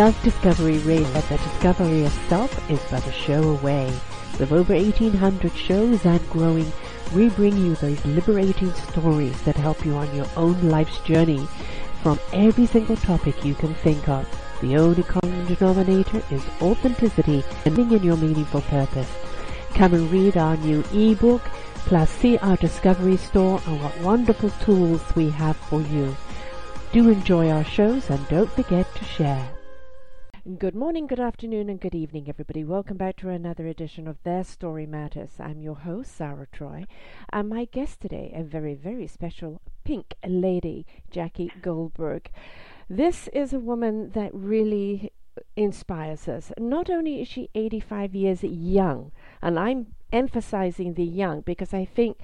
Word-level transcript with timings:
self-discovery 0.00 0.78
radio 0.78 1.06
that 1.10 1.28
the 1.28 1.36
discovery 1.36 2.06
of 2.06 2.12
self 2.30 2.70
is 2.70 2.80
but 2.90 3.06
a 3.06 3.12
show 3.12 3.42
away. 3.50 3.84
With 4.38 4.50
over 4.50 4.72
1800 4.72 5.52
shows 5.52 6.06
and 6.06 6.30
growing, 6.30 6.72
we 7.14 7.28
bring 7.28 7.54
you 7.58 7.74
those 7.74 8.02
liberating 8.06 8.72
stories 8.72 9.38
that 9.42 9.56
help 9.56 9.84
you 9.84 9.92
on 9.96 10.16
your 10.16 10.26
own 10.38 10.58
life's 10.70 11.00
journey 11.00 11.46
from 12.02 12.18
every 12.32 12.64
single 12.64 12.96
topic 12.96 13.44
you 13.44 13.54
can 13.54 13.74
think 13.74 14.08
of. 14.08 14.26
The 14.62 14.78
only 14.78 15.02
common 15.02 15.44
denominator 15.44 16.22
is 16.30 16.48
authenticity 16.62 17.44
and 17.66 17.76
being 17.76 17.92
in 17.92 18.02
your 18.02 18.16
meaningful 18.16 18.62
purpose. 18.62 19.12
Come 19.74 19.92
and 19.92 20.10
read 20.10 20.38
our 20.38 20.56
new 20.56 20.82
ebook, 20.94 21.42
plus 21.84 22.08
see 22.08 22.38
our 22.38 22.56
discovery 22.56 23.18
store 23.18 23.60
and 23.66 23.82
what 23.82 24.00
wonderful 24.00 24.48
tools 24.64 25.02
we 25.14 25.28
have 25.28 25.58
for 25.58 25.82
you. 25.82 26.16
Do 26.90 27.10
enjoy 27.10 27.50
our 27.50 27.64
shows 27.64 28.08
and 28.08 28.26
don't 28.28 28.50
forget 28.50 28.94
to 28.94 29.04
share. 29.04 29.46
Good 30.46 30.74
morning, 30.74 31.06
good 31.06 31.20
afternoon, 31.20 31.68
and 31.68 31.78
good 31.78 31.94
evening, 31.94 32.26
everybody. 32.26 32.64
Welcome 32.64 32.96
back 32.96 33.16
to 33.16 33.28
another 33.28 33.66
edition 33.66 34.08
of 34.08 34.22
Their 34.22 34.42
Story 34.42 34.86
Matters. 34.86 35.32
I'm 35.38 35.60
your 35.60 35.74
host, 35.74 36.16
Sarah 36.16 36.46
Troy, 36.50 36.86
and 37.30 37.50
my 37.50 37.66
guest 37.66 38.00
today, 38.00 38.32
a 38.34 38.42
very, 38.42 38.74
very 38.74 39.06
special 39.06 39.60
pink 39.84 40.14
lady, 40.26 40.86
Jackie 41.10 41.52
Goldberg. 41.60 42.30
This 42.88 43.28
is 43.34 43.52
a 43.52 43.58
woman 43.58 44.12
that 44.12 44.32
really 44.32 45.12
inspires 45.56 46.26
us. 46.26 46.52
Not 46.58 46.88
only 46.88 47.20
is 47.20 47.28
she 47.28 47.50
85 47.54 48.14
years 48.14 48.42
young, 48.42 49.12
and 49.42 49.58
I'm 49.58 49.88
emphasizing 50.10 50.94
the 50.94 51.04
young 51.04 51.42
because 51.42 51.74
I 51.74 51.84
think 51.84 52.16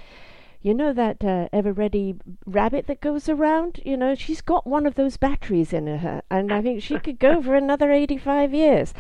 you 0.62 0.75
know 0.75 0.93
that 0.93 1.25
uh, 1.25 1.49
ever 1.53 1.73
ready 1.73 2.17
rabbit 2.45 2.87
that 2.87 3.01
goes 3.01 3.29
around? 3.29 3.81
You 3.85 3.97
know 3.97 4.15
she's 4.15 4.41
got 4.41 4.67
one 4.67 4.87
of 4.87 4.95
those 4.95 5.17
batteries 5.17 5.73
in 5.73 5.87
her 5.87 6.23
and 6.31 6.53
i 6.53 6.61
think 6.62 6.83
she 6.83 6.99
could 7.05 7.19
go 7.19 7.43
for 7.43 7.55
another 7.55 7.91
85 7.91 8.55
years. 8.55 8.95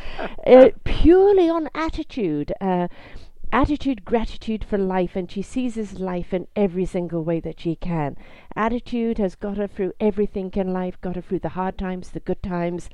Uh, 0.46 0.70
purely 0.84 1.48
on 1.48 1.68
attitude 1.74 2.52
uh, 2.60 2.88
attitude 3.52 4.04
gratitude 4.04 4.64
for 4.64 4.76
life 4.76 5.14
and 5.14 5.30
she 5.30 5.42
seizes 5.42 6.00
life 6.00 6.34
in 6.34 6.46
every 6.56 6.84
single 6.84 7.22
way 7.22 7.40
that 7.40 7.60
she 7.60 7.76
can. 7.76 8.16
Attitude 8.54 9.18
has 9.18 9.34
got 9.34 9.56
her 9.56 9.66
through 9.66 9.92
everything 10.00 10.50
in 10.54 10.72
life 10.72 11.00
got 11.00 11.16
her 11.16 11.22
through 11.22 11.38
the 11.38 11.50
hard 11.50 11.78
times 11.78 12.10
the 12.10 12.20
good 12.20 12.42
times 12.42 12.90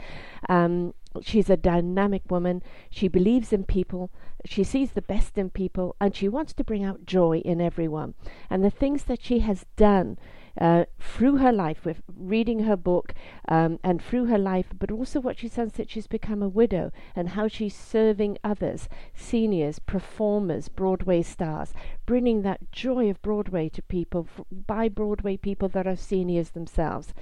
um, 0.48 0.94
she's 1.20 1.50
a 1.50 1.56
dynamic 1.56 2.22
woman 2.30 2.62
she 2.90 3.08
believes 3.08 3.52
in 3.52 3.64
people 3.64 4.10
she 4.44 4.64
sees 4.64 4.92
the 4.92 5.02
best 5.02 5.38
in 5.38 5.50
people 5.50 5.94
and 6.00 6.16
she 6.16 6.28
wants 6.28 6.52
to 6.54 6.64
bring 6.64 6.82
out 6.82 7.06
joy 7.06 7.38
in 7.38 7.60
everyone. 7.60 8.14
And 8.50 8.64
the 8.64 8.70
things 8.70 9.04
that 9.04 9.22
she 9.22 9.40
has 9.40 9.66
done 9.76 10.18
uh, 10.60 10.84
through 10.98 11.38
her 11.38 11.52
life, 11.52 11.84
with 11.84 12.02
reading 12.14 12.64
her 12.64 12.76
book 12.76 13.14
um, 13.48 13.78
and 13.82 14.02
through 14.02 14.26
her 14.26 14.38
life, 14.38 14.66
but 14.78 14.90
also 14.90 15.20
what 15.20 15.38
she's 15.38 15.54
done 15.54 15.70
since 15.70 15.90
she's 15.90 16.06
become 16.06 16.42
a 16.42 16.48
widow 16.48 16.92
and 17.16 17.30
how 17.30 17.48
she's 17.48 17.74
serving 17.74 18.36
others, 18.44 18.88
seniors, 19.14 19.78
performers, 19.78 20.68
Broadway 20.68 21.22
stars, 21.22 21.72
bringing 22.04 22.42
that 22.42 22.70
joy 22.70 23.08
of 23.08 23.22
Broadway 23.22 23.68
to 23.70 23.82
people 23.82 24.28
f- 24.36 24.44
by 24.50 24.88
Broadway 24.88 25.38
people 25.38 25.68
that 25.68 25.86
are 25.86 25.96
seniors 25.96 26.50
themselves. 26.50 27.14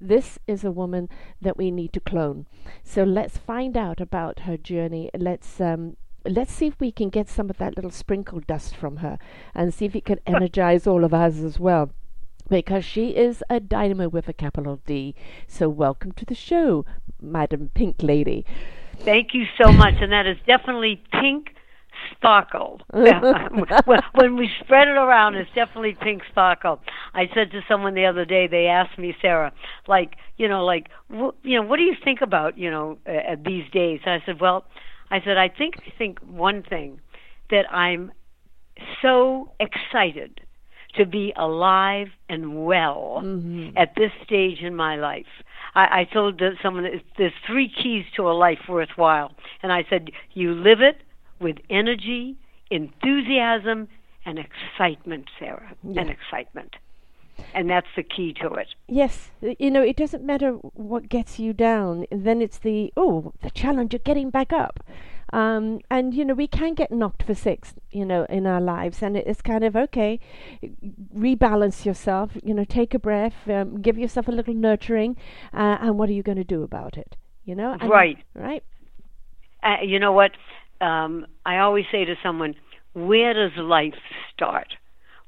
This 0.00 0.38
is 0.46 0.64
a 0.64 0.70
woman 0.70 1.08
that 1.40 1.56
we 1.56 1.70
need 1.70 1.92
to 1.94 2.00
clone. 2.00 2.46
So 2.82 3.04
let's 3.04 3.38
find 3.38 3.76
out 3.76 4.00
about 4.00 4.40
her 4.40 4.56
journey. 4.56 5.10
Let's 5.16 5.60
um, 5.60 5.96
let's 6.24 6.52
see 6.52 6.66
if 6.66 6.80
we 6.80 6.90
can 6.90 7.10
get 7.10 7.28
some 7.28 7.50
of 7.50 7.58
that 7.58 7.76
little 7.76 7.90
sprinkle 7.90 8.40
dust 8.40 8.76
from 8.76 8.98
her 8.98 9.18
and 9.54 9.72
see 9.72 9.86
if 9.86 9.94
it 9.94 10.04
can 10.04 10.20
energize 10.26 10.86
all 10.86 11.04
of 11.04 11.14
us 11.14 11.38
as 11.38 11.58
well. 11.58 11.90
Because 12.48 12.84
she 12.84 13.10
is 13.10 13.42
a 13.48 13.58
dynamo 13.58 14.08
with 14.08 14.28
a 14.28 14.34
capital 14.34 14.80
D. 14.84 15.14
So, 15.46 15.68
welcome 15.70 16.12
to 16.12 16.26
the 16.26 16.34
show, 16.34 16.84
Madam 17.20 17.70
Pink 17.72 18.02
Lady. 18.02 18.44
Thank 18.98 19.32
you 19.32 19.46
so 19.60 19.72
much. 19.72 19.94
and 20.00 20.12
that 20.12 20.26
is 20.26 20.36
definitely 20.46 21.02
pink 21.10 21.54
sparkle. 22.16 22.80
when 22.92 24.36
we 24.36 24.50
spread 24.60 24.88
it 24.88 24.96
around, 24.96 25.34
it's 25.34 25.50
definitely 25.54 25.96
pink 26.00 26.22
sparkle. 26.30 26.80
I 27.14 27.28
said 27.34 27.50
to 27.52 27.60
someone 27.68 27.94
the 27.94 28.06
other 28.06 28.24
day, 28.24 28.46
they 28.46 28.66
asked 28.66 28.98
me, 28.98 29.14
Sarah, 29.20 29.52
like, 29.86 30.16
you 30.36 30.48
know, 30.48 30.64
like, 30.64 30.88
wh- 31.10 31.34
you 31.42 31.60
know, 31.60 31.66
what 31.66 31.76
do 31.76 31.82
you 31.82 31.94
think 32.02 32.20
about, 32.20 32.58
you 32.58 32.70
know, 32.70 32.98
uh, 33.06 33.36
these 33.44 33.64
days? 33.72 34.00
I 34.06 34.22
said, 34.26 34.40
well, 34.40 34.64
I 35.10 35.20
said, 35.24 35.36
I 35.36 35.48
think 35.48 35.74
I 35.86 35.92
think 35.96 36.18
one 36.20 36.62
thing 36.62 37.00
that 37.50 37.70
I'm 37.72 38.12
so 39.02 39.52
excited 39.60 40.40
to 40.96 41.06
be 41.06 41.32
alive 41.36 42.08
and 42.28 42.64
well 42.64 43.20
mm-hmm. 43.24 43.76
at 43.76 43.94
this 43.96 44.10
stage 44.24 44.60
in 44.60 44.74
my 44.74 44.96
life. 44.96 45.26
I, 45.74 46.00
I 46.00 46.04
told 46.12 46.40
someone 46.62 46.86
there's 47.18 47.32
three 47.46 47.68
keys 47.68 48.04
to 48.16 48.28
a 48.28 48.32
life 48.32 48.60
worthwhile, 48.68 49.32
and 49.62 49.72
I 49.72 49.84
said 49.90 50.10
you 50.32 50.52
live 50.52 50.80
it 50.80 50.98
with 51.44 51.58
energy, 51.70 52.36
enthusiasm, 52.70 53.86
and 54.26 54.38
excitement, 54.38 55.28
Sarah, 55.38 55.76
yeah. 55.84 56.00
and 56.00 56.10
excitement. 56.10 56.74
And 57.52 57.68
that's 57.68 57.88
the 57.96 58.02
key 58.02 58.32
to 58.40 58.54
it. 58.54 58.68
Yes, 58.88 59.30
you 59.58 59.70
know, 59.70 59.82
it 59.82 59.96
doesn't 59.96 60.24
matter 60.24 60.52
what 60.52 61.08
gets 61.08 61.38
you 61.38 61.52
down. 61.52 62.06
Then 62.10 62.40
it's 62.40 62.58
the 62.58 62.92
oh, 62.96 63.32
the 63.42 63.50
challenge 63.50 63.92
of 63.92 64.04
getting 64.04 64.30
back 64.30 64.52
up. 64.52 64.80
Um, 65.32 65.80
and 65.90 66.14
you 66.14 66.24
know 66.24 66.34
we 66.34 66.46
can 66.46 66.74
get 66.74 66.92
knocked 66.92 67.24
for 67.24 67.34
six, 67.34 67.74
you 67.90 68.04
know, 68.04 68.24
in 68.30 68.46
our 68.46 68.60
lives, 68.60 69.02
and 69.02 69.16
it's 69.16 69.42
kind 69.42 69.64
of 69.64 69.74
okay. 69.74 70.20
Rebalance 71.14 71.84
yourself, 71.84 72.30
you 72.42 72.54
know, 72.54 72.64
take 72.64 72.94
a 72.94 73.00
breath, 73.00 73.48
um, 73.48 73.82
give 73.82 73.98
yourself 73.98 74.28
a 74.28 74.32
little 74.32 74.54
nurturing, 74.54 75.16
uh, 75.52 75.78
and 75.80 75.98
what 75.98 76.08
are 76.08 76.12
you 76.12 76.22
going 76.22 76.38
to 76.38 76.44
do 76.44 76.62
about 76.62 76.96
it? 76.96 77.16
You 77.44 77.56
know, 77.56 77.76
and, 77.78 77.90
right, 77.90 78.18
right. 78.34 78.62
Uh, 79.62 79.82
you 79.82 79.98
know 79.98 80.12
what? 80.12 80.32
Um, 80.80 81.26
I 81.46 81.58
always 81.58 81.84
say 81.90 82.04
to 82.04 82.16
someone, 82.22 82.54
"Where 82.94 83.34
does 83.34 83.56
life 83.56 83.94
start? 84.32 84.74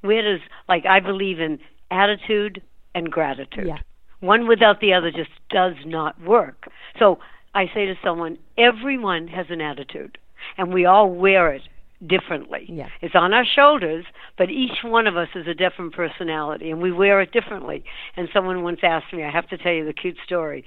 Where 0.01 0.23
does 0.23 0.41
like 0.69 0.87
I 0.87 1.01
believe 1.01 1.41
in 1.41 1.59
attitude 1.91 2.63
and 2.95 3.11
gratitude. 3.11 3.67
Yeah. 3.67 3.79
One 4.21 4.49
without 4.49 4.81
the 4.81 4.95
other 4.95 5.11
just 5.11 5.31
does 5.51 5.75
not 5.85 6.21
work. 6.21 6.69
So 6.99 7.19
I 7.55 7.67
say 7.75 7.87
to 7.87 7.95
someone, 8.03 8.39
everyone 8.57 9.29
has 9.29 9.47
an 9.51 9.61
attitude, 9.61 10.19
and 10.57 10.73
we 10.73 10.87
all 10.87 11.11
wear 11.11 11.53
it 11.53 11.63
differently. 12.07 12.67
Yeah. 12.69 12.89
It's 13.03 13.15
on 13.15 13.33
our 13.33 13.45
shoulders, 13.45 14.05
but 14.37 14.51
each 14.51 14.83
one 14.83 15.07
of 15.07 15.17
us 15.17 15.29
is 15.35 15.47
a 15.47 15.55
different 15.55 15.95
personality, 15.95 16.71
and 16.71 16.81
we 16.81 16.93
wear 16.93 17.21
it 17.21 17.33
differently. 17.33 17.85
And 18.17 18.29
someone 18.33 18.63
once 18.63 18.81
asked 18.83 19.13
me, 19.13 19.23
I 19.23 19.31
have 19.31 19.49
to 19.49 19.59
tell 19.59 19.73
you 19.73 19.85
the 19.85 19.93
cute 19.93 20.17
story, 20.25 20.65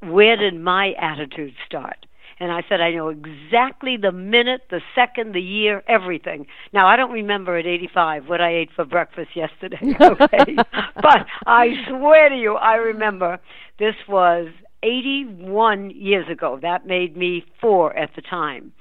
where 0.00 0.36
did 0.36 0.60
my 0.60 0.92
attitude 1.00 1.54
start? 1.66 2.06
And 2.40 2.52
I 2.52 2.62
said, 2.68 2.80
I 2.80 2.92
know 2.92 3.08
exactly 3.08 3.96
the 3.96 4.12
minute, 4.12 4.62
the 4.70 4.80
second, 4.94 5.34
the 5.34 5.40
year, 5.40 5.82
everything. 5.88 6.46
Now, 6.72 6.86
I 6.86 6.96
don't 6.96 7.10
remember 7.10 7.56
at 7.56 7.66
85 7.66 8.28
what 8.28 8.40
I 8.40 8.54
ate 8.54 8.70
for 8.74 8.84
breakfast 8.84 9.30
yesterday, 9.34 9.80
okay? 10.00 10.54
but 11.02 11.26
I 11.46 11.70
swear 11.88 12.28
to 12.28 12.36
you, 12.36 12.54
I 12.54 12.76
remember 12.76 13.40
this 13.78 13.94
was 14.08 14.48
81 14.82 15.90
years 15.90 16.28
ago. 16.30 16.58
That 16.60 16.86
made 16.86 17.16
me 17.16 17.44
four 17.60 17.96
at 17.96 18.10
the 18.14 18.22
time 18.22 18.72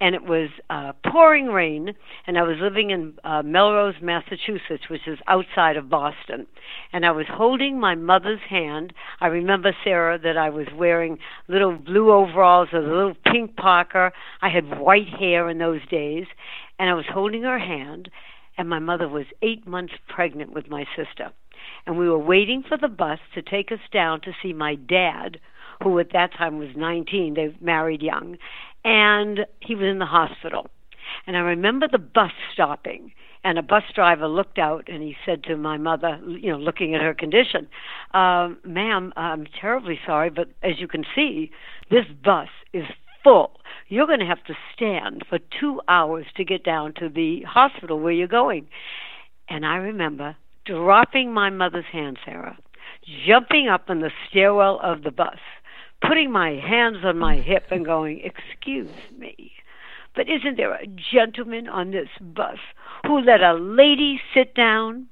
and 0.00 0.14
it 0.14 0.24
was 0.24 0.50
uh, 0.70 0.92
pouring 1.10 1.46
rain, 1.46 1.94
and 2.26 2.36
I 2.36 2.42
was 2.42 2.56
living 2.60 2.90
in 2.90 3.14
uh, 3.22 3.42
Melrose, 3.42 3.94
Massachusetts, 4.02 4.90
which 4.90 5.06
is 5.06 5.18
outside 5.28 5.76
of 5.76 5.88
Boston. 5.88 6.46
And 6.92 7.06
I 7.06 7.12
was 7.12 7.26
holding 7.30 7.78
my 7.78 7.94
mother's 7.94 8.40
hand. 8.48 8.92
I 9.20 9.28
remember, 9.28 9.74
Sarah, 9.84 10.18
that 10.18 10.36
I 10.36 10.50
was 10.50 10.66
wearing 10.76 11.18
little 11.48 11.76
blue 11.76 12.12
overalls, 12.12 12.68
with 12.72 12.84
a 12.84 12.86
little 12.86 13.14
pink 13.24 13.56
parker. 13.56 14.12
I 14.42 14.48
had 14.48 14.78
white 14.80 15.08
hair 15.08 15.48
in 15.48 15.58
those 15.58 15.86
days, 15.88 16.26
and 16.78 16.90
I 16.90 16.94
was 16.94 17.06
holding 17.08 17.42
her 17.44 17.58
hand, 17.58 18.10
and 18.58 18.68
my 18.68 18.80
mother 18.80 19.08
was 19.08 19.26
eight 19.42 19.66
months 19.66 19.94
pregnant 20.08 20.52
with 20.52 20.68
my 20.68 20.84
sister. 20.96 21.32
And 21.86 21.98
we 21.98 22.08
were 22.08 22.18
waiting 22.18 22.62
for 22.68 22.76
the 22.76 22.88
bus 22.88 23.20
to 23.34 23.42
take 23.42 23.70
us 23.70 23.78
down 23.92 24.20
to 24.22 24.32
see 24.42 24.52
my 24.52 24.74
dad, 24.74 25.38
who 25.84 25.98
at 26.00 26.12
that 26.12 26.32
time 26.36 26.58
was 26.58 26.70
19. 26.74 27.34
They 27.34 27.54
married 27.60 28.02
young 28.02 28.38
and 28.84 29.46
he 29.60 29.74
was 29.74 29.86
in 29.86 29.98
the 29.98 30.06
hospital. 30.06 30.68
And 31.26 31.36
I 31.36 31.40
remember 31.40 31.88
the 31.90 31.98
bus 31.98 32.32
stopping, 32.52 33.12
and 33.42 33.58
a 33.58 33.62
bus 33.62 33.82
driver 33.94 34.26
looked 34.26 34.58
out 34.58 34.88
and 34.88 35.02
he 35.02 35.16
said 35.24 35.44
to 35.44 35.56
my 35.56 35.76
mother, 35.76 36.20
you 36.26 36.50
know, 36.50 36.58
looking 36.58 36.94
at 36.94 37.02
her 37.02 37.14
condition, 37.14 37.68
um, 38.12 38.58
"Ma'am, 38.64 39.12
I'm 39.16 39.46
terribly 39.46 40.00
sorry, 40.04 40.30
but 40.30 40.48
as 40.62 40.80
you 40.80 40.88
can 40.88 41.04
see, 41.14 41.50
this 41.90 42.06
bus 42.06 42.48
is 42.72 42.86
full. 43.22 43.60
You're 43.88 44.06
going 44.06 44.20
to 44.20 44.26
have 44.26 44.44
to 44.44 44.56
stand 44.74 45.24
for 45.28 45.38
two 45.38 45.80
hours 45.88 46.26
to 46.36 46.44
get 46.44 46.64
down 46.64 46.94
to 46.94 47.08
the 47.08 47.42
hospital 47.42 48.00
where 48.00 48.12
you're 48.12 48.26
going." 48.26 48.68
And 49.48 49.66
I 49.66 49.76
remember 49.76 50.36
dropping 50.64 51.32
my 51.32 51.50
mother's 51.50 51.86
hand, 51.86 52.18
Sarah, 52.24 52.58
jumping 53.26 53.68
up 53.68 53.90
in 53.90 54.00
the 54.00 54.12
stairwell 54.28 54.80
of 54.82 55.02
the 55.02 55.10
bus 55.10 55.38
putting 56.06 56.30
my 56.30 56.50
hands 56.50 56.98
on 57.04 57.18
my 57.18 57.36
hip 57.36 57.66
and 57.70 57.84
going, 57.84 58.20
Excuse 58.20 58.90
me, 59.18 59.52
but 60.14 60.28
isn't 60.28 60.56
there 60.56 60.74
a 60.74 60.86
gentleman 60.86 61.68
on 61.68 61.90
this 61.90 62.08
bus 62.20 62.58
who 63.06 63.20
let 63.20 63.42
a 63.42 63.54
lady 63.54 64.20
sit 64.32 64.54
down? 64.54 65.06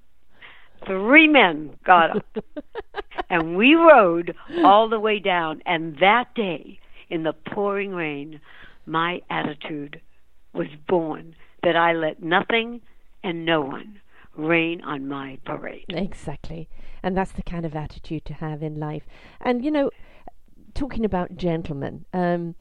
Three 0.87 1.29
men 1.29 1.77
got 1.85 2.17
up, 2.17 2.45
and 3.31 3.57
we 3.57 3.75
rode 3.75 4.35
all 4.65 4.89
the 4.89 4.99
way 4.99 5.21
down. 5.21 5.63
And 5.65 5.97
that 6.01 6.35
day, 6.35 6.81
in 7.09 7.23
the 7.23 7.33
pouring 7.33 7.93
rain, 7.93 8.41
my 8.87 9.21
attitude 9.31 10.01
was 10.53 10.67
born 10.89 11.37
that 11.63 11.77
I 11.77 11.93
let 11.93 12.23
nothing 12.23 12.81
and 13.23 13.45
no 13.45 13.61
one 13.61 14.01
rain 14.37 14.81
on 14.83 15.07
my 15.07 15.39
parade. 15.45 15.85
Exactly. 15.89 16.69
And 17.03 17.17
that's 17.17 17.33
the 17.33 17.43
kind 17.43 17.65
of 17.65 17.77
attitude 17.77 18.25
to 18.27 18.35
have 18.35 18.63
in 18.63 18.81
life. 18.81 19.05
And, 19.41 19.65
you 19.65 19.71
know, 19.71 19.91
talking 20.75 21.05
about 21.05 21.37
gentlemen, 21.37 22.05
um, 22.13 22.55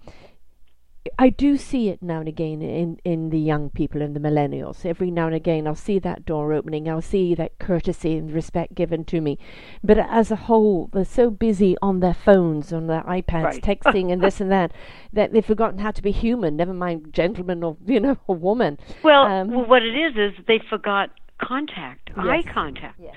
I 1.17 1.29
do 1.29 1.57
see 1.57 1.89
it 1.89 2.03
now 2.03 2.19
and 2.19 2.27
again 2.27 2.61
in, 2.61 2.99
in 3.03 3.31
the 3.31 3.39
young 3.39 3.71
people 3.71 4.03
and 4.03 4.15
the 4.15 4.19
millennials. 4.19 4.85
Every 4.85 5.09
now 5.09 5.25
and 5.25 5.35
again, 5.35 5.65
I'll 5.65 5.73
see 5.73 5.97
that 5.97 6.25
door 6.25 6.53
opening. 6.53 6.87
I'll 6.87 7.01
see 7.01 7.33
that 7.35 7.57
courtesy 7.57 8.15
and 8.17 8.31
respect 8.31 8.75
given 8.75 9.03
to 9.05 9.19
me. 9.19 9.39
But 9.83 9.97
as 9.97 10.29
a 10.29 10.35
whole, 10.35 10.89
they're 10.93 11.03
so 11.03 11.31
busy 11.31 11.75
on 11.81 12.01
their 12.01 12.13
phones, 12.13 12.71
on 12.71 12.85
their 12.85 13.01
iPads, 13.01 13.43
Right. 13.43 13.63
texting 13.63 14.11
and 14.13 14.21
this 14.21 14.39
and 14.41 14.51
that, 14.51 14.73
that 15.11 15.33
they've 15.33 15.43
forgotten 15.43 15.79
how 15.79 15.89
to 15.89 16.03
be 16.03 16.11
human. 16.11 16.55
Never 16.55 16.73
mind 16.73 17.13
gentleman 17.13 17.63
or 17.63 17.77
you 17.85 17.99
know 17.99 18.17
a 18.27 18.33
woman. 18.33 18.77
Well, 19.03 19.23
Um, 19.23 19.49
well, 19.49 19.65
what 19.65 19.81
it 19.81 19.95
is 19.95 20.15
is 20.15 20.45
they 20.47 20.59
forgot 20.69 21.09
contact, 21.41 22.11
eye 22.15 22.43
Yes. 22.45 22.53
contact. 22.53 22.99
Yes. 23.01 23.15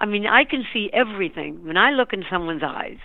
I 0.00 0.06
mean, 0.06 0.26
I 0.26 0.44
can 0.44 0.64
see 0.72 0.90
everything 0.92 1.64
when 1.64 1.76
I 1.76 1.90
look 1.92 2.12
in 2.12 2.24
someone's 2.30 2.62
eyes 2.64 2.98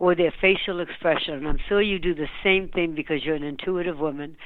or 0.00 0.16
their 0.16 0.32
facial 0.40 0.80
expression, 0.80 1.34
and 1.34 1.46
I'm 1.46 1.58
sure 1.68 1.80
you 1.80 2.00
do 2.00 2.14
the 2.14 2.26
same 2.42 2.68
thing 2.68 2.94
because 2.96 3.24
you're 3.24 3.36
an 3.36 3.44
intuitive 3.44 3.98
woman, 3.98 4.36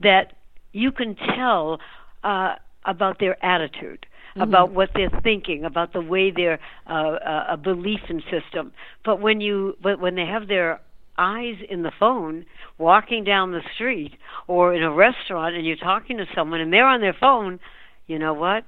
that 0.00 0.32
you 0.72 0.90
can 0.92 1.16
tell 1.16 1.80
uh, 2.22 2.54
about 2.86 3.18
their 3.18 3.44
attitude. 3.44 4.06
About 4.36 4.72
what 4.72 4.90
they're 4.96 5.20
thinking, 5.22 5.64
about 5.64 5.92
the 5.92 6.00
way 6.00 6.32
their 6.32 6.58
uh, 6.90 6.92
uh, 6.92 7.46
a 7.50 7.56
belief 7.56 8.00
in 8.08 8.20
system. 8.22 8.72
But 9.04 9.20
when 9.20 9.40
you, 9.40 9.76
but 9.80 10.00
when 10.00 10.16
they 10.16 10.26
have 10.26 10.48
their 10.48 10.80
eyes 11.16 11.54
in 11.70 11.84
the 11.84 11.92
phone, 12.00 12.44
walking 12.76 13.22
down 13.22 13.52
the 13.52 13.62
street 13.76 14.14
or 14.48 14.74
in 14.74 14.82
a 14.82 14.90
restaurant, 14.90 15.54
and 15.54 15.64
you're 15.64 15.76
talking 15.76 16.16
to 16.16 16.26
someone 16.34 16.60
and 16.60 16.72
they're 16.72 16.84
on 16.84 17.00
their 17.00 17.12
phone, 17.12 17.60
you 18.08 18.18
know 18.18 18.34
what? 18.34 18.64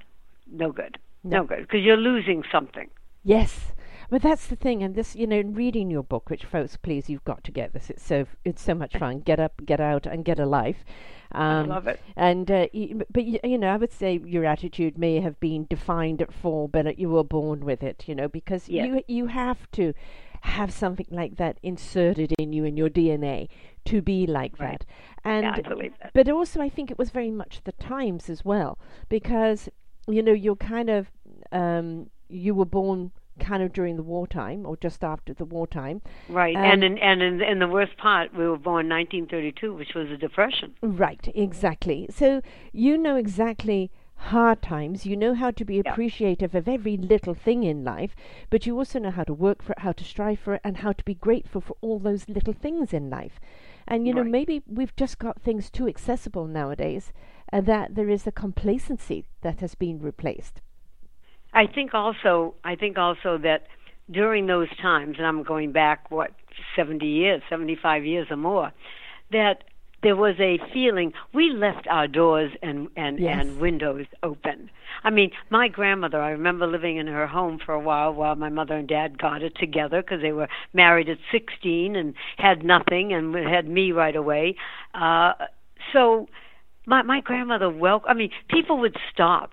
No 0.49 0.71
good. 0.71 0.97
No. 1.25 1.39
No 1.39 1.43
good 1.43 1.63
because 1.63 1.81
you're 1.81 1.97
losing 1.97 2.43
something. 2.49 2.89
Yes, 3.25 3.73
but 4.09 4.21
that's 4.21 4.47
the 4.47 4.55
thing, 4.55 4.81
and 4.83 4.95
this, 4.95 5.15
you 5.15 5.27
know, 5.27 5.37
in 5.37 5.53
reading 5.53 5.91
your 5.91 6.03
book, 6.03 6.29
which 6.29 6.45
folks, 6.45 6.77
please, 6.77 7.09
you've 7.09 7.23
got 7.25 7.43
to 7.45 7.51
get 7.51 7.73
this. 7.73 7.89
It's 7.89 8.03
so 8.03 8.25
it's 8.45 8.61
so 8.61 8.73
much 8.73 8.95
fun. 8.97 9.19
Get 9.19 9.39
up, 9.39 9.61
get 9.65 9.79
out, 9.79 10.05
and 10.05 10.23
get 10.25 10.39
a 10.39 10.45
life. 10.45 10.83
Um, 11.33 11.67
love 11.69 11.87
it. 11.87 11.99
And 12.15 12.49
uh, 12.49 12.67
y- 12.73 12.93
but 13.11 13.23
you 13.25 13.57
know, 13.57 13.67
I 13.73 13.77
would 13.77 13.91
say 13.91 14.19
your 14.23 14.45
attitude 14.45 14.97
may 14.97 15.19
have 15.19 15.39
been 15.39 15.65
defined 15.69 16.21
at 16.21 16.33
four, 16.33 16.69
but 16.69 16.97
you 16.97 17.09
were 17.09 17.23
born 17.23 17.65
with 17.65 17.83
it. 17.83 18.05
You 18.07 18.15
know, 18.15 18.27
because 18.27 18.69
Yes. 18.69 18.87
you 18.87 19.03
you 19.07 19.27
have 19.27 19.69
to 19.71 19.93
have 20.41 20.71
something 20.71 21.07
like 21.09 21.35
that 21.37 21.59
inserted 21.63 22.31
in 22.39 22.53
you 22.53 22.63
in 22.63 22.77
your 22.77 22.89
DNA 22.89 23.49
to 23.85 24.01
be 24.01 24.25
like 24.25 24.57
Right. 24.59 24.79
that. 24.79 24.85
And 25.25 25.43
yeah, 25.43 25.55
I 25.57 25.61
believe 25.67 25.93
that. 26.01 26.11
but 26.13 26.29
also 26.29 26.61
I 26.61 26.69
think 26.69 26.89
it 26.91 26.97
was 26.97 27.09
very 27.09 27.31
much 27.31 27.61
the 27.65 27.71
times 27.73 28.29
as 28.29 28.45
well 28.45 28.77
because 29.09 29.67
you 30.07 30.21
know 30.23 30.31
you're 30.31 30.55
kind 30.55 30.89
of 30.89 31.11
um, 31.51 32.09
you 32.29 32.53
were 32.55 32.65
born 32.65 33.11
kind 33.39 33.63
of 33.63 33.73
during 33.73 33.95
the 33.95 34.03
wartime 34.03 34.65
or 34.65 34.75
just 34.77 35.03
after 35.03 35.33
the 35.33 35.45
wartime. 35.45 36.01
Right, 36.29 36.55
Um, 36.55 36.63
and 36.63 36.83
in, 36.83 36.97
and 36.97 37.21
in, 37.21 37.41
in 37.41 37.59
the 37.59 37.67
worst 37.67 37.95
part, 37.97 38.33
we 38.33 38.47
were 38.47 38.57
born 38.57 38.89
1932, 38.89 39.73
which 39.73 39.93
was 39.95 40.09
a 40.11 40.17
depression. 40.17 40.73
right 40.81 41.27
exactly. 41.35 42.07
So 42.09 42.41
you 42.73 42.97
know 42.97 43.15
exactly 43.15 43.91
hard 44.15 44.61
times. 44.63 45.05
You 45.05 45.15
know 45.15 45.35
how 45.35 45.51
to 45.51 45.63
be 45.63 45.79
appreciative 45.79 46.55
of 46.55 46.67
every 46.67 46.97
little 46.97 47.35
thing 47.35 47.63
in 47.63 47.83
life 47.83 48.15
but 48.49 48.65
you 48.65 48.75
also 48.75 48.97
know 48.99 49.11
how 49.11 49.23
to 49.23 49.33
work 49.33 49.61
for 49.61 49.73
it 49.73 49.79
how 49.79 49.91
to 49.91 50.03
strive 50.03 50.39
for 50.39 50.55
it 50.55 50.61
and 50.63 50.77
how 50.77 50.91
to 50.91 51.03
be 51.05 51.13
grateful 51.13 51.61
for 51.61 51.77
all 51.81 51.99
those 51.99 52.27
little 52.27 52.53
things 52.53 52.93
in 52.93 53.09
life. 53.09 53.39
And 53.87 54.07
you 54.07 54.13
know 54.13 54.21
Right. 54.23 54.31
maybe 54.31 54.63
we've 54.67 54.95
just 54.95 55.19
got 55.19 55.41
things 55.41 55.69
too 55.69 55.87
accessible 55.87 56.47
nowadays 56.47 57.13
and 57.49 57.65
that 57.67 57.93
there 57.95 58.09
is 58.09 58.25
a 58.27 58.31
complacency 58.31 59.25
that 59.41 59.59
has 59.61 59.75
been 59.75 59.99
replaced 59.99 60.61
I 61.57 61.65
think 61.65 61.95
also, 61.95 62.53
I 62.63 62.75
think 62.75 62.97
also 62.99 63.39
that 63.39 63.63
during 64.11 64.45
those 64.45 64.67
times, 64.79 65.15
and 65.17 65.25
I'm 65.25 65.41
going 65.41 65.71
back 65.71 66.11
what 66.11 66.31
70 66.75 67.05
years, 67.05 67.41
75 67.49 68.05
years 68.05 68.27
or 68.29 68.37
more, 68.37 68.71
that 69.31 69.63
there 70.03 70.15
was 70.15 70.35
a 70.39 70.59
feeling 70.71 71.13
we 71.33 71.49
left 71.49 71.87
our 71.89 72.07
doors 72.07 72.51
and 72.61 72.87
and 72.95 73.17
Yes. 73.19 73.37
and 73.39 73.59
windows 73.59 74.05
open. 74.21 74.69
I 75.03 75.09
mean, 75.09 75.31
my 75.49 75.67
grandmother, 75.67 76.21
I 76.21 76.29
remember 76.29 76.67
living 76.67 76.97
in 76.97 77.07
her 77.07 77.25
home 77.25 77.57
for 77.65 77.73
a 77.73 77.79
while 77.79 78.13
while 78.13 78.35
my 78.35 78.49
mother 78.49 78.75
and 78.75 78.87
dad 78.87 79.17
got 79.17 79.41
it 79.41 79.53
together 79.59 80.03
because 80.03 80.21
they 80.21 80.33
were 80.33 80.49
married 80.73 81.09
at 81.09 81.17
16 81.31 81.95
and 81.95 82.13
had 82.37 82.63
nothing 82.63 83.11
and 83.13 83.35
had 83.35 83.67
me 83.67 83.91
right 83.91 84.15
away. 84.15 84.55
Uh 84.93 85.33
so 85.91 86.27
my 86.85 87.01
my 87.01 87.19
grandmother 87.19 87.69
wel 87.69 88.03
I 88.07 88.13
mean, 88.13 88.29
people 88.47 88.77
would 88.77 88.95
stop 89.11 89.49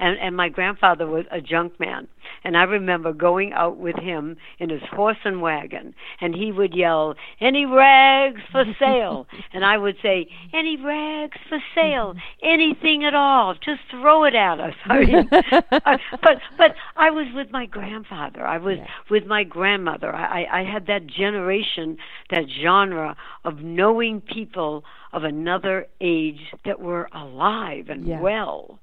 and 0.00 0.18
and 0.18 0.34
my 0.36 0.48
grandfather 0.48 1.06
was 1.06 1.24
a 1.30 1.40
junk 1.40 1.78
man. 1.78 2.08
And 2.44 2.56
i 2.56 2.62
remember 2.62 3.12
going 3.12 3.52
out 3.52 3.76
with 3.76 3.96
him 3.96 4.36
in 4.58 4.70
his 4.70 4.82
horse 4.92 5.16
and 5.24 5.40
wagon 5.42 5.94
and 6.20 6.34
he 6.34 6.52
would 6.52 6.74
yell 6.74 7.14
any 7.40 7.66
rags 7.66 8.40
for 8.52 8.64
sale? 8.78 9.26
And 9.52 9.64
i 9.64 9.76
would 9.76 9.96
say 10.02 10.26
any 10.52 10.76
rags 10.76 11.38
for 11.48 11.58
sale? 11.74 12.14
Anything 12.42 13.04
at 13.04 13.14
all? 13.14 13.54
Just 13.54 13.80
throw 13.90 14.24
it 14.24 14.34
at 14.34 14.58
us. 14.60 14.74
I 14.86 14.98
mean 15.00 15.28
but 15.30 16.36
but 16.56 16.70
i 16.96 17.10
was 17.10 17.26
with 17.34 17.50
my 17.50 17.66
grandfather. 17.66 18.46
I 18.46 18.58
was 18.58 18.78
Yeah. 18.78 18.86
with 19.10 19.26
my 19.26 19.44
grandmother. 19.44 20.14
I 20.14 20.42
i 20.42 20.60
I 20.60 20.64
had 20.64 20.86
that 20.86 21.06
generation 21.06 21.96
that 22.30 22.44
genre 22.62 23.16
of 23.44 23.54
knowing 23.80 24.20
people 24.20 24.84
of 25.12 25.24
another 25.24 25.86
age 26.00 26.40
that 26.64 26.78
were 26.80 27.08
alive 27.12 27.86
and 27.88 28.06
Yeah. 28.06 28.20
well 28.20 28.78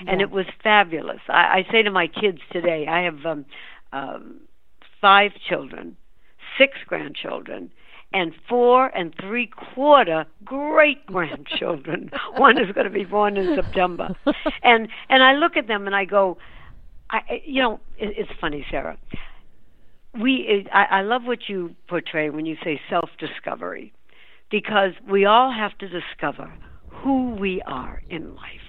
and 0.00 0.20
Yeah. 0.20 0.26
it 0.26 0.30
was 0.30 0.46
fabulous. 0.62 1.20
I, 1.28 1.64
I 1.66 1.72
say 1.72 1.82
to 1.82 1.90
my 1.90 2.06
kids 2.06 2.38
today, 2.50 2.86
I 2.88 3.02
have 3.02 3.24
um, 3.26 3.44
um, 3.92 4.40
five 5.00 5.32
children, 5.48 5.96
six 6.58 6.78
grandchildren, 6.86 7.70
and 8.14 8.32
four 8.48 8.86
and 8.96 9.14
three 9.20 9.46
quarter 9.74 10.26
great 10.44 11.04
grandchildren. 11.14 12.10
One 12.36 12.58
is 12.58 12.70
going 12.72 12.84
to 12.86 12.90
be 12.92 13.04
born 13.04 13.36
in 13.36 13.54
September, 13.56 14.14
and 14.62 14.88
and 15.08 15.22
I 15.22 15.32
look 15.34 15.56
at 15.56 15.66
them 15.66 15.86
and 15.86 15.96
I 15.96 16.04
go, 16.04 16.36
I 17.10 17.18
I- 17.28 17.42
you 17.46 17.62
know, 17.62 17.80
it, 17.98 18.14
it's 18.16 18.30
funny, 18.40 18.66
Sarah. 18.70 18.98
We 20.20 20.34
it, 20.46 20.66
I, 20.72 20.98
I 20.98 21.02
love 21.02 21.22
what 21.24 21.48
you 21.48 21.74
portray 21.88 22.28
when 22.28 22.44
you 22.44 22.56
say 22.62 22.78
self 22.90 23.08
discovery, 23.18 23.92
because 24.50 24.92
we 25.10 25.24
all 25.24 25.50
have 25.52 25.76
to 25.78 25.88
discover 25.88 26.52
who 26.90 27.34
we 27.34 27.62
are 27.66 28.02
in 28.10 28.34
life. 28.34 28.61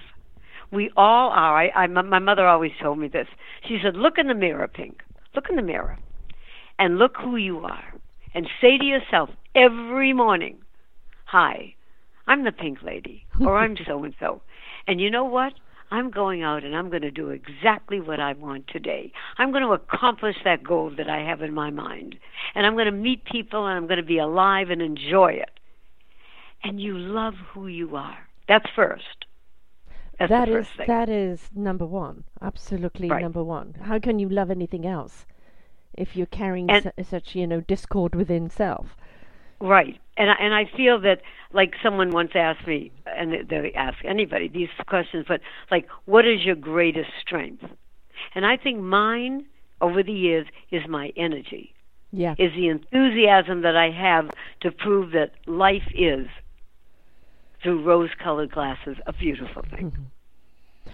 We 0.74 0.90
all 0.96 1.30
are. 1.30 1.62
I, 1.62 1.70
I 1.70 1.86
my 1.86 2.02
my 2.02 2.18
mother 2.18 2.46
always 2.46 2.72
told 2.82 2.98
me 2.98 3.08
this. 3.08 3.28
She 3.66 3.78
said, 3.82 3.96
"Look 3.96 4.18
in 4.18 4.26
the 4.26 4.34
mirror, 4.34 4.68
Pink. 4.68 5.02
Look 5.34 5.46
in 5.48 5.56
the 5.56 5.62
mirror, 5.62 5.98
and 6.78 6.98
look 6.98 7.16
who 7.16 7.36
you 7.36 7.60
are, 7.60 7.94
and 8.34 8.46
say 8.60 8.78
to 8.78 8.84
yourself 8.84 9.30
every 9.54 10.12
morning, 10.12 10.58
"Hi, 11.26 11.74
I'm 12.26 12.44
the 12.44 12.52
Pink 12.52 12.82
Lady, 12.82 13.24
or 13.40 13.58
I'm 13.58 13.76
so 13.86 14.04
and 14.04 14.14
so." 14.18 14.42
And 14.86 15.00
you 15.00 15.10
know 15.10 15.24
what? 15.24 15.54
I'm 15.90 16.10
going 16.10 16.42
out 16.42 16.64
and 16.64 16.74
I'm 16.74 16.90
going 16.90 17.02
to 17.02 17.10
do 17.10 17.30
exactly 17.30 18.00
what 18.00 18.18
I 18.18 18.32
want 18.32 18.66
today. 18.68 19.12
I'm 19.38 19.52
going 19.52 19.62
to 19.62 19.72
accomplish 19.72 20.36
that 20.44 20.64
goal 20.64 20.90
that 20.96 21.08
I 21.08 21.20
have 21.20 21.40
in 21.40 21.54
my 21.54 21.70
mind. 21.70 22.16
And 22.54 22.66
I'm 22.66 22.74
going 22.74 22.86
to 22.86 22.92
meet 22.92 23.24
people 23.24 23.66
and 23.66 23.76
I'm 23.76 23.86
going 23.86 24.00
to 24.00 24.02
be 24.04 24.18
alive 24.18 24.70
and 24.70 24.82
enjoy 24.82 25.32
it. 25.34 25.50
And 26.64 26.80
you 26.80 26.98
love 26.98 27.34
who 27.52 27.68
you 27.68 27.94
are. 27.94 28.18
That's 28.48 28.66
first. 28.74 29.26
That's 30.18 30.30
That 30.30 30.48
is 30.48 30.68
that 30.86 31.08
is 31.08 31.50
number 31.54 31.86
one. 31.86 32.24
Absolutely 32.40 33.08
Right. 33.10 33.22
number 33.22 33.42
one. 33.42 33.74
How 33.82 33.98
can 33.98 34.18
you 34.18 34.28
love 34.28 34.50
anything 34.50 34.86
else 34.86 35.26
if 35.94 36.16
you're 36.16 36.26
carrying 36.26 36.70
And- 36.70 36.92
su- 36.96 37.04
such 37.04 37.34
you 37.34 37.46
know 37.46 37.60
discord 37.60 38.14
within 38.14 38.48
self? 38.48 38.96
Right, 39.60 39.98
and 40.16 40.30
I, 40.30 40.34
and 40.40 40.52
I 40.52 40.64
feel 40.76 41.00
that 41.00 41.20
like 41.52 41.74
someone 41.82 42.10
once 42.10 42.32
asked 42.34 42.66
me, 42.66 42.90
and 43.06 43.32
they, 43.32 43.42
they 43.42 43.72
ask 43.74 44.04
anybody 44.04 44.48
these 44.48 44.68
questions, 44.86 45.24
but 45.28 45.40
like, 45.70 45.86
what 46.06 46.26
is 46.26 46.44
your 46.44 46.56
greatest 46.56 47.10
strength? 47.20 47.64
And 48.34 48.44
I 48.44 48.56
think 48.56 48.80
mine 48.80 49.46
over 49.80 50.02
the 50.02 50.12
years 50.12 50.46
is 50.70 50.82
my 50.88 51.12
energy, 51.16 51.72
Yeah. 52.12 52.34
is 52.38 52.52
the 52.54 52.68
enthusiasm 52.68 53.62
that 53.62 53.76
I 53.76 53.90
have 53.90 54.30
to 54.60 54.70
prove 54.72 55.12
that 55.12 55.30
life 55.46 55.86
is 55.94 56.26
through 57.64 57.82
rose-colored 57.82 58.52
glasses 58.52 58.96
a 59.06 59.12
beautiful 59.12 59.62
thing. 59.70 60.10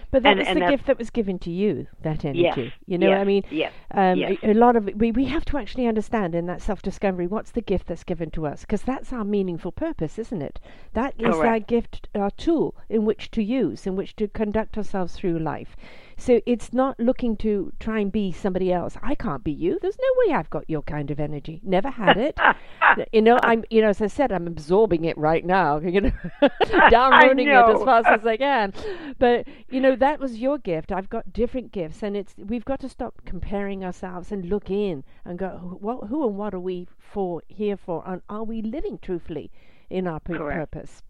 But 0.09 0.23
that 0.23 0.31
and- 0.31 0.39
was 0.39 0.47
and 0.47 0.61
the 0.61 0.69
gift 0.69 0.87
that 0.87 0.97
was 0.97 1.09
given 1.09 1.39
to 1.39 1.49
you, 1.51 1.87
that 2.01 2.25
energy. 2.25 2.41
Yes, 2.41 2.73
You 2.85 2.97
know, 2.97 3.13
I 3.13 3.23
mean, 3.23 3.43
yes, 3.49 3.71
um, 3.91 4.17
yes. 4.17 4.37
a, 4.43 4.51
a 4.51 4.53
lot 4.53 4.75
of 4.75 4.87
it, 4.89 4.97
we, 4.97 5.11
we 5.11 5.25
have 5.25 5.45
to 5.45 5.57
actually 5.57 5.87
understand 5.87 6.35
in 6.35 6.47
that 6.47 6.61
self 6.61 6.81
discovery 6.81 7.27
what's 7.27 7.51
the 7.51 7.61
gift 7.61 7.87
that's 7.87 8.03
given 8.03 8.29
to 8.31 8.45
us, 8.45 8.61
because 8.61 8.81
that's 8.81 9.13
our 9.13 9.23
meaningful 9.23 9.71
purpose, 9.71 10.17
isn't 10.19 10.41
it? 10.41 10.59
That 10.93 11.13
is 11.17 11.35
our 11.35 11.59
gift, 11.59 12.09
our 12.15 12.31
tool 12.31 12.75
in 12.89 13.05
which 13.05 13.31
to 13.31 13.43
use, 13.43 13.85
in 13.87 13.95
which 13.95 14.15
to 14.17 14.27
conduct 14.27 14.77
ourselves 14.77 15.15
through 15.15 15.39
life. 15.39 15.75
So 16.21 16.39
it's 16.45 16.71
not 16.71 16.99
looking 16.99 17.35
to 17.37 17.73
try 17.79 17.97
and 17.97 18.11
be 18.11 18.31
somebody 18.31 18.71
else. 18.71 18.95
I 19.01 19.15
can't 19.15 19.43
be 19.43 19.51
you. 19.51 19.79
There's 19.81 19.97
no 19.99 20.07
way 20.19 20.35
I've 20.35 20.51
got 20.51 20.69
your 20.69 20.83
kind 20.83 21.09
of 21.09 21.19
energy. 21.19 21.59
Never 21.63 21.89
had 21.89 22.15
it. 22.15 22.37
you 23.11 23.23
know, 23.23 23.39
I'm 23.41 23.63
you 23.71 23.81
know, 23.81 23.89
as 23.89 24.03
I 24.03 24.05
said, 24.05 24.31
I'm 24.31 24.45
absorbing 24.45 25.05
it 25.05 25.17
right 25.17 25.43
now, 25.43 25.79
you 25.95 25.99
know, 25.99 26.11
downloading 26.91 27.47
it 27.47 27.75
as 27.75 27.83
fast 27.83 28.05
as 28.05 28.23
I 28.23 28.37
can. 28.37 28.71
But, 29.17 29.47
you 29.71 29.79
know, 29.81 29.95
that 29.95 30.19
was 30.19 30.37
your 30.37 30.59
gift. 30.59 30.91
I've 30.91 31.09
got 31.09 31.33
different 31.33 31.71
gifts 31.71 32.03
and 32.03 32.15
it's 32.15 32.35
we've 32.37 32.65
got 32.65 32.81
to 32.81 32.89
stop 32.89 33.21
comparing 33.25 33.83
ourselves 33.83 34.31
and 34.31 34.45
look 34.45 34.69
in 34.69 35.03
and 35.25 35.39
go, 35.39 35.79
well, 35.81 36.05
who 36.07 36.27
and 36.27 36.37
what 36.37 36.53
are 36.53 36.59
we 36.59 36.87
for 36.99 37.41
here 37.47 37.77
for 37.77 38.03
and 38.05 38.21
are 38.29 38.43
we 38.43 38.61
living 38.61 38.99
truthfully 39.01 39.49
in 39.89 40.05
our 40.05 40.19
p- 40.19 40.35
purpose? 40.35 41.01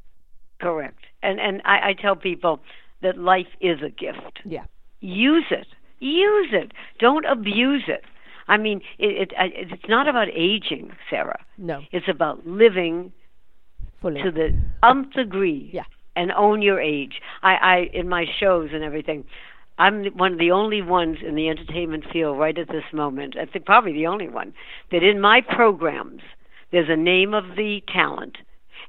Correct. 0.61 1.03
And 1.21 1.37
and 1.41 1.61
I, 1.65 1.89
I 1.89 1.93
tell 2.01 2.15
people 2.15 2.61
that 3.01 3.17
life 3.17 3.51
is 3.59 3.79
a 3.81 3.89
gift. 3.89 4.39
Yeah. 4.45 4.67
Use 5.01 5.45
it. 5.51 5.67
Use 5.99 6.49
it. 6.51 6.71
Don't 6.99 7.25
abuse 7.25 7.83
it. 7.87 8.03
I 8.47 8.57
mean, 8.57 8.81
it, 8.97 9.31
it 9.37 9.71
it's 9.71 9.89
not 9.89 10.07
about 10.07 10.27
aging, 10.33 10.91
Sarah. 11.09 11.39
No. 11.57 11.81
It's 11.91 12.07
about 12.07 12.45
living 12.45 13.11
Fully. 14.01 14.21
to 14.23 14.31
the 14.31 14.57
umph 14.83 15.13
degree. 15.13 15.69
Yeah. 15.73 15.83
And 16.15 16.31
own 16.33 16.61
your 16.61 16.79
age. 16.79 17.21
I, 17.41 17.53
I 17.55 17.77
in 17.93 18.09
my 18.09 18.25
shows 18.39 18.69
and 18.73 18.83
everything. 18.83 19.25
I'm 19.77 20.05
one 20.17 20.33
of 20.33 20.39
the 20.39 20.51
only 20.51 20.81
ones 20.81 21.17
in 21.25 21.35
the 21.35 21.49
entertainment 21.49 22.03
field 22.11 22.37
right 22.37 22.57
at 22.57 22.67
this 22.67 22.83
moment. 22.93 23.35
I 23.37 23.45
think 23.45 23.65
probably 23.65 23.93
the 23.93 24.07
only 24.07 24.27
one 24.27 24.53
that 24.91 25.03
in 25.03 25.21
my 25.21 25.41
programs 25.41 26.21
there's 26.71 26.89
a 26.89 26.95
name 26.95 27.33
of 27.33 27.55
the 27.55 27.81
talent, 27.91 28.37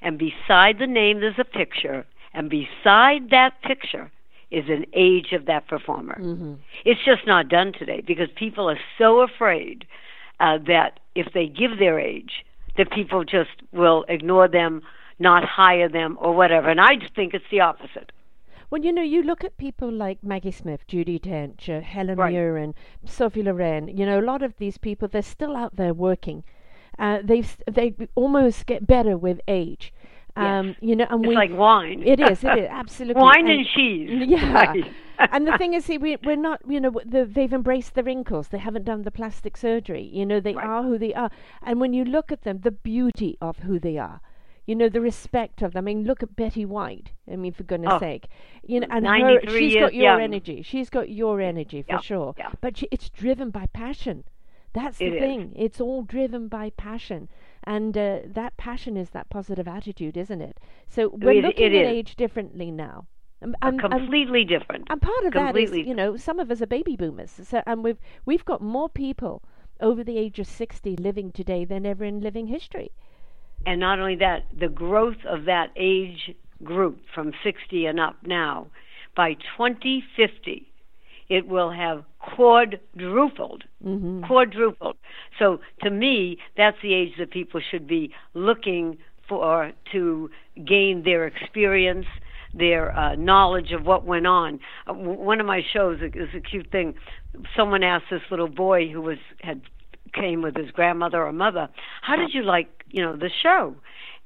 and 0.03 0.19
beside 0.19 0.79
the 0.79 0.87
name 0.87 1.21
there's 1.21 1.39
a 1.39 1.45
picture, 1.45 2.05
and 2.35 2.51
beside 2.51 3.31
that 3.31 3.53
picture 3.63 4.11
is 4.53 4.69
an 4.69 4.85
age 4.93 5.33
of 5.33 5.47
that 5.47 5.67
performer. 5.67 6.19
Mm-hmm. 6.21 6.55
It's 6.85 7.01
just 7.05 7.27
not 7.27 7.49
done 7.49 7.73
today 7.73 8.03
because 8.07 8.29
people 8.37 8.69
are 8.69 8.79
so 8.99 9.21
afraid 9.21 9.87
uh, 10.41 10.59
that 10.67 11.01
if 11.15 11.33
they 11.33 11.47
give 11.47 11.79
their 11.79 11.99
age, 11.99 12.45
that 12.77 12.91
people 12.91 13.25
just 13.25 13.51
will 13.73 14.05
ignore 14.09 14.49
them, 14.49 14.83
not 15.19 15.45
hire 15.45 15.89
them, 15.89 16.19
or 16.21 16.35
whatever. 16.35 16.69
And 16.69 16.81
I 16.81 16.97
just 16.97 17.15
think 17.15 17.35
it's 17.35 17.45
the 17.51 17.61
opposite. 17.61 18.13
Well, 18.71 18.83
you 18.83 18.93
know, 18.93 19.03
you 19.03 19.23
look 19.23 19.45
at 19.45 19.59
people 19.59 19.93
like 19.93 20.25
Maggie 20.25 20.51
Smith, 20.51 20.87
Judi 20.89 21.21
Dench, 21.21 21.69
uh, 21.69 21.83
Helen 21.83 22.17
Right. 22.17 22.33
Mirren, 22.33 22.75
Sophie 23.05 23.43
Loren. 23.43 23.89
You 23.89 24.07
know, 24.07 24.19
a 24.19 24.23
lot 24.25 24.43
of 24.43 24.57
these 24.57 24.79
people, 24.79 25.09
they're 25.09 25.23
still 25.23 25.57
out 25.57 25.77
there 25.77 25.93
working. 25.93 26.43
Uh, 26.99 27.19
they've 27.23 27.57
they 27.71 27.95
almost 28.15 28.67
get 28.67 28.87
better 28.87 29.17
with 29.17 29.41
age. 29.49 29.93
Um, 30.37 30.77
You 30.81 30.97
know, 30.97 31.07
and 31.11 31.25
It's 31.25 31.29
we 31.29 31.35
like 31.35 31.51
wine. 31.53 32.03
it 32.05 32.19
is 32.21 32.43
it 32.43 32.59
is 32.59 32.69
absolutely 32.71 33.21
wine 33.23 33.49
and- 33.49 33.59
and 33.61 33.67
cheese. 33.67 34.11
Yeah. 34.29 34.53
Right. 34.53 34.85
and 35.19 35.47
the 35.47 35.57
thing 35.59 35.75
is, 35.75 35.85
see, 35.85 35.99
we, 35.99 36.17
we're 36.25 36.37
not, 36.37 36.61
you 36.67 36.81
know, 36.81 36.91
the, 37.05 37.25
they've 37.27 37.53
embraced 37.53 37.95
the 37.95 38.03
wrinkles. 38.03 38.49
They 38.49 38.59
haven't 38.59 38.85
done 38.85 39.03
the 39.03 39.11
plastic 39.11 39.57
surgery. 39.57 40.03
You 40.03 40.25
know, 40.27 40.41
they 40.41 40.55
Right. 40.55 40.67
are 40.67 40.83
who 40.83 40.97
they 40.99 41.13
are. 41.15 41.31
And 41.63 41.81
when 41.81 41.93
you 41.93 42.05
look 42.05 42.33
at 42.33 42.43
them, 42.43 42.61
the 42.63 42.71
beauty 42.71 43.37
of 43.41 43.59
who 43.61 43.79
they 43.79 43.99
are, 43.99 44.21
you 44.67 44.75
know, 44.75 44.89
the 44.89 45.01
respect 45.03 45.61
of 45.61 45.73
them. 45.75 45.85
I 45.85 45.93
mean, 45.93 46.05
look 46.05 46.23
at 46.23 46.35
Betty 46.35 46.65
White. 46.65 47.13
I 47.31 47.37
mean, 47.37 47.53
for 47.53 47.65
goodness 47.65 47.93
Oh, 47.95 47.99
sake, 47.99 48.29
you 48.65 48.81
know, 48.81 48.87
and 48.91 49.07
her, 49.07 49.19
93 49.19 49.59
she's 49.59 49.75
got 49.81 49.93
your 49.95 50.03
young. 50.05 50.21
energy. 50.23 50.63
She's 50.63 50.89
got 50.89 51.09
your 51.11 51.41
energy 51.41 51.83
for 51.83 51.93
Yeah, 51.95 52.01
sure. 52.01 52.35
yeah. 52.39 52.53
But 52.61 52.79
she, 52.79 52.89
it's 52.91 53.11
driven 53.11 53.51
by 53.51 53.67
passion. 53.75 54.25
That's 54.73 54.97
the 54.97 55.09
It 55.09 55.15
is. 55.15 55.21
thing. 55.21 55.53
It's 55.55 55.81
all 55.83 56.03
driven 56.03 56.49
by 56.49 56.71
passion. 56.71 57.29
And 57.65 57.97
uh, 57.97 58.21
that 58.27 58.57
passion 58.57 58.97
is 58.97 59.11
that 59.11 59.31
positive 59.31 59.69
attitude, 59.69 60.17
isn't 60.17 60.41
it? 60.41 60.59
So 60.89 61.09
we're 61.09 61.39
It- 61.39 61.45
looking 61.45 61.73
it 61.73 61.75
at 61.77 61.87
is. 61.87 61.93
age 61.93 62.17
differently 62.17 62.71
now. 62.71 63.07
And, 63.41 63.57
and, 63.63 63.81
and 63.81 63.91
completely 63.93 64.45
different. 64.45 64.87
and 64.89 65.03
part 65.03 65.25
of 65.25 65.33
that 65.33 65.57
is, 65.57 65.73
you 65.73 65.95
know, 65.95 66.17
some 66.17 66.39
of 66.39 66.51
us 66.53 66.63
are 66.63 66.67
baby 66.67 66.95
boomers, 66.95 67.41
so 67.43 67.61
and 67.67 67.83
we've 67.83 67.99
we've 68.25 68.45
got 68.45 68.61
more 68.63 68.89
people 68.89 69.43
over 69.81 70.05
the 70.05 70.17
age 70.17 70.39
of 70.39 70.47
sixty 70.47 70.95
living 70.95 71.33
today 71.33 71.65
than 71.65 71.85
ever 71.85 72.05
in 72.05 72.21
living 72.21 72.47
history. 72.47 72.93
And 73.67 73.81
not 73.81 73.99
only 73.99 74.15
that, 74.17 74.45
the 74.57 74.69
growth 74.69 75.25
of 75.29 75.45
that 75.47 75.71
age 75.77 76.35
group 76.63 77.01
from 77.15 77.33
60 77.43 77.87
and 77.87 77.99
up 78.01 78.17
now, 78.25 78.69
by 79.17 79.35
2050, 79.35 80.72
it 81.33 81.49
will 81.49 81.71
have 81.71 82.05
quadrupled. 82.19 83.65
Mm-hmm. 83.83 84.25
Quadrupled. 84.25 84.97
So 85.39 85.61
to 85.83 85.91
me, 85.91 86.37
that's 86.59 86.77
the 86.83 86.93
age 86.93 87.13
that 87.19 87.31
people 87.31 87.61
should 87.71 87.87
be 87.87 88.13
looking 88.35 88.99
for 89.27 89.73
to 89.93 90.31
gain 90.67 91.05
their 91.05 91.27
experience, 91.27 92.05
their 92.53 92.95
uh, 92.97 93.15
knowledge 93.15 93.73
of 93.73 93.87
what 93.87 94.05
went 94.05 94.27
on. 94.27 94.61
Uh, 94.87 94.93
w- 94.93 95.19
one 95.19 95.41
of 95.41 95.47
my 95.47 95.63
shows 95.73 96.01
is 96.03 96.29
a 96.37 96.41
cute 96.41 96.71
thing. 96.71 96.95
Someone 97.57 97.83
asked 97.83 98.11
this 98.11 98.21
little 98.31 98.49
boy 98.49 98.89
who 98.89 99.01
was 99.01 99.19
had 99.41 99.63
came 100.13 100.43
with 100.43 100.55
his 100.55 100.71
grandmother 100.71 101.25
or 101.25 101.33
mother, 101.33 101.71
"How 102.03 102.17
did 102.17 102.35
you 102.35 102.43
like, 102.43 102.85
you 102.91 103.03
know, 103.03 103.17
the 103.17 103.31
show?" 103.43 103.75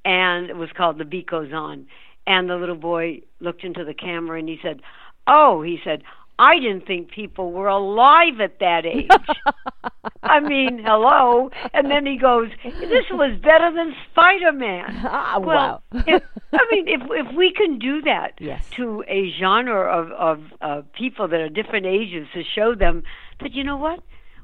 And 0.05 0.51
it 0.51 0.57
was 0.57 0.71
called 0.77 0.99
The 0.99 1.05
Beat 1.05 1.27
Goes 1.29 1.53
On. 1.53 1.87
And 2.27 2.51
the 2.51 2.57
little 2.57 2.75
boy 2.75 3.21
looked 3.39 3.63
into 3.63 3.85
the 3.85 3.95
camera 3.95 4.41
and 4.41 4.49
he 4.49 4.59
said, 4.61 4.83
"Oh," 5.29 5.63
he 5.63 5.79
said, 5.85 6.03
"I 6.39 6.59
didn't 6.59 6.87
think 6.87 7.11
people 7.11 7.53
were 7.53 7.69
alive 7.69 8.41
at 8.41 8.59
that 8.61 8.85
age." 8.87 9.11
I 10.23 10.41
mean, 10.41 10.81
hello. 10.85 11.51
And 11.73 11.91
then 11.91 12.05
he 12.07 12.17
goes, 12.19 12.51
"This 12.65 13.07
was 13.11 13.39
better 13.43 13.73
than 13.73 13.95
Spider-Man." 14.11 15.05
Ah, 15.09 15.39
well, 15.39 15.83
wow. 15.93 16.03
if, 16.07 16.23
I 16.53 16.59
mean, 16.73 16.89
if 16.89 17.01
if 17.11 17.37
we 17.37 17.53
can 17.53 17.79
do 17.79 18.03
that 18.03 18.33
Yes. 18.41 18.63
to 18.77 19.05
a 19.09 19.31
genre 19.39 19.83
of 20.01 20.11
of 20.13 20.39
uh, 20.61 20.83
people 20.99 21.29
that 21.29 21.41
are 21.41 21.49
different 21.49 21.87
ages 21.87 22.27
to 22.35 22.43
show 22.55 22.75
them 22.75 23.03
that 23.41 23.53
you 23.53 23.63
know 23.65 23.77
what, 23.77 24.01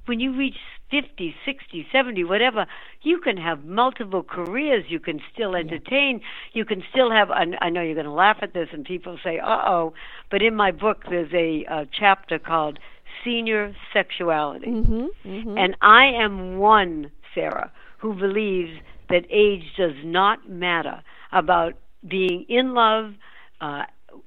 when 0.07 0.21
you 0.21 0.37
reach 0.37 0.57
50, 0.93 1.35
60, 1.47 1.87
70, 1.91 2.25
whatever, 2.25 2.67
you 3.01 3.19
can 3.19 3.39
have 3.39 3.65
multiple 3.65 4.23
careers. 4.23 4.85
You 4.89 5.01
can 5.01 5.21
still 5.33 5.57
entertain. 5.57 6.21
You 6.53 6.67
can 6.67 6.83
still 6.91 7.11
have. 7.11 7.31
I 7.31 7.47
I 7.63 7.71
know 7.71 7.81
you're 7.81 7.95
going 7.95 8.05
to 8.05 8.13
laugh 8.13 8.37
at 8.43 8.53
this, 8.53 8.69
and 8.73 8.85
people 8.85 9.19
say, 9.25 9.39
"Uh 9.39 9.63
oh," 9.67 9.95
but 10.31 10.43
in 10.43 10.55
my 10.55 10.71
book, 10.71 11.05
there's 11.09 11.33
a, 11.33 11.65
uh 11.65 11.87
chapter 11.99 12.39
called 12.39 12.79
"Senior 13.25 13.75
Sexuality." 13.93 14.67
Mm-hmm, 14.67 15.29
mm-hmm. 15.29 15.59
And 15.59 15.77
I 15.81 16.05
am 16.05 16.59
one, 16.59 17.11
Sarah, 17.35 17.73
who 17.99 18.13
believes 18.13 18.79
that 19.09 19.25
age 19.31 19.65
does 19.79 19.97
not 20.05 20.47
matter 20.49 21.03
about 21.33 21.73
being 22.07 22.45
in 22.51 22.75
love, 22.75 23.15
uh, 23.63 23.85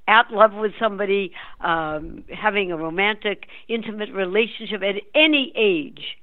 at 0.08 0.32
love 0.32 0.54
with 0.54 0.72
somebody, 0.80 1.32
um, 1.62 2.24
having 2.34 2.72
a 2.72 2.78
romantic, 2.78 3.46
intimate 3.68 4.12
relationship 4.12 4.82
at 4.82 4.96
any 5.14 5.54
age 5.56 6.18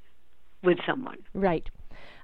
with 0.63 0.79
someone. 0.87 1.19
Right. 1.35 1.71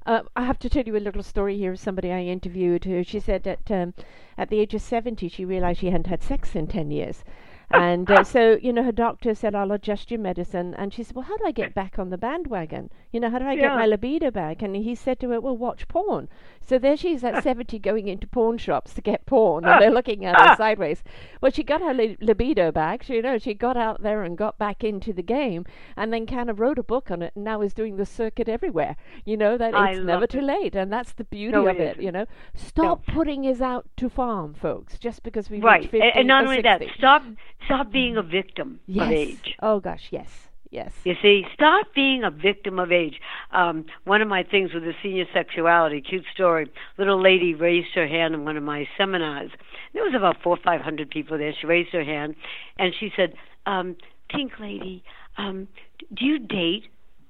Uh, 0.06 0.22
I 0.34 0.46
have 0.46 0.58
to 0.60 0.70
tell 0.70 0.84
you 0.84 0.96
a 0.96 0.98
little 0.98 1.22
story 1.22 1.58
here 1.58 1.72
of 1.72 1.78
somebody 1.78 2.10
I 2.10 2.22
interviewed 2.22 2.84
who 2.84 3.04
she 3.04 3.20
said 3.20 3.42
that 3.42 3.70
um, 3.70 3.92
at 4.38 4.48
the 4.48 4.58
age 4.58 4.72
of 4.72 4.80
70 4.80 5.28
she 5.28 5.44
realized 5.44 5.80
she 5.80 5.90
hadn't 5.90 6.06
had 6.06 6.22
sex 6.22 6.54
in 6.54 6.66
10 6.66 6.90
years. 6.90 7.24
And 7.70 8.10
uh, 8.10 8.24
so, 8.24 8.58
you 8.62 8.72
know, 8.72 8.82
her 8.82 8.92
doctor 8.92 9.34
said, 9.34 9.54
I'll 9.54 9.72
adjust 9.72 10.10
your 10.10 10.20
medicine. 10.20 10.72
And 10.72 10.94
she 10.94 11.02
said, 11.02 11.14
Well, 11.14 11.26
how 11.26 11.36
do 11.36 11.44
I 11.44 11.50
get 11.50 11.74
back 11.74 11.98
on 11.98 12.08
the 12.08 12.16
bandwagon? 12.16 12.90
You 13.12 13.20
know, 13.20 13.28
how 13.28 13.38
do 13.38 13.44
I 13.44 13.56
get 13.56 13.74
my 13.74 13.84
libido 13.84 14.30
back? 14.30 14.62
And 14.62 14.74
he 14.74 14.94
said 14.94 15.20
to 15.20 15.28
her, 15.28 15.40
Well, 15.40 15.54
watch 15.54 15.86
porn. 15.86 16.30
So 16.68 16.78
there 16.78 16.96
she 16.96 17.14
is 17.14 17.24
at 17.24 17.42
70 17.48 17.78
going 17.78 18.08
into 18.08 18.26
pawn 18.26 18.58
shops 18.58 18.92
to 18.94 19.00
get 19.00 19.24
porn, 19.24 19.64
and 19.64 19.80
they're 19.80 19.90
looking 19.90 20.24
at 20.26 20.38
her 20.38 20.56
sideways. 20.58 21.02
Well, 21.40 21.50
she 21.50 21.62
got 21.62 21.80
her 21.80 21.94
li- 21.94 22.18
libido 22.20 22.70
back. 22.70 23.02
She, 23.02 23.14
you 23.14 23.22
know, 23.22 23.38
she 23.38 23.54
got 23.54 23.76
out 23.76 24.02
there 24.02 24.22
and 24.22 24.36
got 24.36 24.58
back 24.58 24.84
into 24.84 25.12
the 25.12 25.22
game, 25.22 25.64
and 25.96 26.12
then 26.12 26.26
kind 26.26 26.50
of 26.50 26.60
wrote 26.60 26.78
a 26.78 26.82
book 26.82 27.10
on 27.10 27.22
it, 27.22 27.32
and 27.34 27.44
now 27.44 27.62
is 27.62 27.72
doing 27.72 27.96
the 27.96 28.04
circuit 28.06 28.48
everywhere. 28.48 28.96
You 29.24 29.36
know, 29.38 29.56
that 29.56 29.74
I 29.74 29.92
it's 29.92 30.00
never 30.04 30.24
it. 30.24 30.30
too 30.30 30.40
late, 30.42 30.74
and 30.74 30.92
that's 30.92 31.12
the 31.12 31.24
beauty 31.24 31.52
No, 31.52 31.66
of 31.66 31.76
it 31.80 31.96
it, 31.98 32.02
you 32.02 32.12
know. 32.12 32.26
Stop 32.54 33.06
putting 33.06 33.44
us 33.46 33.60
out 33.60 33.86
to 33.96 34.10
farm, 34.10 34.52
folks, 34.54 34.98
just 34.98 35.22
because 35.22 35.48
we've 35.48 35.62
right. 35.64 35.80
reached 35.80 35.92
50 35.92 36.06
And, 36.06 36.16
and 36.18 36.28
not 36.28 36.44
only 36.44 36.60
that, 36.62 36.82
stop 36.96 37.22
stop 37.64 37.90
being 37.90 38.16
a 38.16 38.22
victim 38.22 38.80
yes. 38.86 39.06
of 39.06 39.12
age. 39.12 39.54
Oh, 39.62 39.80
gosh, 39.80 40.08
yes, 40.10 40.47
yes. 40.70 40.92
You 41.04 41.14
see, 41.20 41.44
stop 41.54 41.94
being 41.94 42.24
a 42.24 42.30
victim 42.30 42.78
of 42.78 42.92
age. 42.92 43.20
Um, 43.52 43.86
one 44.04 44.22
of 44.22 44.28
my 44.28 44.42
things 44.42 44.72
with 44.72 44.84
the 44.84 44.94
senior 45.02 45.24
sexuality, 45.32 46.00
cute 46.00 46.24
story. 46.32 46.70
Little 46.96 47.20
lady 47.20 47.54
raised 47.54 47.94
her 47.94 48.06
hand 48.06 48.34
in 48.34 48.44
one 48.44 48.56
of 48.56 48.62
my 48.62 48.86
seminars. 48.96 49.50
There 49.94 50.02
was 50.02 50.14
about 50.14 50.42
four 50.42 50.56
or 50.56 50.62
five 50.62 50.80
hundred 50.80 51.10
people 51.10 51.38
there. 51.38 51.52
She 51.58 51.66
raised 51.66 51.90
her 51.92 52.04
hand, 52.04 52.34
and 52.78 52.94
she 52.98 53.10
said, 53.16 53.34
um, 53.66 53.96
"Pink 54.28 54.52
lady, 54.60 55.02
um, 55.36 55.68
do 56.14 56.24
you 56.24 56.38
date?" 56.38 56.84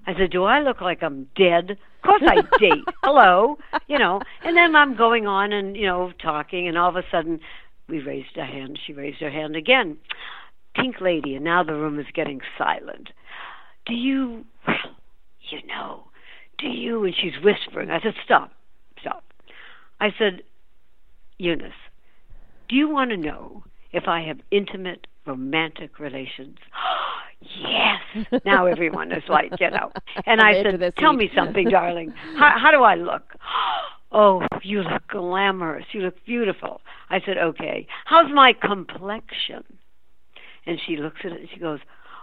I 0.06 0.14
said, 0.14 0.30
"Do 0.30 0.44
I 0.44 0.60
look 0.60 0.80
like 0.80 1.02
I'm 1.02 1.28
dead?" 1.36 1.70
Of 1.70 2.02
course 2.02 2.22
I 2.26 2.36
date. 2.58 2.84
Hello, 3.02 3.58
you 3.86 3.98
know. 3.98 4.20
And 4.44 4.56
then 4.56 4.74
I'm 4.74 4.96
going 4.96 5.26
on 5.26 5.52
and 5.52 5.76
you 5.76 5.86
know 5.86 6.12
talking, 6.22 6.68
and 6.68 6.76
all 6.76 6.88
of 6.88 6.96
a 6.96 7.04
sudden, 7.10 7.40
we 7.88 8.00
raised 8.00 8.36
a 8.36 8.44
hand. 8.44 8.78
She 8.84 8.92
raised 8.92 9.20
her 9.20 9.30
hand 9.30 9.56
again. 9.56 9.98
Pink 10.74 11.00
lady, 11.00 11.34
and 11.34 11.44
now 11.44 11.62
the 11.64 11.74
room 11.74 11.98
is 11.98 12.06
getting 12.14 12.40
silent. 12.56 13.08
Do 13.88 13.94
you, 13.94 14.44
well, 14.66 14.76
you 15.50 15.66
know, 15.66 16.04
do 16.58 16.68
you? 16.68 17.04
And 17.04 17.14
she's 17.14 17.42
whispering. 17.42 17.90
I 17.90 18.00
said, 18.00 18.14
stop, 18.24 18.52
stop. 19.00 19.24
I 20.00 20.10
said, 20.18 20.42
Eunice, 21.38 21.72
do 22.68 22.76
you 22.76 22.88
want 22.88 23.10
to 23.10 23.16
know 23.16 23.64
if 23.92 24.04
I 24.06 24.20
have 24.22 24.38
intimate 24.50 25.06
romantic 25.26 25.98
relations? 25.98 26.58
yes. 27.40 28.40
Now 28.44 28.66
everyone 28.66 29.10
is 29.12 29.22
like, 29.28 29.52
you 29.58 29.70
know. 29.70 29.90
And 30.26 30.40
I 30.40 30.62
said, 30.62 30.94
tell 30.98 31.16
week." 31.16 31.30
me 31.30 31.30
something, 31.34 31.68
darling. 31.70 32.12
How, 32.36 32.56
how 32.60 32.70
do 32.70 32.82
I 32.82 32.94
look? 32.94 33.34
Oh, 34.10 34.40
you 34.62 34.80
look 34.80 35.06
glamorous. 35.08 35.84
You 35.92 36.00
look 36.00 36.14
beautiful. 36.24 36.80
I 37.10 37.20
said, 37.20 37.36
okay. 37.36 37.86
How's 38.06 38.32
my 38.32 38.54
complexion? 38.54 39.64
And 40.64 40.78
she 40.86 40.96
looks 40.96 41.18
at 41.24 41.32
it 41.32 41.40
and 41.40 41.48
she 41.52 41.60
goes, 41.60 41.80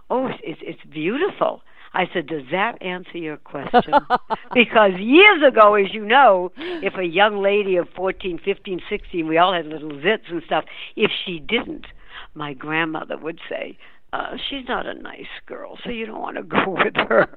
oh, 0.09 0.27
it's 0.43 0.62
it's, 0.62 0.79
beautiful. 0.91 1.62
I 1.93 2.05
said, 2.13 2.27
does 2.27 2.43
that 2.51 2.81
answer 2.81 3.17
your 3.17 3.38
question? 3.38 3.93
because 4.53 4.91
years 5.00 5.41
ago, 5.47 5.75
as 5.75 5.93
you 5.93 6.05
know, 6.05 6.51
if 6.57 6.93
a 6.95 7.05
young 7.05 7.41
lady 7.41 7.77
of 7.77 7.88
fourteen, 7.95 8.39
fifteen, 8.43 8.81
sixteen, 8.89 9.27
we 9.27 9.38
all 9.38 9.53
had 9.53 9.65
little 9.65 9.91
zits 9.91 10.29
and 10.29 10.43
stuff, 10.45 10.65
if 10.95 11.12
she 11.25 11.39
didn't, 11.39 11.85
my 12.33 12.53
grandmother 12.53 13.17
would 13.17 13.39
say, 13.50 13.77
uh, 14.15 14.38
she's 14.50 14.67
not 14.67 14.85
a 14.85 14.93
nice 14.93 15.27
girl, 15.45 15.77
so 15.83 15.89
you 15.89 16.05
don't 16.05 16.21
want 16.21 16.38
to 16.38 16.43
go 16.43 16.63
with 16.67 16.95
her. 16.95 17.27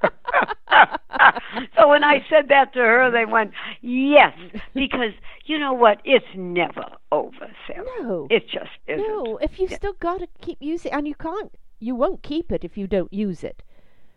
so 1.76 1.88
when 1.88 2.04
I 2.04 2.24
said 2.30 2.48
that 2.48 2.72
to 2.74 2.78
her, 2.78 3.10
they 3.10 3.24
went, 3.24 3.52
yes, 3.80 4.32
because 4.74 5.12
you 5.46 5.58
know 5.58 5.72
what? 5.72 6.00
It's 6.04 6.26
never 6.36 6.84
over, 7.10 7.50
Sarah. 7.66 7.84
No. 8.00 8.28
It 8.30 8.44
just 8.48 8.70
isn't. 8.86 9.06
No, 9.06 9.38
if 9.38 9.58
you've 9.58 9.72
still 9.72 9.94
got 9.94 10.18
to 10.20 10.28
keep 10.40 10.58
using, 10.60 10.92
and 10.92 11.08
you 11.08 11.14
can't, 11.14 11.50
you 11.78 11.94
won't 11.94 12.22
keep 12.22 12.52
it 12.52 12.64
if 12.64 12.76
you 12.76 12.86
don't 12.86 13.12
use 13.12 13.44
it. 13.44 13.62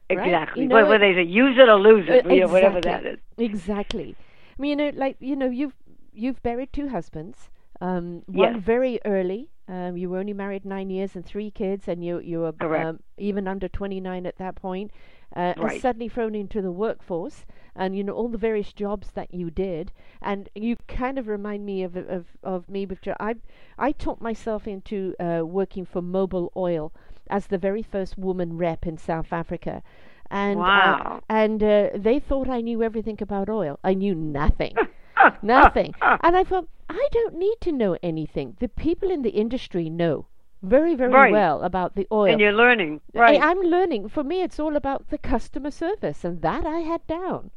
right? 0.10 0.28
Exactly. 0.28 0.64
You 0.64 0.68
know 0.70 0.98
they 0.98 1.14
say, 1.14 1.24
use 1.24 1.58
it 1.58 1.70
or 1.70 1.80
lose 1.80 2.08
it, 2.10 2.26
Uh, 2.26 2.30
you 2.34 2.42
know, 2.42 2.48
whatever 2.48 2.82
that 2.82 3.06
is. 3.06 3.20
exactly. 3.38 4.16
I 4.58 4.62
mean, 4.62 4.80
you 4.80 4.92
know, 4.92 4.98
like 4.98 5.18
you 5.20 5.36
know, 5.36 5.50
you've 5.50 5.76
you've 6.14 6.42
buried 6.44 6.74
two 6.74 6.90
husbands. 6.90 7.50
Um, 7.80 8.24
one 8.28 8.54
Yes. 8.54 8.64
very 8.64 9.00
early. 9.06 9.50
Um, 9.68 9.96
you 9.98 10.10
were 10.10 10.20
only 10.20 10.34
married 10.34 10.66
nine 10.66 10.90
years 10.90 11.16
and 11.16 11.26
three 11.26 11.50
kids, 11.50 11.88
and 11.88 12.04
you 12.04 12.20
you 12.20 12.40
were 12.42 12.54
um, 12.76 13.00
even 13.18 13.48
under 13.48 13.68
twenty 13.70 14.00
nine 14.02 14.26
at 14.26 14.38
that 14.38 14.56
point, 14.56 14.92
uh, 15.36 15.54
and 15.58 15.58
Right. 15.64 15.82
suddenly 15.82 16.10
thrown 16.10 16.36
into 16.36 16.62
the 16.62 16.72
workforce, 16.72 17.46
and 17.76 17.96
you 17.96 18.04
know 18.04 18.14
all 18.14 18.28
the 18.28 18.38
various 18.38 18.74
jobs 18.74 19.12
that 19.14 19.34
you 19.34 19.50
did, 19.50 19.92
and 20.22 20.50
you 20.56 20.76
kind 20.88 21.18
of 21.18 21.28
remind 21.28 21.66
me 21.66 21.84
of 21.84 21.96
of, 21.96 22.26
of 22.44 22.70
me. 22.70 22.86
Because 22.86 23.16
I 23.20 23.36
I 23.78 23.94
taught 23.94 24.20
myself 24.22 24.68
into 24.68 25.16
uh, 25.20 25.44
working 25.46 25.86
for 25.86 26.02
Mobil 26.02 26.50
Oil 26.56 26.92
as 27.32 27.48
the 27.48 27.58
very 27.58 27.82
first 27.82 28.18
woman 28.18 28.58
rep 28.58 28.86
in 28.86 28.98
South 28.98 29.32
Africa. 29.34 29.82
And 30.30 30.60
uh, 30.62 31.20
and 31.30 31.62
uh, 31.64 31.90
they 31.96 32.20
thought 32.20 32.48
I 32.50 32.62
knew 32.62 32.82
everything 32.84 33.18
about 33.22 33.50
oil. 33.50 33.80
I 33.84 33.94
knew 33.94 34.16
nothing, 34.16 34.76
nothing. 35.42 35.94
And 36.02 36.38
I 36.38 36.44
thought 36.44 36.68
I 36.90 37.08
don't 37.12 37.36
need 37.36 37.58
to 37.62 37.72
know 37.72 37.98
anything. 38.02 38.56
The 38.60 38.70
people 38.70 39.12
in 39.12 39.24
the 39.24 39.32
industry 39.32 39.90
know 39.90 40.28
very, 40.64 40.96
very 40.96 41.12
Right. 41.12 41.32
well 41.34 41.64
about 41.64 41.96
the 41.96 42.08
oil. 42.12 42.32
And 42.32 42.40
you're 42.40 42.54
learning. 42.54 43.02
I- 43.16 43.20
Right. 43.20 43.42
I'm 43.42 43.60
learning. 43.62 44.08
For 44.10 44.24
me, 44.24 44.42
it's 44.42 44.60
all 44.60 44.76
about 44.78 45.10
the 45.10 45.18
customer 45.18 45.72
service, 45.72 46.24
and 46.24 46.42
that 46.44 46.66
I 46.66 46.80
had 46.80 47.06
down. 47.08 47.52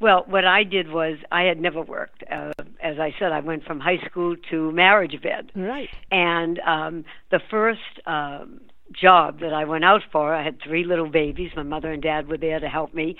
Well, 0.00 0.24
what 0.26 0.44
I 0.44 0.64
did 0.64 0.90
was 0.90 1.16
I 1.30 1.42
had 1.44 1.60
never 1.60 1.80
worked. 1.80 2.24
Uh, 2.30 2.52
as 2.82 2.98
I 2.98 3.14
said, 3.18 3.30
I 3.32 3.40
went 3.40 3.64
from 3.64 3.78
high 3.78 4.00
school 4.04 4.34
to 4.50 4.72
marriage 4.72 5.16
bed. 5.22 5.52
Right. 5.54 5.88
And 6.10 6.58
um, 6.66 7.04
the 7.30 7.40
first 7.48 8.00
um, 8.06 8.60
job 8.92 9.40
that 9.40 9.52
I 9.52 9.64
went 9.64 9.84
out 9.84 10.02
for, 10.10 10.34
I 10.34 10.44
had 10.44 10.58
three 10.62 10.84
little 10.84 11.08
babies. 11.08 11.50
My 11.56 11.62
mother 11.62 11.92
and 11.92 12.02
dad 12.02 12.28
were 12.28 12.38
there 12.38 12.60
to 12.60 12.68
help 12.68 12.94
me. 12.94 13.16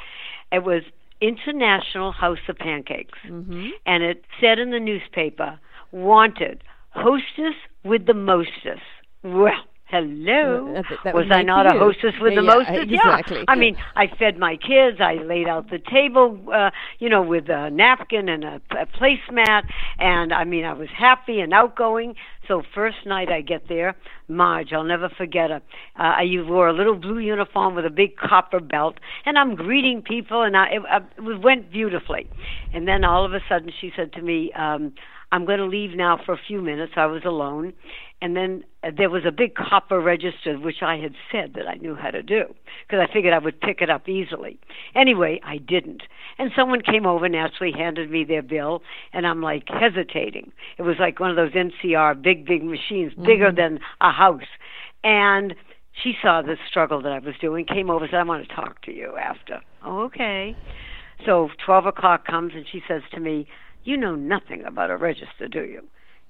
It 0.51 0.65
was 0.65 0.83
International 1.21 2.13
House 2.13 2.39
of 2.49 2.59
Pancakes. 2.59 3.19
Mm-hmm. 3.27 3.69
And 3.87 4.03
it 4.03 4.25
said 4.41 4.59
in 4.59 4.71
the 4.71 4.81
newspaper, 4.81 5.59
wanted 5.93 6.63
hostess 6.91 7.55
with 7.85 8.07
the 8.07 8.15
mostest. 8.15 8.83
Well, 9.23 9.53
hello. 9.87 10.83
That 11.05 11.15
was 11.15 11.27
I 11.31 11.43
not 11.43 11.67
for 11.67 11.77
a 11.77 11.79
hostess 11.79 12.15
with 12.21 12.35
the 12.35 12.43
Yeah, 12.43 12.55
mostest? 12.55 12.93
exactly. 12.93 13.39
Yeah. 13.39 13.45
I 13.49 13.55
mean, 13.57 13.77
I 13.95 14.09
fed 14.19 14.39
my 14.39 14.57
kids. 14.57 14.99
I 15.01 15.15
laid 15.15 15.47
out 15.47 15.71
the 15.71 15.79
table, 15.79 16.39
uh, 16.53 16.71
you 16.99 17.09
know, 17.09 17.23
with 17.23 17.49
a 17.49 17.71
napkin 17.71 18.29
and 18.29 18.43
a, 18.43 18.61
a 18.71 18.87
placemat. 18.87 19.63
And 19.99 20.33
I 20.33 20.45
mean, 20.45 20.65
I 20.65 20.73
was 20.73 20.89
happy 20.97 21.41
and 21.41 21.53
outgoing. 21.53 22.15
So 22.49 22.63
first 22.75 22.99
night 23.07 23.29
I 23.31 23.41
get 23.41 23.69
there, 23.69 23.95
Marge, 24.29 24.73
I'll 24.73 24.83
never 24.85 25.09
forget 25.09 25.51
her. 25.51 25.63
Uh, 25.99 26.03
I 26.03 26.25
wore 26.49 26.69
a 26.69 26.73
little 26.73 26.97
blue 26.97 27.19
uniform 27.19 27.75
with 27.75 27.87
a 27.87 27.91
big 27.91 28.17
copper 28.17 28.61
belt, 28.61 28.97
and 29.25 29.39
I'm 29.39 29.55
greeting 29.55 30.03
people, 30.03 30.43
and 30.43 30.57
I, 30.57 30.67
it, 30.67 30.83
uh, 30.91 31.31
it 31.31 31.43
went 31.43 31.71
beautifully. 31.71 32.29
And 32.73 32.89
then 32.89 33.05
all 33.05 33.25
of 33.25 33.33
a 33.33 33.41
sudden 33.49 33.71
she 33.81 33.93
said 33.95 34.13
to 34.15 34.23
me, 34.23 34.51
um, 34.53 34.93
I'm 35.33 35.47
going 35.47 35.59
to 35.59 35.67
leave 35.67 35.97
now 35.97 36.21
for 36.25 36.35
a 36.35 36.41
few 36.47 36.61
minutes. 36.61 36.93
I 36.97 37.07
was 37.07 37.23
alone. 37.25 37.73
And 38.21 38.37
then 38.37 38.65
uh, 38.85 38.91
there 38.97 39.11
was 39.11 39.23
a 39.27 39.33
big 39.33 39.55
copper 39.55 39.99
register, 39.99 40.57
which 40.59 40.83
I 40.83 40.99
had 40.99 41.15
said 41.33 41.55
that 41.55 41.67
I 41.67 41.75
knew 41.77 41.97
how 41.97 42.11
to 42.11 42.23
do 42.23 42.55
because 42.87 43.01
I 43.01 43.13
figured 43.13 43.33
I 43.33 43.39
would 43.39 43.61
pick 43.61 43.81
it 43.81 43.91
up 43.91 44.09
easily. 44.09 44.61
Anyway, 44.95 45.41
I 45.43 45.57
didn't. 45.57 46.03
And 46.39 46.53
someone 46.55 46.83
came 46.83 47.07
over 47.07 47.25
and 47.25 47.35
actually 47.35 47.73
handed 47.73 48.11
me 48.11 48.25
their 48.25 48.43
bill, 48.43 48.83
and 49.13 49.27
I'm 49.27 49.43
like 49.43 49.65
hesitating. 49.69 50.53
It 50.79 50.83
was 50.83 50.97
like 51.01 51.19
one 51.19 51.31
of 51.31 51.37
those 51.37 51.53
NCR 51.53 52.23
big, 52.23 52.47
big 52.47 52.63
machines, 52.63 53.13
bigger 53.15 53.51
than 53.51 53.81
a 54.01 54.13
house. 54.13 54.43
And 55.03 55.55
she 56.01 56.13
saw 56.23 56.43
the 56.43 56.57
struggle 56.69 57.03
that 57.03 57.13
I 57.13 57.19
was 57.19 57.35
doing, 57.41 57.65
came 57.67 57.91
over 57.91 58.07
said, 58.07 58.21
I 58.21 58.23
want 58.23 58.47
to 58.47 58.55
talk 58.55 58.83
to 58.83 58.93
you 58.93 59.17
after. 59.17 59.61
Oh, 59.85 60.03
okay. 60.03 60.57
So 61.25 61.49
12 61.65 61.87
o'clock 61.87 62.27
comes, 62.27 62.53
and 62.55 62.67
she 62.71 62.83
says 62.87 63.03
to 63.13 63.21
me, 63.21 63.47
You 63.85 63.97
know 63.97 64.15
nothing 64.15 64.65
about 64.65 64.91
a 64.91 64.97
register, 64.97 65.49
do 65.49 65.65
you? 65.65 65.83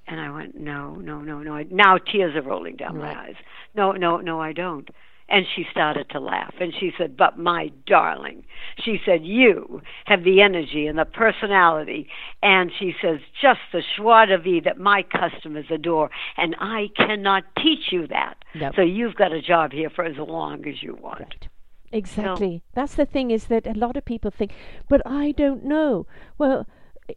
And 0.06 0.20
I 0.20 0.30
went, 0.30 0.58
No, 0.58 0.94
no, 0.96 1.20
no, 1.20 1.42
no. 1.42 1.54
I, 1.54 1.66
now 1.70 1.98
tears 1.98 2.34
are 2.34 2.42
rolling 2.42 2.76
down 2.76 2.98
my 2.98 3.14
eyes. 3.14 3.34
No, 3.74 3.92
no, 3.92 4.18
no, 4.18 4.40
I 4.40 4.52
don't. 4.52 4.88
And 5.28 5.46
she 5.56 5.64
started 5.70 6.10
to 6.10 6.20
laugh. 6.20 6.52
And 6.60 6.74
she 6.78 6.92
said, 6.98 7.16
But 7.16 7.38
my 7.38 7.70
darling, 7.86 8.44
she 8.84 8.98
said, 9.06 9.24
You 9.24 9.80
have 10.06 10.24
the 10.24 10.42
energy 10.42 10.86
and 10.86 10.98
the 10.98 11.04
personality. 11.04 12.08
And 12.42 12.70
she 12.78 12.94
says, 13.00 13.20
Just 13.40 13.60
the 13.72 13.82
joie 13.96 14.26
de 14.26 14.38
vivre 14.38 14.64
that 14.64 14.78
my 14.78 15.04
customers 15.04 15.66
adore. 15.70 16.10
And 16.36 16.56
I 16.58 16.88
cannot 16.96 17.44
teach 17.56 17.92
you 17.92 18.06
that. 18.08 18.34
Nope. 18.54 18.74
So 18.76 18.82
you've 18.82 19.14
got 19.14 19.32
a 19.32 19.40
job 19.40 19.72
here 19.72 19.88
for 19.88 20.04
as 20.04 20.16
long 20.16 20.66
as 20.66 20.82
you 20.82 20.98
want. 21.00 21.20
Right. 21.20 21.48
Exactly. 21.92 22.62
That's 22.74 22.94
the 22.94 23.06
thing 23.06 23.30
is 23.30 23.46
that 23.46 23.66
a 23.66 23.74
lot 23.74 23.96
of 23.96 24.04
people 24.04 24.30
think, 24.30 24.52
but 24.88 25.02
I 25.06 25.32
don't 25.32 25.64
know. 25.64 26.06
Well, 26.38 26.66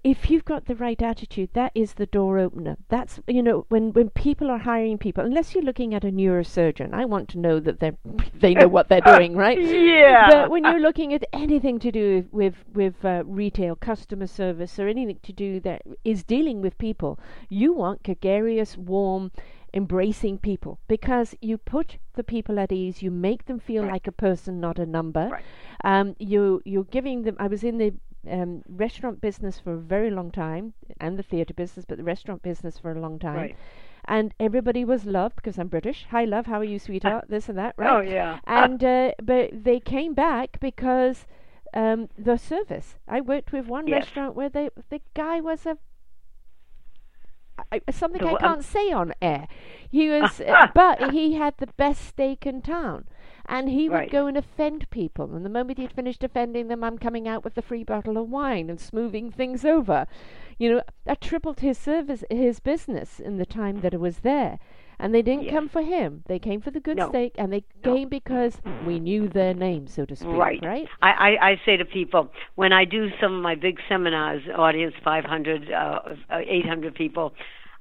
if 0.03 0.29
you've 0.29 0.45
got 0.45 0.65
the 0.65 0.75
right 0.75 1.01
attitude, 1.01 1.49
that 1.53 1.71
is 1.75 1.93
the 1.93 2.05
door 2.05 2.37
opener. 2.39 2.77
That's 2.89 3.19
you 3.27 3.41
know 3.43 3.65
when 3.69 3.93
when 3.93 4.09
people 4.09 4.49
are 4.51 4.57
hiring 4.59 4.97
people, 4.97 5.23
unless 5.23 5.53
you're 5.53 5.63
looking 5.63 5.93
at 5.93 6.03
a 6.03 6.11
neurosurgeon, 6.11 6.93
I 6.93 7.05
want 7.05 7.29
to 7.29 7.39
know 7.39 7.59
that 7.59 7.79
they 7.79 7.91
they 8.33 8.53
know 8.53 8.67
what 8.67 8.89
they're 8.89 9.01
doing, 9.15 9.35
right? 9.35 9.59
Yeah. 9.61 10.29
But 10.29 10.49
when 10.49 10.63
you're 10.63 10.79
looking 10.79 11.13
at 11.13 11.23
anything 11.33 11.79
to 11.79 11.91
do 11.91 12.25
with 12.31 12.55
with 12.73 13.03
uh, 13.05 13.23
retail, 13.25 13.75
customer 13.75 14.27
service, 14.27 14.79
or 14.79 14.87
anything 14.87 15.19
to 15.23 15.33
do 15.33 15.59
that 15.61 15.81
is 16.03 16.23
dealing 16.23 16.61
with 16.61 16.77
people, 16.77 17.19
you 17.49 17.73
want 17.73 18.03
gregarious, 18.03 18.77
warm, 18.77 19.31
embracing 19.73 20.37
people 20.37 20.79
because 20.87 21.35
you 21.41 21.57
put 21.57 21.97
the 22.13 22.23
people 22.23 22.59
at 22.59 22.71
ease. 22.71 23.01
You 23.01 23.11
make 23.11 23.45
them 23.45 23.59
feel 23.59 23.83
Right. 23.83 23.91
like 23.93 24.07
a 24.07 24.11
person, 24.11 24.59
not 24.61 24.79
a 24.79 24.85
number. 24.85 25.27
Right. 25.31 25.43
Um, 25.83 26.15
you 26.17 26.61
you're 26.65 26.85
giving 26.85 27.23
them. 27.23 27.35
I 27.39 27.47
was 27.47 27.63
in 27.63 27.77
the 27.77 27.93
um, 28.29 28.63
restaurant 28.67 29.21
business 29.21 29.59
for 29.59 29.73
a 29.73 29.77
very 29.79 30.09
long 30.11 30.31
time, 30.31 30.73
and 30.99 31.17
the 31.17 31.23
theatre 31.23 31.53
business, 31.53 31.85
but 31.87 31.97
the 31.97 32.03
restaurant 32.03 32.41
business 32.41 32.77
for 32.77 32.91
a 32.91 32.99
long 32.99 33.19
time. 33.19 33.35
Right. 33.35 33.55
And 34.07 34.33
everybody 34.39 34.85
was 34.85 35.05
loved 35.05 35.35
because 35.35 35.57
I'm 35.57 35.67
British. 35.67 36.05
Hi, 36.11 36.25
love. 36.25 36.45
How 36.45 36.59
are 36.59 36.63
you, 36.63 36.77
sweetheart? 36.79 37.25
this 37.29 37.49
and 37.49 37.57
that, 37.57 37.73
right? 37.77 37.91
Oh, 37.91 38.01
yeah. 38.01 38.39
and 38.47 38.83
uh, 38.83 39.11
but 39.21 39.63
they 39.63 39.79
came 39.79 40.13
back 40.13 40.59
because 40.59 41.25
um, 41.73 42.09
the 42.17 42.37
service. 42.37 42.95
I 43.07 43.21
worked 43.21 43.51
with 43.51 43.67
one 43.67 43.87
Yes. 43.87 44.03
restaurant 44.05 44.35
where 44.35 44.49
they 44.49 44.69
the 44.89 45.01
guy 45.13 45.41
was 45.41 45.65
a 45.65 45.77
I, 47.71 47.81
something 47.91 48.23
I 48.23 48.35
can't 48.35 48.63
say 48.63 48.91
on 48.91 49.13
air. 49.21 49.47
He 49.89 50.09
was, 50.09 50.41
uh, 50.41 50.67
but 50.75 51.11
he 51.11 51.33
had 51.33 51.55
the 51.57 51.67
best 51.67 52.05
steak 52.05 52.45
in 52.45 52.61
town, 52.61 53.05
and 53.47 53.69
he 53.69 53.89
would 53.89 54.09
go 54.09 54.27
and 54.27 54.37
offend 54.37 54.89
people. 54.89 55.35
And 55.35 55.45
the 55.45 55.49
moment 55.49 55.77
he'd 55.77 55.91
finished 55.93 56.23
offending 56.23 56.67
them, 56.67 56.83
I'm 56.83 56.97
coming 56.97 57.27
out 57.27 57.43
with 57.43 57.57
a 57.57 57.61
free 57.61 57.83
bottle 57.83 58.17
of 58.17 58.29
wine 58.29 58.69
and 58.69 58.79
smoothing 58.79 59.31
things 59.31 59.63
over. 59.63 60.07
You 60.57 60.71
know, 60.75 60.81
that 61.05 61.21
tripled 61.21 61.59
his 61.59 61.77
service, 61.77 62.23
his 62.29 62.59
business 62.59 63.19
in 63.19 63.37
the 63.37 63.45
time 63.45 63.81
that 63.81 63.93
it 63.93 63.99
was 63.99 64.19
there. 64.19 64.57
And 64.97 65.13
they 65.13 65.21
didn't 65.21 65.43
Yes. 65.43 65.53
come 65.53 65.67
for 65.67 65.81
him. 65.81 66.23
They 66.27 66.39
came 66.39 66.61
for 66.61 66.71
the 66.71 66.79
good 66.79 66.97
No. 66.97 67.09
steak, 67.09 67.35
and 67.37 67.51
they 67.51 67.65
No. 67.83 67.93
came 67.93 68.07
because 68.07 68.61
we 68.85 68.99
knew 68.99 69.27
their 69.27 69.53
name, 69.53 69.87
so 69.87 70.05
to 70.05 70.15
speak. 70.15 70.31
Right. 70.31 70.63
Right. 70.63 70.87
I, 71.01 71.09
I, 71.11 71.49
I 71.51 71.61
say 71.65 71.75
to 71.75 71.85
people 71.85 72.31
when 72.55 72.71
I 72.71 72.85
do 72.85 73.09
some 73.19 73.35
of 73.35 73.41
my 73.43 73.55
big 73.55 73.79
seminars, 73.89 74.41
audience 74.55 74.95
500, 75.03 75.69
uh, 75.71 75.99
uh, 76.29 76.39
800 76.47 76.95
people, 76.95 77.33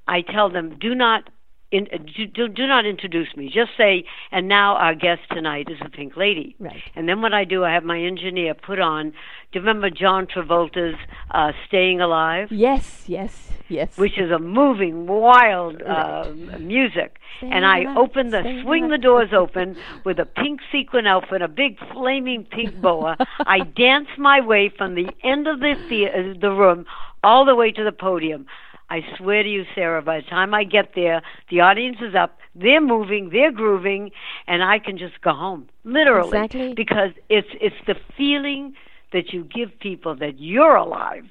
I 0.07 0.21
tell 0.21 0.49
them 0.49 0.77
do 0.79 0.93
not 0.93 1.29
in, 1.71 1.87
do, 2.33 2.47
do 2.47 2.67
not 2.67 2.85
introduce 2.85 3.35
me. 3.35 3.49
Just 3.49 3.71
say, 3.77 4.05
and 4.31 4.47
now 4.47 4.75
our 4.75 4.93
guest 4.95 5.21
tonight 5.31 5.67
is 5.69 5.77
a 5.81 5.89
pink 5.89 6.15
lady. 6.15 6.55
Right. 6.59 6.81
And 6.95 7.09
then 7.09 7.21
what 7.21 7.33
I 7.33 7.43
do, 7.43 7.63
I 7.63 7.73
have 7.73 7.83
my 7.83 7.99
engineer 7.99 8.53
put 8.53 8.79
on. 8.79 9.11
Do 9.11 9.15
you 9.53 9.61
remember 9.61 9.89
John 9.89 10.27
Travolta's 10.27 10.95
uh, 11.31 11.51
"Staying 11.67 12.01
Alive"? 12.01 12.51
Yes, 12.51 13.03
yes, 13.07 13.51
yes. 13.67 13.97
Which 13.97 14.17
is 14.17 14.31
a 14.31 14.39
moving, 14.39 15.07
wild 15.07 15.81
uh, 15.81 16.25
Right. 16.27 16.61
music. 16.61 17.17
Staying 17.37 17.53
and 17.53 17.65
I 17.65 17.81
alive, 17.81 17.97
open 17.97 18.29
the 18.29 18.61
swing 18.63 18.89
the 18.89 18.97
doors 18.97 19.29
open 19.33 19.75
with 20.03 20.19
a 20.19 20.25
pink 20.25 20.61
sequin 20.71 21.07
outfit, 21.07 21.41
a 21.41 21.47
big 21.47 21.77
flaming 21.93 22.43
pink 22.43 22.79
boa. 22.79 23.17
I 23.39 23.59
dance 23.59 24.09
my 24.17 24.39
way 24.39 24.69
from 24.69 24.95
the 24.95 25.09
end 25.23 25.47
of 25.47 25.59
the 25.59 25.75
the, 25.89 26.07
uh, 26.07 26.39
the 26.39 26.51
room 26.51 26.85
all 27.23 27.43
the 27.43 27.55
way 27.55 27.71
to 27.71 27.83
the 27.83 27.91
podium. 27.91 28.45
I 28.89 29.01
swear 29.17 29.43
to 29.43 29.49
you, 29.49 29.63
Sarah, 29.73 30.01
by 30.01 30.17
the 30.21 30.27
time 30.27 30.53
I 30.53 30.63
get 30.63 30.91
there, 30.95 31.21
the 31.49 31.61
audience 31.61 31.97
is 32.01 32.13
up, 32.15 32.37
they're 32.53 32.81
moving, 32.81 33.29
they're 33.31 33.51
grooving, 33.51 34.11
and 34.47 34.63
I 34.63 34.79
can 34.79 34.97
just 34.97 35.21
go 35.21 35.33
home. 35.33 35.69
Literally. 35.83 36.29
Exactly. 36.29 36.73
Because 36.73 37.11
it's 37.29 37.47
it's 37.59 37.75
the 37.87 37.95
feeling 38.15 38.75
that 39.11 39.33
you 39.33 39.43
give 39.43 39.79
people 39.79 40.15
that 40.15 40.39
you're 40.39 40.75
alive, 40.75 41.25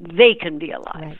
they 0.00 0.34
can 0.34 0.58
be 0.58 0.70
alive. 0.70 0.94
Right. 0.94 1.18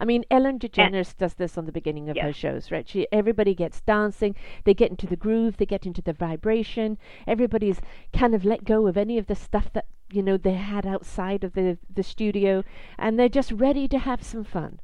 I 0.00 0.06
mean, 0.06 0.24
Ellen 0.30 0.58
DeGeneres 0.58 1.14
does 1.16 1.34
this 1.34 1.58
on 1.58 1.66
the 1.66 1.72
beginning 1.72 2.08
of 2.08 2.16
her 2.16 2.32
shows, 2.32 2.70
right? 2.70 2.88
She, 2.88 3.06
everybody 3.12 3.54
gets 3.54 3.82
dancing, 3.82 4.34
they 4.64 4.72
get 4.72 4.88
into 4.90 5.06
the 5.06 5.14
groove, 5.14 5.58
they 5.58 5.66
get 5.66 5.84
into 5.84 6.00
the 6.00 6.14
vibration. 6.14 6.96
Everybody's 7.26 7.82
kind 8.14 8.34
of 8.34 8.46
let 8.46 8.64
go 8.64 8.86
of 8.86 8.96
any 8.96 9.18
of 9.18 9.26
the 9.26 9.34
stuff 9.34 9.70
that 9.74 9.86
you 10.10 10.22
know 10.22 10.38
they 10.38 10.54
had 10.54 10.86
outside 10.86 11.44
of 11.44 11.52
the 11.52 11.78
the 11.94 12.02
studio, 12.02 12.64
and 12.98 13.18
they're 13.18 13.28
just 13.28 13.52
ready 13.52 13.86
to 13.88 13.98
have 13.98 14.22
some 14.22 14.44
fun. 14.44 14.80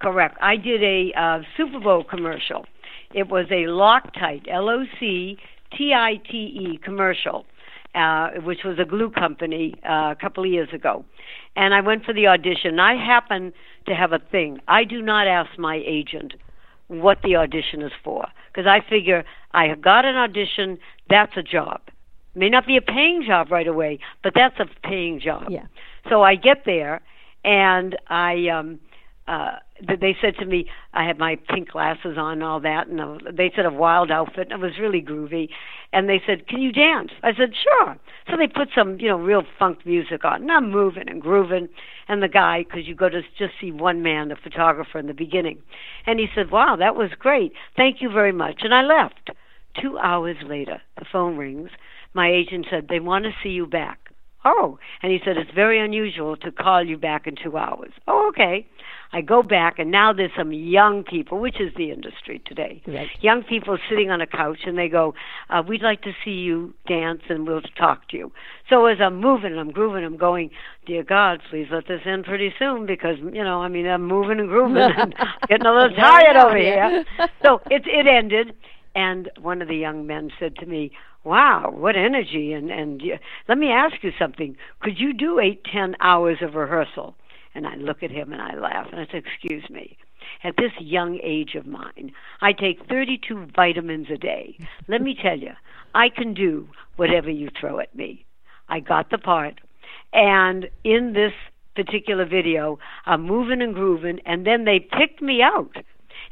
Correct. 0.00 0.36
I 0.40 0.56
did 0.56 0.82
a 0.82 1.12
uh, 1.18 1.40
Super 1.56 1.80
Bowl 1.80 2.04
commercial. 2.04 2.64
It 3.14 3.28
was 3.28 3.46
a 3.50 3.66
Loctite, 3.66 4.46
L 4.50 4.68
O 4.68 4.84
C 5.00 5.38
T 5.76 5.92
I 5.94 6.20
T 6.30 6.36
E 6.36 6.78
commercial, 6.84 7.46
uh, 7.94 8.30
which 8.44 8.60
was 8.64 8.78
a 8.78 8.84
glue 8.84 9.10
company 9.10 9.74
uh, 9.88 10.12
a 10.12 10.16
couple 10.20 10.44
of 10.44 10.50
years 10.50 10.68
ago. 10.72 11.04
And 11.56 11.74
I 11.74 11.80
went 11.80 12.04
for 12.04 12.14
the 12.14 12.26
audition. 12.26 12.78
I 12.78 12.94
happen 12.94 13.52
to 13.86 13.94
have 13.94 14.12
a 14.12 14.20
thing. 14.30 14.58
I 14.68 14.84
do 14.84 15.02
not 15.02 15.26
ask 15.26 15.58
my 15.58 15.82
agent 15.84 16.34
what 16.86 17.18
the 17.22 17.36
audition 17.36 17.82
is 17.82 17.92
for 18.04 18.26
because 18.52 18.66
I 18.66 18.80
figure 18.88 19.24
I 19.52 19.64
have 19.64 19.82
got 19.82 20.04
an 20.04 20.16
audition. 20.16 20.78
That's 21.10 21.32
a 21.36 21.42
job. 21.42 21.80
May 22.34 22.50
not 22.50 22.66
be 22.66 22.76
a 22.76 22.82
paying 22.82 23.24
job 23.26 23.50
right 23.50 23.66
away, 23.66 23.98
but 24.22 24.32
that's 24.34 24.60
a 24.60 24.66
paying 24.86 25.18
job. 25.18 25.46
Yeah. 25.50 25.66
So 26.08 26.22
I 26.22 26.36
get 26.36 26.58
there, 26.64 27.00
and 27.44 27.96
I 28.08 28.48
um, 28.48 28.78
uh, 29.28 29.58
th- 29.86 30.00
they 30.00 30.16
said 30.20 30.36
to 30.38 30.46
me, 30.46 30.66
I 30.94 31.04
had 31.04 31.18
my 31.18 31.36
pink 31.48 31.72
glasses 31.72 32.16
on 32.16 32.32
and 32.32 32.42
all 32.42 32.60
that, 32.60 32.88
and 32.88 33.20
they 33.36 33.52
said 33.54 33.66
a 33.66 33.70
wild 33.70 34.10
outfit, 34.10 34.48
and 34.50 34.52
it 34.52 34.66
was 34.66 34.78
really 34.80 35.02
groovy. 35.02 35.50
And 35.92 36.08
they 36.08 36.20
said, 36.26 36.48
"Can 36.48 36.62
you 36.62 36.72
dance?" 36.72 37.12
I 37.22 37.34
said, 37.34 37.54
"Sure." 37.54 37.98
So 38.28 38.36
they 38.36 38.46
put 38.46 38.70
some, 38.74 38.98
you 38.98 39.08
know, 39.08 39.18
real 39.18 39.44
funk 39.58 39.84
music 39.84 40.24
on, 40.24 40.42
and 40.42 40.50
I'm 40.50 40.70
moving 40.70 41.08
and 41.08 41.20
grooving. 41.20 41.68
And 42.08 42.22
the 42.22 42.28
guy, 42.28 42.62
because 42.62 42.88
you 42.88 42.94
go 42.94 43.10
to 43.10 43.20
just 43.36 43.54
see 43.60 43.70
one 43.70 44.02
man, 44.02 44.28
the 44.28 44.36
photographer, 44.36 44.98
in 44.98 45.06
the 45.06 45.14
beginning, 45.14 45.62
and 46.06 46.18
he 46.18 46.28
said, 46.34 46.50
"Wow, 46.50 46.76
that 46.76 46.96
was 46.96 47.10
great. 47.18 47.52
Thank 47.76 48.00
you 48.00 48.08
very 48.10 48.32
much." 48.32 48.62
And 48.62 48.74
I 48.74 48.82
left. 48.82 49.30
Two 49.80 49.98
hours 49.98 50.36
later, 50.42 50.80
the 50.98 51.04
phone 51.04 51.36
rings. 51.36 51.70
My 52.14 52.30
agent 52.32 52.66
said 52.70 52.88
they 52.88 53.00
want 53.00 53.26
to 53.26 53.32
see 53.42 53.50
you 53.50 53.66
back. 53.66 54.10
Oh, 54.44 54.78
and 55.02 55.12
he 55.12 55.20
said 55.24 55.36
it's 55.36 55.50
very 55.50 55.78
unusual 55.78 56.36
to 56.38 56.50
call 56.50 56.82
you 56.82 56.96
back 56.96 57.26
in 57.26 57.34
two 57.36 57.56
hours. 57.56 57.92
Oh, 58.06 58.28
okay. 58.28 58.66
I 59.12 59.22
go 59.22 59.42
back, 59.42 59.78
and 59.78 59.90
now 59.90 60.12
there's 60.12 60.30
some 60.36 60.52
young 60.52 61.02
people, 61.02 61.40
which 61.40 61.60
is 61.60 61.72
the 61.76 61.90
industry 61.90 62.42
today. 62.44 62.82
Right. 62.86 63.08
Young 63.20 63.42
people 63.42 63.78
sitting 63.88 64.10
on 64.10 64.20
a 64.20 64.26
couch, 64.26 64.60
and 64.66 64.76
they 64.76 64.88
go, 64.88 65.14
uh, 65.48 65.62
"We'd 65.66 65.82
like 65.82 66.02
to 66.02 66.12
see 66.24 66.32
you 66.32 66.74
dance, 66.86 67.22
and 67.28 67.46
we'll 67.46 67.62
talk 67.78 68.08
to 68.08 68.16
you." 68.18 68.32
So 68.68 68.84
as 68.86 68.98
I'm 69.00 69.16
moving, 69.20 69.52
and 69.52 69.60
I'm 69.60 69.70
grooving, 69.70 70.04
I'm 70.04 70.18
going, 70.18 70.50
"Dear 70.84 71.02
God, 71.02 71.40
please 71.48 71.68
let 71.70 71.86
this 71.86 72.02
end 72.04 72.26
pretty 72.26 72.52
soon," 72.58 72.84
because 72.84 73.18
you 73.18 73.42
know, 73.42 73.62
I 73.62 73.68
mean, 73.68 73.86
I'm 73.86 74.04
moving 74.06 74.40
and 74.40 74.48
grooving, 74.48 74.92
and 74.96 75.14
getting 75.48 75.66
a 75.66 75.72
little 75.72 75.96
tired 75.96 76.36
over 76.36 76.56
here. 76.56 77.04
So 77.42 77.60
it 77.70 77.86
it 77.86 78.06
ended, 78.06 78.54
and 78.94 79.30
one 79.40 79.62
of 79.62 79.68
the 79.68 79.76
young 79.76 80.06
men 80.06 80.30
said 80.38 80.56
to 80.56 80.66
me, 80.66 80.92
"Wow, 81.24 81.70
what 81.74 81.96
energy!" 81.96 82.52
And 82.52 82.70
and 82.70 83.00
y- 83.02 83.20
let 83.48 83.56
me 83.56 83.70
ask 83.70 84.02
you 84.02 84.12
something. 84.18 84.56
Could 84.80 84.98
you 84.98 85.12
do 85.14 85.38
eight, 85.40 85.64
ten 85.64 85.96
hours 86.00 86.38
of 86.42 86.54
rehearsal? 86.54 87.14
And 87.54 87.66
I 87.66 87.76
look 87.76 88.02
at 88.02 88.10
him 88.10 88.32
and 88.32 88.42
I 88.42 88.54
laugh 88.54 88.88
and 88.92 89.00
I 89.00 89.06
say, 89.10 89.18
"Excuse 89.18 89.68
me." 89.70 89.96
At 90.44 90.56
this 90.56 90.72
young 90.78 91.18
age 91.22 91.54
of 91.54 91.66
mine, 91.66 92.12
I 92.40 92.52
take 92.52 92.86
32 92.86 93.46
vitamins 93.56 94.08
a 94.10 94.16
day. 94.16 94.58
Let 94.86 95.00
me 95.00 95.14
tell 95.20 95.38
you, 95.38 95.52
I 95.94 96.08
can 96.10 96.34
do 96.34 96.68
whatever 96.96 97.30
you 97.30 97.48
throw 97.58 97.78
at 97.80 97.94
me. 97.94 98.24
I 98.68 98.80
got 98.80 99.10
the 99.10 99.18
part. 99.18 99.60
And 100.12 100.68
in 100.84 101.12
this 101.12 101.32
particular 101.74 102.24
video, 102.24 102.78
I'm 103.06 103.22
moving 103.22 103.62
and 103.62 103.74
grooving, 103.74 104.20
and 104.26 104.46
then 104.46 104.64
they 104.64 104.80
picked 104.80 105.22
me 105.22 105.42
out 105.42 105.76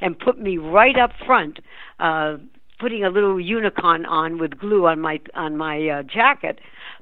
and 0.00 0.18
put 0.18 0.38
me 0.38 0.58
right 0.58 0.98
up 0.98 1.12
front, 1.24 1.60
uh, 2.00 2.36
putting 2.78 3.04
a 3.04 3.10
little 3.10 3.40
unicorn 3.40 4.04
on 4.04 4.38
with 4.38 4.58
glue 4.58 4.86
on 4.86 5.00
my 5.00 5.20
on 5.34 5.56
my 5.56 5.88
uh, 5.88 6.02
jacket. 6.02 6.58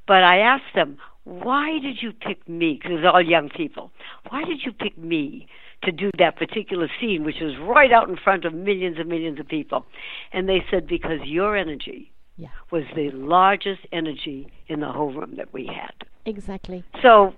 But 0.07 0.23
I 0.23 0.39
asked 0.39 0.75
them, 0.75 0.99
"Why 1.25 1.79
did 1.79 2.03
you 2.03 2.13
pick 2.13 2.49
me?" 2.49 2.75
Because 2.75 2.99
it's 2.99 3.07
all 3.07 3.21
young 3.23 3.49
people. 3.49 3.91
Why 4.29 4.45
did 4.45 4.63
you 4.65 4.73
pick 4.73 4.97
me 4.97 5.47
to 5.83 5.93
do 5.93 6.11
that 6.19 6.37
particular 6.37 6.89
scene, 7.01 7.25
which 7.25 7.41
was 7.41 7.57
right 7.59 7.93
out 7.93 8.09
in 8.09 8.17
front 8.17 8.45
of 8.45 8.55
millions 8.55 8.99
and 8.99 9.09
millions 9.09 9.41
of 9.41 9.49
people? 9.49 9.87
And 10.33 10.49
they 10.49 10.65
said, 10.71 10.87
"Because 10.87 11.21
your 11.25 11.57
energy." 11.57 12.11
Yeah. 12.37 12.49
Was 12.71 12.83
the 12.97 13.11
largest 13.13 13.83
energy 13.93 14.49
in 14.67 14.81
the 14.81 14.91
whole 14.91 15.13
room 15.13 15.37
that 15.37 15.53
we 15.53 15.67
had. 15.67 15.95
Exactly. 16.27 16.83
So, 17.01 17.35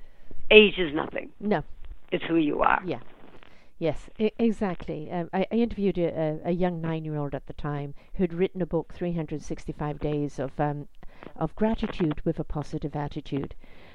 age 0.51 0.79
is 0.79 0.95
nothing. 0.95 1.33
No. 1.39 1.65
It's 2.11 2.25
who 2.25 2.37
you 2.37 2.63
are. 2.63 2.81
Yeah. 2.85 3.01
Yes, 3.79 4.09
I- 4.19 4.33
exactly. 4.39 5.11
Um, 5.11 5.29
I, 5.35 5.47
I 5.53 5.57
interviewed 5.57 5.99
a, 5.99 6.41
a, 6.45 6.53
young 6.53 6.81
nine-year-old 6.81 7.35
at 7.35 7.47
the 7.47 7.53
time 7.53 7.95
who'd 8.15 8.33
written 8.33 8.63
a 8.63 8.67
book, 8.67 8.95
365 8.95 10.01
Days 10.01 10.39
of 10.39 10.59
um, 10.59 10.89
of 11.37 11.55
Gratitude 11.57 12.21
with 12.25 12.39
a 12.39 12.45
Positive 12.45 12.95
Attitude, 12.97 13.55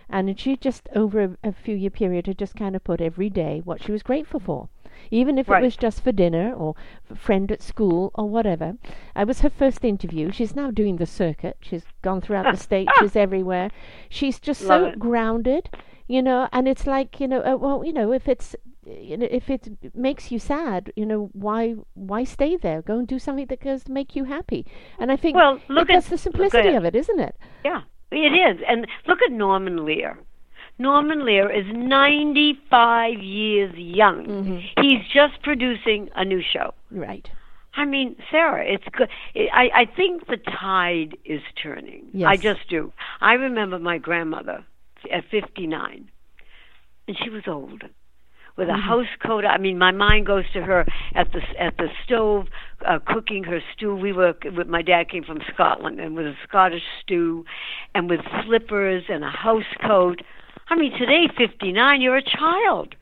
and 0.10 0.38
she 0.40 0.56
just 0.58 0.88
over 0.96 1.22
a, 1.22 1.38
a 1.44 1.52
few 1.54 1.76
year 1.76 1.90
period 1.90 2.28
had 2.28 2.38
just 2.38 2.56
kind 2.56 2.76
of 2.76 2.84
put 2.84 3.02
every 3.02 3.30
day 3.30 3.62
what 3.64 3.82
she 3.84 3.92
was 3.92 4.04
grateful 4.04 4.40
for, 4.40 4.68
even 5.10 5.38
if 5.38 5.48
Right. 5.50 5.62
it 5.62 5.66
was 5.66 5.78
just 5.78 6.04
for 6.04 6.12
dinner 6.12 6.54
or 6.54 6.76
a 7.10 7.16
friend 7.16 7.52
at 7.52 7.62
school 7.62 8.12
or 8.16 8.28
whatever. 8.30 8.76
It 9.16 9.28
was 9.28 9.42
her 9.42 9.50
first 9.50 9.84
interview. 9.86 10.32
She's 10.32 10.56
now 10.56 10.70
doing 10.72 10.98
the 10.98 11.06
circuit. 11.06 11.58
She's 11.62 11.86
gone 12.02 12.22
throughout 12.22 12.52
the 12.52 12.58
state. 12.68 12.90
She's 13.00 13.16
everywhere. 13.16 13.70
She's 14.10 14.40
just 14.40 14.62
Love 14.64 14.82
so 14.82 14.86
it. 14.88 15.00
grounded, 15.00 15.70
you 16.08 16.22
know. 16.22 16.50
And 16.52 16.68
it's 16.68 16.86
like 16.86 17.20
you 17.20 17.28
know, 17.28 17.42
uh, 17.42 17.56
well, 17.56 17.84
you 17.86 17.94
know, 17.94 18.12
if 18.12 18.28
it's 18.28 18.56
if 18.86 19.50
it 19.50 19.68
makes 19.96 20.32
you 20.32 20.40
sad, 20.40 20.92
you 20.96 21.06
know, 21.06 21.30
why 21.34 21.76
why 21.94 22.24
stay 22.24 22.56
there? 22.58 22.82
Go 22.82 22.98
and 23.00 23.08
do 23.08 23.20
something 23.20 23.46
that 23.48 23.62
goes 23.64 23.84
to 23.86 23.92
make 23.92 24.16
you 24.16 24.24
happy. 24.26 24.66
And 25.00 25.12
I 25.12 25.16
think 25.16 25.36
Well, 25.36 25.60
look 25.68 25.90
at- 25.90 25.94
that's 25.94 26.10
the 26.10 26.18
simplicity 26.18 26.70
ahead. 26.70 26.76
of 26.76 26.86
it, 26.86 26.96
isn't 26.96 27.20
it? 27.20 27.36
Yeah, 27.64 27.82
it 28.12 28.34
is. 28.34 28.62
And 28.68 28.88
look 29.08 29.22
at 29.22 29.32
Norman 29.32 29.86
Lear. 29.86 30.18
Norman 30.80 31.26
Lear 31.26 31.50
is 31.52 31.66
95 31.68 33.20
years 33.22 33.76
young. 33.78 34.26
Mhm. 34.26 34.70
He's 34.82 35.06
just 35.08 35.42
producing 35.44 36.10
a 36.16 36.26
new 36.26 36.42
show. 36.42 36.74
Right. 36.90 37.30
I 37.76 37.86
mean, 37.86 38.16
Sarah, 38.32 38.66
it's 38.66 38.88
good. 38.92 39.10
I 39.36 39.70
I 39.82 39.86
think 39.86 40.26
the 40.28 40.38
tide 40.38 41.16
is 41.24 41.42
turning. 41.56 42.10
Yes. 42.14 42.28
I 42.28 42.36
just 42.38 42.68
do. 42.68 42.92
I 43.22 43.34
remember 43.34 43.80
my 43.80 43.98
grandmother 43.98 44.66
at 45.12 45.24
59, 45.26 46.10
and 47.08 47.18
she 47.18 47.30
was 47.30 47.48
old, 47.48 47.84
with 48.58 48.70
a 48.70 48.74
Mhm. 48.74 48.82
house 48.82 49.08
coat. 49.20 49.46
I 49.46 49.58
mean, 49.58 49.78
my 49.78 49.92
mind 49.92 50.26
goes 50.26 50.46
to 50.54 50.62
her 50.64 50.86
at 51.16 51.32
the 51.32 51.42
at 51.60 51.78
the 51.78 51.90
stove 52.04 52.48
uh, 52.86 53.00
cooking 53.06 53.44
her 53.46 53.62
stew. 53.74 53.96
We 53.96 54.12
were 54.14 54.34
with 54.56 54.68
my 54.68 54.82
dad 54.82 55.10
came 55.10 55.24
from 55.24 55.42
Scotland 55.54 56.00
and 56.00 56.16
with 56.16 56.26
a 56.28 56.36
Scottish 56.48 56.84
stew, 57.02 57.46
and 57.96 58.10
with 58.10 58.22
slippers 58.44 59.04
and 59.10 59.24
a 59.24 59.30
house 59.30 59.72
coat. 59.86 60.22
I 60.70 60.76
mean, 60.76 60.92
today, 60.98 61.28
59, 61.38 62.02
you're 62.02 62.16
a 62.18 62.22
child, 62.22 62.96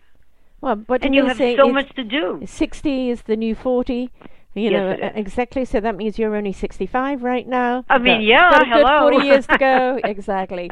Well, 0.62 0.76
but 0.76 1.04
and 1.04 1.14
you 1.14 1.26
have 1.26 1.38
so 1.38 1.72
much 1.72 1.90
to 1.96 2.04
do. 2.04 2.42
60 2.46 3.10
is 3.12 3.22
the 3.24 3.36
new 3.36 3.54
40. 3.56 4.10
You 4.56 4.72
Yes, 4.72 5.00
know, 5.00 5.12
exactly. 5.14 5.64
So 5.64 5.80
that 5.80 5.96
means 5.96 6.18
you're 6.18 6.36
only 6.36 6.52
65 6.52 7.22
right 7.24 7.48
now. 7.48 7.86
I 7.88 8.00
mean, 8.00 8.22
yeah, 8.22 8.50
got 8.50 8.62
a 8.64 8.66
good 8.66 8.88
hello. 8.88 9.12
40 9.12 9.26
years 9.28 9.46
to 9.48 9.58
go. 9.60 10.00
exactly. 10.04 10.72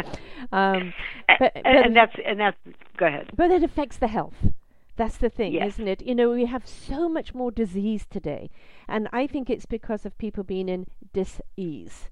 Um, 0.51 0.93
but, 1.39 1.51
and, 1.55 1.63
but, 1.63 1.85
and 1.85 1.95
that's 1.95 2.15
and 2.25 2.39
that's 2.39 2.57
go 2.97 3.05
ahead. 3.05 3.29
but 3.35 3.51
it 3.51 3.63
affects 3.63 3.97
the 3.97 4.07
health. 4.07 4.33
That's 4.97 5.17
the 5.17 5.29
thing, 5.29 5.53
Yes. 5.53 5.75
isn't 5.75 5.87
it? 5.87 6.01
You 6.01 6.15
know, 6.15 6.31
we 6.31 6.45
have 6.45 6.67
so 6.67 7.07
much 7.07 7.33
more 7.33 7.51
disease 7.51 8.05
today. 8.09 8.49
And 8.87 9.07
I 9.13 9.27
think 9.27 9.49
it's 9.49 9.65
because 9.67 10.05
of 10.05 10.17
people 10.17 10.43
being 10.43 10.67
in 10.67 10.87
dis-ease. 11.13 12.09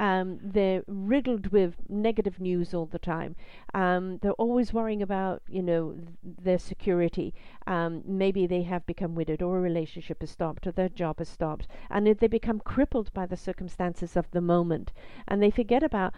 Um, 0.00 0.38
they're 0.40 0.84
riddled 0.86 1.48
with 1.48 1.74
negative 1.88 2.38
news 2.40 2.72
all 2.72 2.86
the 2.86 3.00
time. 3.00 3.34
Um, 3.74 4.18
they're 4.18 4.30
always 4.44 4.72
worrying 4.72 5.02
about, 5.02 5.42
you 5.48 5.60
know, 5.60 5.94
th- 5.94 6.08
their 6.22 6.58
security. 6.58 7.34
Um, 7.66 8.02
maybe 8.06 8.46
they 8.46 8.62
have 8.62 8.86
become 8.86 9.16
widowed, 9.16 9.42
or 9.42 9.58
a 9.58 9.60
relationship 9.60 10.20
has 10.20 10.30
stopped, 10.30 10.68
or 10.68 10.70
their 10.72 10.88
job 10.88 11.18
has 11.18 11.28
stopped, 11.28 11.66
and 11.90 12.06
they 12.06 12.28
become 12.28 12.60
crippled 12.60 13.12
by 13.12 13.26
the 13.26 13.36
circumstances 13.36 14.16
of 14.16 14.30
the 14.30 14.40
moment, 14.40 14.92
and 15.26 15.42
they 15.42 15.50
forget 15.50 15.82
about 15.82 16.14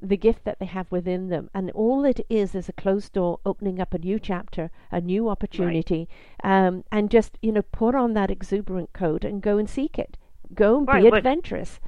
the 0.00 0.16
gift 0.16 0.44
that 0.44 0.58
they 0.58 0.66
have 0.66 0.90
within 0.90 1.28
them. 1.28 1.50
And 1.54 1.70
all 1.72 2.04
it 2.04 2.20
is 2.28 2.54
is 2.54 2.68
a 2.68 2.72
closed 2.72 3.12
door 3.12 3.40
opening 3.44 3.80
up 3.80 3.94
a 3.94 3.98
new 3.98 4.18
chapter, 4.18 4.70
a 4.90 5.00
new 5.00 5.28
opportunity, 5.28 6.08
right. 6.42 6.66
um, 6.66 6.84
and 6.90 7.10
just, 7.10 7.38
you 7.42 7.52
know, 7.52 7.62
put 7.62 7.94
on 7.94 8.14
that 8.14 8.30
exuberant 8.30 8.92
coat 8.92 9.24
and 9.24 9.42
go 9.42 9.58
and 9.58 9.68
seek 9.68 9.98
it. 9.98 10.16
Go 10.54 10.78
and 10.78 10.88
right, 10.88 11.02
be 11.02 11.08
adventurous. 11.08 11.80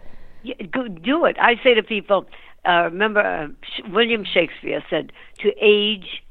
Yeah, 0.42 0.55
go 0.71 0.88
do 0.88 1.25
it. 1.25 1.37
I 1.40 1.57
say 1.62 1.75
to 1.75 1.83
people, 1.83 2.27
uh, 2.66 2.85
remember 2.85 3.21
uh, 3.21 3.49
William 3.90 4.25
Shakespeare 4.25 4.83
said, 4.88 5.12
to 5.40 5.53
age 5.61 6.23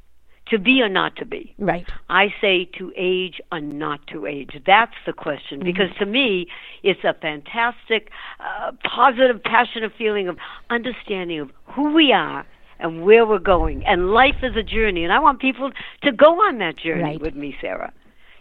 to 0.48 0.60
be 0.60 0.82
or 0.82 0.90
not 0.90 1.16
to 1.18 1.26
be. 1.26 1.56
Right. 1.58 1.88
I 2.10 2.34
say 2.40 2.70
to 2.78 2.92
age 2.96 3.42
or 3.52 3.60
not 3.60 4.06
to 4.08 4.26
age. 4.26 4.62
That's 4.66 4.94
the 5.06 5.14
question. 5.14 5.60
Mm-hmm. 5.60 5.66
Because 5.66 5.90
to 6.00 6.06
me, 6.06 6.48
it's 6.84 7.04
a 7.04 7.14
fantastic, 7.14 8.10
uh, 8.40 8.72
positive, 8.84 9.44
passionate 9.44 9.92
feeling 9.98 10.28
of 10.28 10.38
understanding 10.70 11.40
of 11.40 11.52
who 11.66 11.94
we 11.94 12.12
are 12.12 12.46
and 12.80 13.04
where 13.04 13.26
we're 13.26 13.40
going. 13.40 13.84
And 13.86 14.12
life 14.12 14.44
is 14.44 14.56
a 14.56 14.64
journey. 14.64 15.04
And 15.04 15.12
I 15.12 15.20
want 15.20 15.40
people 15.40 15.72
to 16.04 16.12
go 16.12 16.34
on 16.48 16.60
that 16.60 16.78
journey 16.78 17.04
right. 17.04 17.22
with 17.22 17.36
me, 17.36 17.56
Sarah. 17.60 17.92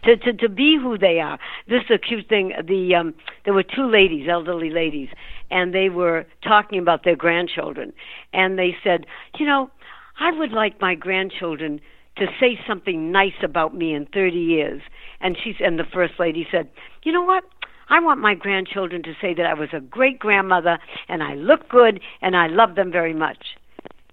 To, 0.03 0.15
to 0.17 0.33
to 0.33 0.49
be 0.49 0.77
who 0.79 0.99
they 0.99 1.19
are. 1.19 1.39
This 1.67 1.81
is 1.89 1.95
a 1.95 1.97
cute 1.97 2.29
thing. 2.29 2.53
The 2.63 2.93
um, 2.93 3.15
there 3.43 3.55
were 3.55 3.63
two 3.63 3.89
ladies, 3.89 4.27
elderly 4.29 4.69
ladies, 4.69 5.09
and 5.49 5.73
they 5.73 5.89
were 5.89 6.27
talking 6.43 6.77
about 6.77 7.03
their 7.03 7.15
grandchildren, 7.15 7.91
and 8.31 8.59
they 8.59 8.77
said, 8.83 9.07
you 9.39 9.47
know, 9.47 9.71
I 10.19 10.31
would 10.31 10.51
like 10.51 10.79
my 10.79 10.93
grandchildren 10.93 11.81
to 12.17 12.27
say 12.39 12.59
something 12.67 13.11
nice 13.11 13.43
about 13.43 13.75
me 13.75 13.93
in 13.93 14.05
30 14.07 14.37
years. 14.37 14.81
And 15.21 15.37
she 15.41 15.55
and 15.63 15.79
the 15.79 15.83
first 15.83 16.13
lady 16.19 16.47
said, 16.49 16.69
"You 17.03 17.11
know 17.11 17.23
what? 17.23 17.43
I 17.89 17.99
want 17.99 18.19
my 18.19 18.33
grandchildren 18.33 19.03
to 19.03 19.13
say 19.21 19.33
that 19.33 19.45
I 19.45 19.53
was 19.53 19.69
a 19.71 19.79
great 19.79 20.17
grandmother 20.17 20.79
and 21.07 21.21
I 21.21 21.35
look 21.35 21.69
good 21.69 21.99
and 22.21 22.35
I 22.35 22.47
love 22.47 22.75
them 22.75 22.91
very 22.91 23.13
much." 23.13 23.55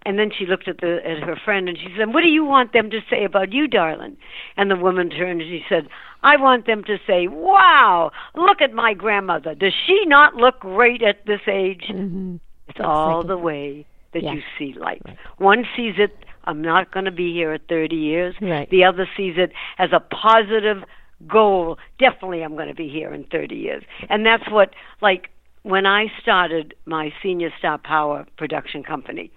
And 0.04 0.18
then 0.18 0.30
she 0.36 0.46
looked 0.46 0.66
at 0.66 0.78
the 0.78 1.00
at 1.08 1.22
her 1.22 1.36
friend 1.36 1.68
and 1.68 1.78
she 1.78 1.94
said, 1.96 2.12
"What 2.12 2.22
do 2.22 2.28
you 2.28 2.44
want 2.44 2.72
them 2.72 2.90
to 2.90 3.00
say 3.08 3.24
about 3.24 3.52
you, 3.52 3.68
darling?" 3.68 4.16
And 4.56 4.70
the 4.70 4.76
woman 4.76 5.10
turned 5.10 5.40
and 5.42 5.50
she 5.50 5.64
said, 5.68 5.88
"I 6.22 6.36
want 6.36 6.66
them 6.66 6.82
to 6.84 6.98
say, 7.06 7.28
"Wow, 7.28 8.10
look 8.34 8.60
at 8.60 8.72
my 8.72 8.94
grandmother. 8.94 9.54
Does 9.54 9.74
she 9.86 10.04
not 10.06 10.34
look 10.34 10.60
great 10.60 11.02
at 11.02 11.24
this 11.26 11.42
age?" 11.46 11.84
Mm-hmm. 11.88 12.36
It's 12.68 12.80
all 12.80 13.22
the 13.22 13.38
way 13.38 13.86
that 14.12 14.22
yeah. 14.22 14.32
you 14.32 14.42
see 14.58 14.72
life. 14.78 15.02
Right. 15.04 15.16
One 15.38 15.66
sees 15.76 15.94
it 15.98 16.16
I'm 16.44 16.62
not 16.62 16.92
going 16.92 17.04
to 17.04 17.12
be 17.12 17.32
here 17.32 17.52
at 17.52 17.68
30 17.68 17.96
years. 17.96 18.34
Right. 18.40 18.68
The 18.70 18.84
other 18.84 19.08
sees 19.16 19.34
it 19.36 19.52
as 19.78 19.90
a 19.92 20.00
positive 20.00 20.84
goal. 21.26 21.78
Definitely, 21.98 22.42
I'm 22.42 22.54
going 22.54 22.68
to 22.68 22.74
be 22.74 22.88
here 22.88 23.12
in 23.12 23.24
30 23.24 23.54
years. 23.54 23.82
And 24.08 24.24
that's 24.26 24.50
what, 24.50 24.70
like, 25.00 25.30
when 25.62 25.86
I 25.86 26.06
started 26.20 26.74
my 26.84 27.12
Senior 27.22 27.50
Star 27.58 27.78
Power 27.78 28.26
production 28.36 28.82
company, 28.82 29.30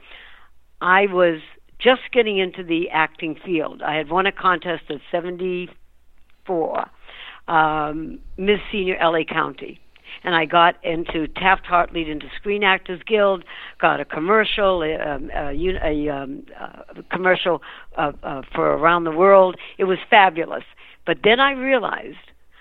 I 0.82 1.06
was 1.08 1.40
just 1.80 2.02
getting 2.12 2.38
into 2.38 2.64
the 2.64 2.90
acting 2.90 3.36
field. 3.46 3.82
I 3.82 3.96
had 3.96 4.10
won 4.10 4.26
a 4.26 4.32
contest 4.32 4.84
at 4.90 5.02
74, 5.12 6.86
um, 7.48 8.20
Miss 8.38 8.60
Senior 8.72 8.98
LA 9.02 9.24
County 9.24 9.80
and 10.24 10.36
I 10.36 10.46
got 10.46 10.84
into 10.84 11.28
Taft 11.28 11.66
Hartley 11.66 12.10
into 12.10 12.28
Screen 12.36 12.64
Actors 12.64 13.02
Guild, 13.06 13.44
got 13.80 14.00
a 14.00 14.06
commercial, 14.06 14.82
a, 14.84 14.96
um, 14.96 15.30
a, 15.36 15.52
a, 15.84 16.10
um, 16.10 16.46
a 16.60 17.04
commercial 17.12 17.62
uh, 17.98 18.12
uh, 18.24 18.42
for 18.54 18.74
around 18.74 19.04
the 19.04 19.12
world. 19.12 19.56
It 19.78 19.86
was 19.86 19.98
fabulous. 20.10 20.64
But 21.06 21.20
then 21.24 21.40
I 21.40 21.52
realized 21.52 22.18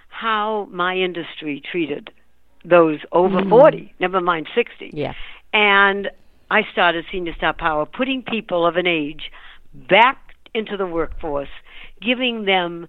how 0.09 0.69
my 0.71 0.97
industry 0.97 1.63
treated 1.71 2.11
those 2.65 3.01
over 3.13 3.41
mm-hmm. 3.41 3.51
40, 3.51 3.95
never 4.01 4.21
mind 4.21 4.49
60. 4.55 4.91
Yeah. 4.93 5.13
And 5.53 6.11
I 6.51 6.63
started 6.73 7.05
Senior 7.11 7.35
Star 7.37 7.53
Power, 7.53 7.87
putting 7.87 8.23
people 8.23 8.67
of 8.67 8.77
an 8.77 8.87
age 8.87 9.31
back 9.89 10.19
into 10.55 10.77
the 10.77 10.87
workforce, 10.87 11.49
giving 12.01 12.45
them 12.45 12.87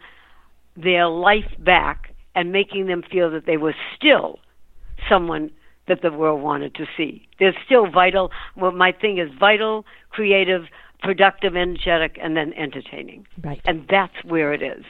their 0.78 1.08
life 1.08 1.52
back 1.60 2.14
and 2.36 2.52
making 2.52 2.88
them 2.88 3.02
feel 3.10 3.32
that 3.32 3.46
they 3.46 3.58
were 3.58 3.76
still 3.96 4.40
someone 5.10 5.52
that 5.88 6.02
the 6.02 6.12
world 6.12 6.42
wanted 6.42 6.74
to 6.76 6.86
see. 6.98 7.28
They're 7.40 7.56
still 7.66 7.90
vital. 7.90 8.32
Well, 8.56 8.72
my 8.72 8.92
thing 8.92 9.20
is 9.20 9.30
vital, 9.40 9.86
creative, 10.10 10.64
productive, 11.02 11.56
energetic, 11.56 12.18
and 12.22 12.36
then 12.36 12.54
entertaining. 12.54 13.28
Right. 13.44 13.62
And 13.66 13.86
that's 13.90 14.24
where 14.24 14.54
it 14.54 14.64
is. 14.64 14.84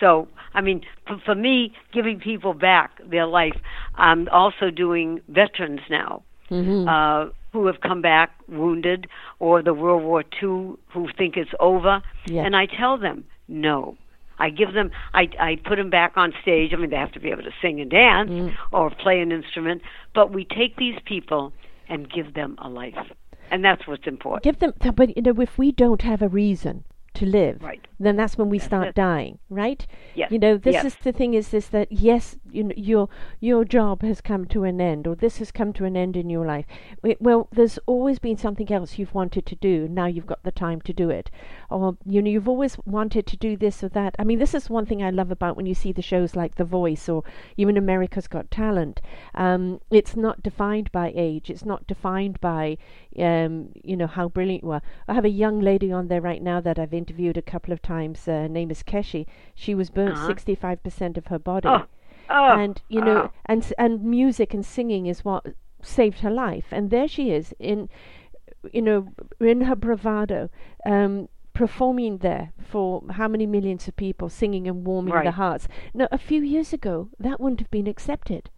So, 0.00 0.28
I 0.54 0.60
mean, 0.60 0.82
for, 1.06 1.18
for 1.24 1.34
me, 1.34 1.74
giving 1.92 2.20
people 2.20 2.54
back 2.54 2.92
their 3.04 3.26
life, 3.26 3.56
I'm 3.96 4.28
also 4.28 4.70
doing 4.70 5.20
veterans 5.28 5.80
now 5.90 6.22
mm-hmm. 6.50 6.88
uh, 6.88 7.30
who 7.52 7.66
have 7.66 7.80
come 7.80 8.00
back 8.00 8.30
wounded 8.48 9.08
or 9.38 9.62
the 9.62 9.74
World 9.74 10.02
War 10.02 10.22
II 10.22 10.76
who 10.92 11.08
think 11.16 11.36
it's 11.36 11.50
over. 11.60 12.02
Yes. 12.26 12.44
And 12.46 12.56
I 12.56 12.66
tell 12.66 12.96
them, 12.96 13.24
no, 13.48 13.96
I 14.38 14.50
give 14.50 14.72
them, 14.72 14.90
I, 15.14 15.28
I 15.40 15.56
put 15.64 15.76
them 15.76 15.90
back 15.90 16.12
on 16.16 16.32
stage. 16.42 16.72
I 16.72 16.76
mean, 16.76 16.90
they 16.90 16.96
have 16.96 17.12
to 17.12 17.20
be 17.20 17.30
able 17.30 17.42
to 17.42 17.52
sing 17.60 17.80
and 17.80 17.90
dance 17.90 18.30
mm. 18.30 18.54
or 18.72 18.90
play 18.90 19.20
an 19.20 19.32
instrument, 19.32 19.82
but 20.14 20.32
we 20.32 20.44
take 20.44 20.76
these 20.76 20.98
people 21.04 21.52
and 21.88 22.10
give 22.10 22.34
them 22.34 22.56
a 22.58 22.68
life. 22.68 22.94
And 23.50 23.64
that's 23.64 23.86
what's 23.86 24.06
important. 24.06 24.44
Give 24.44 24.58
them, 24.58 24.72
but 24.94 25.16
you 25.16 25.22
know, 25.22 25.40
if 25.40 25.56
we 25.56 25.72
don't 25.72 26.02
have 26.02 26.20
a 26.20 26.28
reason, 26.28 26.84
to 27.14 27.26
live, 27.26 27.62
right. 27.62 27.86
Then 27.98 28.16
that's 28.16 28.38
when 28.38 28.48
we 28.48 28.58
start 28.58 28.94
dying, 28.94 29.38
right? 29.50 29.86
Yes. 30.14 30.30
You 30.30 30.38
know, 30.38 30.56
this 30.56 30.74
yes. 30.74 30.84
is 30.84 30.96
the 31.02 31.12
thing 31.12 31.34
is 31.34 31.48
this 31.48 31.66
that 31.68 31.90
yes, 31.90 32.36
you 32.50 32.64
know, 32.64 32.74
your 32.76 33.08
your 33.40 33.64
job 33.64 34.02
has 34.02 34.20
come 34.20 34.46
to 34.46 34.64
an 34.64 34.80
end, 34.80 35.06
or 35.06 35.16
this 35.16 35.38
has 35.38 35.50
come 35.50 35.72
to 35.74 35.84
an 35.84 35.96
end 35.96 36.16
in 36.16 36.30
your 36.30 36.46
life. 36.46 36.64
Well, 37.18 37.48
there's 37.52 37.78
always 37.86 38.18
been 38.18 38.36
something 38.36 38.70
else 38.72 38.98
you've 38.98 39.14
wanted 39.14 39.46
to 39.46 39.56
do. 39.56 39.88
Now 39.88 40.06
you've 40.06 40.26
got 40.26 40.42
the 40.44 40.52
time 40.52 40.80
to 40.82 40.92
do 40.92 41.10
it, 41.10 41.30
or 41.70 41.96
you 42.06 42.22
know, 42.22 42.30
you've 42.30 42.48
always 42.48 42.78
wanted 42.86 43.26
to 43.26 43.36
do 43.36 43.56
this 43.56 43.82
or 43.82 43.88
that. 43.90 44.14
I 44.18 44.24
mean, 44.24 44.38
this 44.38 44.54
is 44.54 44.70
one 44.70 44.86
thing 44.86 45.02
I 45.02 45.10
love 45.10 45.32
about 45.32 45.56
when 45.56 45.66
you 45.66 45.74
see 45.74 45.92
the 45.92 46.02
shows 46.02 46.36
like 46.36 46.54
The 46.54 46.64
Voice 46.64 47.08
or 47.08 47.24
even 47.56 47.76
America's 47.76 48.28
Got 48.28 48.50
Talent. 48.50 49.00
Um, 49.34 49.80
it's 49.90 50.14
not 50.14 50.42
defined 50.42 50.92
by 50.92 51.12
age. 51.16 51.50
It's 51.50 51.64
not 51.64 51.86
defined 51.86 52.40
by 52.40 52.78
um, 53.18 53.70
you 53.74 53.96
know 53.96 54.06
how 54.06 54.28
brilliant 54.28 54.62
you 54.62 54.70
are. 54.70 54.82
I 55.08 55.14
have 55.14 55.24
a 55.24 55.30
young 55.30 55.60
lady 55.60 55.90
on 55.90 56.06
there 56.06 56.20
right 56.20 56.42
now 56.42 56.60
that 56.60 56.78
I've 56.78 56.94
interviewed 56.94 57.36
a 57.36 57.42
couple 57.42 57.72
of 57.72 57.82
times. 57.82 57.87
Uh, 57.90 58.32
her 58.32 58.48
name 58.48 58.70
is 58.70 58.82
Kechi. 58.82 59.26
She 59.54 59.74
was 59.74 59.90
burnt 59.90 60.14
uh-huh. 60.14 60.26
65 60.26 60.82
percent 60.82 61.18
of 61.18 61.26
her 61.28 61.38
body, 61.38 61.68
oh. 61.68 61.84
Oh. 62.30 62.58
and 62.58 62.80
you 62.88 63.00
know, 63.00 63.30
and 63.46 63.72
and 63.78 64.02
music 64.02 64.54
and 64.54 64.64
singing 64.64 65.06
is 65.06 65.24
what 65.24 65.46
saved 65.82 66.20
her 66.20 66.30
life. 66.30 66.66
And 66.70 66.90
there 66.90 67.08
she 67.08 67.30
is 67.30 67.54
in, 67.58 67.88
you 68.72 68.82
know, 68.82 69.12
in 69.40 69.62
her 69.62 69.76
bravado. 69.76 70.50
Um, 70.86 71.28
performing 71.54 72.18
there 72.18 72.52
for 72.60 73.02
how 73.10 73.26
many 73.26 73.44
millions 73.44 73.88
of 73.88 73.96
people, 73.96 74.28
singing 74.28 74.68
and 74.68 74.86
warming 74.86 75.12
right. 75.12 75.24
the 75.24 75.32
hearts. 75.32 75.66
Now, 75.92 76.06
a 76.12 76.18
few 76.18 76.40
years 76.40 76.72
ago, 76.72 77.08
that 77.18 77.40
wouldn't 77.40 77.58
have 77.58 77.70
been 77.72 77.88
accepted. 77.88 78.48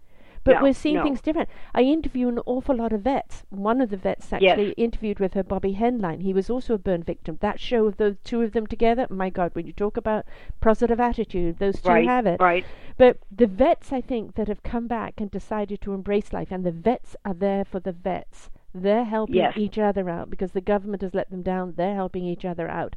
But 0.42 0.56
no, 0.56 0.62
we're 0.62 0.74
seeing 0.74 0.96
no. 0.96 1.02
things 1.02 1.20
different. 1.20 1.48
I 1.74 1.82
interview 1.82 2.28
an 2.28 2.38
awful 2.46 2.76
lot 2.76 2.92
of 2.92 3.02
vets. 3.02 3.44
One 3.50 3.80
of 3.80 3.90
the 3.90 3.96
vets 3.96 4.32
actually 4.32 4.68
yes. 4.68 4.74
interviewed 4.76 5.18
with 5.18 5.34
her, 5.34 5.42
Bobby 5.42 5.74
Henline. 5.74 6.22
He 6.22 6.32
was 6.32 6.48
also 6.48 6.74
a 6.74 6.78
burn 6.78 7.02
victim. 7.02 7.38
That 7.40 7.60
show 7.60 7.86
of 7.86 7.98
the 7.98 8.16
two 8.24 8.40
of 8.42 8.52
them 8.52 8.66
together, 8.66 9.06
my 9.10 9.28
God, 9.28 9.54
when 9.54 9.66
you 9.66 9.72
talk 9.72 9.96
about 9.96 10.24
positive 10.60 10.98
attitude, 10.98 11.58
those 11.58 11.80
two 11.80 11.90
right, 11.90 12.06
have 12.06 12.26
it. 12.26 12.40
Right. 12.40 12.64
But 12.96 13.18
the 13.30 13.46
vets, 13.46 13.92
I 13.92 14.00
think, 14.00 14.34
that 14.36 14.48
have 14.48 14.62
come 14.62 14.86
back 14.86 15.20
and 15.20 15.30
decided 15.30 15.80
to 15.82 15.92
embrace 15.92 16.32
life, 16.32 16.48
and 16.50 16.64
the 16.64 16.72
vets 16.72 17.16
are 17.24 17.34
there 17.34 17.64
for 17.64 17.80
the 17.80 17.92
vets. 17.92 18.50
They're 18.74 19.04
helping 19.04 19.36
yes. 19.36 19.56
each 19.56 19.78
other 19.78 20.08
out 20.08 20.30
because 20.30 20.52
the 20.52 20.60
government 20.60 21.02
has 21.02 21.12
let 21.12 21.30
them 21.30 21.42
down. 21.42 21.74
They're 21.76 21.94
helping 21.94 22.24
each 22.24 22.44
other 22.44 22.68
out 22.68 22.94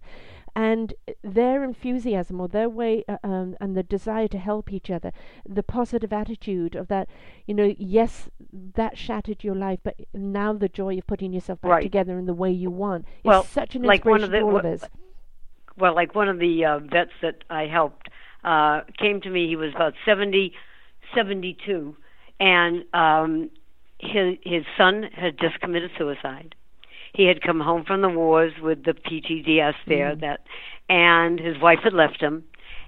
and 0.55 0.93
their 1.23 1.63
enthusiasm 1.63 2.39
or 2.39 2.47
their 2.47 2.69
way 2.69 3.03
uh, 3.07 3.17
um, 3.23 3.55
and 3.59 3.75
the 3.75 3.83
desire 3.83 4.27
to 4.27 4.37
help 4.37 4.71
each 4.71 4.89
other 4.89 5.11
the 5.47 5.63
positive 5.63 6.13
attitude 6.13 6.75
of 6.75 6.87
that 6.87 7.07
you 7.45 7.53
know 7.53 7.73
yes 7.77 8.29
that 8.51 8.97
shattered 8.97 9.43
your 9.43 9.55
life 9.55 9.79
but 9.83 9.95
now 10.13 10.53
the 10.53 10.69
joy 10.69 10.97
of 10.97 11.07
putting 11.07 11.33
yourself 11.33 11.59
back 11.61 11.71
right. 11.71 11.83
together 11.83 12.17
in 12.19 12.25
the 12.25 12.33
way 12.33 12.51
you 12.51 12.69
want 12.69 13.05
is 13.05 13.23
well, 13.23 13.43
such 13.43 13.75
an 13.75 13.83
like 13.83 13.99
inspiration 13.99 14.21
one 14.21 14.23
of 14.23 14.31
the, 14.31 14.39
to 14.39 14.45
all 14.45 14.57
of 14.57 14.65
us 14.65 14.89
well 15.77 15.95
like 15.95 16.13
one 16.13 16.29
of 16.29 16.39
the 16.39 16.65
uh, 16.65 16.79
vets 16.79 17.11
that 17.21 17.43
i 17.49 17.63
helped 17.63 18.09
uh, 18.43 18.81
came 18.99 19.21
to 19.21 19.29
me 19.29 19.47
he 19.47 19.55
was 19.55 19.73
about 19.73 19.93
70 20.05 20.53
72 21.15 21.95
and 22.39 22.83
um, 22.93 23.49
his 23.99 24.37
his 24.43 24.63
son 24.77 25.03
had 25.13 25.37
just 25.39 25.59
committed 25.61 25.91
suicide 25.97 26.55
he 27.13 27.25
had 27.25 27.41
come 27.41 27.59
home 27.59 27.83
from 27.85 28.01
the 28.01 28.09
wars 28.09 28.53
with 28.61 28.83
the 28.83 28.93
PTDS 28.93 29.75
there 29.87 30.15
Mm. 30.15 30.19
that 30.21 30.41
and 30.89 31.39
his 31.39 31.57
wife 31.59 31.79
had 31.83 31.93
left 31.93 32.19
him 32.19 32.43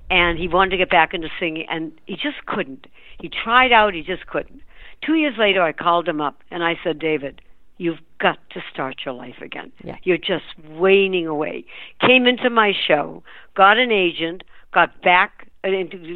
and 0.09 0.37
he 0.37 0.47
wanted 0.47 0.71
to 0.71 0.77
get 0.77 0.89
back 0.89 1.13
into 1.13 1.29
singing 1.39 1.65
and 1.69 1.91
he 2.05 2.15
just 2.15 2.45
couldn't. 2.45 2.87
He 3.19 3.29
tried 3.29 3.71
out, 3.71 3.93
he 3.93 4.01
just 4.03 4.27
couldn't. 4.27 4.61
2 5.01 5.15
years 5.15 5.37
later 5.37 5.61
I 5.61 5.71
called 5.71 6.07
him 6.07 6.19
up 6.21 6.41
and 6.51 6.63
I 6.63 6.77
said, 6.83 6.99
"David, 6.99 7.41
you've 7.77 7.99
got 8.19 8.39
to 8.51 8.61
start 8.71 9.05
your 9.05 9.13
life 9.13 9.41
again. 9.41 9.71
Yeah. 9.83 9.97
You're 10.03 10.17
just 10.17 10.45
waning 10.69 11.27
away. 11.27 11.65
Came 11.99 12.25
into 12.25 12.49
my 12.49 12.73
show, 12.73 13.23
got 13.55 13.77
an 13.77 13.91
agent, 13.91 14.43
got 14.73 15.01
back 15.01 15.47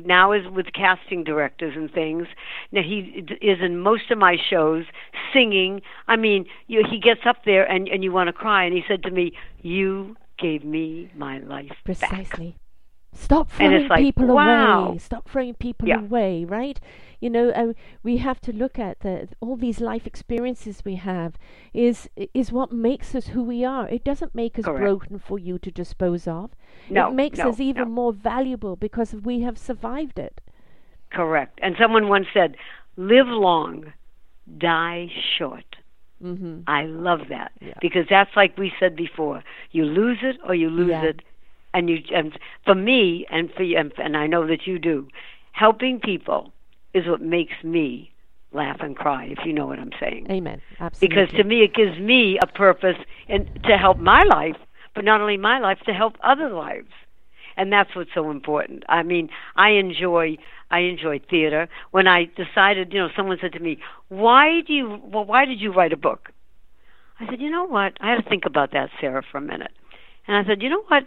now 0.05 0.31
is 0.31 0.47
with 0.47 0.67
casting 0.73 1.23
directors 1.23 1.73
and 1.75 1.91
things. 1.91 2.27
Now 2.71 2.81
he 2.81 3.23
is 3.41 3.59
in 3.62 3.79
most 3.79 4.12
of 4.12 4.17
my 4.17 4.38
shows 4.49 4.85
singing. 5.33 5.81
I 6.07 6.15
mean, 6.15 6.45
you, 6.67 6.83
he 6.89 6.99
gets 6.99 7.21
up 7.25 7.45
there 7.45 7.69
and 7.69 7.88
and 7.88 8.03
you 8.03 8.12
want 8.12 8.27
to 8.27 8.33
cry. 8.33 8.63
And 8.63 8.73
he 8.73 8.83
said 8.88 9.03
to 9.03 9.12
me, 9.12 9.33
"You 9.62 10.15
gave 10.38 10.63
me 10.63 11.12
my 11.15 11.39
life 11.39 11.71
Precisely. 11.83 12.51
back." 12.51 12.68
Stop 13.12 13.50
throwing 13.50 13.88
like, 13.88 14.00
people 14.00 14.28
wow. 14.28 14.89
away. 14.89 14.98
Stop 15.00 15.28
throwing 15.30 15.56
people 15.56 15.88
Yeah. 15.88 16.00
away, 16.00 16.45
right? 16.45 16.80
You 17.19 17.30
know, 17.30 17.50
uh, 17.50 17.74
we 18.04 18.17
have 18.17 18.39
to 18.41 18.54
look 18.54 18.78
at 18.78 19.00
the 19.00 19.28
all 19.41 19.56
these 19.58 19.82
life 19.82 20.06
experiences 20.06 20.84
we 20.86 20.95
have 20.95 21.34
is 21.74 22.10
is 22.34 22.52
what 22.52 22.72
makes 22.72 23.15
us 23.15 23.28
who 23.28 23.43
we 23.43 23.65
are. 23.65 23.89
It 23.89 24.04
doesn't 24.04 24.36
make 24.36 24.60
us 24.60 24.65
Correct. 24.65 24.82
broken 24.82 25.19
for 25.19 25.39
you 25.39 25.58
to 25.60 25.72
dispose 25.72 26.28
of. 26.28 26.52
No, 26.89 27.10
it 27.10 27.13
makes 27.15 27.39
no, 27.39 27.50
us 27.50 27.60
even 27.60 27.89
no. 27.89 27.93
more 28.02 28.13
valuable 28.13 28.76
because 28.76 29.13
we 29.15 29.41
have 29.41 29.58
survived 29.58 30.19
it. 30.19 30.39
Correct. 31.12 31.60
And 31.63 31.76
someone 31.80 32.08
once 32.08 32.28
said, 32.34 32.56
"Live 32.95 33.28
long, 33.28 33.91
die 34.58 35.12
short." 35.38 35.78
hmm 36.22 36.60
I 36.67 36.84
love 36.84 37.22
that 37.30 37.54
Yeah. 37.62 37.74
because 37.82 38.06
that's 38.10 38.36
like 38.36 38.58
we 38.58 38.72
said 38.80 38.95
before. 38.95 39.41
You 39.72 39.86
lose 39.86 40.19
it 40.22 40.38
or 40.45 40.54
you 40.54 40.69
lose 40.69 40.89
Yeah. 40.89 41.06
it, 41.06 41.22
and 41.73 41.89
you. 41.89 41.99
And 42.13 42.38
for 42.65 42.75
me, 42.75 43.25
and 43.29 43.51
for 43.51 43.63
you, 43.63 43.77
and, 43.77 43.91
and 43.97 44.17
I 44.17 44.27
know 44.27 44.47
that 44.47 44.65
you 44.65 44.79
do, 44.79 45.08
helping 45.51 45.99
people 45.99 46.51
is 46.93 47.08
what 47.08 47.21
makes 47.21 47.63
me 47.63 48.12
laugh 48.51 48.77
and 48.79 48.95
cry. 48.95 49.25
If 49.25 49.45
you 49.45 49.53
know 49.53 49.67
what 49.67 49.79
I'm 49.79 49.91
saying. 49.99 50.27
Amen. 50.29 50.62
Absolutely. 50.79 51.08
Because 51.08 51.38
to 51.38 51.43
me, 51.43 51.62
it 51.63 51.73
gives 51.73 51.99
me 51.99 52.38
a 52.41 52.47
purpose 52.47 52.97
and 53.27 53.47
to 53.65 53.77
help 53.77 53.99
my 53.99 54.23
life, 54.23 54.58
but 54.95 55.05
not 55.05 55.21
only 55.21 55.38
my 55.38 55.60
life, 55.60 55.79
to 55.86 55.93
help 55.93 56.15
other 56.23 56.49
lives, 56.49 56.89
and 57.58 57.71
that's 57.71 57.95
what's 57.95 58.10
so 58.13 58.32
important. 58.32 58.84
I 58.89 59.03
mean, 59.03 59.29
I 59.55 59.71
enjoy 59.71 60.38
I 60.71 60.79
enjoy 60.82 61.19
theater. 61.19 61.67
When 61.91 62.08
I 62.08 62.25
decided, 62.25 62.93
you 62.93 62.99
know, 62.99 63.10
someone 63.15 63.38
said 63.41 63.53
to 63.53 63.60
me, 63.60 63.79
"Why 64.08 64.62
do 64.62 64.73
you? 64.73 64.99
Well, 65.03 65.25
why 65.25 65.45
did 65.45 65.60
you 65.60 65.73
write 65.73 65.93
a 65.93 65.97
book?" 65.97 66.32
I 67.19 67.25
said, 67.27 67.41
"You 67.41 67.49
know 67.49 67.65
what? 67.65 67.97
I 67.99 68.12
had 68.12 68.23
to 68.23 68.29
think 68.29 68.45
about 68.45 68.71
that, 68.71 68.89
Sarah, 69.01 69.23
for 69.29 69.39
a 69.39 69.41
minute." 69.41 69.71
And 70.27 70.38
I 70.38 70.47
said, 70.47 70.62
"You 70.62 70.69
know 70.69 70.84
what? 70.88 71.05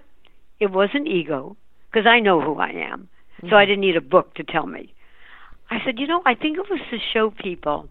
It 0.62 0.70
wasn't 0.70 1.08
ego, 1.08 1.56
because 1.90 2.06
I 2.06 2.20
know 2.20 2.40
who 2.40 2.54
I 2.58 2.70
am, 2.70 3.08
so 3.40 3.56
I 3.56 3.62
mm-hmm. 3.62 3.70
didn't 3.70 3.80
need 3.80 3.96
a 3.96 4.00
book 4.14 4.34
to 4.34 4.44
tell 4.44 4.66
me." 4.66 4.94
I 5.70 5.78
said, 5.84 5.98
"You 5.98 6.06
know, 6.06 6.22
I 6.24 6.34
think 6.34 6.58
it 6.58 6.70
was 6.70 6.80
to 6.90 6.98
show 7.12 7.30
people 7.30 7.88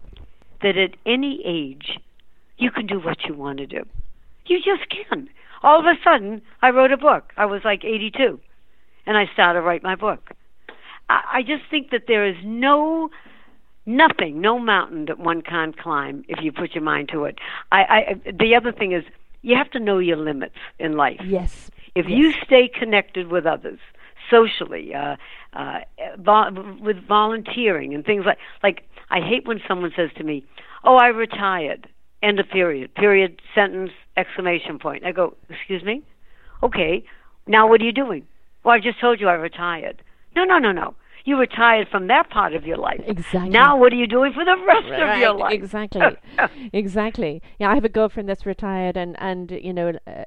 that 0.62 0.76
at 0.76 0.94
any 1.04 1.42
age 1.44 1.98
you 2.62 2.70
can 2.70 2.86
do 2.86 2.98
what 3.00 3.24
you 3.24 3.34
want 3.34 3.58
to 3.58 3.66
do. 3.66 3.84
You 4.46 4.58
just 4.58 4.88
can. 4.88 5.28
All 5.62 5.78
of 5.78 5.86
a 5.86 5.94
sudden, 6.02 6.42
I 6.62 6.70
wrote 6.70 6.92
a 6.92 6.96
book. 6.96 7.32
I 7.36 7.46
was 7.46 7.62
like 7.64 7.84
82, 7.84 8.40
and 9.06 9.16
I 9.16 9.26
started 9.32 9.60
to 9.60 9.66
write 9.66 9.82
my 9.82 9.94
book. 9.94 10.30
I, 11.08 11.22
I 11.34 11.42
just 11.42 11.62
think 11.70 11.90
that 11.90 12.04
there 12.08 12.26
is 12.26 12.36
no 12.44 13.10
nothing, 13.84 14.40
no 14.40 14.58
mountain 14.58 15.06
that 15.06 15.18
one 15.18 15.42
can't 15.42 15.76
climb 15.76 16.24
if 16.28 16.42
you 16.42 16.52
put 16.52 16.74
your 16.74 16.84
mind 16.84 17.08
to 17.12 17.24
it. 17.24 17.38
I, 17.70 17.80
I 17.80 18.32
the 18.32 18.54
other 18.54 18.72
thing 18.72 18.92
is 18.92 19.04
you 19.42 19.56
have 19.56 19.70
to 19.72 19.80
know 19.80 19.98
your 19.98 20.16
limits 20.16 20.54
in 20.78 20.96
life. 20.96 21.20
yes. 21.24 21.70
If 21.94 22.06
yes. 22.08 22.18
you 22.18 22.32
stay 22.44 22.68
connected 22.68 23.28
with 23.28 23.46
others 23.46 23.78
socially, 24.30 24.94
uh, 24.94 25.16
uh, 25.52 25.80
vol- 26.18 26.76
with 26.80 26.96
volunteering 27.06 27.94
and 27.94 28.04
things 28.04 28.24
like 28.24 28.38
like 28.62 28.88
I 29.10 29.20
hate 29.20 29.46
when 29.46 29.60
someone 29.66 29.92
says 29.94 30.10
to 30.16 30.24
me, 30.24 30.44
"Oh, 30.84 30.96
I 30.96 31.08
retired." 31.08 31.88
End 32.22 32.38
of 32.38 32.48
period. 32.48 32.94
Period. 32.94 33.42
Sentence. 33.54 33.90
Exclamation 34.16 34.78
point. 34.78 35.04
I 35.04 35.12
go, 35.12 35.34
"Excuse 35.50 35.82
me." 35.82 36.02
Okay. 36.62 37.04
Now 37.46 37.68
what 37.68 37.80
are 37.80 37.84
you 37.84 37.92
doing? 37.92 38.26
Well, 38.64 38.74
I 38.74 38.80
just 38.80 39.00
told 39.00 39.20
you 39.20 39.28
I 39.28 39.34
retired. 39.34 40.02
No, 40.36 40.44
no, 40.44 40.58
no, 40.58 40.72
no. 40.72 40.94
You 41.24 41.38
retired 41.38 41.88
from 41.88 42.08
that 42.08 42.30
part 42.30 42.54
of 42.54 42.66
your 42.66 42.76
life. 42.78 43.00
Exactly. 43.06 43.50
Now 43.50 43.76
what 43.76 43.92
are 43.92 43.96
you 43.96 44.06
doing 44.06 44.32
for 44.32 44.44
the 44.44 44.56
rest 44.66 44.86
of 44.86 45.18
your 45.18 45.32
life? 45.34 45.52
Exactly, 45.52 46.16
exactly. 46.72 47.42
Yeah, 47.58 47.70
I 47.70 47.74
have 47.74 47.84
a 47.84 47.88
girlfriend 47.88 48.28
that's 48.28 48.46
retired, 48.46 48.96
and 48.96 49.16
and 49.20 49.50
you 49.50 49.72
know 49.72 49.92
uh, 50.06 50.24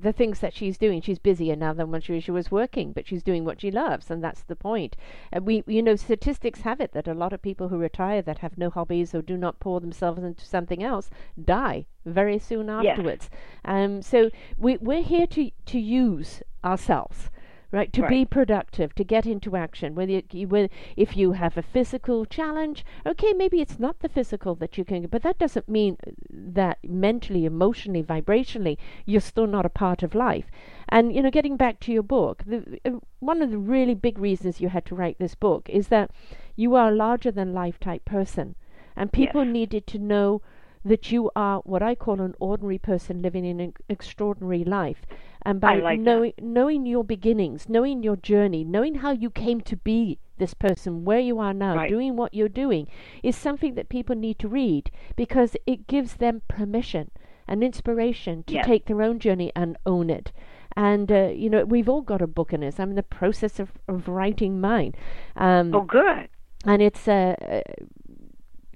the 0.00 0.12
things 0.12 0.40
that 0.40 0.54
she's 0.54 0.78
doing, 0.78 1.00
she's 1.00 1.18
busier 1.18 1.56
now 1.56 1.72
than 1.72 1.90
when 1.90 2.00
she, 2.00 2.20
she 2.20 2.30
was 2.30 2.50
working, 2.50 2.92
but 2.92 3.06
she's 3.06 3.22
doing 3.22 3.44
what 3.44 3.60
she 3.60 3.70
loves, 3.70 4.10
and 4.10 4.22
that's 4.22 4.42
the 4.42 4.56
point. 4.56 4.96
Uh, 5.34 5.40
we, 5.42 5.64
you 5.66 5.82
know, 5.82 5.96
statistics 5.96 6.62
have 6.62 6.80
it 6.80 6.92
that 6.92 7.08
a 7.08 7.14
lot 7.14 7.32
of 7.32 7.42
people 7.42 7.68
who 7.68 7.76
retire 7.78 8.22
that 8.22 8.38
have 8.38 8.56
no 8.56 8.70
hobbies 8.70 9.14
or 9.14 9.22
do 9.22 9.36
not 9.36 9.60
pour 9.60 9.80
themselves 9.80 10.22
into 10.22 10.44
something 10.44 10.82
else 10.82 11.10
die 11.44 11.86
very 12.06 12.38
soon 12.38 12.68
Yes. 12.68 12.86
afterwards. 12.98 13.30
Um, 13.64 14.02
so 14.02 14.30
we 14.56 14.76
we're 14.78 15.02
here 15.02 15.26
to 15.28 15.50
to 15.66 15.78
use 15.78 16.42
ourselves 16.64 17.30
right 17.70 17.92
to 17.92 18.06
be 18.08 18.24
productive 18.24 18.94
to 18.94 19.04
get 19.04 19.26
into 19.26 19.54
action 19.56 19.94
whether 19.94 20.12
you, 20.12 20.22
you 20.32 20.48
whether, 20.48 20.68
if 20.96 21.16
you 21.16 21.32
have 21.32 21.56
a 21.56 21.62
physical 21.62 22.24
challenge 22.24 22.84
okay 23.04 23.32
maybe 23.34 23.60
it's 23.60 23.78
not 23.78 23.98
the 24.00 24.08
physical 24.08 24.54
that 24.54 24.78
you 24.78 24.84
can 24.84 25.06
but 25.06 25.22
that 25.22 25.38
doesn't 25.38 25.68
mean 25.68 25.96
that 26.30 26.78
mentally 26.82 27.44
emotionally 27.44 28.02
vibrationally 28.02 28.76
you're 29.04 29.20
still 29.20 29.46
not 29.46 29.66
a 29.66 29.70
part 29.70 30.02
of 30.02 30.14
life 30.14 30.46
and 30.88 31.14
you 31.14 31.22
know 31.22 31.30
getting 31.30 31.56
back 31.56 31.78
to 31.78 31.92
your 31.92 32.02
book 32.02 32.42
the, 32.46 32.80
uh, 32.84 32.90
one 33.20 33.42
of 33.42 33.50
the 33.50 33.58
really 33.58 33.94
big 33.94 34.18
reasons 34.18 34.60
you 34.60 34.68
had 34.68 34.86
to 34.86 34.94
write 34.94 35.18
this 35.18 35.34
book 35.34 35.68
is 35.68 35.88
that 35.88 36.10
you 36.56 36.74
are 36.74 36.88
a 36.88 36.94
larger 36.94 37.30
than 37.30 37.52
life 37.52 37.78
type 37.78 38.04
person 38.04 38.54
and 38.96 39.12
people 39.12 39.44
Yes. 39.44 39.52
needed 39.52 39.86
to 39.88 39.98
know 39.98 40.40
that 40.84 41.12
you 41.12 41.30
are 41.36 41.60
what 41.64 41.82
I 41.82 41.94
call 41.94 42.20
an 42.20 42.34
ordinary 42.40 42.78
person 42.78 43.20
living 43.20 43.44
in 43.44 43.60
an 43.60 43.74
extraordinary 43.88 44.64
life. 44.64 45.04
And 45.42 45.60
by 45.60 45.76
like 45.76 46.00
knowing 46.00 46.32
knowing 46.40 46.84
your 46.86 47.04
beginnings, 47.04 47.68
knowing 47.68 48.02
your 48.02 48.16
journey, 48.16 48.64
knowing 48.64 48.96
how 48.96 49.12
you 49.12 49.30
came 49.30 49.60
to 49.62 49.76
be 49.76 50.18
this 50.38 50.54
person, 50.54 51.04
where 51.04 51.20
you 51.20 51.38
are 51.38 51.54
now, 51.54 51.74
Right. 51.76 51.88
doing 51.90 52.16
what 52.16 52.34
you're 52.34 52.48
doing, 52.48 52.86
is 53.22 53.36
something 53.36 53.74
that 53.74 53.88
people 53.88 54.14
need 54.16 54.38
to 54.40 54.48
read 54.48 54.90
because 55.16 55.56
it 55.66 55.86
gives 55.86 56.16
them 56.16 56.42
permission 56.48 57.10
and 57.46 57.64
inspiration 57.64 58.42
to 58.44 58.54
Yes. 58.54 58.66
take 58.66 58.84
their 58.86 59.02
own 59.02 59.18
journey 59.18 59.50
and 59.56 59.76
own 59.86 60.10
it. 60.10 60.32
And 60.76 61.10
uh, 61.10 61.30
you 61.34 61.48
know, 61.50 61.64
we've 61.64 61.88
all 61.88 62.02
got 62.02 62.22
a 62.22 62.26
book 62.26 62.52
in 62.52 62.62
us. 62.62 62.78
I'm 62.78 62.90
in 62.90 62.96
the 62.96 63.02
process 63.02 63.58
of, 63.58 63.72
of 63.88 64.06
writing 64.08 64.60
mine. 64.60 64.94
Um, 65.36 65.74
Oh, 65.74 65.80
good. 65.80 66.28
and 66.64 66.82
it's 66.82 67.08
uh, 67.08 67.34
uh, 67.40 67.62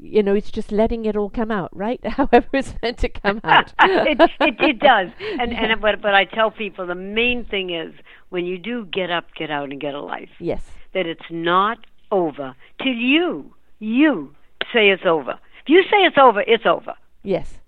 you 0.02 0.22
know 0.22 0.34
it's 0.34 0.50
just 0.50 0.72
letting 0.72 1.04
it 1.04 1.16
all 1.16 1.30
come 1.30 1.50
out 1.50 1.74
right 1.76 2.04
however 2.06 2.48
it's 2.52 2.74
meant 2.82 2.98
to 2.98 3.08
come 3.08 3.40
out 3.44 3.72
it, 3.80 4.20
it 4.40 4.56
it 4.60 4.78
does, 4.78 5.08
and 5.40 5.52
and 5.52 5.80
but 5.80 6.02
but 6.02 6.14
I 6.14 6.24
tell 6.24 6.50
people 6.50 6.86
the 6.86 6.94
main 6.94 7.44
thing 7.44 7.70
is 7.70 7.92
when 8.30 8.46
you 8.46 8.58
do 8.58 8.86
get 8.86 9.10
up, 9.10 9.26
get 9.36 9.50
out, 9.50 9.70
and 9.70 9.80
get 9.80 9.94
a 9.94 10.00
life, 10.00 10.30
yes 10.38 10.62
that 10.94 11.06
it's 11.06 11.30
not 11.30 11.78
over 12.10 12.54
till 12.82 12.92
you 12.92 13.54
you 13.78 14.34
say 14.72 14.90
it's 14.90 15.04
over. 15.06 15.32
If 15.62 15.68
you 15.68 15.82
say 15.84 15.98
it's 15.98 16.18
over, 16.18 16.40
it's 16.40 16.66
over. 16.66 16.94
yes 17.22 17.58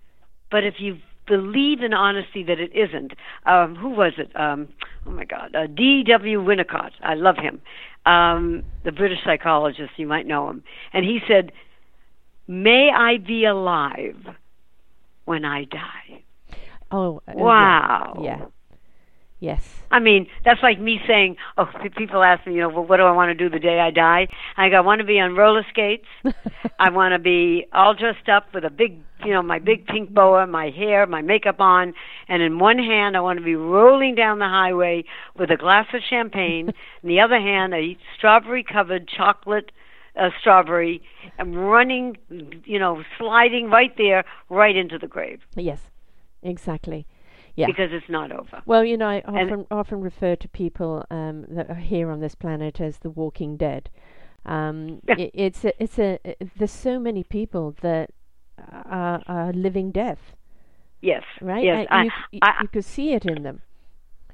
But 0.51 0.65
if 0.65 0.75
you 0.79 0.99
believe 1.27 1.81
in 1.81 1.95
honesty 1.95 2.43
that 2.45 2.61
it 2.61 2.71
isn't, 2.75 3.15
um, 3.47 3.75
who 3.77 3.89
was 3.91 4.13
it? 4.19 4.35
Um, 4.39 4.69
oh 5.07 5.11
my 5.11 5.25
God, 5.25 5.55
uh, 5.55 5.67
D.W. 5.67 6.43
Winnicott. 6.43 6.91
I 7.03 7.15
love 7.15 7.37
him. 7.37 7.63
Um, 8.07 8.65
the 8.85 8.93
British 8.93 9.19
psychologist, 9.25 9.93
you 9.97 10.07
might 10.07 10.27
know 10.27 10.51
him, 10.51 10.63
and 10.93 11.05
he 11.05 11.21
said, 11.27 11.53
"May 12.47 12.91
I 12.91 13.19
be 13.19 13.45
alive 13.45 14.27
when 15.25 15.45
I 15.45 15.65
die." 15.65 16.25
oh 16.91 17.23
uh, 17.29 17.33
yeah. 17.37 17.43
Wow. 17.43 18.21
yeah 18.23 18.45
yes 19.41 19.75
I 19.95 20.01
mean, 20.01 20.27
that's 20.45 20.61
like 20.61 20.81
me 20.81 20.99
saying, 21.07 21.37
oh, 21.57 21.67
people 21.97 22.25
ask 22.25 22.45
me, 22.49 22.55
you 22.55 22.63
know, 22.63 22.69
well, 22.69 22.85
what 22.85 22.97
do 22.97 23.05
I 23.05 23.13
want 23.13 23.29
to 23.29 23.35
do 23.35 23.49
the 23.49 23.61
day 23.61 23.79
I 23.79 23.93
die? 23.93 24.27
I 24.57 24.69
go, 24.69 24.79
I 24.79 24.81
want 24.81 24.99
to 25.03 25.07
be 25.07 25.21
on 25.21 25.37
roller 25.37 25.65
skates. 25.71 26.09
I 26.81 26.91
want 26.91 27.13
to 27.13 27.21
be 27.21 27.67
all 27.73 27.95
dressed 27.95 28.29
up 28.29 28.53
with 28.53 28.65
a 28.65 28.71
big, 28.71 28.99
you 29.25 29.33
know, 29.33 29.41
my 29.41 29.61
big 29.61 29.87
pink 29.87 30.11
boa, 30.11 30.49
my 30.49 30.71
hair, 30.71 31.07
my 31.07 31.23
makeup 31.23 31.61
on, 31.61 31.95
and 32.27 32.43
in 32.43 32.59
one 32.59 32.79
hand 32.79 33.17
I 33.17 33.21
want 33.21 33.39
to 33.39 33.45
be 33.45 33.55
rolling 33.55 34.17
down 34.17 34.41
the 34.41 34.49
highway 34.49 35.05
with 35.39 35.53
a 35.53 35.57
glass 35.57 35.87
of 35.95 36.01
champagne, 36.11 36.71
in 37.05 37.09
the 37.09 37.21
other 37.21 37.39
hand 37.39 37.73
a 37.73 37.97
strawberry-covered 38.19 39.07
chocolate 39.07 39.71
uh, 40.21 40.31
strawberry, 40.41 41.03
and 41.39 41.69
running, 41.69 42.17
you 42.65 42.79
know, 42.79 43.03
sliding 43.19 43.69
right 43.71 43.95
there, 43.97 44.25
right 44.49 44.77
into 44.77 44.99
the 44.99 45.09
grave. 45.09 45.41
Yes 45.57 45.81
exactly. 46.43 47.07
Yeah. 47.57 47.67
Because 47.67 47.91
it's 47.93 48.09
not 48.11 48.31
over. 48.33 48.61
well 48.67 48.85
you 48.85 48.97
know 48.99 49.09
i 49.09 49.23
And- 49.27 49.51
often 49.51 49.67
often 49.71 50.01
refer 50.01 50.37
to 50.37 50.49
people 50.49 51.05
um, 51.11 51.47
that 51.49 51.71
are 51.71 51.75
here 51.93 52.11
on 52.11 52.21
this 52.21 52.35
planet 52.35 52.81
as 52.81 52.99
the 52.99 53.11
walking 53.11 53.57
dead. 53.57 53.89
Um, 54.45 55.01
Yeah. 55.09 55.29
it's 55.33 55.65
a, 55.65 55.73
it's 55.83 55.99
a 55.99 56.19
i- 56.25 56.37
there's 56.59 56.71
so 56.73 56.99
many 56.99 57.25
people 57.25 57.75
that 57.81 58.11
are, 58.83 59.23
are 59.27 59.53
living 59.53 59.91
death. 59.91 60.35
Yes, 61.01 61.23
right? 61.41 61.65
Yes, 61.65 61.87
I, 61.91 62.05
you, 62.05 62.11
c- 62.33 62.39
I, 62.43 62.51
you 62.63 62.69
could 62.69 62.85
see 62.85 63.13
it 63.15 63.25
in 63.25 63.43
them. 63.43 63.63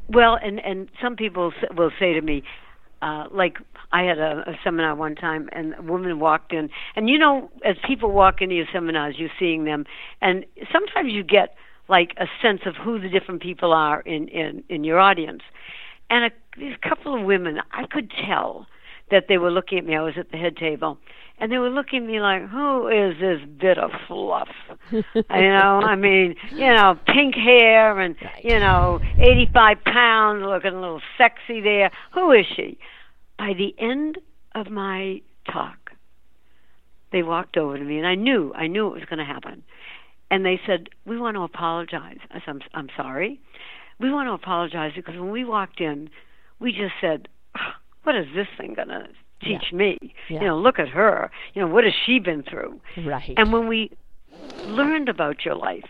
Well, 0.09 0.37
and 0.43 0.59
and 0.65 0.89
some 1.03 1.15
people 1.17 1.53
will 1.77 1.93
say 1.99 2.13
to 2.15 2.21
me, 2.23 2.43
uh, 3.03 3.25
like 3.33 3.59
I 3.93 4.03
had 4.03 4.19
a, 4.19 4.45
a 4.47 4.59
seminar 4.63 4.95
one 4.95 5.15
time, 5.15 5.49
and 5.53 5.75
a 5.79 5.83
woman 5.83 6.21
walked 6.21 6.53
in, 6.53 6.71
and 6.97 7.09
you 7.09 7.19
know, 7.19 7.51
as 7.65 7.77
people 7.87 8.13
walk 8.13 8.41
into 8.41 8.55
your 8.55 8.67
seminars, 8.73 9.17
you're 9.19 9.31
seeing 9.39 9.65
them, 9.65 9.85
and 10.21 10.45
sometimes 10.73 11.13
you 11.13 11.23
get 11.23 11.55
like 11.89 12.15
a 12.19 12.27
sense 12.43 12.61
of 12.67 12.77
who 12.77 13.01
the 13.01 13.09
different 13.09 13.43
people 13.43 13.73
are 13.73 14.01
in 14.03 14.29
in 14.29 14.63
in 14.69 14.85
your 14.85 14.99
audience. 14.99 15.43
And 16.11 16.25
a, 16.25 16.31
these 16.59 16.75
couple 16.83 17.15
of 17.19 17.25
women, 17.25 17.59
I 17.73 17.87
could 17.91 18.11
tell 18.27 18.67
that 19.11 19.25
they 19.29 19.39
were 19.39 19.51
looking 19.51 19.79
at 19.79 19.85
me. 19.85 19.97
I 19.97 20.03
was 20.03 20.15
at 20.19 20.31
the 20.31 20.37
head 20.37 20.57
table, 20.57 20.99
and 21.41 21.51
they 21.51 21.59
were 21.59 21.71
looking 21.71 22.03
at 22.05 22.09
me 22.09 22.21
like, 22.21 22.49
"Who 22.49 22.87
is 22.89 23.19
this 23.19 23.41
bit 23.59 23.79
of 23.79 23.91
fluff?" 24.07 24.49
you 24.93 25.03
know, 25.31 25.81
I 25.83 25.97
mean, 25.97 26.37
you 26.53 26.67
know, 26.67 26.99
pink 27.07 27.35
hair 27.35 27.99
and 27.99 28.15
Right. 28.23 28.45
you 28.45 28.61
know, 28.61 29.01
eighty-five 29.19 29.83
pounds, 29.85 30.43
looking 30.45 30.75
a 30.75 30.81
little 30.81 31.01
sexy 31.17 31.61
there. 31.61 31.91
Who 32.13 32.31
is 32.33 32.47
she? 32.55 32.79
By 33.39 33.55
the 33.55 33.75
end 33.79 34.19
of 34.55 34.71
my 34.71 35.23
talk, 35.51 35.93
they 37.11 37.23
walked 37.23 37.57
over 37.57 37.79
to 37.79 37.85
me, 37.85 37.97
and 37.97 38.07
I 38.07 38.15
knew, 38.15 38.53
I 38.55 38.67
knew 38.67 38.89
it 38.89 38.95
was 38.95 39.05
going 39.09 39.19
to 39.19 39.25
happen. 39.25 39.63
And 40.31 40.45
they 40.45 40.61
said, 40.67 40.91
"We 41.07 41.19
want 41.19 41.37
to 41.37 41.43
apologize." 41.43 42.19
I 42.31 42.41
said, 42.41 42.49
"I'm, 42.49 42.61
I'm 42.75 42.89
sorry. 42.97 43.41
We 43.99 44.13
want 44.13 44.29
to 44.29 44.33
apologize 44.33 44.93
because 44.95 45.15
when 45.15 45.31
we 45.31 45.45
walked 45.45 45.81
in, 45.81 46.11
we 46.59 46.73
just 46.73 46.95
said." 47.01 47.29
What 48.03 48.17
is 48.17 48.29
this 48.35 48.47
thing 48.57 48.73
gonna 48.75 49.09
teach 49.41 49.73
me? 49.73 49.99
Yeah. 50.29 50.41
You 50.41 50.47
know, 50.49 50.59
look 50.59 50.79
at 50.79 50.89
her. 50.89 51.31
You 51.55 51.63
know, 51.63 51.69
what 51.69 51.85
has 51.85 51.93
she 52.07 52.19
been 52.19 52.43
through? 52.43 52.81
Right. 52.97 53.35
And 53.37 53.53
when 53.53 53.69
we 53.69 53.91
learned 54.65 55.09
about 55.09 55.45
your 55.45 55.55
life 55.55 55.89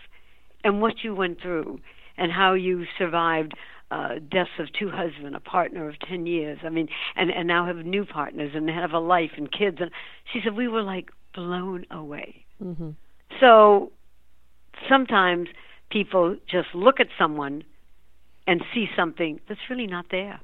and 0.63 0.81
what 0.81 1.03
you 1.03 1.15
went 1.15 1.41
through 1.41 1.79
and 2.17 2.31
how 2.31 2.53
you 2.53 2.85
survived 2.97 3.53
uh, 3.89 4.15
deaths 4.31 4.51
of 4.59 4.67
two 4.77 4.89
husbands, 4.89 5.35
a 5.35 5.39
partner 5.39 5.89
of 5.89 5.99
10 5.99 6.25
years, 6.25 6.59
I 6.63 6.69
mean, 6.69 6.87
and, 7.15 7.29
and 7.29 7.47
now 7.47 7.65
have 7.65 7.77
new 7.77 8.05
partners 8.05 8.51
and 8.55 8.69
have 8.69 8.91
a 8.91 8.99
life 8.99 9.31
and 9.37 9.51
kids. 9.51 9.77
And 9.79 9.91
she 10.31 10.39
said, 10.43 10.55
we 10.55 10.67
were 10.67 10.83
like 10.83 11.09
blown 11.33 11.85
away. 11.91 12.45
hmm 12.61 12.91
So 13.39 13.91
sometimes 14.87 15.49
people 15.89 16.37
just 16.49 16.69
look 16.73 16.99
at 16.99 17.07
someone 17.17 17.63
and 18.47 18.63
see 18.73 18.87
something 18.95 19.39
that's 19.47 19.59
really 19.69 19.87
not 19.87 20.05
there 20.09 20.39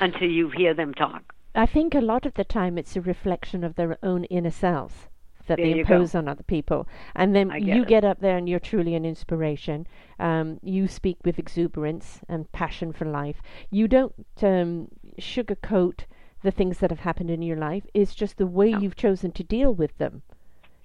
until 0.00 0.28
you 0.28 0.50
hear 0.56 0.74
them 0.74 0.94
talk. 0.94 1.22
I 1.56 1.66
think 1.66 1.94
a 1.94 2.00
lot 2.00 2.26
of 2.26 2.34
the 2.34 2.44
time 2.44 2.76
it's 2.78 2.96
a 2.96 3.00
reflection 3.00 3.64
of 3.64 3.74
their 3.74 3.98
own 4.02 4.24
inner 4.24 4.50
selves 4.50 5.08
that 5.46 5.56
There 5.58 5.66
they 5.66 5.74
you 5.78 5.84
go. 5.84 5.94
impose 5.94 6.14
on 6.14 6.28
other 6.28 6.42
people. 6.42 6.86
And 7.14 7.34
then 7.34 7.48
get 7.48 7.62
you 7.62 7.82
it. 7.82 7.88
get 7.88 8.04
up 8.04 8.20
there 8.20 8.36
and 8.36 8.48
you're 8.48 8.60
truly 8.60 8.94
an 8.94 9.04
inspiration. 9.04 9.86
Um, 10.18 10.58
you 10.62 10.88
speak 10.88 11.18
with 11.24 11.38
exuberance 11.38 12.20
and 12.28 12.50
passion 12.52 12.92
for 12.92 13.04
life. 13.04 13.40
You 13.70 13.86
don't 13.88 14.12
um, 14.42 14.88
sugarcoat 15.20 16.04
the 16.42 16.50
things 16.50 16.78
that 16.78 16.90
have 16.90 17.00
happened 17.00 17.30
in 17.30 17.42
your 17.42 17.56
life. 17.56 17.84
It's 17.94 18.14
just 18.14 18.36
the 18.38 18.46
way 18.46 18.72
No. 18.72 18.78
you've 18.80 18.96
chosen 18.96 19.32
to 19.32 19.42
deal 19.44 19.72
with 19.72 19.96
them. 19.98 20.22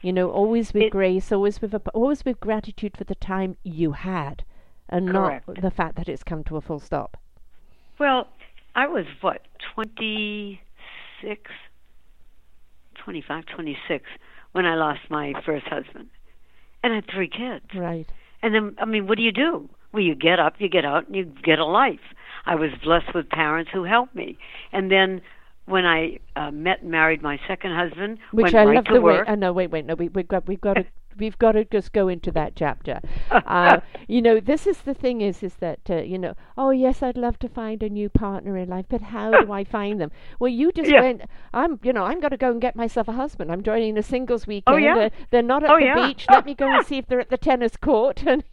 You 0.01 0.13
know, 0.13 0.30
always 0.32 0.74
with 0.74 0.84
It- 0.84 0.91
grace, 0.91 1.32
always 1.32 1.61
with 1.61 1.74
a, 1.74 1.82
always 1.93 2.24
with 2.26 2.39
gratitude 2.39 2.95
for 2.97 3.03
the 3.03 3.15
time 3.15 3.57
you 3.63 3.91
had, 3.91 4.43
and 4.89 5.09
Correct. 5.09 5.47
not 5.47 5.61
the 5.61 5.69
fact 5.72 5.95
that 5.97 6.09
it's 6.09 6.24
come 6.24 6.43
to 6.45 6.57
a 6.57 6.61
full 6.61 6.80
stop. 6.80 7.17
Well, 7.99 8.28
I 8.82 8.88
was 8.88 9.05
what, 9.21 9.41
26, 9.75 11.51
25, 13.05 13.43
26 13.45 14.05
when 14.53 14.65
I 14.65 14.73
lost 14.73 15.01
my 15.07 15.34
first 15.45 15.67
husband. 15.67 16.09
And 16.84 16.93
I 16.93 16.95
had 16.95 17.05
three 17.13 17.29
kids. 17.29 17.65
Right. 17.75 18.11
And 18.41 18.55
then, 18.55 18.75
I 18.79 18.86
mean, 18.86 19.05
what 19.05 19.19
do 19.19 19.23
you 19.23 19.32
do? 19.32 19.69
Well, 19.93 20.01
you 20.01 20.15
get 20.15 20.39
up, 20.39 20.55
you 20.57 20.67
get 20.67 20.84
out, 20.84 21.05
and 21.05 21.15
you 21.15 21.25
get 21.25 21.59
a 21.59 21.65
life. 21.65 21.99
I 22.47 22.55
was 22.55 22.71
blessed 22.84 23.13
with 23.13 23.29
parents 23.29 23.69
who 23.71 23.84
helped 23.84 24.15
me. 24.15 24.39
And 24.71 24.91
then 24.91 25.21
when 25.65 25.86
I 25.86 26.17
uh, 26.36 26.49
met 26.49 26.82
and 26.82 26.89
married 26.89 27.21
my 27.21 27.39
second 27.47 27.75
husband, 27.75 28.17
Which 28.32 28.55
I 28.55 28.63
right 28.65 28.77
love 28.77 28.86
to 28.86 28.93
the 28.95 29.01
way. 29.01 29.13
work. 29.13 29.29
Uh, 29.29 29.36
no, 29.36 29.53
wait, 29.53 29.69
wait, 29.69 29.86
no. 29.86 29.93
We, 29.93 30.07
we've 30.07 30.27
got, 30.27 30.47
we've 30.47 30.59
got 30.59 30.73
to, 30.73 30.86
we've 31.18 31.38
got 31.38 31.53
to 31.53 31.66
just 31.66 31.91
go 31.93 32.07
into 32.07 32.32
that 32.32 32.55
chapter. 32.55 32.99
Uh, 33.45 33.80
you 34.07 34.22
know, 34.22 34.39
this 34.39 34.68
is 34.68 34.82
the 34.82 34.93
thing 34.93 35.22
is, 35.22 35.41
is 35.43 35.55
that 35.55 35.80
uh, 35.89 35.95
you 35.95 36.18
know, 36.18 36.34
oh 36.57 36.70
yes, 36.70 37.01
I'd 37.01 37.18
love 37.18 37.39
to 37.39 37.49
find 37.49 37.82
a 37.84 37.89
new 37.89 38.09
partner 38.09 38.57
in 38.57 38.70
life, 38.70 38.86
but 38.89 39.01
how 39.01 39.36
do 39.36 39.51
I 39.51 39.64
find 39.64 39.99
them? 39.99 40.12
Well, 40.39 40.49
you 40.49 40.72
just 40.72 40.89
Yeah. 40.93 41.01
went. 41.01 41.24
I'm, 41.53 41.80
you 41.84 41.91
know, 41.93 42.03
I'm 42.03 42.20
going 42.20 42.32
to 42.32 42.38
go 42.38 42.51
and 42.51 42.62
get 42.62 42.76
myself 42.76 43.07
a 43.07 43.14
husband. 43.14 43.51
I'm 43.51 43.64
joining 43.64 43.97
a 43.97 44.03
singles 44.03 44.47
weekend. 44.47 44.76
Oh, 44.76 44.78
yeah? 44.78 44.95
Uh, 44.95 45.09
they're 45.32 45.41
not 45.41 45.64
at 45.64 45.72
Oh, 45.72 45.80
the 45.80 45.86
yeah. 45.86 45.95
beach. 45.95 46.28
Let 46.30 46.45
me 46.45 46.53
go 46.55 46.72
and 46.74 46.84
see 46.84 46.97
if 46.97 47.07
they're 47.07 47.20
at 47.22 47.30
the 47.30 47.38
tennis 47.38 47.76
court. 47.78 48.24
And 48.26 48.43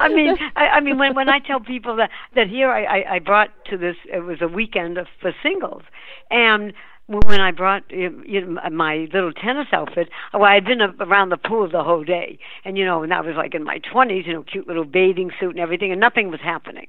I 0.00 0.08
mean, 0.08 0.36
I, 0.56 0.66
I 0.68 0.80
mean, 0.80 0.98
when 0.98 1.14
when 1.14 1.28
I 1.28 1.38
tell 1.40 1.60
people 1.60 1.96
that 1.96 2.10
that 2.34 2.48
here 2.48 2.70
I, 2.70 2.84
I 2.84 3.14
I 3.14 3.18
brought 3.18 3.50
to 3.66 3.76
this 3.76 3.96
it 4.12 4.20
was 4.20 4.40
a 4.40 4.48
weekend 4.48 4.98
of, 4.98 5.06
for 5.20 5.32
singles, 5.42 5.82
and 6.30 6.72
when 7.08 7.40
I 7.40 7.52
brought 7.52 7.84
you 7.90 8.10
know, 8.10 8.60
my 8.70 9.08
little 9.14 9.32
tennis 9.32 9.68
outfit, 9.72 10.10
well, 10.34 10.44
I'd 10.44 10.66
been 10.66 10.82
around 10.82 11.30
the 11.30 11.38
pool 11.38 11.68
the 11.68 11.82
whole 11.82 12.04
day, 12.04 12.38
and 12.64 12.76
you 12.76 12.84
know, 12.84 13.02
and 13.02 13.14
I 13.14 13.20
was 13.22 13.34
like 13.34 13.54
in 13.54 13.64
my 13.64 13.78
twenties, 13.78 14.24
you 14.26 14.34
know, 14.34 14.42
cute 14.42 14.68
little 14.68 14.84
bathing 14.84 15.30
suit 15.40 15.50
and 15.50 15.58
everything, 15.58 15.90
and 15.90 16.00
nothing 16.00 16.30
was 16.30 16.40
happening. 16.42 16.86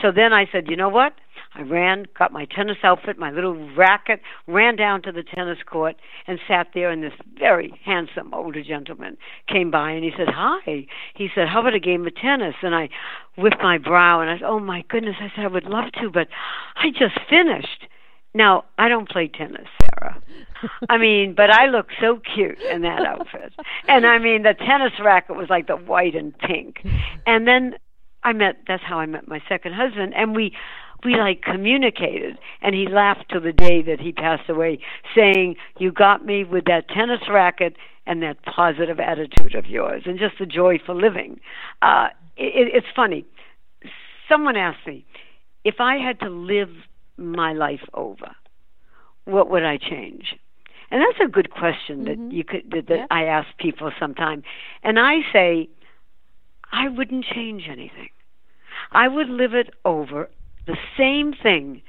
So 0.00 0.12
then 0.12 0.32
I 0.32 0.46
said, 0.52 0.68
you 0.68 0.76
know 0.76 0.88
what? 0.88 1.14
I 1.54 1.62
ran, 1.62 2.06
got 2.16 2.32
my 2.32 2.44
tennis 2.44 2.76
outfit, 2.84 3.18
my 3.18 3.30
little 3.30 3.54
racket, 3.74 4.20
ran 4.46 4.76
down 4.76 5.02
to 5.02 5.12
the 5.12 5.22
tennis 5.22 5.58
court 5.64 5.96
and 6.26 6.38
sat 6.46 6.68
there. 6.74 6.90
And 6.90 7.02
this 7.02 7.14
very 7.38 7.72
handsome 7.84 8.32
older 8.34 8.62
gentleman 8.62 9.16
came 9.48 9.70
by 9.70 9.90
and 9.92 10.04
he 10.04 10.12
said, 10.16 10.28
"Hi." 10.28 10.86
He 11.14 11.28
said, 11.34 11.48
"How 11.48 11.60
about 11.60 11.74
a 11.74 11.80
game 11.80 12.06
of 12.06 12.14
tennis?" 12.14 12.54
And 12.62 12.74
I 12.74 12.88
whipped 13.36 13.62
my 13.62 13.78
brow 13.78 14.20
and 14.20 14.30
I 14.30 14.36
said, 14.36 14.44
"Oh 14.46 14.60
my 14.60 14.84
goodness!" 14.88 15.16
I 15.18 15.32
said, 15.34 15.44
"I 15.44 15.48
would 15.48 15.64
love 15.64 15.90
to, 16.00 16.10
but 16.10 16.28
I 16.76 16.90
just 16.90 17.18
finished." 17.28 17.88
Now 18.36 18.64
I 18.76 18.88
don't 18.88 19.08
play 19.08 19.28
tennis, 19.28 19.66
Sarah. 19.80 20.22
I 20.90 20.98
mean, 20.98 21.34
but 21.34 21.50
I 21.50 21.66
look 21.66 21.86
so 22.00 22.20
cute 22.34 22.60
in 22.70 22.82
that 22.82 23.00
outfit. 23.00 23.54
And 23.88 24.06
I 24.06 24.18
mean, 24.18 24.42
the 24.42 24.52
tennis 24.52 24.92
racket 25.02 25.36
was 25.36 25.48
like 25.48 25.68
the 25.68 25.76
white 25.76 26.14
and 26.14 26.36
pink. 26.38 26.84
And 27.26 27.48
then 27.48 27.76
I 28.22 28.34
met 28.34 28.56
that's 28.68 28.82
how 28.82 28.98
I 28.98 29.06
met 29.06 29.26
my 29.26 29.40
second 29.48 29.72
husband 29.72 30.12
and 30.14 30.36
we 30.36 30.52
we 31.02 31.16
like 31.16 31.42
communicated 31.42 32.38
and 32.60 32.74
he 32.74 32.86
laughed 32.86 33.26
till 33.30 33.40
the 33.40 33.52
day 33.52 33.80
that 33.82 34.00
he 34.00 34.12
passed 34.12 34.50
away 34.50 34.80
saying 35.14 35.56
you 35.78 35.90
got 35.92 36.26
me 36.26 36.44
with 36.44 36.64
that 36.66 36.88
tennis 36.88 37.20
racket 37.30 37.76
and 38.06 38.22
that 38.22 38.44
positive 38.44 38.98
attitude 39.00 39.54
of 39.54 39.66
yours 39.66 40.02
and 40.06 40.18
just 40.18 40.34
the 40.38 40.46
joy 40.46 40.78
for 40.84 40.94
living 40.94 41.38
uh 41.82 42.08
it, 42.36 42.68
it's 42.74 42.86
funny 42.96 43.24
someone 44.28 44.56
asked 44.56 44.86
me 44.86 45.04
if 45.64 45.76
i 45.78 45.96
had 45.96 46.18
to 46.18 46.30
live 46.30 46.70
my 47.16 47.52
life 47.52 47.84
over 47.94 48.34
what 49.24 49.50
would 49.50 49.64
i 49.64 49.76
change 49.76 50.36
and 50.90 51.00
that's 51.02 51.18
a 51.24 51.28
good 51.28 51.50
question 51.50 52.04
that 52.04 52.18
Mhm. 52.18 52.32
you 52.32 52.44
could 52.44 52.70
that, 52.70 52.86
that 52.88 52.98
Yeah. 52.98 53.06
i 53.10 53.24
ask 53.24 53.48
people 53.58 53.90
sometime 53.98 54.42
and 54.82 54.98
i 54.98 55.20
say 55.32 55.68
I 56.72 56.88
wouldn't 56.88 57.24
change 57.24 57.68
anything. 57.68 58.08
I 58.90 59.06
would 59.06 59.28
live 59.28 59.54
it 59.54 59.72
over 59.84 60.28
the 60.66 60.76
same 60.96 61.32
thing 61.32 61.80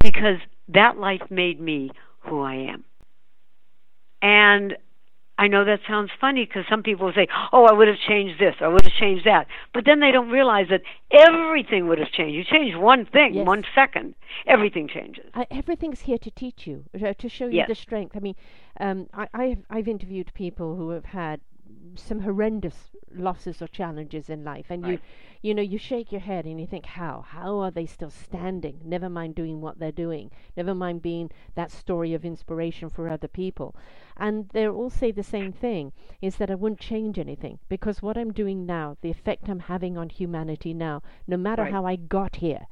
because 0.00 0.38
that 0.68 0.98
life 0.98 1.22
made 1.30 1.60
me 1.60 1.92
who 2.18 2.42
I 2.42 2.54
am. 2.54 2.84
And 4.22 4.76
I 5.36 5.48
know 5.48 5.64
that 5.64 5.80
sounds 5.88 6.10
funny 6.20 6.44
because 6.46 6.64
some 6.68 6.82
people 6.82 7.12
say, 7.14 7.26
"Oh, 7.52 7.64
I 7.64 7.72
would 7.72 7.88
have 7.88 7.98
changed 7.98 8.38
this, 8.38 8.54
I 8.60 8.68
would 8.68 8.84
have 8.84 8.92
changed 8.92 9.24
that," 9.26 9.46
but 9.72 9.84
then 9.84 10.00
they 10.00 10.12
don't 10.12 10.30
realize 10.30 10.68
that 10.70 10.82
everything 11.10 11.88
would 11.88 11.98
have 11.98 12.12
changed. 12.12 12.34
You 12.36 12.44
change 12.44 12.76
one 12.76 13.04
thing, 13.04 13.34
Yes. 13.34 13.46
one 13.46 13.64
second, 13.74 14.14
everything 14.46 14.86
changes. 14.88 15.26
I, 15.34 15.46
everything's 15.50 16.00
here 16.02 16.18
to 16.18 16.30
teach 16.30 16.66
you, 16.66 16.84
uh, 16.94 17.14
to 17.14 17.28
show 17.28 17.46
you 17.46 17.56
Yes. 17.58 17.68
the 17.68 17.74
strength. 17.74 18.16
I 18.16 18.20
mean, 18.20 18.36
um, 18.78 19.08
I, 19.12 19.28
I've, 19.34 19.64
I've 19.70 19.88
interviewed 19.88 20.32
people 20.34 20.76
who 20.76 20.90
have 20.90 21.06
had 21.06 21.40
some 21.96 22.20
horrendous 22.20 22.90
losses 23.14 23.62
or 23.62 23.68
challenges 23.68 24.28
in 24.28 24.44
life, 24.44 24.66
and 24.70 24.84
you, 24.84 24.98
you 25.42 25.54
know, 25.54 25.62
you 25.62 25.78
shake 25.78 26.10
your 26.10 26.20
head 26.20 26.44
and 26.44 26.60
you 26.60 26.66
think, 26.66 26.84
how, 26.86 27.24
how 27.28 27.58
are 27.58 27.70
they 27.70 27.86
still 27.86 28.10
standing? 28.10 28.80
Never 28.84 29.08
mind 29.08 29.34
doing 29.36 29.60
what 29.60 29.78
they're 29.78 29.92
doing. 29.92 30.30
Never 30.56 30.74
mind 30.74 31.02
being 31.02 31.30
that 31.54 31.70
story 31.70 32.12
of 32.14 32.24
inspiration 32.24 32.90
for 32.90 33.08
other 33.08 33.28
people. 33.28 33.76
And 34.16 34.48
they 34.50 34.66
all 34.66 34.90
say 34.90 35.12
the 35.12 35.22
same 35.22 35.52
thing: 35.52 35.92
is 36.20 36.36
that 36.36 36.50
I 36.50 36.54
wouldn't 36.56 36.80
change 36.80 37.18
anything 37.18 37.58
because 37.68 38.02
what 38.02 38.16
I'm 38.16 38.32
doing 38.32 38.66
now, 38.66 38.96
the 39.00 39.10
effect 39.10 39.48
I'm 39.48 39.60
having 39.60 39.96
on 39.96 40.08
humanity 40.08 40.74
now, 40.74 41.02
no 41.26 41.36
matter 41.36 41.62
Right. 41.62 41.72
how 41.72 41.86
I 41.86 41.96
got 41.96 42.36
here, 42.36 42.66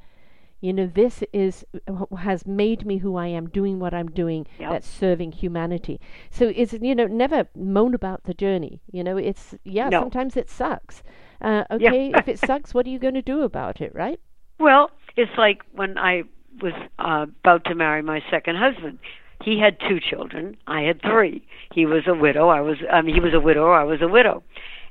you 0.63 0.71
know, 0.71 0.87
this 0.87 1.15
is 1.33 1.65
wh- 1.97 2.17
has 2.19 2.45
made 2.47 2.85
me 2.85 2.95
who 3.03 3.17
I 3.17 3.27
am, 3.27 3.49
doing 3.49 3.79
what 3.79 3.93
I'm 3.93 4.09
doing. 4.09 4.47
Yep. 4.59 4.69
That's 4.71 4.87
serving 4.87 5.33
humanity. 5.33 5.99
So 6.31 6.51
it's 6.55 6.73
you 6.89 6.95
know 6.95 7.05
never 7.07 7.39
moan 7.55 7.93
about 7.93 8.23
the 8.23 8.33
journey. 8.33 8.81
You 8.91 9.03
know, 9.03 9.17
it's 9.17 9.55
yeah. 9.65 9.89
No. 9.89 9.99
Sometimes 10.01 10.37
it 10.37 10.49
sucks. 10.49 11.03
Uh, 11.41 11.63
Yeah. 11.77 11.89
okay, 11.89 12.13
if 12.21 12.27
it 12.33 12.39
sucks, 12.39 12.73
what 12.73 12.85
are 12.85 12.89
you 12.89 12.99
going 12.99 13.19
to 13.21 13.21
do 13.33 13.41
about 13.43 13.81
it, 13.81 13.93
right? 13.93 14.19
Well, 14.57 14.89
it's 15.17 15.37
like 15.37 15.59
when 15.73 15.97
I 15.97 16.23
was 16.61 16.73
uh, 16.97 17.25
about 17.41 17.65
to 17.65 17.75
marry 17.75 18.01
my 18.01 18.21
second 18.31 18.55
husband. 18.55 18.99
He 19.43 19.59
had 19.59 19.75
two 19.89 19.99
children. 19.99 20.55
I 20.67 20.81
had 20.83 21.01
three. 21.01 21.45
He 21.73 21.85
was 21.85 22.03
a 22.07 22.13
widow. 22.13 22.47
I 22.47 22.61
was. 22.61 22.77
I 22.89 23.01
mean, 23.01 23.13
he 23.15 23.19
was 23.19 23.33
a 23.33 23.41
widow. 23.41 23.69
I 23.71 23.83
was 23.83 24.01
a 24.01 24.07
widow, 24.07 24.41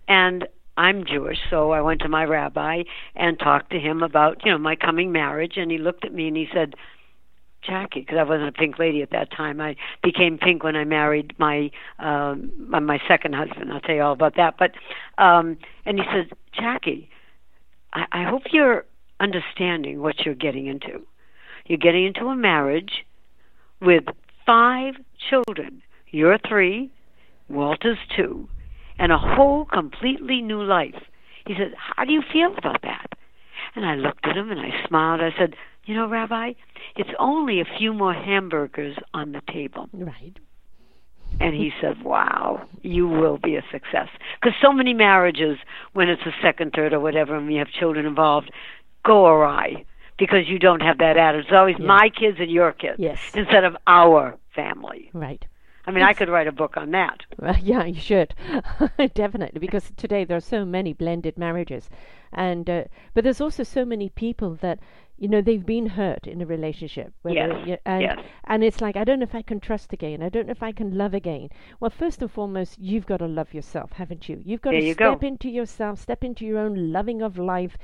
and 0.08 0.46
I'm 0.76 1.04
Jewish, 1.04 1.38
so 1.50 1.70
I 1.72 1.82
went 1.82 2.00
to 2.00 2.08
my 2.08 2.24
rabbi 2.24 2.84
and 3.14 3.38
talked 3.38 3.70
to 3.72 3.78
him 3.78 4.02
about 4.02 4.44
you 4.44 4.52
know 4.52 4.58
my 4.58 4.76
coming 4.76 5.12
marriage. 5.12 5.54
And 5.56 5.70
he 5.70 5.78
looked 5.78 6.04
at 6.04 6.14
me 6.14 6.28
and 6.28 6.36
he 6.36 6.48
said, 6.52 6.74
Jackie, 7.62 8.00
because 8.00 8.18
I 8.18 8.24
wasn't 8.24 8.48
a 8.48 8.52
pink 8.52 8.78
lady 8.78 9.02
at 9.02 9.10
that 9.10 9.30
time. 9.30 9.60
I 9.60 9.76
became 10.02 10.38
pink 10.38 10.64
when 10.64 10.74
I 10.74 10.84
married 10.84 11.34
my 11.38 11.70
um, 11.98 12.50
my, 12.56 12.98
second 13.06 13.34
husband. 13.34 13.72
I'll 13.72 13.80
tell 13.80 13.94
you 13.94 14.02
all 14.02 14.12
about 14.12 14.36
that. 14.36 14.56
But 14.58 14.72
um, 15.22 15.58
and 15.84 15.98
he 15.98 16.04
says, 16.12 16.26
Jackie, 16.52 17.08
I, 17.92 18.06
I 18.12 18.24
hope 18.24 18.42
you're 18.50 18.84
understanding 19.20 20.00
what 20.00 20.24
you're 20.24 20.34
getting 20.34 20.66
into. 20.66 21.02
You're 21.66 21.78
getting 21.78 22.06
into 22.06 22.26
a 22.26 22.34
marriage 22.34 23.04
with 23.80 24.04
five 24.44 24.94
children. 25.30 25.82
You're 26.10 26.38
three, 26.48 26.90
Walter's 27.48 27.98
two, 28.16 28.48
and 29.02 29.10
a 29.10 29.18
whole 29.18 29.64
completely 29.64 30.40
new 30.40 30.62
life. 30.62 30.94
He 31.44 31.54
said, 31.58 31.74
How 31.76 32.04
do 32.04 32.12
you 32.12 32.22
feel 32.32 32.54
about 32.56 32.82
that? 32.82 33.08
And 33.74 33.84
I 33.84 33.96
looked 33.96 34.24
at 34.24 34.36
him 34.36 34.50
and 34.52 34.60
I 34.60 34.70
smiled. 34.86 35.20
I 35.20 35.36
said, 35.36 35.56
You 35.86 35.96
know, 35.96 36.08
Rabbi, 36.08 36.52
it's 36.94 37.10
only 37.18 37.60
a 37.60 37.64
few 37.78 37.92
more 37.92 38.14
hamburgers 38.14 38.96
on 39.12 39.32
the 39.32 39.42
table. 39.52 39.88
Right. 39.92 40.36
And 41.40 41.52
he 41.52 41.72
said, 41.80 42.04
Wow, 42.04 42.68
you 42.82 43.08
will 43.08 43.38
be 43.38 43.56
a 43.56 43.64
success. 43.72 44.06
Because 44.40 44.54
so 44.62 44.72
many 44.72 44.94
marriages, 44.94 45.58
when 45.94 46.08
it's 46.08 46.22
a 46.22 46.34
second, 46.40 46.72
third, 46.72 46.92
or 46.92 47.00
whatever, 47.00 47.34
and 47.36 47.48
we 47.48 47.56
have 47.56 47.68
children 47.68 48.06
involved, 48.06 48.52
go 49.04 49.26
awry 49.26 49.84
because 50.16 50.46
you 50.46 50.60
don't 50.60 50.80
have 50.82 50.98
that 50.98 51.16
attitude. 51.16 51.46
It's 51.46 51.52
always 51.56 51.76
Yes. 51.76 51.88
my 51.88 52.08
kids 52.08 52.38
and 52.38 52.50
your 52.52 52.70
kids 52.70 53.00
Yes. 53.00 53.18
instead 53.34 53.64
of 53.64 53.76
our 53.88 54.38
family. 54.54 55.10
Right. 55.12 55.44
I 55.86 55.90
mean, 55.90 56.04
I 56.04 56.12
could 56.12 56.28
write 56.28 56.46
a 56.46 56.52
book 56.52 56.76
on 56.76 56.90
that. 56.92 57.22
Well, 57.38 57.56
yeah, 57.62 57.84
you 57.84 58.00
should 58.00 58.34
definitely 59.14 59.58
because 59.60 59.90
today 59.96 60.24
there 60.24 60.36
are 60.36 60.40
so 60.40 60.64
many 60.64 60.92
blended 60.92 61.36
marriages, 61.36 61.88
and 62.32 62.68
uh, 62.70 62.84
but 63.14 63.24
there's 63.24 63.40
also 63.40 63.62
so 63.64 63.84
many 63.84 64.08
people 64.08 64.54
that 64.56 64.78
you 65.18 65.28
know 65.28 65.40
they've 65.40 65.66
been 65.66 65.86
hurt 65.86 66.26
in 66.26 66.40
a 66.40 66.46
relationship. 66.46 67.12
Yes, 67.24 67.78
and 67.84 68.02
yes. 68.02 68.18
and 68.44 68.62
it's 68.64 68.80
like 68.80 68.96
I 68.96 69.04
don't 69.04 69.18
know 69.18 69.24
if 69.24 69.34
I 69.34 69.42
can 69.42 69.60
trust 69.60 69.92
again. 69.92 70.22
I 70.22 70.28
don't 70.28 70.46
know 70.46 70.52
if 70.52 70.62
I 70.62 70.72
can 70.72 70.96
love 70.96 71.14
again. 71.14 71.48
Well, 71.80 71.90
first 71.90 72.22
and 72.22 72.30
foremost, 72.30 72.78
you've 72.78 73.06
got 73.06 73.18
to 73.18 73.26
love 73.26 73.52
yourself, 73.54 73.92
haven't 73.92 74.28
you? 74.28 74.40
You've 74.44 74.62
got 74.62 74.72
There 74.72 74.80
to 74.80 74.86
you 74.86 74.94
go. 74.94 75.12
step 75.12 75.24
into 75.24 75.48
yourself, 75.48 75.98
step 76.00 76.22
into 76.24 76.44
your 76.46 76.58
own 76.58 76.92
loving 76.92 77.22
of 77.22 77.38
life. 77.38 77.76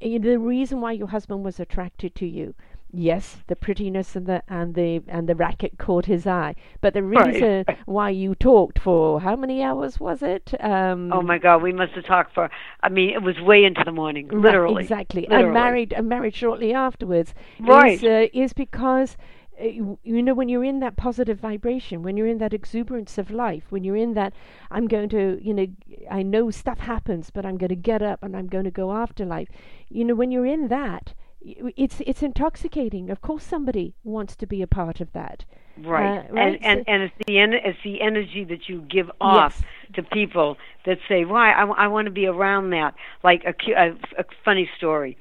Eh, 0.00 0.18
The 0.18 0.38
reason 0.38 0.80
why 0.80 0.92
your 0.92 1.08
husband 1.08 1.44
was 1.44 1.60
attracted 1.60 2.14
to 2.16 2.26
you. 2.26 2.54
Yes, 2.92 3.38
the 3.46 3.54
prettiness 3.56 4.16
and 4.16 4.26
the 4.26 4.42
and 4.48 4.74
the 4.74 5.02
and 5.06 5.28
the 5.28 5.34
racket 5.36 5.78
caught 5.78 6.06
his 6.06 6.26
eye, 6.26 6.54
but 6.80 6.92
the 6.92 7.02
Right. 7.02 7.34
reason 7.34 7.64
why 7.86 8.10
you 8.10 8.34
talked 8.34 8.78
for 8.80 9.20
how 9.20 9.36
many 9.36 9.62
hours 9.62 10.00
was 10.00 10.22
it? 10.22 10.54
Um, 10.60 11.10
Oh 11.12 11.22
my 11.22 11.38
God, 11.38 11.62
we 11.62 11.72
must 11.72 11.92
have 11.92 12.04
talked 12.04 12.34
for. 12.34 12.50
I 12.82 12.88
mean, 12.88 13.10
it 13.10 13.22
was 13.22 13.40
way 13.40 13.64
into 13.64 13.82
the 13.84 13.92
morning, 13.92 14.28
Right, 14.28 14.42
literally. 14.44 14.82
exactly, 14.82 15.22
Literally. 15.22 15.44
and 15.44 15.52
married 15.54 15.92
and 15.92 16.08
married 16.08 16.34
shortly 16.34 16.72
afterwards. 16.72 17.34
Right. 17.60 17.92
is, 17.94 18.02
uh, 18.04 18.26
is 18.32 18.52
because 18.52 19.16
uh, 19.60 19.64
you 19.64 19.98
you 20.02 20.22
know 20.22 20.34
when 20.34 20.48
you're 20.48 20.64
in 20.64 20.80
that 20.80 20.96
positive 20.96 21.38
vibration, 21.38 22.02
when 22.02 22.16
you're 22.16 22.26
in 22.26 22.38
that 22.38 22.52
exuberance 22.54 23.18
of 23.18 23.30
life, 23.30 23.64
when 23.70 23.84
you're 23.84 23.96
in 23.96 24.14
that 24.14 24.32
I'm 24.70 24.86
going 24.88 25.08
to 25.10 25.38
you 25.42 25.54
know 25.54 25.66
I 26.10 26.22
know 26.22 26.50
stuff 26.50 26.80
happens, 26.80 27.30
but 27.30 27.44
I'm 27.46 27.56
going 27.56 27.70
to 27.70 27.76
get 27.76 28.02
up 28.02 28.22
and 28.22 28.36
I'm 28.36 28.46
going 28.48 28.64
to 28.64 28.70
go 28.70 28.92
after 28.92 29.24
life. 29.24 29.48
You 29.88 30.04
know 30.04 30.14
when 30.16 30.30
you're 30.32 30.46
in 30.46 30.68
that. 30.68 31.14
It's 31.42 32.00
it's 32.06 32.22
intoxicating. 32.22 33.10
Of 33.10 33.20
course, 33.20 33.44
somebody 33.44 33.94
wants 34.04 34.36
to 34.36 34.46
be 34.46 34.60
a 34.62 34.66
part 34.66 35.00
of 35.00 35.12
that. 35.12 35.44
Right. 35.78 36.18
Uh, 36.18 36.32
right, 36.32 36.58
And 36.62 36.64
and 36.64 36.84
and 36.88 37.02
it's 37.04 37.14
the 37.26 37.38
en- 37.38 37.54
it's 37.54 37.78
the 37.82 38.02
energy 38.02 38.44
that 38.44 38.68
you 38.68 38.82
give 38.82 39.10
off 39.20 39.62
to 39.94 40.02
people 40.02 40.58
that 40.84 40.98
say, 41.08 41.24
"Why 41.24 41.52
I, 41.52 41.64
I 41.64 41.86
want 41.88 42.06
to 42.06 42.10
be 42.12 42.26
around 42.26 42.70
that." 42.70 42.94
Like 43.24 43.44
a, 43.46 43.52
cu- 43.54 43.72
a 43.74 43.92
a 44.18 44.24
funny 44.44 44.68
story. 44.76 45.16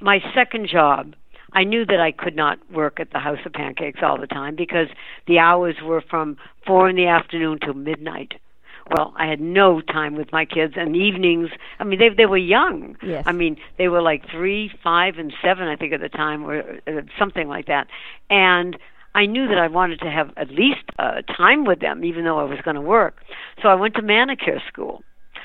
My 0.00 0.20
second 0.34 0.68
job, 0.68 1.14
I 1.52 1.64
knew 1.64 1.84
that 1.86 2.00
I 2.00 2.12
could 2.12 2.36
not 2.36 2.58
work 2.72 3.00
at 3.00 3.10
the 3.12 3.18
House 3.18 3.40
of 3.44 3.52
Pancakes 3.52 4.00
all 4.02 4.18
the 4.18 4.26
time 4.26 4.54
because 4.54 4.88
the 5.26 5.38
hours 5.38 5.76
were 5.82 6.00
from 6.00 6.36
four 6.66 6.88
in 6.88 6.96
the 6.96 7.06
afternoon 7.06 7.58
till 7.62 7.74
midnight. 7.74 8.34
Well, 8.90 9.14
I 9.16 9.26
had 9.26 9.40
no 9.40 9.80
time 9.80 10.16
with 10.16 10.32
my 10.32 10.44
kids, 10.44 10.74
and 10.76 10.96
evenings. 10.96 11.50
I 11.78 11.84
mean, 11.84 11.98
they 11.98 12.08
they 12.08 12.26
were 12.26 12.36
young. 12.36 12.96
Yes. 13.02 13.24
I 13.26 13.32
mean, 13.32 13.56
they 13.78 13.88
were 13.88 14.02
like 14.02 14.28
three, 14.30 14.70
five, 14.82 15.18
and 15.18 15.32
seven, 15.42 15.68
I 15.68 15.76
think, 15.76 15.92
at 15.92 16.00
the 16.00 16.08
time, 16.08 16.44
or 16.44 16.60
uh, 16.60 17.02
something 17.18 17.48
like 17.48 17.66
that. 17.66 17.86
And 18.28 18.76
I 19.14 19.26
knew 19.26 19.48
that 19.48 19.58
I 19.58 19.68
wanted 19.68 20.00
to 20.00 20.10
have 20.10 20.30
at 20.36 20.50
least 20.50 20.84
uh, 20.98 21.22
time 21.22 21.64
with 21.64 21.80
them, 21.80 22.04
even 22.04 22.24
though 22.24 22.38
I 22.38 22.44
was 22.44 22.58
going 22.64 22.76
to 22.76 22.80
work. 22.80 23.16
So 23.62 23.68
I 23.68 23.74
went 23.74 23.94
to 23.94 24.02
manicure 24.02 24.60
school, 24.68 25.02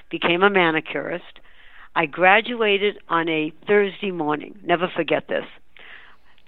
became 0.10 0.44
a 0.44 0.50
manicurist. 0.50 1.40
I 1.96 2.06
graduated 2.06 3.00
on 3.10 3.30
a 3.30 3.52
Thursday 3.68 4.12
morning. 4.12 4.60
Never 4.64 4.88
forget 4.94 5.28
this. 5.28 5.46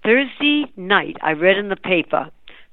Thursday 0.03 0.65
night, 0.75 1.17
I 1.21 1.31
read 1.31 1.57
in 1.57 1.69
the 1.69 1.75
paper 1.75 2.29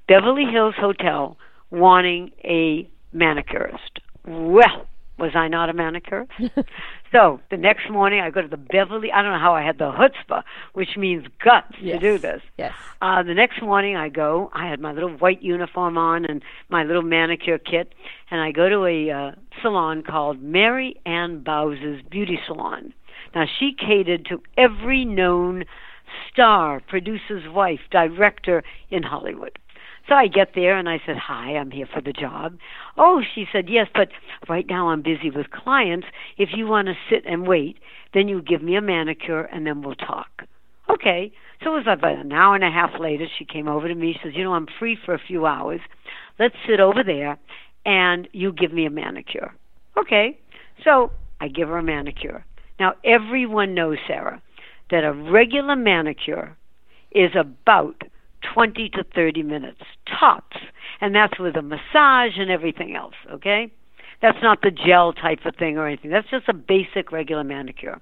Beverly 0.07 0.45
Hills 0.45 0.75
Hotel 0.77 1.37
wanting 1.71 2.31
a 2.43 2.87
manicurist. 3.13 3.99
Well, 4.25 4.87
was 5.17 5.31
I 5.35 5.47
not 5.47 5.69
a 5.69 5.73
manicurist? 5.73 6.31
so 7.11 7.39
the 7.49 7.57
next 7.57 7.89
morning, 7.89 8.19
I 8.19 8.29
go 8.31 8.41
to 8.41 8.47
the 8.47 8.57
Beverly. 8.57 9.11
I 9.11 9.21
don't 9.21 9.31
know 9.31 9.39
how 9.39 9.53
I 9.55 9.61
had 9.61 9.77
the 9.77 9.91
chutzpah, 9.91 10.43
which 10.73 10.97
means 10.97 11.25
guts, 11.43 11.75
to 11.79 11.99
do 11.99 12.17
this. 12.17 12.41
yes. 12.57 12.73
Uh, 13.01 13.23
the 13.23 13.33
next 13.33 13.61
morning, 13.61 13.95
I 13.95 14.09
go. 14.09 14.49
I 14.53 14.67
had 14.67 14.79
my 14.79 14.91
little 14.91 15.11
white 15.11 15.41
uniform 15.41 15.97
on 15.97 16.25
and 16.25 16.41
my 16.69 16.83
little 16.83 17.01
manicure 17.01 17.59
kit, 17.59 17.93
and 18.29 18.41
I 18.41 18.51
go 18.51 18.67
to 18.67 18.85
a 18.85 19.11
uh, 19.11 19.31
salon 19.61 20.03
called 20.03 20.41
Mary 20.41 20.99
Ann 21.05 21.43
Bowser's 21.43 22.01
Beauty 22.09 22.39
Salon. 22.45 22.93
Now, 23.33 23.45
she 23.59 23.73
catered 23.73 24.25
to 24.25 24.41
every 24.57 25.05
known 25.05 25.65
star, 26.31 26.81
producer's 26.81 27.47
wife, 27.49 27.79
director 27.91 28.63
in 28.89 29.03
Hollywood. 29.03 29.57
So 30.07 30.13
I 30.13 30.27
get 30.27 30.49
there 30.53 30.77
and 30.77 30.87
I 30.87 30.99
said, 31.05 31.15
Hi, 31.17 31.55
I'm 31.55 31.71
here 31.71 31.87
for 31.91 32.01
the 32.01 32.13
job. 32.13 32.57
Oh, 32.97 33.21
she 33.33 33.45
said, 33.51 33.65
Yes, 33.69 33.87
but 33.93 34.09
right 34.47 34.65
now 34.67 34.89
I'm 34.89 35.01
busy 35.01 35.29
with 35.29 35.49
clients. 35.49 36.07
If 36.37 36.49
you 36.55 36.67
want 36.67 36.87
to 36.87 36.93
sit 37.09 37.23
and 37.25 37.47
wait, 37.47 37.77
then 38.13 38.27
you 38.27 38.41
give 38.41 38.61
me 38.61 38.75
a 38.75 38.81
manicure 38.81 39.43
and 39.43 39.65
then 39.65 39.81
we'll 39.81 39.95
talk. 39.95 40.43
Okay. 40.89 41.31
So 41.63 41.71
it 41.71 41.85
was 41.85 41.87
about 41.87 42.19
an 42.19 42.31
hour 42.31 42.55
and 42.55 42.63
a 42.63 42.69
half 42.69 42.91
later. 42.99 43.25
She 43.39 43.45
came 43.45 43.67
over 43.67 43.87
to 43.87 43.95
me. 43.95 44.13
She 44.13 44.19
says, 44.23 44.33
You 44.35 44.43
know, 44.43 44.53
I'm 44.53 44.67
free 44.79 44.97
for 45.05 45.13
a 45.13 45.19
few 45.19 45.45
hours. 45.45 45.81
Let's 46.37 46.55
sit 46.67 46.79
over 46.79 47.03
there 47.03 47.37
and 47.85 48.27
you 48.31 48.51
give 48.51 48.73
me 48.73 48.85
a 48.85 48.91
manicure. 48.91 49.53
Okay. 49.97 50.37
So 50.83 51.11
I 51.41 51.47
give 51.47 51.67
her 51.69 51.77
a 51.77 51.83
manicure. 51.83 52.45
Now, 52.79 52.93
everyone 53.03 53.73
knows, 53.73 53.97
Sarah, 54.07 54.41
that 54.91 55.03
a 55.03 55.13
regular 55.13 55.75
manicure 55.75 56.57
is 57.11 57.31
about 57.39 58.03
20 58.53 58.89
to 58.89 59.03
30 59.15 59.43
minutes, 59.43 59.81
tops. 60.19 60.57
And 61.01 61.13
that's 61.13 61.39
with 61.39 61.55
a 61.55 61.61
massage 61.61 62.37
and 62.37 62.49
everything 62.49 62.95
else, 62.95 63.15
okay? 63.31 63.71
That's 64.21 64.37
not 64.41 64.61
the 64.61 64.71
gel 64.71 65.13
type 65.13 65.45
of 65.45 65.55
thing 65.55 65.77
or 65.77 65.87
anything. 65.87 66.11
That's 66.11 66.29
just 66.29 66.47
a 66.47 66.53
basic 66.53 67.11
regular 67.11 67.43
manicure. 67.43 68.01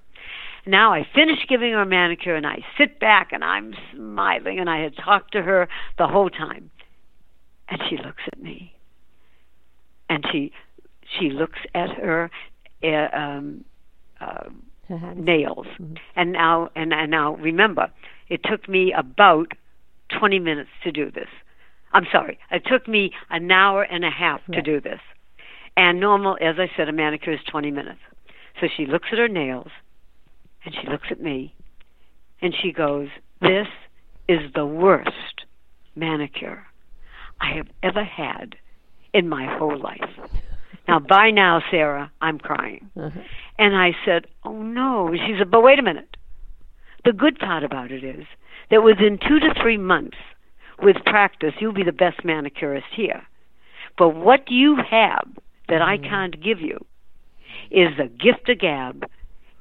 Now 0.65 0.93
I 0.93 1.05
finish 1.13 1.39
giving 1.49 1.73
her 1.73 1.81
a 1.81 1.85
manicure 1.85 2.35
and 2.35 2.47
I 2.47 2.59
sit 2.77 2.99
back 2.99 3.31
and 3.31 3.43
I'm 3.43 3.73
smiling 3.93 4.59
and 4.59 4.69
I 4.69 4.79
had 4.81 4.95
talked 4.95 5.33
to 5.33 5.41
her 5.41 5.67
the 5.97 6.07
whole 6.07 6.29
time. 6.29 6.71
And 7.67 7.81
she 7.89 7.97
looks 7.97 8.23
at 8.31 8.41
me. 8.41 8.73
And 10.09 10.25
she 10.31 10.51
she 11.19 11.29
looks 11.29 11.59
at 11.73 11.89
her 11.89 12.29
uh, 12.83 13.15
um 13.15 13.65
uh, 14.21 14.49
nails. 15.15 15.67
And 16.15 16.31
now 16.31 16.69
and, 16.75 16.93
and 16.93 17.11
now 17.11 17.35
remember, 17.35 17.91
it 18.29 18.41
took 18.43 18.69
me 18.69 18.93
about 18.93 19.53
20 20.19 20.39
minutes 20.39 20.69
to 20.83 20.91
do 20.91 21.11
this. 21.11 21.27
I'm 21.93 22.05
sorry. 22.11 22.39
It 22.51 22.63
took 22.65 22.87
me 22.87 23.11
an 23.29 23.51
hour 23.51 23.83
and 23.83 24.03
a 24.03 24.09
half 24.09 24.41
to 24.51 24.61
do 24.61 24.81
this. 24.81 24.99
And 25.77 25.99
normal, 25.99 26.37
as 26.41 26.55
I 26.57 26.69
said, 26.75 26.89
a 26.89 26.91
manicure 26.91 27.33
is 27.33 27.39
20 27.49 27.71
minutes. 27.71 27.99
So 28.59 28.67
she 28.75 28.85
looks 28.85 29.09
at 29.11 29.17
her 29.17 29.27
nails 29.27 29.69
and 30.65 30.73
she 30.73 30.87
looks 30.87 31.07
at 31.11 31.21
me 31.21 31.55
and 32.41 32.53
she 32.61 32.71
goes, 32.71 33.07
This 33.41 33.67
is 34.27 34.39
the 34.53 34.65
worst 34.65 35.45
manicure 35.95 36.65
I 37.41 37.55
have 37.55 37.67
ever 37.81 38.03
had 38.03 38.55
in 39.13 39.29
my 39.29 39.45
whole 39.57 39.77
life. 39.77 39.99
Now, 40.87 40.99
by 40.99 41.31
now, 41.31 41.61
Sarah, 41.71 42.11
I'm 42.21 42.39
crying. 42.39 42.89
Uh-huh. 42.99 43.19
And 43.57 43.75
I 43.75 43.91
said, 44.05 44.27
Oh 44.43 44.61
no. 44.61 45.11
She 45.13 45.35
said, 45.37 45.49
But 45.49 45.63
wait 45.63 45.79
a 45.79 45.83
minute. 45.83 46.17
The 47.05 47.13
good 47.13 47.39
part 47.39 47.63
about 47.63 47.91
it 47.91 48.03
is 48.03 48.25
that 48.69 48.83
within 48.83 49.17
two 49.17 49.39
to 49.39 49.53
three 49.61 49.77
months, 49.77 50.17
with 50.81 50.97
practice, 51.05 51.53
you'll 51.59 51.73
be 51.73 51.83
the 51.83 51.91
best 51.91 52.23
manicurist 52.23 52.87
here. 52.95 53.23
But 53.97 54.09
what 54.09 54.49
you 54.49 54.77
have 54.89 55.27
that 55.69 55.81
I 55.81 55.97
mm-hmm. 55.97 56.09
can't 56.09 56.43
give 56.43 56.59
you 56.59 56.85
is 57.69 57.89
the 57.97 58.07
gift 58.07 58.49
of 58.49 58.59
gab, 58.59 59.05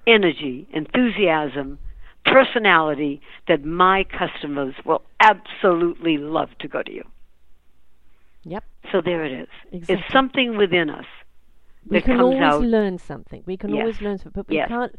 energy, 0.07 0.67
enthusiasm, 0.73 1.79
personality 2.25 3.21
that 3.49 3.65
my 3.65 4.05
customers 4.05 4.75
will 4.85 5.03
absolutely 5.21 6.19
love 6.19 6.49
to 6.61 6.69
go 6.69 6.83
to 6.83 6.93
you. 6.93 7.05
Yep. 8.45 8.65
So 8.91 9.01
there 9.05 9.25
it 9.25 9.33
is. 9.33 9.49
Exactly. 9.73 9.95
It's 9.95 10.13
something 10.13 10.57
within 10.57 10.91
us 10.91 11.05
we 11.89 12.01
can 12.01 12.21
always 12.21 12.41
out. 12.41 12.63
learn 12.63 12.99
something. 12.99 13.43
We 13.47 13.57
can 13.57 13.71
Yes. 13.71 13.81
always 13.81 14.01
learn 14.01 14.19
something, 14.19 14.43
but 14.43 14.49
we 14.49 14.57
Yes. 14.57 14.69
can't. 14.69 14.95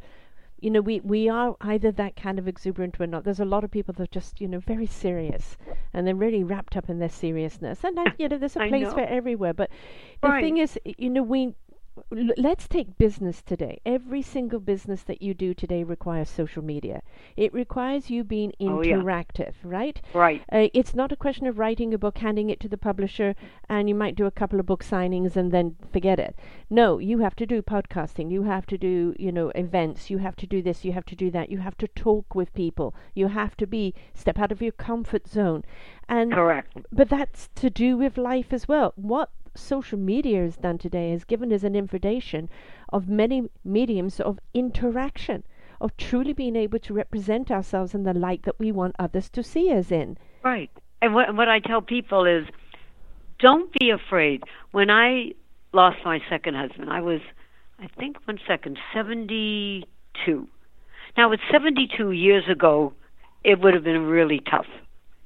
You 0.64 0.70
know, 0.70 0.80
we, 0.80 1.02
we 1.02 1.28
are 1.28 1.58
either 1.60 1.92
that 1.92 2.16
kind 2.16 2.40
of 2.40 2.48
exuberant 2.48 2.96
or 2.98 3.06
not. 3.06 3.26
There's 3.26 3.42
a 3.42 3.46
lot 3.46 3.66
of 3.66 3.72
people 3.72 3.94
that 3.96 4.04
are 4.04 4.08
just, 4.08 4.40
you 4.40 4.48
know, 4.48 4.60
very 4.60 4.86
serious 4.86 5.58
and 5.94 6.08
they're 6.08 6.16
really 6.16 6.42
wrapped 6.42 6.78
up 6.78 6.90
in 6.90 7.00
their 7.00 7.10
seriousness. 7.10 7.84
And, 7.84 8.00
I, 8.00 8.06
you 8.18 8.30
know, 8.30 8.38
there's 8.38 8.56
a 8.56 8.68
place 8.70 8.94
for 8.94 9.02
everywhere. 9.02 9.54
But 9.54 9.72
the 10.22 10.30
right. 10.30 10.42
thing 10.42 10.60
is, 10.60 10.80
you 10.86 11.10
know, 11.10 11.22
we 11.22 11.54
let's 12.10 12.68
take 12.68 12.98
business 12.98 13.42
today. 13.42 13.80
Every 13.86 14.22
single 14.22 14.60
business 14.60 15.04
that 15.04 15.22
you 15.22 15.34
do 15.34 15.54
today 15.54 15.84
requires 15.84 16.30
social 16.30 16.64
media. 16.64 17.02
It 17.38 17.54
requires 17.54 18.10
you 18.10 18.24
being 18.24 18.54
interactive, 18.60 19.54
oh, 19.64 19.70
yeah. 19.70 19.78
right? 19.78 20.02
Right. 20.14 20.42
Uh, 20.52 20.68
it's 20.74 20.96
not 20.96 21.12
a 21.12 21.16
question 21.16 21.48
of 21.48 21.60
writing 21.60 21.94
a 21.94 21.98
book, 21.98 22.18
handing 22.18 22.50
it 22.50 22.60
to 22.62 22.68
the 22.68 22.78
publisher, 22.78 23.36
and 23.70 23.88
you 23.88 23.96
might 23.96 24.16
do 24.16 24.26
a 24.26 24.32
couple 24.32 24.60
of 24.60 24.66
book 24.66 24.84
signings 24.84 25.36
and 25.36 25.52
then 25.52 25.76
forget 25.92 26.20
it. 26.20 26.36
No, 26.70 26.98
you 26.98 27.20
have 27.20 27.36
to 27.36 27.46
do 27.46 27.62
podcasting. 27.62 28.32
You 28.32 28.44
have 28.44 28.66
to 28.68 28.78
do, 28.78 29.16
you 29.20 29.32
know, 29.32 29.50
events. 29.50 30.10
You 30.10 30.18
have 30.20 30.36
to 30.38 30.48
do 30.48 30.62
this. 30.62 30.84
You 30.84 30.94
have 30.94 31.06
to 31.06 31.16
do 31.16 31.30
that. 31.32 31.50
You 31.50 31.60
have 31.60 31.78
to 31.78 31.88
talk 31.88 32.34
with 32.34 32.54
people. 32.54 32.96
You 33.14 33.28
have 33.28 33.56
to 33.58 33.68
be 33.68 33.94
step 34.14 34.40
out 34.40 34.52
of 34.52 34.62
your 34.62 34.72
comfort 34.72 35.28
zone. 35.28 35.64
And 36.10 36.34
correct. 36.34 36.78
But 36.92 37.10
that's 37.10 37.50
to 37.56 37.70
do 37.70 37.98
with 37.98 38.18
life 38.18 38.52
as 38.52 38.68
well. 38.68 38.94
What 38.96 39.30
social 39.56 39.98
media 39.98 40.42
has 40.42 40.58
done 40.58 40.78
today 40.78 41.12
has 41.12 41.24
given 41.24 41.52
us 41.54 41.64
an 41.64 41.76
invitation 41.76 42.50
of 42.90 43.08
many 43.08 43.50
mediums 43.64 44.20
of 44.20 44.40
interaction, 44.54 45.44
of 45.80 45.96
truly 45.98 46.34
being 46.34 46.56
able 46.56 46.80
to 46.80 46.94
represent 46.94 47.52
ourselves 47.52 47.94
in 47.94 48.04
the 48.04 48.14
light 48.14 48.44
that 48.44 48.60
we 48.60 48.72
want 48.72 48.96
others 49.00 49.30
to 49.30 49.44
see 49.44 49.72
us 49.72 49.92
in. 49.92 50.18
Right. 50.44 50.72
And 51.02 51.14
what, 51.14 51.36
what 51.36 51.50
I 51.50 51.60
tell 51.60 51.82
people 51.82 52.26
is 52.26 52.46
don't 53.40 53.72
be 53.80 53.90
afraid. 53.90 54.44
When 54.72 54.90
I 54.90 55.34
lost 55.74 55.98
my 56.06 56.20
second 56.30 56.56
husband, 56.56 56.90
I 56.90 57.02
was, 57.02 57.20
I 57.80 57.88
think, 58.00 58.18
one 58.26 58.40
second, 58.48 58.78
72. 58.94 60.48
Now, 61.18 61.32
at 61.32 61.40
72 61.52 62.12
years 62.12 62.46
ago, 62.50 62.94
it 63.44 63.60
would 63.60 63.74
have 63.74 63.84
been 63.84 64.04
really 64.04 64.40
tough 64.50 64.68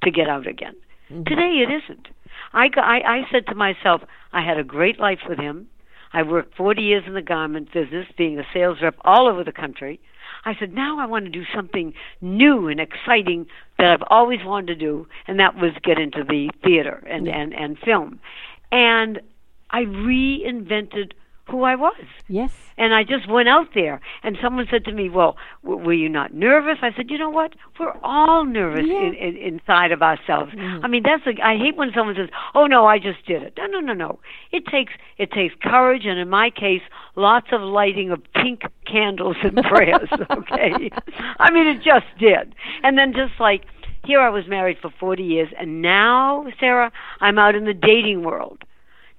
to 0.04 0.12
get 0.12 0.28
out 0.28 0.48
again. 0.48 0.76
Mm-hmm. 1.12 1.24
Today, 1.24 1.64
it 1.64 1.70
isn't. 1.72 2.08
I, 2.54 2.70
I, 2.76 3.00
I 3.06 3.22
said 3.32 3.48
to 3.48 3.56
myself, 3.56 4.02
I 4.34 4.46
had 4.46 4.58
a 4.58 4.64
great 4.64 5.00
life 5.00 5.20
with 5.28 5.40
him. 5.40 5.68
I 6.14 6.24
worked 6.24 6.56
40 6.56 6.82
years 6.82 7.04
in 7.06 7.14
the 7.14 7.22
garment 7.22 7.74
business, 7.74 8.08
being 8.18 8.40
a 8.40 8.44
sales 8.54 8.78
rep 8.82 8.96
all 9.02 9.28
over 9.28 9.44
the 9.44 9.52
country. 9.52 10.00
I 10.46 10.54
said, 10.60 10.74
now 10.74 11.00
I 11.00 11.06
want 11.06 11.26
to 11.26 11.32
do 11.32 11.44
something 11.54 11.94
new 12.22 12.68
and 12.68 12.80
exciting 12.80 13.48
that 13.78 13.92
I've 13.92 14.08
always 14.10 14.40
wanted 14.46 14.68
to 14.68 14.76
do, 14.76 15.08
and 15.28 15.40
that 15.40 15.56
was 15.56 15.72
get 15.84 16.00
into 16.00 16.24
the 16.24 16.50
theater 16.64 17.04
and, 17.10 17.28
and, 17.28 17.54
and 17.54 17.78
film. 17.80 18.20
And 18.72 19.20
I 19.70 19.82
reinvented 19.82 21.12
who 21.50 21.64
I 21.64 21.76
was. 21.76 21.96
Yes. 22.28 22.52
And 22.78 22.94
I 22.94 23.04
just 23.04 23.28
went 23.30 23.50
out 23.50 23.68
there, 23.74 24.00
and 24.24 24.38
someone 24.42 24.68
said 24.70 24.86
to 24.86 24.92
me, 24.92 25.10
"Well, 25.10 25.36
w- 25.64 25.84
were 25.84 25.94
you 25.94 26.10
not 26.10 26.34
nervous?" 26.34 26.78
I 26.82 26.94
said, 26.96 27.10
"You 27.10 27.18
know 27.18 27.30
what? 27.30 27.56
We're 27.80 27.98
all 28.04 28.46
nervous 28.46 28.86
yeah. 28.86 29.02
in, 29.02 29.14
in, 29.16 29.36
inside 29.36 29.92
of 29.92 30.02
ourselves. 30.02 30.54
Mm. 30.54 30.82
I 30.84 30.88
mean, 30.88 31.04
that's 31.04 31.26
a, 31.26 31.44
I 31.44 31.58
hate 31.58 31.76
when 31.76 31.92
someone 31.96 32.16
says, 32.16 32.30
"Oh 32.54 32.68
no, 32.68 32.86
I 32.86 33.00
just 33.00 33.26
did 33.26 33.42
it." 33.42 33.54
No, 33.58 33.66
no, 33.66 33.80
no, 33.80 33.94
no. 33.94 34.20
It 34.52 34.66
takes 34.68 34.94
it 35.18 35.32
takes 35.32 35.56
courage, 35.62 36.06
and 36.06 36.20
in 36.20 36.30
my 36.30 36.50
case, 36.50 36.82
lots 37.16 37.48
of 37.52 37.62
lighting 37.62 38.12
of 38.12 38.22
pink 38.34 38.62
candles 38.86 39.38
and 39.42 39.56
prayers. 39.64 40.10
okay, 40.30 40.92
I 41.40 41.52
mean, 41.52 41.68
it 41.68 41.78
just 41.78 42.06
did. 42.20 42.54
And 42.84 42.98
then 42.98 43.14
just 43.14 43.40
like 43.40 43.64
here, 44.08 44.22
I 44.22 44.30
was 44.30 44.48
married 44.48 44.78
for 44.82 44.90
40 45.00 45.24
years, 45.24 45.50
and 45.60 45.82
now, 45.82 46.46
Sarah, 46.60 46.92
I'm 47.20 47.38
out 47.38 47.56
in 47.56 47.66
the 47.66 47.74
dating 47.74 48.24
world. 48.24 48.64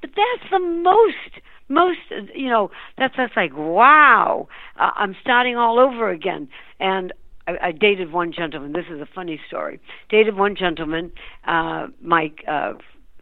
But 0.01 0.11
that's 0.17 0.51
the 0.51 0.61
most 0.61 1.43
most 1.69 1.99
you 2.35 2.49
know 2.49 2.71
that's 2.97 3.15
that's 3.17 3.37
like 3.37 3.57
wow 3.57 4.49
uh, 4.79 4.91
i'm 4.97 5.15
starting 5.21 5.57
all 5.57 5.79
over 5.79 6.11
again. 6.11 6.49
And 6.81 7.13
I, 7.47 7.69
I 7.69 7.73
dated 7.73 8.13
one 8.13 8.33
gentleman. 8.33 8.73
This 8.73 8.87
is 8.91 9.01
a 9.01 9.09
funny 9.15 9.41
story. 9.47 9.81
Dated 10.09 10.37
one 10.37 10.57
gentleman 10.57 11.13
uh 11.47 11.89
my 12.03 12.33
uh 12.47 12.75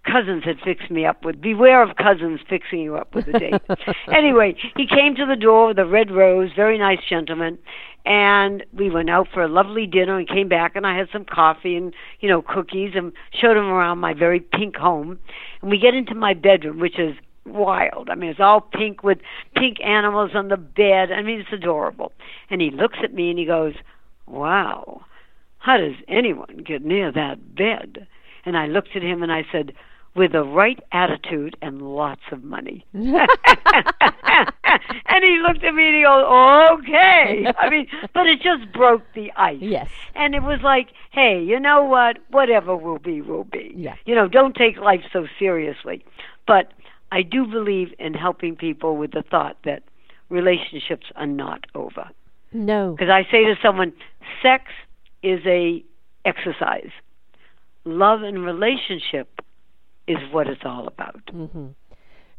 cousins 0.05 0.45
had 0.45 0.57
fixed 0.65 0.89
me 0.89 1.05
up 1.05 1.25
with 1.25 1.41
beware 1.41 1.83
of 1.83 1.97
cousins 1.97 2.39
fixing 2.49 2.79
you 2.81 2.97
up 2.97 3.15
with 3.15 3.27
a 3.29 3.39
date. 3.39 3.63
Anyway 4.13 4.55
he 4.77 4.87
came 4.87 5.15
to 5.17 5.27
the 5.27 5.37
door 5.37 5.69
with 5.69 5.79
a 5.79 5.87
red 5.87 6.11
rose 6.11 6.51
very 6.55 6.79
nice 6.79 7.01
gentleman 7.09 7.59
and 8.05 8.65
we 8.73 8.89
went 8.89 9.11
out 9.11 9.27
for 9.35 9.43
a 9.43 9.49
lovely 9.49 9.85
dinner 9.85 10.17
and 10.17 10.29
came 10.29 10.49
back 10.49 10.77
and 10.77 10.87
I 10.87 10.97
had 10.97 11.09
some 11.13 11.25
coffee 11.25 11.77
and 11.77 11.93
you 12.21 12.29
know 12.29 12.41
cookies 12.43 12.93
and 12.95 13.13
showed 13.33 13.57
him 13.57 13.67
around 13.67 13.99
my 13.99 14.15
very 14.15 14.39
pink 14.41 14.77
home. 14.77 15.19
And 15.61 15.71
we 15.71 15.79
get 15.79 15.95
into 15.95 16.15
my 16.15 16.35
bedroom 16.35 16.79
which 16.79 16.99
is 16.99 17.17
wild. 17.47 18.11
I 18.11 18.15
mean, 18.15 18.31
it's 18.31 18.41
all 18.41 18.61
pink 18.61 19.03
with 19.03 19.19
pink 19.55 19.79
animals 19.85 20.33
on 20.35 20.49
the 20.49 20.57
bed. 20.57 21.13
I 21.13 21.23
mean, 21.23 21.41
it's 21.41 21.53
adorable. 21.53 22.13
And 22.51 22.61
he 22.61 22.71
looks 22.71 22.99
at 23.03 23.15
me 23.15 23.31
and 23.31 23.39
he 23.39 23.45
goes, 23.45 23.75
Wow, 24.27 25.03
how 25.59 25.77
does 25.79 25.95
anyone 26.09 26.65
get 26.67 26.85
near 26.85 27.13
that 27.13 27.55
bed? 27.55 28.07
And 28.45 28.57
I 28.57 28.67
looked 28.67 28.97
at 28.97 29.03
him 29.03 29.23
and 29.23 29.33
I 29.33 29.45
said, 29.51 29.73
with 30.17 30.33
the 30.33 30.43
right 30.43 30.81
attitude 30.93 31.57
and 31.61 31.83
lots 31.83 32.23
of 32.33 32.43
money. 32.43 32.85
and 32.95 33.15
he 35.23 35.43
looked 35.47 35.63
at 35.63 35.75
me 35.75 35.87
and 35.87 35.97
he 35.97 36.03
goes, 36.03 36.25
okay. 36.81 37.45
I 37.59 37.69
mean, 37.69 37.87
but 38.15 38.27
it 38.27 38.41
just 38.41 38.73
broke 38.73 39.03
the 39.15 39.31
ice. 39.37 39.59
Yes. 39.61 39.89
And 40.15 40.35
it 40.35 40.43
was 40.43 40.61
like, 40.65 40.89
hey, 41.13 41.43
you 41.43 41.61
know 41.61 41.85
what? 41.85 42.19
Whatever 42.31 42.75
will 42.75 42.99
be, 42.99 43.21
will 43.21 43.45
be. 43.45 43.73
Yeah. 43.77 43.97
You 44.07 44.15
know, 44.15 44.27
don't 44.27 44.57
take 44.57 44.79
life 44.79 45.03
so 45.13 45.27
seriously. 45.39 46.03
But 46.47 46.73
I 47.13 47.23
do 47.23 47.47
believe 47.47 47.95
in 47.99 48.15
helping 48.15 48.57
people 48.57 48.97
with 48.97 49.13
the 49.13 49.23
thought 49.23 49.57
that 49.65 49.83
relationships 50.29 51.07
are 51.15 51.27
not 51.27 51.65
over. 51.75 52.11
No. 52.53 52.93
Because 52.93 53.11
I 53.11 53.23
say 53.31 53.45
to 53.45 53.55
someone, 53.63 53.93
sex 54.43 54.65
is 55.23 55.41
a 55.47 55.85
exercise. 56.25 56.91
Love 57.85 58.23
and 58.23 58.45
relationship 58.45 59.41
is 60.09 60.19
what 60.33 60.49
it's 60.49 60.63
all 60.65 60.87
about. 60.87 61.25
Mm-hmm. 61.33 61.67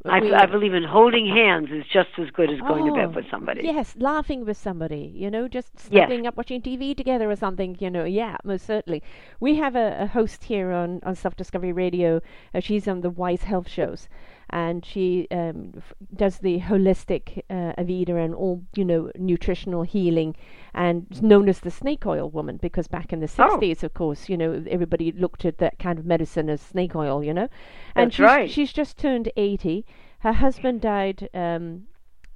I, 0.05 0.19
I, 0.43 0.45
believe 0.45 0.73
in 0.73 0.83
holding 0.83 1.27
hands 1.27 1.69
is 1.71 1.83
just 1.91 2.09
as 2.17 2.29
good 2.29 2.49
as 2.49 2.59
going 2.61 2.83
oh, 2.83 2.95
to 2.95 3.07
bed 3.07 3.15
with 3.15 3.25
somebody. 3.29 3.63
Yes, 3.63 3.95
laughing 3.97 4.45
with 4.45 4.55
somebody, 4.55 5.11
you 5.13 5.29
know, 5.29 5.49
just 5.49 5.77
snuggling 5.77 6.23
yes. 6.23 6.29
up 6.29 6.37
watching 6.37 6.61
TV 6.61 6.95
together 6.95 7.29
or 7.29 7.35
something, 7.35 7.75
you 7.79 7.89
know. 7.89 8.05
Yeah, 8.05 8.37
most 8.43 8.65
certainly. 8.65 9.03
We 9.39 9.55
have 9.55 9.75
a, 9.75 10.03
a 10.03 10.07
host 10.07 10.45
here 10.45 10.71
on, 10.71 11.01
on 11.03 11.15
Self 11.15 11.35
Discovery 11.35 11.73
Radio. 11.73 12.21
Uh, 12.53 12.61
she's 12.61 12.87
on 12.87 13.01
the 13.01 13.09
Wise 13.09 13.43
Health 13.43 13.67
shows 13.67 14.07
and 14.49 14.85
she 14.85 15.27
um, 15.31 15.73
f- 15.77 15.93
does 16.15 16.39
the 16.39 16.59
holistic 16.59 17.43
uh, 17.49 17.73
Aveda 17.77 18.23
and 18.23 18.33
all 18.33 18.63
you 18.75 18.85
know 18.85 19.11
nutritional 19.15 19.83
healing, 19.83 20.35
and 20.73 21.21
known 21.21 21.49
as 21.49 21.59
the 21.59 21.71
snake 21.71 22.05
oil 22.05 22.29
woman 22.29 22.57
because 22.57 22.87
back 22.87 23.11
in 23.11 23.19
the 23.19 23.27
sixties, 23.27 23.83
oh. 23.83 23.87
of 23.87 23.93
course, 23.93 24.29
you 24.29 24.37
know 24.37 24.63
everybody 24.69 25.11
looked 25.11 25.45
at 25.45 25.57
that 25.57 25.79
kind 25.79 25.99
of 25.99 26.05
medicine 26.05 26.49
as 26.49 26.61
snake 26.61 26.95
oil, 26.95 27.23
you 27.23 27.33
know, 27.33 27.49
and 27.95 28.07
That's 28.11 28.15
she's, 28.15 28.23
right. 28.23 28.49
she's 28.49 28.73
just 28.73 28.97
turned 28.97 29.31
eighty. 29.35 29.85
Her 30.19 30.33
husband 30.33 30.81
died 30.81 31.29
um, 31.33 31.87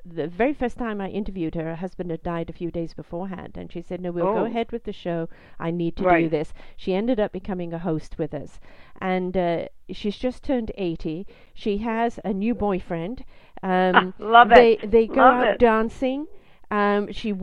the 0.06 0.28
very 0.28 0.54
first 0.54 0.78
time 0.78 1.00
I 1.00 1.10
interviewed 1.10 1.56
her, 1.56 1.64
her 1.64 1.76
husband 1.76 2.12
had 2.12 2.24
died 2.24 2.50
a 2.50 2.54
few 2.54 2.72
days 2.72 2.94
beforehand, 2.94 3.54
and 3.56 3.72
she 3.72 3.82
said, 3.82 4.02
"No, 4.02 4.12
we'll 4.12 4.28
oh. 4.28 4.34
go 4.34 4.46
ahead 4.46 4.72
with 4.72 4.84
the 4.84 4.94
show. 4.94 5.30
I 5.60 5.72
need 5.72 5.96
to 5.98 6.04
right. 6.04 6.24
do 6.24 6.30
this." 6.30 6.54
She 6.76 6.94
ended 6.94 7.20
up 7.20 7.32
becoming 7.32 7.74
a 7.74 7.80
host 7.80 8.18
with 8.18 8.34
us, 8.34 8.60
and 9.00 9.36
uh, 9.38 9.66
she's 9.92 10.18
just 10.18 10.44
turned 10.44 10.72
eighty. 10.76 11.28
She 11.54 11.80
has 11.80 12.20
a 12.24 12.34
new 12.34 12.56
boyfriend. 12.56 13.24
Um, 13.62 14.14
Love 14.20 14.50
they, 14.50 14.74
it. 14.74 14.92
They 14.92 15.08
go 15.08 15.16
Love 15.16 15.44
out 15.44 15.48
it. 15.54 15.60
dancing. 15.60 16.28
Um, 16.70 17.12
she 17.12 17.36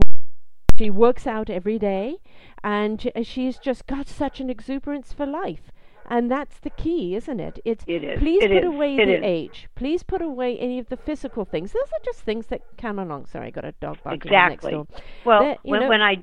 she 0.77 0.89
works 0.89 1.27
out 1.27 1.49
every 1.49 1.79
day, 1.79 2.17
and 2.63 3.11
she's 3.23 3.57
just 3.57 3.87
got 3.87 4.07
such 4.07 4.39
an 4.39 4.49
exuberance 4.49 5.13
for 5.13 5.25
life 5.25 5.71
and 6.07 6.29
that's 6.31 6.59
the 6.59 6.69
key, 6.69 7.15
isn't 7.15 7.39
it? 7.39 7.59
It's 7.65 7.83
it 7.87 8.03
is. 8.03 8.19
please 8.19 8.43
it 8.43 8.49
put 8.49 8.63
is. 8.63 8.65
away 8.65 8.95
it 8.95 9.05
the 9.05 9.17
is. 9.17 9.23
age. 9.23 9.69
Please 9.75 10.03
put 10.03 10.21
away 10.21 10.57
any 10.57 10.79
of 10.79 10.89
the 10.89 10.97
physical 10.97 11.45
things. 11.45 11.71
Those 11.71 11.91
are 11.93 12.03
just 12.03 12.21
things 12.21 12.47
that 12.47 12.61
come 12.77 12.99
along. 12.99 13.27
Sorry, 13.27 13.47
I 13.47 13.51
got 13.51 13.65
a 13.65 13.73
dog 13.73 13.97
barking 14.03 14.21
exactly. 14.21 14.71
next 14.71 14.89
door. 14.91 15.01
Well, 15.25 15.43
that, 15.43 15.59
when, 15.63 15.81
know, 15.81 15.89
when 15.89 16.01
I 16.01 16.15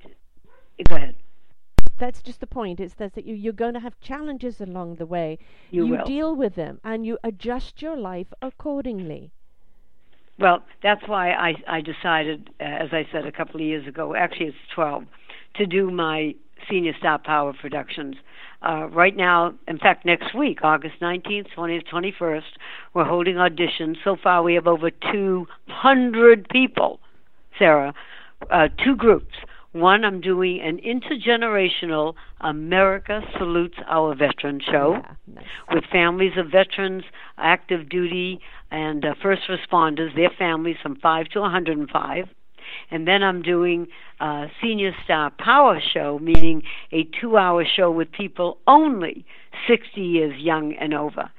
go 0.89 0.97
ahead. 0.97 1.17
That's 1.99 2.21
just 2.21 2.41
the 2.41 2.47
point. 2.47 2.81
Is 2.81 2.95
that 2.95 3.17
you, 3.25 3.35
you're 3.35 3.53
going 3.53 3.75
to 3.75 3.81
have 3.81 3.99
challenges 4.01 4.61
along 4.61 4.97
the 4.97 5.07
way. 5.07 5.39
You, 5.71 5.87
you 5.87 6.05
deal 6.05 6.35
with 6.37 6.55
them 6.55 6.81
and 6.85 7.07
you 7.07 7.19
adjust 7.25 7.81
your 7.81 7.97
life 7.97 8.33
accordingly. 8.43 9.33
Well, 10.39 10.63
that's 10.83 11.07
why 11.07 11.33
I 11.33 11.55
I 11.67 11.81
decided, 11.81 12.51
uh, 12.61 12.65
as 12.65 12.89
I 12.93 13.07
said 13.11 13.25
a 13.25 13.33
couple 13.33 13.57
of 13.57 13.67
years 13.67 13.87
ago, 13.87 14.15
actually 14.15 14.47
it's 14.47 14.57
12, 14.75 15.05
to 15.55 15.67
do 15.67 15.91
my 15.91 16.35
Senior 16.69 16.93
Star 16.99 17.19
Power 17.19 17.55
Productions. 17.59 18.17
Uh, 18.63 18.89
right 18.89 19.17
now, 19.17 19.55
in 19.69 19.79
fact, 19.79 20.05
next 20.05 20.35
week, 20.35 20.61
August 20.63 20.95
19th, 21.01 21.47
20th, 21.57 21.87
21st, 21.93 22.43
we're 22.95 23.05
holding 23.05 23.37
auditions. 23.37 23.97
So 24.03 24.17
far, 24.21 24.43
we 24.43 24.55
have 24.55 24.67
over 24.67 24.91
200 24.91 26.49
people, 26.49 26.99
Sarah, 27.59 27.95
uh, 28.51 28.69
two 28.83 28.97
groups. 28.97 29.35
One, 29.73 30.05
I'm 30.07 30.23
doing 30.23 30.61
an 30.63 30.79
intergenerational 30.79 32.15
America 32.41 33.21
Salutes 33.37 33.77
Our 33.87 34.15
Veteran 34.15 34.59
show 34.61 34.93
Yeah, 35.03 35.35
nice. 35.35 35.45
with 35.71 35.85
families 35.93 36.33
of 36.39 36.47
veterans, 36.51 37.05
active 37.37 37.91
duty, 37.91 38.41
and 38.71 39.05
uh, 39.05 39.15
first 39.23 39.43
responders, 39.51 40.15
their 40.17 40.31
families 40.39 40.77
from 40.83 40.97
5 40.97 41.27
to 41.29 41.41
105. 41.41 42.25
And 42.91 43.07
then 43.07 43.23
I'm 43.23 43.43
doing 43.43 43.89
a 44.21 44.47
Senior 44.63 44.93
Star 45.05 45.31
Power 45.31 45.81
Show, 45.81 46.19
meaning 46.21 46.63
a 46.93 47.09
two 47.21 47.37
hour 47.37 47.65
show 47.65 47.91
with 47.91 48.11
people 48.13 48.59
only 48.67 49.25
60 49.69 50.01
years 50.01 50.41
young 50.41 50.75
and 50.75 50.95
over. 50.95 51.31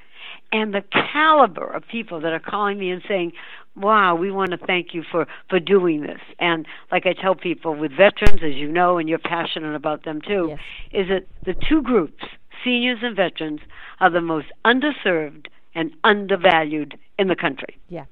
And 0.52 0.74
the 0.74 0.84
caliber 1.12 1.68
of 1.68 1.84
people 1.88 2.22
that 2.22 2.32
are 2.32 2.40
calling 2.40 2.80
me 2.80 2.90
and 2.90 3.02
saying, 3.08 3.34
wow, 3.76 4.16
we 4.16 4.32
want 4.32 4.52
to 4.52 4.58
thank 4.58 4.94
you 4.94 5.04
for, 5.10 5.28
for 5.50 5.60
doing 5.60 6.02
this. 6.02 6.20
And 6.40 6.66
like 6.92 7.06
I 7.06 7.14
tell 7.14 7.36
people 7.36 7.76
with 7.76 7.92
veterans, 7.92 8.42
as 8.44 8.56
you 8.56 8.72
know, 8.72 8.98
and 8.98 9.08
you're 9.08 9.20
passionate 9.20 9.76
about 9.76 10.06
them 10.06 10.22
too, 10.22 10.48
yes. 10.50 10.60
is 10.92 11.10
that 11.10 11.28
the 11.46 11.54
two 11.68 11.82
groups, 11.82 12.24
seniors 12.64 13.00
and 13.02 13.16
veterans, 13.16 13.60
are 14.00 14.10
the 14.10 14.22
most 14.22 14.48
underserved 14.66 15.48
and 15.76 15.92
undervalued 16.04 16.98
in 17.20 17.28
the 17.28 17.36
country. 17.36 17.78
Yeah. 17.90 18.06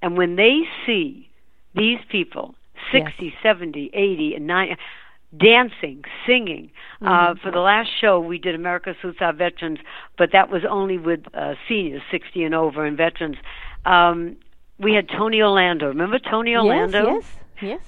and 0.03 0.17
when 0.17 0.37
they 0.37 0.63
see 0.87 1.29
these 1.75 1.99
people 2.09 2.55
60, 2.93 3.27
yes. 3.27 3.35
70, 3.43 3.91
80, 3.93 4.35
and 4.35 4.47
90 4.47 4.77
dancing, 5.39 6.05
singing. 6.27 6.71
Mm-hmm. 7.01 7.09
Uh, 7.09 7.35
for 7.43 7.51
the 7.51 7.61
last 7.61 7.91
show, 8.01 8.21
we 8.21 8.39
did 8.39 8.55
America 8.55 8.95
Salutes 9.01 9.21
Our 9.21 9.33
Veterans, 9.33 9.79
but 10.17 10.31
that 10.33 10.51
was 10.51 10.63
only 10.69 10.99
with 10.99 11.25
uh, 11.35 11.55
seniors, 11.69 12.03
60 12.11 12.45
and 12.45 12.55
over, 12.55 12.85
and 12.85 12.97
veterans. 12.97 13.37
Um, 13.85 14.37
we 14.79 14.95
had 14.95 15.09
Tony 15.09 15.43
Orlando. 15.43 15.89
Remember 15.89 16.19
Tony 16.19 16.55
Orlando? 16.55 17.15
Yes, 17.15 17.25
yes, 17.61 17.63
yes. 17.63 17.81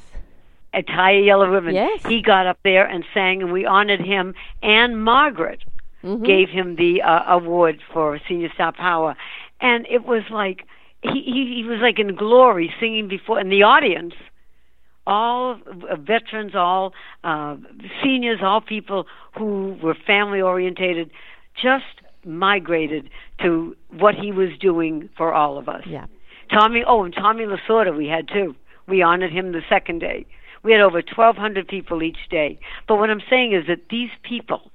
A 0.74 0.82
tie 0.82 1.12
a 1.12 1.22
yellow 1.22 1.49
ribbon. 1.49 1.74
Yes. 1.74 2.05
He 2.07 2.20
got 2.20 2.47
up 2.47 2.59
there 2.62 2.87
and 2.87 3.05
sang, 3.14 3.43
and 3.43 3.53
we 3.53 3.64
honored 3.64 4.01
him. 4.01 4.34
And 4.62 5.03
Margaret 5.03 5.64
mm-hmm. 6.05 6.22
gave 6.24 6.49
him 6.49 6.76
the 6.76 7.03
uh, 7.03 7.22
award 7.28 7.80
for 7.93 8.20
Senior 8.28 8.51
Star 8.55 8.72
Power, 8.72 9.16
and 9.61 9.87
it 9.89 10.05
was 10.05 10.22
like 10.30 10.66
he, 11.12 11.22
he 11.22 11.62
he 11.62 11.64
was 11.64 11.78
like 11.82 11.98
in 11.98 12.14
glory 12.14 12.72
singing 12.80 13.09
before, 13.09 13.38
and 13.38 13.50
the 13.50 13.62
audience 13.62 14.14
all 15.07 15.59
veterans, 15.98 16.52
all 16.54 16.92
uh, 17.22 17.57
seniors, 18.02 18.40
all 18.42 18.61
people 18.61 19.07
who 19.38 19.76
were 19.82 19.94
family 20.07 20.40
orientated, 20.40 21.11
just 21.54 21.84
migrated 22.24 23.09
to 23.42 23.76
what 23.90 24.14
he 24.14 24.32
was 24.32 24.50
doing 24.61 25.09
for 25.16 25.32
all 25.32 25.59
of 25.59 25.68
us. 25.68 25.84
Yeah. 25.86 26.07
Tommy, 26.52 26.82
oh, 26.86 27.04
and 27.04 27.14
Tommy 27.14 27.44
Lasorda 27.44 27.96
we 27.96 28.07
had 28.07 28.28
too. 28.28 28.54
We 28.88 29.02
honored 29.02 29.32
him 29.32 29.52
the 29.52 29.62
second 29.68 30.00
day. 30.00 30.26
We 30.62 30.72
had 30.72 30.80
over 30.80 30.96
1,200 30.96 31.68
people 31.68 32.02
each 32.02 32.28
day. 32.30 32.59
But 32.88 32.96
what 32.96 33.11
I'm 33.11 33.22
saying 33.30 33.52
is 33.52 33.66
that 33.68 33.88
these 33.90 34.11
people, 34.22 34.72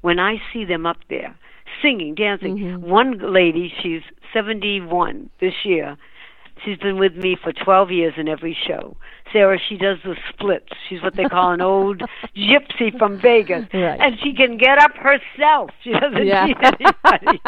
when 0.00 0.18
I 0.18 0.36
see 0.52 0.64
them 0.64 0.86
up 0.86 0.98
there 1.10 1.36
singing, 1.82 2.14
dancing, 2.14 2.56
mm-hmm. 2.56 2.88
one 2.88 3.18
lady, 3.32 3.72
she's 3.82 4.02
71 4.32 5.30
this 5.40 5.54
year, 5.64 5.96
She's 6.64 6.78
been 6.78 6.98
with 6.98 7.14
me 7.14 7.36
for 7.40 7.52
12 7.52 7.90
years 7.90 8.14
in 8.16 8.28
every 8.28 8.56
show. 8.66 8.96
Sarah, 9.32 9.58
she 9.68 9.76
does 9.76 9.98
the 10.04 10.16
splits. 10.30 10.72
She's 10.88 11.02
what 11.02 11.14
they 11.14 11.24
call 11.24 11.52
an 11.52 11.60
old 11.62 12.02
gypsy 12.34 12.96
from 12.96 13.20
Vegas. 13.20 13.66
Right. 13.74 14.00
And 14.00 14.18
she 14.22 14.32
can 14.34 14.56
get 14.56 14.78
up 14.78 14.92
herself. 14.96 15.70
She 15.82 15.92
doesn't 15.92 16.26
yeah. 16.26 16.46
need 16.46 16.56
anybody. 16.62 17.40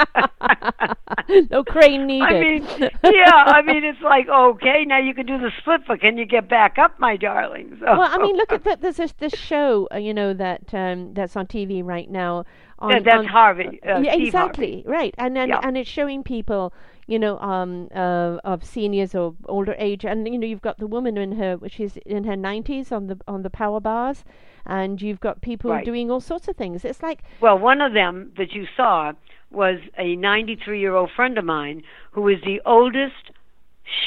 no 1.51 1.65
crane 1.65 2.07
needed. 2.07 2.23
I 2.23 2.41
mean, 2.41 2.91
yeah, 3.05 3.33
I 3.35 3.63
mean, 3.63 3.85
it's 3.85 4.01
like, 4.03 4.29
okay, 4.29 4.85
now 4.87 4.99
you 4.99 5.15
can 5.15 5.25
do 5.25 5.39
the 5.39 5.51
split, 5.59 5.83
but 5.87 6.01
can 6.01 6.19
you 6.19 6.27
get 6.27 6.49
back 6.49 6.79
up, 6.79 6.99
my 7.01 7.17
darling? 7.17 7.79
So, 7.81 7.87
well, 7.87 8.03
I 8.03 8.19
mean, 8.19 8.37
look 8.37 8.53
at 8.53 8.65
that. 8.65 8.83
There's 8.83 8.97
this, 8.99 9.13
this 9.13 9.35
show, 9.35 9.89
uh, 9.93 9.97
you 9.97 10.13
know, 10.13 10.35
that 10.35 10.75
um, 10.75 11.15
that's 11.15 11.35
on 11.35 11.47
TV 11.47 11.83
right 11.83 12.11
now. 12.11 12.45
On, 12.81 12.91
yeah, 12.91 13.01
that's 13.01 13.19
on, 13.19 13.25
Harvey. 13.27 13.81
Uh, 13.83 13.99
yeah, 13.99 14.13
Steve 14.13 14.27
exactly. 14.29 14.73
Harvey. 14.73 14.85
Right. 14.87 15.15
And 15.19 15.37
and, 15.37 15.51
yeah. 15.51 15.61
and 15.63 15.77
it's 15.77 15.91
showing 15.91 16.23
people 16.23 16.73
you 17.09 17.19
know, 17.19 17.39
um, 17.39 17.89
uh, 17.95 18.37
of 18.45 18.63
seniors 18.63 19.15
or 19.15 19.35
older 19.47 19.75
age, 19.79 20.05
and 20.05 20.29
you 20.29 20.39
know, 20.39 20.47
you've 20.47 20.61
got 20.61 20.79
the 20.79 20.87
woman 20.87 21.17
in 21.17 21.33
her, 21.33 21.59
she's 21.67 21.97
in 22.05 22.25
her 22.25 22.37
nineties 22.37 22.93
on 22.93 23.07
the 23.07 23.19
on 23.27 23.43
the 23.43 23.49
power 23.49 23.81
bars, 23.81 24.25
and 24.67 25.01
you've 25.01 25.19
got 25.19 25.41
people 25.41 25.71
right. 25.71 25.87
doing 25.87 26.11
all 26.11 26.21
sorts 26.21 26.49
of 26.49 26.57
things. 26.57 26.85
It's 26.85 27.03
like 27.03 27.23
well, 27.41 27.59
one 27.59 27.81
of 27.81 27.95
them 27.95 28.33
that 28.37 28.53
you 28.53 28.67
saw 28.77 29.15
was 29.51 29.79
a 29.97 30.15
93 30.17 30.79
year 30.79 30.95
old 30.95 31.11
friend 31.17 31.39
of 31.39 31.45
mine 31.47 31.83
who 32.13 32.29
is 32.29 32.39
the 32.45 32.61
oldest 32.67 33.33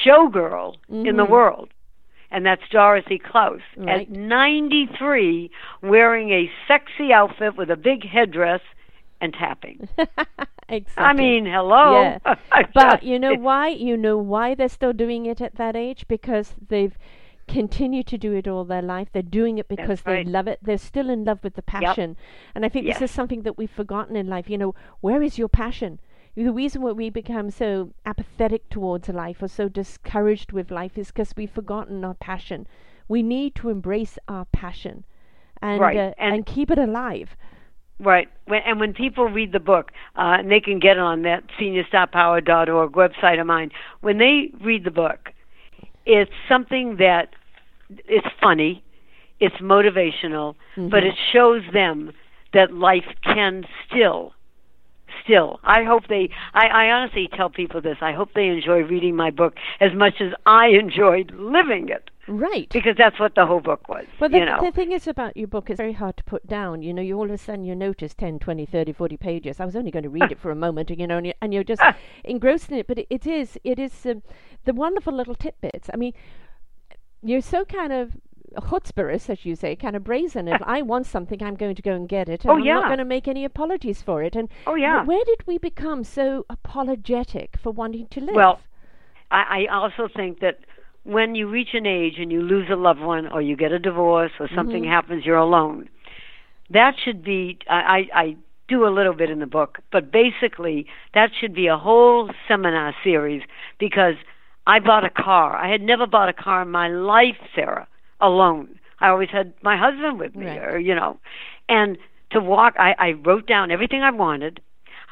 showgirl 0.06 0.76
mm-hmm. 0.90 1.08
in 1.08 1.18
the 1.18 1.26
world. 1.26 1.70
And 2.32 2.46
that's 2.46 2.62
Dorothy 2.72 3.20
Kloss 3.20 3.60
right. 3.76 4.08
at 4.08 4.10
93, 4.10 5.52
wearing 5.82 6.32
a 6.32 6.50
sexy 6.68 7.12
outfit 7.12 7.58
with 7.58 7.70
a 7.70 7.76
big 7.76 8.08
headdress 8.08 8.62
and 9.20 9.34
tapping. 9.34 9.90
exactly. 10.70 10.94
I 10.98 11.14
mean, 11.14 11.46
hello. 11.46 12.18
Yeah. 12.26 12.36
but 12.74 13.04
you 13.04 13.20
know 13.20 13.36
why? 13.36 13.68
You 13.68 13.98
know 13.98 14.18
why 14.18 14.56
they're 14.56 14.70
still 14.70 14.94
doing 14.94 15.26
it 15.26 15.42
at 15.42 15.56
that 15.56 15.76
age? 15.76 16.06
Because 16.08 16.56
they've 16.70 16.98
continued 17.48 18.08
to 18.08 18.18
do 18.18 18.34
it 18.34 18.48
all 18.48 18.64
their 18.64 18.82
life. 18.82 19.10
They're 19.12 19.22
doing 19.22 19.58
it 19.58 19.68
because 19.68 20.02
That's 20.02 20.04
they 20.04 20.24
love 20.24 20.48
it. 20.48 20.60
They're 20.62 20.78
still 20.78 21.10
in 21.10 21.26
love 21.26 21.40
with 21.44 21.56
the 21.56 21.62
passion. 21.62 22.12
Yep. 22.12 22.18
And 22.56 22.66
I 22.66 22.70
think 22.70 22.86
yes. 22.86 23.00
this 23.00 23.10
is 23.10 23.16
something 23.16 23.42
that 23.44 23.58
we've 23.58 23.70
forgotten 23.70 24.16
in 24.16 24.28
life. 24.28 24.50
You 24.50 24.58
know, 24.58 24.76
where 25.02 25.22
is 25.22 25.38
your 25.38 25.50
passion? 25.50 26.00
The 26.36 26.52
reason 26.52 26.82
why 26.82 26.92
we 26.92 27.10
become 27.10 27.52
so 27.52 27.92
apathetic 28.06 28.70
towards 28.70 29.10
life 29.10 29.42
or 29.42 29.48
so 29.48 29.68
discouraged 29.68 30.52
with 30.54 30.72
life 30.72 30.98
is 30.98 31.08
because 31.08 31.34
we've 31.36 31.52
forgotten 31.52 32.06
our 32.06 32.14
passion. 32.14 32.68
We 33.08 33.22
need 33.22 33.56
to 33.56 33.70
embrace 33.70 34.18
our 34.30 34.46
passion 34.46 35.04
and, 35.62 35.82
right. 35.82 35.98
uh, 35.98 36.14
and, 36.18 36.36
and 36.36 36.46
keep 36.46 36.72
it 36.72 36.78
alive. 36.78 37.36
Right. 38.00 38.30
When, 38.46 38.62
and 38.66 38.80
when 38.80 38.94
people 38.94 39.26
read 39.26 39.52
the 39.52 39.60
book, 39.60 39.92
uh, 40.16 40.38
and 40.40 40.50
they 40.50 40.62
can 40.62 40.80
get 40.80 40.98
it 40.98 41.00
on 41.00 41.24
that 41.24 41.44
seniorstarpower.org 41.60 42.94
website 42.94 43.40
of 43.40 43.46
mine, 43.46 43.72
when 44.00 44.18
they 44.18 44.52
read 44.64 44.86
the 44.86 44.92
book, 44.92 45.32
it's 46.06 46.32
something 46.48 46.96
that 46.98 47.30
it's 48.08 48.28
funny, 48.42 48.84
it's 49.40 49.56
motivational, 49.58 50.56
mm-hmm. 50.76 50.90
but 50.90 51.04
it 51.04 51.16
shows 51.34 51.62
them 51.74 52.12
that 52.54 52.74
life 52.74 53.06
can 53.24 53.66
still 53.88 54.34
still 55.24 55.60
i 55.64 55.84
hope 55.84 56.04
they 56.08 56.30
I, 56.54 56.68
I 56.68 56.86
honestly 56.92 57.30
tell 57.36 57.50
people 57.50 57.82
this 57.82 57.98
i 58.02 58.12
hope 58.14 58.30
they 58.34 58.48
enjoy 58.48 58.80
reading 58.84 59.16
my 59.16 59.32
book 59.32 59.56
as 59.80 59.92
much 59.94 60.16
as 60.20 60.34
i 60.46 60.68
enjoyed 60.68 61.32
living 61.36 61.90
it 61.90 62.10
Right. 62.28 62.70
because 62.72 62.96
that's 62.98 63.20
what 63.20 63.34
the 63.36 63.46
whole 63.46 63.60
book 63.62 63.90
was 63.90 64.06
Well, 64.20 64.30
the, 64.30 64.38
you 64.38 64.46
know 64.46 64.60
the 64.62 64.72
thing 64.72 64.92
is 64.92 65.08
about 65.08 65.36
your 65.36 65.48
book, 65.48 65.70
it's 65.70 65.78
very 65.80 65.94
hard 65.94 66.18
to 66.18 66.24
put 66.24 66.46
down. 66.48 66.82
You 66.84 66.94
know, 66.94 67.02
you 67.02 67.18
all 67.18 67.26
of 67.26 67.32
a 67.32 67.38
sudden 67.38 67.66
you 67.66 67.76
notice 67.76 68.14
10, 68.14 68.40
20, 68.40 68.66
30, 68.66 68.94
40 68.94 69.18
pages. 69.18 69.60
I 69.60 69.66
was 69.66 69.76
only 69.76 69.92
going 69.92 70.04
to 70.04 70.10
read 70.10 70.32
it 70.32 70.40
for 70.40 70.52
a 70.52 70.56
moment, 70.68 70.92
you 70.92 71.08
know, 71.08 71.18
and, 71.18 71.28
you, 71.28 71.34
and 71.42 71.52
you're 71.54 71.64
just 71.64 71.82
engrossed 72.24 72.72
in 72.72 72.78
it. 72.78 72.88
But 72.88 73.00
it, 73.00 73.08
it 73.10 73.28
is, 73.28 73.58
it 73.64 73.80
is 73.80 74.06
um, 74.06 74.22
the 74.66 74.74
wonderful 74.74 75.14
little 75.14 75.36
tidbits. 75.36 75.90
I 75.94 75.98
mean, 75.98 76.14
you're 77.24 77.42
so 77.42 77.66
kind 77.66 77.92
of 77.92 78.12
chutzpahist, 78.58 79.30
as 79.30 79.46
you 79.46 79.56
say, 79.56 79.76
kind 79.76 79.96
of 79.96 80.04
brazen. 80.04 80.48
If 80.48 80.62
I 80.66 80.82
want 80.82 81.06
something, 81.06 81.42
I'm 81.42 81.56
going 81.56 81.76
to 81.76 81.82
go 81.82 81.94
and 81.94 82.08
get 82.10 82.28
it, 82.30 82.44
and 82.44 82.52
Oh, 82.52 82.56
I'm 82.56 82.64
yeah. 82.64 82.74
not 82.76 82.88
going 82.88 83.00
to 83.00 83.06
make 83.06 83.28
any 83.28 83.46
apologies 83.46 84.02
for 84.02 84.22
it. 84.24 84.36
And 84.36 84.50
Oh, 84.68 84.76
yeah. 84.76 85.04
where 85.06 85.24
did 85.26 85.46
we 85.48 85.58
become 85.58 86.04
so 86.04 86.46
apologetic 86.50 87.58
for 87.58 87.72
wanting 87.72 88.08
to 88.08 88.20
live? 88.20 88.36
Well, 88.36 88.60
I, 89.30 89.66
I 89.70 89.74
also 89.74 90.08
think 90.14 90.40
that 90.42 90.60
when 91.04 91.36
you 91.36 91.50
reach 91.50 91.70
an 91.74 91.86
age 91.86 92.16
and 92.20 92.32
you 92.32 92.42
lose 92.42 92.68
a 92.70 92.76
loved 92.76 93.00
one 93.00 93.28
or 93.28 93.42
you 93.42 93.56
get 93.56 93.72
a 93.72 93.80
divorce 93.80 94.32
or 94.40 94.48
something 94.56 94.84
Mm-hmm. 94.84 94.92
happens, 94.92 95.26
you're 95.26 95.38
alone. 95.38 95.90
That 96.70 96.94
should 97.04 97.24
be, 97.24 97.58
I, 97.70 98.08
I, 98.14 98.20
I 98.22 98.36
do 98.68 98.86
a 98.86 98.90
little 98.90 99.14
bit 99.14 99.30
in 99.30 99.40
the 99.40 99.46
book, 99.48 99.80
but 99.92 100.12
basically 100.12 100.86
that 101.14 101.32
should 101.40 101.54
be 101.54 101.68
a 101.68 101.78
whole 101.78 102.30
seminar 102.48 102.94
series 103.04 103.42
because 103.80 104.16
I 104.68 104.80
bought 104.80 105.04
a 105.04 105.10
car. 105.10 105.58
I 105.58 105.70
had 105.70 105.82
never 105.82 106.06
bought 106.08 106.30
a 106.30 106.34
car 106.34 106.62
in 106.62 106.70
my 106.72 106.88
life, 106.88 107.36
Sarah, 107.56 107.88
alone. 108.22 108.80
I 109.00 109.10
always 109.10 109.30
had 109.30 109.54
my 109.62 109.78
husband 109.78 110.20
with 110.20 110.36
me, 110.36 110.46
Right. 110.46 110.58
or, 110.60 110.80
you 110.80 110.94
know. 110.96 111.20
And 111.68 111.98
to 112.32 112.40
walk, 112.40 112.76
I, 112.78 112.94
I 112.98 113.12
wrote 113.14 113.48
down 113.48 113.72
everything 113.72 114.02
I 114.04 114.12
wanted. 114.12 114.62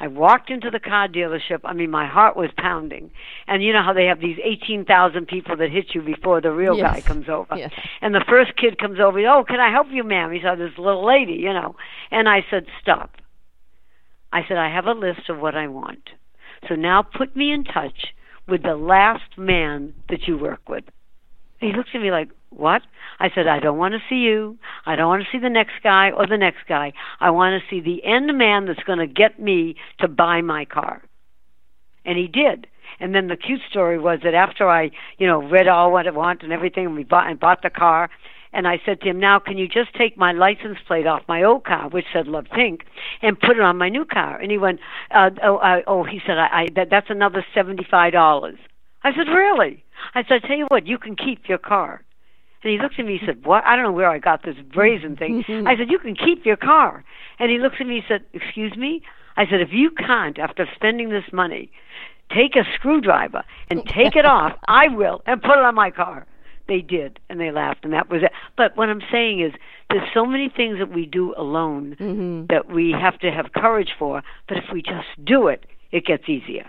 I 0.02 0.06
walked 0.06 0.48
into 0.48 0.70
the 0.70 0.80
car 0.80 1.08
dealership. 1.08 1.60
I 1.64 1.74
mean, 1.74 1.90
my 1.90 2.06
heart 2.06 2.34
was 2.34 2.48
pounding. 2.56 3.10
And 3.46 3.62
you 3.62 3.72
know 3.74 3.82
how 3.82 3.92
they 3.92 4.06
have 4.06 4.20
these 4.20 4.38
18,000 4.42 5.26
people 5.28 5.56
that 5.58 5.70
hit 5.70 5.94
you 5.94 6.00
before 6.00 6.40
the 6.40 6.50
real 6.52 6.74
guy 6.80 7.00
comes 7.02 7.28
over. 7.28 7.54
Yes. 7.58 7.72
And 8.00 8.14
the 8.14 8.24
first 8.26 8.56
kid 8.56 8.78
comes 8.78 8.98
over. 8.98 9.18
Oh, 9.26 9.44
can 9.44 9.60
I 9.60 9.70
help 9.70 9.88
you, 9.90 10.02
ma'am? 10.02 10.32
He 10.32 10.40
saw 10.40 10.54
this 10.54 10.70
little 10.78 11.04
lady, 11.04 11.34
you 11.34 11.52
know. 11.52 11.76
And 12.10 12.30
I 12.30 12.46
said, 12.50 12.64
stop. 12.80 13.16
I 14.32 14.42
said, 14.48 14.56
I 14.56 14.72
have 14.74 14.86
a 14.86 14.92
list 14.92 15.28
of 15.28 15.38
what 15.38 15.54
I 15.54 15.66
want. 15.66 16.08
So 16.68 16.76
now 16.76 17.02
put 17.02 17.36
me 17.36 17.52
in 17.52 17.64
touch 17.64 18.14
with 18.48 18.62
the 18.62 18.76
last 18.76 19.36
man 19.36 19.92
that 20.08 20.26
you 20.26 20.38
work 20.38 20.66
with. 20.68 20.84
He 21.58 21.72
looks 21.72 21.90
at 21.94 22.00
me 22.00 22.10
like, 22.10 22.30
what? 22.50 22.82
I 23.18 23.30
said, 23.34 23.46
I 23.46 23.60
don't 23.60 23.78
want 23.78 23.94
to 23.94 24.00
see 24.08 24.16
you. 24.16 24.58
I 24.84 24.96
don't 24.96 25.08
want 25.08 25.22
to 25.22 25.28
see 25.30 25.40
the 25.40 25.50
next 25.50 25.82
guy 25.82 26.10
or 26.10 26.26
the 26.26 26.36
next 26.36 26.66
guy. 26.68 26.92
I 27.20 27.30
want 27.30 27.60
to 27.60 27.68
see 27.70 27.80
the 27.80 28.04
end 28.04 28.36
man 28.36 28.66
that's 28.66 28.82
going 28.82 28.98
to 28.98 29.06
get 29.06 29.40
me 29.40 29.76
to 30.00 30.08
buy 30.08 30.42
my 30.42 30.64
car. 30.64 31.02
And 32.04 32.18
he 32.18 32.26
did. 32.26 32.66
And 32.98 33.14
then 33.14 33.28
the 33.28 33.36
cute 33.36 33.60
story 33.70 33.98
was 33.98 34.20
that 34.24 34.34
after 34.34 34.68
I, 34.68 34.90
you 35.18 35.26
know, 35.26 35.42
read 35.42 35.68
all 35.68 35.92
what 35.92 36.06
I 36.06 36.10
want 36.10 36.42
and 36.42 36.52
everything, 36.52 36.86
and 36.86 36.94
we 36.94 37.04
bought 37.04 37.28
and 37.30 37.40
bought 37.40 37.62
the 37.62 37.70
car, 37.70 38.10
and 38.52 38.66
I 38.66 38.80
said 38.84 39.00
to 39.00 39.08
him, 39.08 39.20
"Now, 39.20 39.38
can 39.38 39.56
you 39.56 39.68
just 39.68 39.94
take 39.94 40.16
my 40.18 40.32
license 40.32 40.78
plate 40.86 41.06
off 41.06 41.22
my 41.28 41.42
old 41.42 41.64
car, 41.64 41.88
which 41.88 42.06
said 42.12 42.26
Love 42.26 42.46
Pink, 42.52 42.84
and 43.22 43.38
put 43.38 43.56
it 43.56 43.62
on 43.62 43.78
my 43.78 43.88
new 43.88 44.04
car?" 44.04 44.38
And 44.38 44.50
he 44.50 44.58
went, 44.58 44.80
uh, 45.12 45.30
"Oh, 45.42 45.56
uh, 45.58 45.82
oh," 45.86 46.04
he 46.04 46.20
said, 46.26 46.36
"I, 46.36 46.62
I 46.62 46.66
that, 46.74 46.90
that's 46.90 47.10
another 47.10 47.44
seventy-five 47.54 48.12
dollars." 48.12 48.58
I 49.04 49.12
said, 49.12 49.28
"Really?" 49.28 49.84
I 50.14 50.24
said, 50.24 50.42
"I 50.42 50.46
tell 50.46 50.58
you 50.58 50.66
what, 50.68 50.86
you 50.86 50.98
can 50.98 51.16
keep 51.16 51.48
your 51.48 51.58
car." 51.58 52.02
And 52.62 52.72
he 52.72 52.78
looked 52.78 52.98
at 52.98 53.06
me 53.06 53.18
and 53.18 53.22
said, 53.26 53.46
What? 53.46 53.64
I 53.64 53.74
don't 53.76 53.84
know 53.84 53.92
where 53.92 54.10
I 54.10 54.18
got 54.18 54.42
this 54.42 54.56
brazen 54.72 55.16
thing. 55.16 55.44
I 55.66 55.76
said, 55.76 55.90
You 55.90 55.98
can 55.98 56.14
keep 56.14 56.44
your 56.44 56.56
car. 56.56 57.04
And 57.38 57.50
he 57.50 57.58
looks 57.58 57.76
at 57.80 57.86
me 57.86 57.96
and 57.96 58.04
said, 58.06 58.24
Excuse 58.32 58.76
me? 58.76 59.02
I 59.36 59.46
said, 59.46 59.60
If 59.60 59.72
you 59.72 59.90
can't, 59.90 60.38
after 60.38 60.66
spending 60.74 61.08
this 61.10 61.24
money, 61.32 61.70
take 62.34 62.56
a 62.56 62.64
screwdriver 62.74 63.42
and 63.70 63.84
take 63.86 64.14
it 64.16 64.24
off, 64.24 64.52
I 64.68 64.88
will, 64.88 65.22
and 65.26 65.40
put 65.40 65.52
it 65.52 65.64
on 65.64 65.74
my 65.74 65.90
car. 65.90 66.26
They 66.68 66.82
did, 66.82 67.18
and 67.28 67.40
they 67.40 67.50
laughed, 67.50 67.84
and 67.84 67.92
that 67.94 68.08
was 68.10 68.22
it. 68.22 68.30
But 68.56 68.76
what 68.76 68.88
I'm 68.88 69.02
saying 69.10 69.40
is, 69.40 69.52
there's 69.88 70.08
so 70.14 70.24
many 70.24 70.48
things 70.48 70.78
that 70.78 70.92
we 70.92 71.04
do 71.04 71.34
alone 71.36 71.96
Mhm. 71.98 72.48
that 72.48 72.68
we 72.70 72.92
have 72.92 73.18
to 73.20 73.32
have 73.32 73.52
courage 73.52 73.92
for, 73.98 74.22
but 74.46 74.56
if 74.58 74.64
we 74.72 74.80
just 74.80 75.08
do 75.24 75.48
it, 75.48 75.66
it 75.90 76.04
gets 76.06 76.28
easier. 76.28 76.68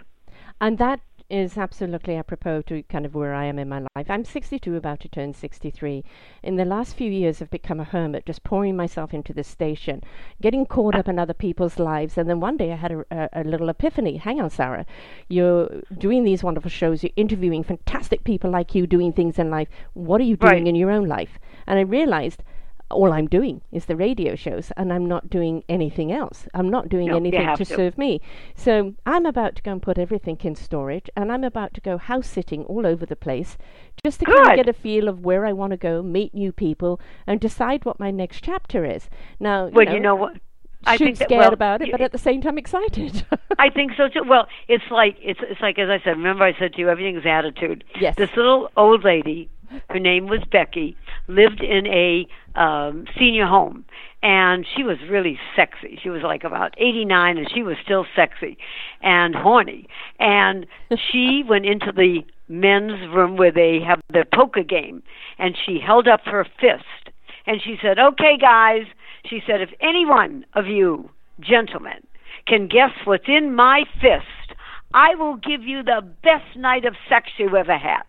And 0.59 0.79
that 0.79 1.01
is 1.31 1.57
absolutely 1.57 2.15
apropos 2.15 2.61
to 2.63 2.83
kind 2.83 3.05
of 3.05 3.15
where 3.15 3.33
I 3.33 3.45
am 3.45 3.57
in 3.57 3.69
my 3.69 3.79
life. 3.95 4.07
I'm 4.09 4.25
62, 4.25 4.75
about 4.75 4.99
to 4.99 5.09
turn 5.09 5.33
63. 5.33 6.03
In 6.43 6.57
the 6.57 6.65
last 6.65 6.95
few 6.95 7.09
years, 7.09 7.41
I've 7.41 7.49
become 7.49 7.79
a 7.79 7.85
hermit, 7.85 8.25
just 8.25 8.43
pouring 8.43 8.75
myself 8.75 9.13
into 9.13 9.33
this 9.33 9.47
station, 9.47 10.03
getting 10.41 10.65
caught 10.65 10.95
up 10.95 11.07
in 11.07 11.17
other 11.17 11.33
people's 11.33 11.79
lives. 11.79 12.17
And 12.17 12.29
then 12.29 12.39
one 12.39 12.57
day 12.57 12.71
I 12.71 12.75
had 12.75 12.91
a, 12.91 13.05
a, 13.11 13.29
a 13.33 13.43
little 13.43 13.69
epiphany. 13.69 14.17
Hang 14.17 14.41
on, 14.41 14.49
Sarah. 14.49 14.85
You're 15.29 15.81
doing 15.97 16.23
these 16.23 16.43
wonderful 16.43 16.69
shows, 16.69 17.01
you're 17.03 17.11
interviewing 17.15 17.63
fantastic 17.63 18.23
people 18.23 18.51
like 18.51 18.75
you 18.75 18.85
doing 18.85 19.13
things 19.13 19.39
in 19.39 19.49
life. 19.49 19.69
What 19.93 20.19
are 20.21 20.25
you 20.25 20.35
doing 20.35 20.51
Right. 20.53 20.67
in 20.67 20.75
your 20.75 20.91
own 20.91 21.07
life? 21.07 21.39
And 21.65 21.79
I 21.79 21.83
realized 21.83 22.43
all 22.91 23.11
I'm 23.13 23.27
doing 23.27 23.61
is 23.71 23.85
the 23.85 23.95
radio 23.95 24.35
shows, 24.35 24.71
and 24.77 24.91
I'm 24.93 25.05
not 25.05 25.29
doing 25.29 25.63
anything 25.69 26.11
else. 26.11 26.47
I'm 26.53 26.69
not 26.69 26.89
doing 26.89 27.07
No, 27.07 27.15
anything 27.17 27.47
to 27.55 27.65
to. 27.65 27.65
serve 27.65 27.97
me. 27.97 28.21
So 28.55 28.93
I'm 29.05 29.25
about 29.25 29.55
to 29.55 29.61
go 29.61 29.71
and 29.71 29.81
put 29.81 29.97
everything 29.97 30.37
in 30.43 30.55
storage, 30.55 31.09
and 31.15 31.31
I'm 31.31 31.43
about 31.43 31.73
to 31.75 31.81
go 31.81 31.97
house 31.97 32.27
sitting 32.27 32.63
all 32.65 32.85
over 32.85 33.05
the 33.05 33.15
place, 33.15 33.57
just 34.03 34.19
to 34.19 34.25
kind 34.25 34.51
of 34.51 34.55
get 34.55 34.69
a 34.69 34.73
feel 34.73 35.07
of 35.07 35.25
where 35.25 35.45
I 35.45 35.53
want 35.53 35.71
to 35.71 35.77
go, 35.77 36.01
meet 36.03 36.33
new 36.33 36.51
people, 36.51 36.99
and 37.27 37.39
decide 37.39 37.85
what 37.85 37.99
my 37.99 38.11
next 38.11 38.43
chapter 38.43 38.85
is. 38.85 39.09
Now, 39.39 39.67
Well, 39.67 39.91
you 39.93 39.99
know 39.99 40.15
what? 40.15 40.37
I 40.83 40.97
think 40.97 41.19
that, 41.19 41.27
scared 41.27 41.41
well, 41.41 41.53
about 41.53 41.81
it, 41.83 41.91
but 41.91 42.01
at 42.01 42.11
the 42.11 42.17
same 42.17 42.41
time 42.41 42.57
excited. 42.57 43.23
I 43.59 43.69
think 43.69 43.91
so 43.95 44.07
too. 44.07 44.23
Well, 44.27 44.47
it's 44.67 44.83
like 44.89 45.15
it's 45.21 45.39
it's 45.43 45.61
like 45.61 45.77
as 45.77 45.89
I 45.91 45.99
said. 46.03 46.17
Remember, 46.17 46.43
I 46.43 46.57
said 46.57 46.73
to 46.73 46.79
you, 46.79 46.89
everything's 46.89 47.23
attitude. 47.23 47.83
Yes. 47.99 48.15
This 48.15 48.35
little 48.35 48.71
old 48.75 49.03
lady, 49.03 49.47
her 49.89 49.99
name 49.99 50.27
was 50.27 50.41
Becky, 50.51 50.95
lived 51.27 51.61
in 51.61 51.87
a 51.87 52.27
um, 52.59 53.05
senior 53.17 53.45
home, 53.45 53.85
and 54.23 54.65
she 54.75 54.83
was 54.83 54.97
really 55.09 55.39
sexy. 55.55 55.99
She 56.01 56.09
was 56.09 56.21
like 56.23 56.43
about 56.43 56.73
eighty 56.77 57.05
nine, 57.05 57.37
and 57.37 57.49
she 57.53 57.63
was 57.63 57.77
still 57.83 58.05
sexy 58.15 58.57
and 59.01 59.35
horny. 59.35 59.87
And 60.19 60.65
she 61.11 61.43
went 61.47 61.65
into 61.65 61.91
the 61.91 62.21
men's 62.47 63.13
room 63.13 63.37
where 63.37 63.51
they 63.51 63.79
have 63.85 64.01
their 64.11 64.25
poker 64.25 64.63
game, 64.63 65.03
and 65.39 65.55
she 65.65 65.79
held 65.79 66.07
up 66.07 66.21
her 66.25 66.45
fist, 66.59 67.13
and 67.45 67.61
she 67.63 67.77
said, 67.81 67.99
"Okay, 67.99 68.37
guys." 68.39 68.83
She 69.25 69.41
said, 69.45 69.61
"If 69.61 69.69
any 69.79 70.05
one 70.05 70.45
of 70.53 70.67
you 70.67 71.09
gentlemen 71.39 72.05
can 72.47 72.67
guess 72.67 72.91
what's 73.05 73.27
in 73.27 73.53
my 73.53 73.83
fist, 74.01 74.57
I 74.93 75.15
will 75.15 75.37
give 75.37 75.63
you 75.63 75.83
the 75.83 76.01
best 76.23 76.55
night 76.57 76.85
of 76.85 76.95
sex 77.07 77.29
you 77.37 77.55
ever 77.55 77.77
had. 77.77 78.03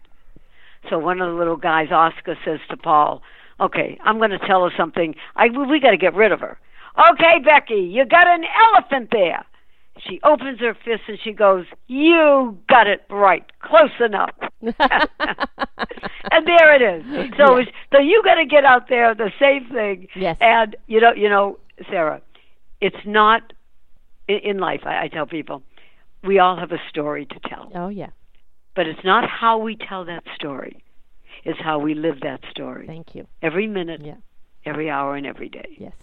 So 0.90 0.98
one 0.98 1.20
of 1.20 1.30
the 1.30 1.38
little 1.38 1.56
guys, 1.56 1.88
Oscar, 1.90 2.36
says 2.44 2.60
to 2.70 2.76
Paul, 2.76 3.22
"Okay, 3.60 3.98
I'm 4.04 4.18
going 4.18 4.30
to 4.30 4.38
tell 4.38 4.64
her 4.64 4.74
something. 4.76 5.14
I 5.36 5.48
we 5.48 5.80
got 5.80 5.90
to 5.90 5.96
get 5.96 6.14
rid 6.14 6.32
of 6.32 6.40
her." 6.40 6.58
Okay, 7.12 7.38
Becky, 7.44 7.80
you 7.80 8.04
got 8.04 8.26
an 8.26 8.44
elephant 8.74 9.08
there. 9.12 9.44
She 9.98 10.20
opens 10.24 10.58
her 10.60 10.74
fist 10.74 11.02
and 11.08 11.18
she 11.22 11.32
goes, 11.32 11.66
"You 11.86 12.58
got 12.68 12.86
it 12.86 13.04
right, 13.10 13.44
close 13.60 13.90
enough." 14.04 14.30
and 14.62 14.76
there 16.46 16.74
it 16.74 16.82
is. 16.82 17.32
So, 17.36 17.60
so 17.92 17.98
you 17.98 18.22
got 18.24 18.36
to 18.36 18.46
get 18.46 18.64
out 18.64 18.88
there 18.88 19.14
the 19.14 19.30
same 19.38 19.68
thing. 19.70 20.08
Yes. 20.16 20.36
And 20.40 20.76
you 20.86 21.00
know, 21.00 21.12
you 21.12 21.28
know, 21.28 21.58
Sarah, 21.90 22.20
it's 22.80 23.04
not 23.06 23.52
in, 24.28 24.38
in 24.38 24.58
life. 24.58 24.80
I, 24.84 25.04
I 25.04 25.08
tell 25.08 25.26
people, 25.26 25.62
we 26.24 26.38
all 26.38 26.56
have 26.56 26.72
a 26.72 26.80
story 26.88 27.26
to 27.26 27.48
tell, 27.48 27.70
oh 27.74 27.88
yeah, 27.88 28.10
but 28.74 28.86
it's 28.86 29.04
not 29.04 29.28
how 29.28 29.58
we 29.58 29.76
tell 29.76 30.04
that 30.04 30.24
story. 30.34 30.82
It's 31.44 31.58
how 31.60 31.78
we 31.78 31.94
live 31.94 32.20
that 32.20 32.40
story 32.50 32.86
thank 32.86 33.14
you. 33.14 33.26
every 33.42 33.66
minute, 33.66 34.00
Yeah, 34.04 34.16
every 34.64 34.88
hour, 34.88 35.16
and 35.16 35.26
every 35.26 35.48
day. 35.48 35.68
yes. 35.78 35.94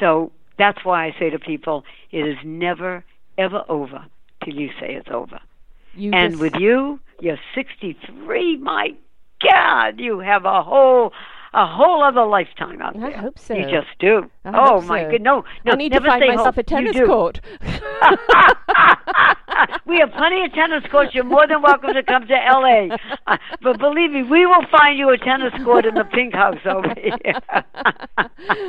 So 0.00 0.32
that's 0.58 0.84
why 0.84 1.06
I 1.06 1.14
say 1.18 1.30
to 1.30 1.38
people, 1.38 1.84
it 2.10 2.26
is 2.26 2.36
never 2.44 3.04
ever 3.38 3.64
over 3.68 4.04
till 4.44 4.54
you 4.54 4.70
say 4.80 4.94
it's 4.94 5.08
over. 5.10 5.38
You 5.94 6.12
and 6.12 6.32
just, 6.32 6.42
with 6.42 6.54
you, 6.56 7.00
you're 7.20 7.38
63. 7.54 8.56
My 8.58 8.94
God, 9.42 10.00
you 10.00 10.18
have 10.20 10.44
a 10.44 10.62
whole 10.62 11.12
a 11.52 11.66
whole 11.66 12.02
other 12.02 12.24
lifetime 12.24 12.82
out 12.82 12.94
there. 12.98 13.06
I 13.06 13.12
hope 13.12 13.38
so. 13.38 13.54
You 13.54 13.62
just 13.64 13.88
do. 13.98 14.30
I 14.44 14.50
oh 14.54 14.80
my 14.82 15.04
so. 15.04 15.10
good, 15.12 15.22
no, 15.22 15.44
no. 15.64 15.72
I 15.72 15.76
need 15.76 15.92
never 15.92 16.04
to 16.04 16.10
find 16.10 16.22
say 16.22 16.28
myself 16.28 16.54
hope. 16.54 16.58
a 16.58 16.62
tennis 16.62 16.96
court. 16.96 17.40
we 19.86 19.98
have 19.98 20.10
plenty 20.12 20.44
of 20.44 20.52
tennis 20.52 20.84
courts. 20.90 21.14
You're 21.14 21.24
more 21.24 21.46
than 21.46 21.62
welcome 21.62 21.94
to 21.94 22.02
come 22.02 22.26
to 22.26 22.34
L.A. 22.34 22.90
Uh, 23.26 23.36
but 23.62 23.78
believe 23.78 24.10
me, 24.10 24.22
we 24.22 24.46
will 24.46 24.64
find 24.70 24.98
you 24.98 25.10
a 25.10 25.18
tennis 25.18 25.52
court 25.64 25.86
in 25.86 25.94
the 25.94 26.04
Pink 26.04 26.34
House 26.34 26.58
over 26.64 26.94
here. 26.96 27.16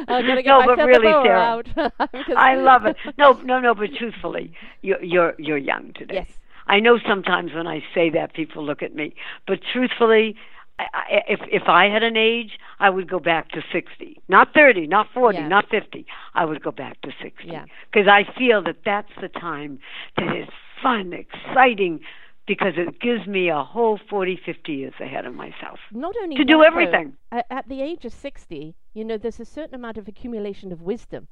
I'm 0.07 0.25
gonna 0.25 0.41
get 0.43 0.45
no, 0.45 0.63
but 0.65 0.77
really, 0.85 1.11
Sarah, 1.11 1.63
I 2.37 2.55
love 2.55 2.85
it. 2.85 2.95
No, 3.17 3.33
no, 3.43 3.59
no. 3.59 3.73
But 3.73 3.89
truthfully, 3.97 4.53
you're 4.81 5.03
you're 5.03 5.33
you're 5.37 5.57
young 5.57 5.93
today. 5.93 6.25
Yes. 6.27 6.37
I 6.67 6.79
know 6.79 6.99
sometimes 7.07 7.53
when 7.53 7.67
I 7.67 7.81
say 7.95 8.09
that, 8.11 8.33
people 8.33 8.63
look 8.65 8.81
at 8.83 8.93
me. 8.93 9.15
But 9.47 9.59
truthfully, 9.73 10.35
I, 10.77 10.83
I, 10.93 11.03
if 11.27 11.39
if 11.51 11.63
I 11.67 11.85
had 11.89 12.03
an 12.03 12.17
age, 12.17 12.59
I 12.79 12.89
would 12.89 13.09
go 13.09 13.19
back 13.19 13.49
to 13.51 13.61
sixty, 13.71 14.21
not 14.27 14.53
thirty, 14.53 14.85
not 14.87 15.07
forty, 15.13 15.39
Yeah. 15.39 15.47
not 15.47 15.69
fifty. 15.69 16.05
I 16.35 16.45
would 16.45 16.61
go 16.61 16.71
back 16.71 17.01
to 17.01 17.11
sixty 17.21 17.49
Yeah. 17.49 17.65
because 17.91 18.07
I 18.07 18.23
feel 18.37 18.61
that 18.63 18.77
that's 18.85 19.11
the 19.21 19.29
time 19.29 19.79
that 20.17 20.35
is 20.35 20.47
fun, 20.81 21.13
exciting, 21.13 21.99
because 22.47 22.73
it 22.77 22.99
gives 23.01 23.27
me 23.27 23.49
a 23.49 23.63
whole 23.63 23.99
40, 24.09 24.39
50 24.45 24.71
years 24.71 24.93
ahead 25.01 25.25
of 25.25 25.33
myself. 25.33 25.79
Not 25.91 26.15
only 26.21 26.35
to 26.37 26.45
do 26.45 26.63
everything. 26.63 27.13
at, 27.31 27.45
at 27.49 27.67
the 27.67 27.81
age 27.81 28.05
of 28.05 28.13
60, 28.13 28.73
you 28.93 29.05
know, 29.05 29.17
there's 29.17 29.39
a 29.39 29.45
certain 29.45 29.75
amount 29.75 29.97
of 29.97 30.07
accumulation 30.07 30.71
of 30.71 30.81
wisdom. 30.81 31.27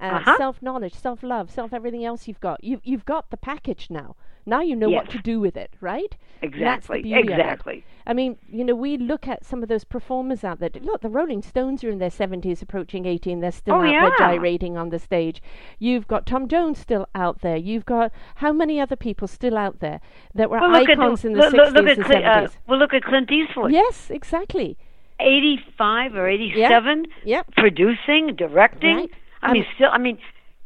Uh, 0.00 0.04
Uh-huh. 0.04 0.36
self 0.36 0.60
knowledge, 0.62 0.94
self 0.94 1.22
love, 1.22 1.50
self 1.50 1.72
everything 1.72 2.04
else 2.04 2.26
you've 2.28 2.40
got. 2.40 2.62
You've 2.62 2.80
you've 2.84 3.04
got 3.04 3.30
the 3.30 3.36
package 3.36 3.88
now. 3.90 4.16
Now 4.46 4.60
you 4.60 4.76
know 4.76 4.90
what 4.90 5.08
to 5.08 5.18
do 5.20 5.40
with 5.40 5.56
it, 5.56 5.72
right? 5.80 6.14
Exactly. 6.42 7.00
beauty 7.00 7.18
of 7.32 7.38
it. 7.38 7.40
Exactly. 7.40 7.82
I 8.06 8.12
mean, 8.12 8.36
you 8.52 8.62
know, 8.62 8.74
we 8.74 8.98
look 8.98 9.26
at 9.26 9.42
some 9.42 9.62
of 9.62 9.70
those 9.70 9.84
performers 9.84 10.44
out 10.44 10.60
there. 10.60 10.68
Look, 10.82 11.00
the 11.00 11.08
Rolling 11.08 11.40
Stones 11.40 11.82
are 11.82 11.88
in 11.88 11.96
their 11.98 12.10
70s, 12.10 12.60
approaching 12.60 13.06
80, 13.06 13.32
and 13.32 13.42
they're 13.42 13.50
still 13.50 13.76
Oh, 13.76 13.80
out 13.80 13.90
yeah. 13.90 14.00
there 14.10 14.18
gyrating 14.18 14.76
on 14.76 14.90
the 14.90 14.98
stage. 14.98 15.40
You've 15.78 16.06
got 16.06 16.26
Tom 16.26 16.46
Jones 16.46 16.78
still 16.78 17.06
out 17.14 17.40
there. 17.40 17.56
You've 17.56 17.86
got 17.86 18.12
how 18.34 18.52
many 18.52 18.78
other 18.78 18.96
people 18.96 19.26
still 19.28 19.56
out 19.56 19.80
there 19.80 20.00
that 20.34 20.50
were 20.50 20.60
Well, 20.60 20.72
look 20.72 20.90
at 20.90 20.98
icons 21.00 21.24
in 21.24 21.32
the 21.32 21.38
look, 21.38 21.54
60s 21.54 21.72
look, 21.72 21.86
at 21.86 21.96
and 21.96 22.04
Cli- 22.04 22.16
uh, 22.24 22.40
70s? 22.42 22.56
well, 22.66 22.78
look 22.78 22.92
at 22.92 23.02
Clint 23.04 23.30
Eastwood. 23.32 23.72
yes, 23.72 24.10
exactly. 24.10 24.76
85 25.20 26.14
or 26.16 26.28
87, 26.28 27.06
Yep. 27.24 27.46
producing, 27.56 28.34
directing. 28.36 28.96
Right. 28.96 29.10
I 29.44 29.52
mean, 29.52 29.66
still, 29.74 29.90
I 29.92 29.98
mean, 29.98 30.18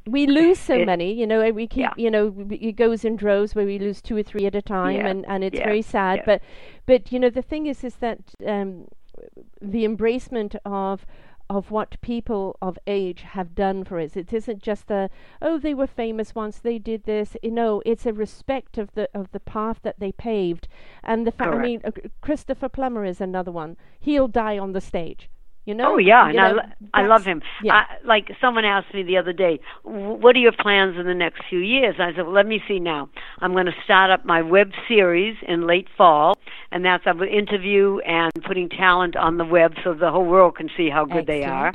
We 0.07 0.26
lose 0.26 0.59
so 0.59 0.74
It- 0.74 0.87
many, 0.87 1.12
you 1.12 1.26
know. 1.26 1.51
We 1.53 1.66
keep, 1.66 1.81
Yeah. 1.83 1.93
you 1.99 2.11
know, 2.11 2.35
it 2.51 2.76
goes 2.76 3.05
in 3.05 3.16
droves 3.16 3.55
where 3.55 3.66
we 3.66 3.79
lose 3.79 4.01
two 4.01 4.16
or 4.16 4.22
three 4.22 4.47
at 4.47 4.55
a 4.55 4.62
time, 4.62 4.97
Yeah, 4.97 5.09
and, 5.09 5.26
and 5.29 5.45
it's 5.45 5.59
yeah, 5.59 5.64
very 5.66 5.83
sad. 5.83 6.22
But, 6.24 6.41
but 6.87 7.12
you 7.12 7.18
know, 7.20 7.29
the 7.29 7.43
thing 7.43 7.66
is, 7.66 7.85
is 7.85 7.97
that 7.97 8.18
um, 8.47 8.89
the 9.61 9.85
embracement 9.85 10.57
of 10.64 11.05
of 11.51 11.70
what 11.70 11.99
people 12.03 12.57
of 12.61 12.79
age 12.87 13.22
have 13.22 13.55
done 13.55 13.83
for 13.83 13.99
us. 13.99 14.16
It 14.16 14.33
isn't 14.35 14.62
just 14.62 14.91
a 14.91 15.09
oh 15.41 15.59
they 15.59 15.72
were 15.72 15.87
famous 15.87 16.35
once 16.35 16.59
they 16.59 16.79
did 16.79 17.05
this. 17.05 17.37
You 17.43 17.51
know, 17.51 17.83
it's 17.87 18.05
a 18.07 18.12
respect 18.12 18.76
of 18.79 18.93
the 18.95 19.09
of 19.14 19.31
the 19.33 19.41
path 19.41 19.81
that 19.83 19.99
they 19.99 20.12
paved, 20.12 20.68
and 21.03 21.26
the 21.26 21.33
fact. 21.33 21.55
I 21.55 21.59
mean, 21.59 21.81
uh, 21.85 21.91
Christopher 22.20 22.68
Plummer 22.68 23.05
is 23.05 23.20
another 23.20 23.51
one. 23.53 23.76
He'll 23.99 24.29
die 24.29 24.59
on 24.59 24.72
the 24.72 24.81
stage. 24.83 25.31
You 25.69 25.75
know. 25.75 25.97
oh 25.97 25.99
yeah, 25.99 26.31
You 26.31 26.39
and 26.39 26.41
I, 26.41 26.53
know, 26.53 26.62
I 26.95 27.03
love 27.07 27.27
him. 27.27 27.43
yeah. 27.62 27.75
I, 27.75 27.85
like 28.03 28.31
someone 28.41 28.64
asked 28.64 28.95
me 28.95 29.03
the 29.03 29.19
other 29.19 29.35
day, 29.35 29.61
what 29.85 30.35
are 30.35 30.39
your 30.39 30.53
plans 30.59 30.97
in 30.99 31.05
the 31.05 31.12
next 31.12 31.43
few 31.51 31.59
years? 31.59 31.97
I 31.99 32.14
said, 32.16 32.25
well, 32.25 32.33
let 32.33 32.47
me 32.47 32.62
see 32.66 32.81
now. 32.81 33.11
I'm 33.41 33.53
going 33.53 33.66
to 33.66 33.75
start 33.85 34.11
up 34.11 34.25
my 34.25 34.41
web 34.41 34.71
series 34.89 35.37
in 35.47 35.66
late 35.66 35.87
fall, 35.95 36.39
and 36.73 36.87
that's 36.87 37.05
I'm 37.07 37.23
interview 37.23 37.99
and 37.99 38.33
putting 38.47 38.71
talent 38.71 39.14
on 39.14 39.37
the 39.37 39.45
web 39.45 39.75
so 39.85 39.93
the 39.93 40.11
whole 40.11 40.25
world 40.25 40.57
can 40.57 40.71
see 40.75 40.89
how 40.89 41.05
good 41.05 41.27
they 41.27 41.45
are. 41.45 41.75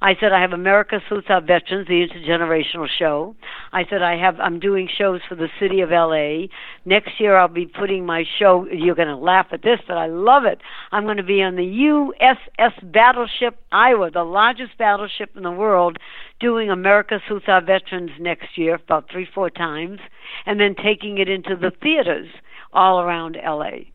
I 0.00 0.14
said 0.20 0.32
I 0.32 0.40
have 0.40 0.52
America 0.52 1.00
Salutes 1.08 1.28
Our 1.28 1.40
Veterans, 1.40 1.88
the 1.88 2.06
intergenerational 2.06 2.86
show. 2.98 3.34
I 3.72 3.84
said 3.90 4.00
I 4.00 4.16
have 4.16 4.38
I'm 4.38 4.60
doing 4.60 4.88
shows 4.96 5.20
for 5.28 5.34
the 5.34 5.48
city 5.58 5.80
of 5.80 5.90
LA. 5.90 6.46
Next 6.84 7.18
year 7.18 7.36
I'll 7.36 7.48
be 7.48 7.66
putting 7.66 8.06
my 8.06 8.24
show 8.38 8.66
you're 8.70 8.94
going 8.94 9.08
to 9.08 9.16
laugh 9.16 9.46
at 9.50 9.62
this, 9.62 9.80
but 9.88 9.98
I 9.98 10.06
love 10.06 10.44
it. 10.44 10.60
I'm 10.92 11.04
going 11.04 11.16
to 11.16 11.24
be 11.24 11.42
on 11.42 11.56
the 11.56 11.62
USS 11.62 12.92
Battleship 12.92 13.58
Iowa, 13.72 14.10
the 14.12 14.22
largest 14.22 14.78
battleship 14.78 15.30
in 15.36 15.42
the 15.42 15.50
world, 15.50 15.98
doing 16.38 16.70
America 16.70 17.20
Salutes 17.26 17.48
Our 17.48 17.64
Veterans 17.64 18.12
next 18.20 18.56
year 18.56 18.76
about 18.76 19.10
3 19.10 19.26
4 19.34 19.50
times 19.50 19.98
and 20.46 20.60
then 20.60 20.76
taking 20.76 21.18
it 21.18 21.28
into 21.28 21.56
the 21.56 21.72
theaters 21.82 22.28
all 22.72 23.00
around 23.00 23.36
LA. 23.44 23.90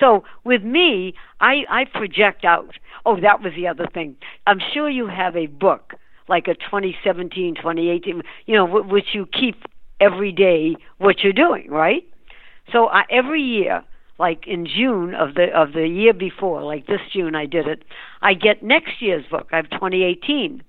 So 0.00 0.24
with 0.44 0.62
me, 0.62 1.14
I, 1.40 1.64
I 1.70 1.84
project 1.84 2.44
out. 2.44 2.74
Oh, 3.04 3.18
that 3.20 3.42
was 3.42 3.52
the 3.54 3.66
other 3.68 3.86
thing. 3.86 4.16
I'm 4.46 4.58
sure 4.72 4.88
you 4.88 5.06
have 5.06 5.36
a 5.36 5.46
book, 5.46 5.94
like 6.28 6.48
a 6.48 6.54
2017, 6.54 7.54
2018, 7.56 8.22
you 8.46 8.54
know, 8.54 8.66
w- 8.66 8.86
which 8.86 9.14
you 9.14 9.26
keep 9.26 9.56
every 10.00 10.32
day 10.32 10.76
what 10.98 11.22
you're 11.22 11.32
doing, 11.32 11.70
right? 11.70 12.02
So 12.72 12.88
I, 12.88 13.04
every 13.10 13.42
year, 13.42 13.82
like 14.18 14.46
in 14.46 14.66
June 14.66 15.14
of 15.14 15.34
the 15.34 15.46
of 15.54 15.72
the 15.72 15.86
year 15.86 16.12
before, 16.12 16.62
like 16.62 16.86
this 16.86 17.00
June 17.12 17.34
I 17.34 17.46
did 17.46 17.66
it, 17.68 17.82
I 18.22 18.34
get 18.34 18.62
next 18.62 19.00
year's 19.00 19.24
book. 19.30 19.48
I 19.52 19.56
have 19.56 19.70
2018. 19.70 20.62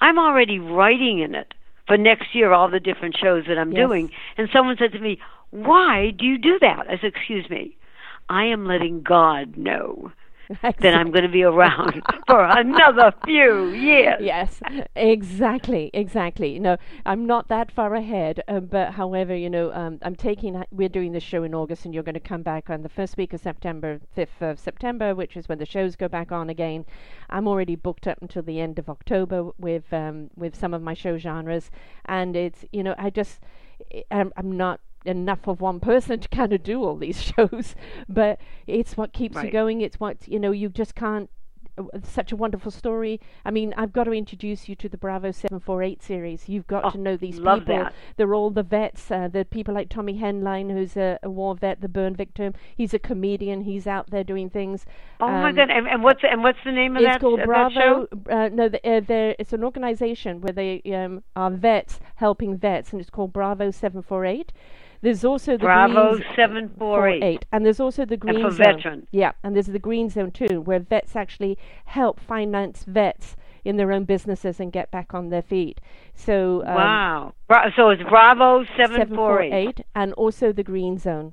I'm 0.00 0.18
already 0.18 0.58
writing 0.58 1.18
in 1.18 1.34
it 1.34 1.52
for 1.86 1.96
next 1.96 2.34
year 2.34 2.52
all 2.52 2.70
the 2.70 2.80
different 2.80 3.16
shows 3.16 3.44
that 3.48 3.58
I'm 3.58 3.72
Yes. 3.72 3.84
doing. 3.86 4.10
And 4.38 4.48
someone 4.52 4.76
said 4.78 4.92
to 4.92 5.00
me, 5.00 5.18
"Why 5.50 6.10
do 6.10 6.24
you 6.24 6.38
do 6.38 6.58
that?" 6.60 6.86
I 6.88 6.96
said, 6.98 7.12
"Excuse 7.16 7.48
me, 7.50 7.74
I 8.30 8.44
am 8.44 8.64
letting 8.64 9.02
God 9.02 9.56
know 9.56 10.12
that 10.62 10.94
I'm 10.94 11.10
going 11.10 11.24
to 11.24 11.28
be 11.28 11.42
around 11.42 12.00
for 12.28 12.44
another 12.44 13.12
few 13.24 13.70
years." 13.70 14.18
yes, 14.20 14.60
exactly, 14.94 15.90
exactly. 15.92 16.60
No, 16.60 16.76
I'm 17.04 17.26
not 17.26 17.48
that 17.48 17.72
far 17.72 17.94
ahead, 17.96 18.40
um, 18.46 18.66
but 18.66 18.92
however, 18.92 19.34
you 19.34 19.50
know, 19.50 19.72
um, 19.72 19.98
I'm 20.02 20.14
taking. 20.14 20.62
We're 20.70 20.88
doing 20.88 21.10
the 21.10 21.20
show 21.20 21.42
in 21.42 21.54
August, 21.54 21.84
and 21.84 21.92
you're 21.92 22.04
going 22.04 22.14
to 22.14 22.20
come 22.20 22.42
back 22.42 22.70
on 22.70 22.82
the 22.82 22.88
first 22.88 23.16
week 23.16 23.32
of 23.32 23.40
September, 23.40 24.00
fifth 24.14 24.40
of 24.40 24.60
September, 24.60 25.12
which 25.12 25.36
is 25.36 25.48
when 25.48 25.58
the 25.58 25.66
shows 25.66 25.96
go 25.96 26.06
back 26.06 26.30
on 26.30 26.48
again. 26.48 26.86
I'm 27.28 27.48
already 27.48 27.74
booked 27.74 28.06
up 28.06 28.18
until 28.22 28.42
the 28.42 28.60
end 28.60 28.78
of 28.78 28.88
October 28.88 29.50
with 29.58 29.92
um, 29.92 30.30
with 30.36 30.54
some 30.54 30.72
of 30.72 30.82
my 30.82 30.94
show 30.94 31.18
genres, 31.18 31.70
and 32.04 32.36
it's 32.36 32.64
you 32.70 32.84
know, 32.84 32.94
I 32.96 33.10
just 33.10 33.40
I'm, 34.10 34.32
I'm 34.36 34.56
not 34.56 34.80
enough 35.04 35.46
of 35.48 35.60
one 35.60 35.80
person 35.80 36.20
to 36.20 36.28
kind 36.28 36.52
of 36.52 36.62
do 36.62 36.82
all 36.84 36.96
these 36.96 37.20
shows, 37.36 37.74
but 38.08 38.40
it's 38.66 38.96
what 38.96 39.12
keeps 39.12 39.42
you 39.42 39.50
going. 39.50 39.80
It's 39.80 39.98
what 40.00 40.26
you 40.28 40.38
know. 40.38 40.50
You 40.52 40.68
just 40.68 40.94
can't 40.94 41.30
uh, 41.78 41.84
such 42.02 42.32
a 42.32 42.36
wonderful 42.36 42.70
story. 42.72 43.20
I 43.44 43.50
mean, 43.50 43.72
I've 43.76 43.92
got 43.92 44.04
to 44.04 44.12
introduce 44.12 44.68
you 44.68 44.74
to 44.76 44.88
the 44.88 44.96
Bravo 44.98 45.30
748 45.30 46.02
series. 46.02 46.48
You've 46.48 46.66
got 46.66 46.84
Oh, 46.84 46.90
to 46.90 46.98
know 46.98 47.16
these 47.16 47.38
love 47.38 47.60
people. 47.60 47.76
that. 47.84 47.94
They're 48.16 48.34
all 48.34 48.50
the 48.50 48.64
vets. 48.64 49.10
Uh, 49.10 49.28
the 49.28 49.44
people 49.44 49.72
like 49.74 49.88
Tommy 49.88 50.18
Henline, 50.18 50.70
who's 50.72 50.96
a, 50.96 51.18
a 51.22 51.30
war 51.30 51.54
vet, 51.54 51.80
the 51.80 51.88
burn 51.88 52.14
victim. 52.16 52.54
He's 52.76 52.92
a 52.92 52.98
comedian. 52.98 53.62
He's 53.62 53.86
out 53.86 54.10
there 54.10 54.24
doing 54.24 54.50
things. 54.50 54.84
Oh 55.20 55.28
my 55.28 55.50
Um, 55.50 55.54
God! 55.56 55.70
And, 55.70 55.86
and 55.86 56.02
what's 56.02 56.20
and 56.24 56.42
what's 56.42 56.58
the 56.64 56.72
name 56.72 56.96
of 56.96 57.02
It's 57.02 57.12
that, 57.12 57.20
called 57.20 57.40
that 57.40 57.72
show? 57.72 58.08
Bravo. 58.12 58.44
Uh, 58.44 58.48
no, 58.52 58.68
the, 58.68 58.78
uh, 58.86 59.00
there- 59.00 59.36
it's 59.38 59.52
an 59.52 59.62
organization 59.64 60.40
where 60.40 60.52
they 60.52 60.82
um, 60.94 61.22
are 61.36 61.50
vets 61.50 62.00
helping 62.16 62.58
vets, 62.58 62.90
and 62.92 63.00
it's 63.00 63.10
called 63.10 63.32
Bravo 63.32 63.70
748. 63.70 64.52
There's 65.02 65.24
also 65.24 65.52
the 65.52 65.58
Bravo 65.58 66.20
seven 66.36 66.68
four 66.78 67.08
eight. 67.08 67.20
48. 67.20 67.44
And 67.52 67.64
there's 67.64 67.80
also 67.80 68.04
the 68.04 68.16
Green 68.16 68.42
for 68.42 68.50
Zone. 68.50 68.64
veterans. 68.64 69.08
Yeah, 69.12 69.32
and 69.42 69.54
there's 69.54 69.66
the 69.66 69.78
Green 69.78 70.10
Zone 70.10 70.30
too, 70.30 70.60
where 70.60 70.78
vets 70.78 71.16
actually 71.16 71.56
help 71.86 72.20
finance 72.20 72.84
vets 72.84 73.36
in 73.64 73.76
their 73.76 73.92
own 73.92 74.04
businesses 74.04 74.60
and 74.60 74.72
get 74.72 74.90
back 74.90 75.12
on 75.14 75.28
their 75.30 75.42
feet. 75.42 75.80
So 76.14 76.62
um, 76.66 76.74
wow! 76.74 77.34
Bra- 77.48 77.70
so 77.76 77.90
it's 77.90 78.02
Bravo 78.02 78.64
seven 78.76 79.14
four 79.14 79.40
eight. 79.42 79.78
748 79.78 79.86
and 79.94 80.12
also 80.14 80.52
the 80.52 80.62
Green 80.62 80.98
Zone. 80.98 81.32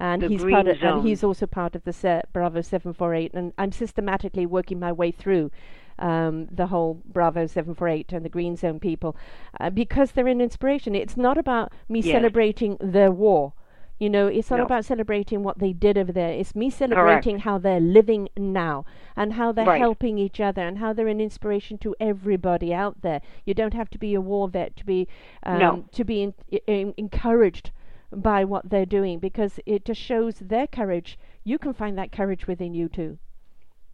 And 0.00 0.22
The 0.22 0.28
he's 0.28 0.44
part 0.44 0.68
of, 0.68 0.78
Zone. 0.78 0.98
and 0.98 1.08
he's 1.08 1.24
also 1.24 1.46
part 1.46 1.74
of 1.74 1.82
the 1.84 1.92
set 1.92 2.32
Bravo 2.32 2.60
748 2.60 3.32
and 3.34 3.52
I'm 3.58 3.72
systematically 3.72 4.46
working 4.46 4.78
my 4.78 4.92
way 4.92 5.10
through 5.10 5.50
um, 5.98 6.46
the 6.50 6.66
whole 6.66 7.02
Bravo 7.04 7.46
748 7.46 8.12
and 8.12 8.24
the 8.24 8.28
Green 8.28 8.56
Zone 8.56 8.78
people 8.80 9.16
uh, 9.60 9.70
because 9.70 10.12
they're 10.12 10.26
an 10.28 10.40
inspiration. 10.40 10.94
It's 10.94 11.16
not 11.16 11.38
about 11.38 11.72
me 11.88 12.00
Yes. 12.00 12.12
celebrating 12.12 12.76
their 12.80 13.10
war. 13.10 13.52
You 14.00 14.08
know, 14.08 14.28
it's 14.28 14.48
not 14.48 14.58
No. 14.58 14.62
about 14.64 14.84
celebrating 14.84 15.42
what 15.42 15.58
they 15.58 15.72
did 15.72 15.98
over 15.98 16.12
there. 16.12 16.30
It's 16.30 16.54
me 16.54 16.70
celebrating 16.70 17.40
how 17.40 17.58
they're 17.58 17.80
living 17.80 18.28
now 18.36 18.84
and 19.16 19.32
how 19.32 19.50
they're 19.50 19.66
Right. 19.66 19.80
helping 19.80 20.18
each 20.18 20.38
other 20.40 20.62
and 20.62 20.78
how 20.78 20.92
they're 20.92 21.08
an 21.08 21.20
inspiration 21.20 21.78
to 21.78 21.96
everybody 21.98 22.72
out 22.72 23.02
there. 23.02 23.20
You 23.44 23.54
don't 23.54 23.74
have 23.74 23.90
to 23.90 23.98
be 23.98 24.14
a 24.14 24.20
war 24.20 24.46
vet 24.48 24.76
to 24.76 24.86
be 24.86 25.08
um, 25.42 25.58
No. 25.58 25.84
to 25.90 26.04
be 26.04 26.22
in, 26.22 26.34
in, 26.68 26.94
encouraged 26.96 27.72
by 28.12 28.44
what 28.44 28.70
they're 28.70 28.86
doing 28.86 29.18
because 29.18 29.58
it 29.66 29.84
just 29.84 30.00
shows 30.00 30.38
their 30.38 30.68
courage. 30.68 31.18
You 31.42 31.58
can 31.58 31.72
find 31.72 31.98
that 31.98 32.12
courage 32.12 32.46
within 32.46 32.74
you 32.74 32.88
too. 32.88 33.18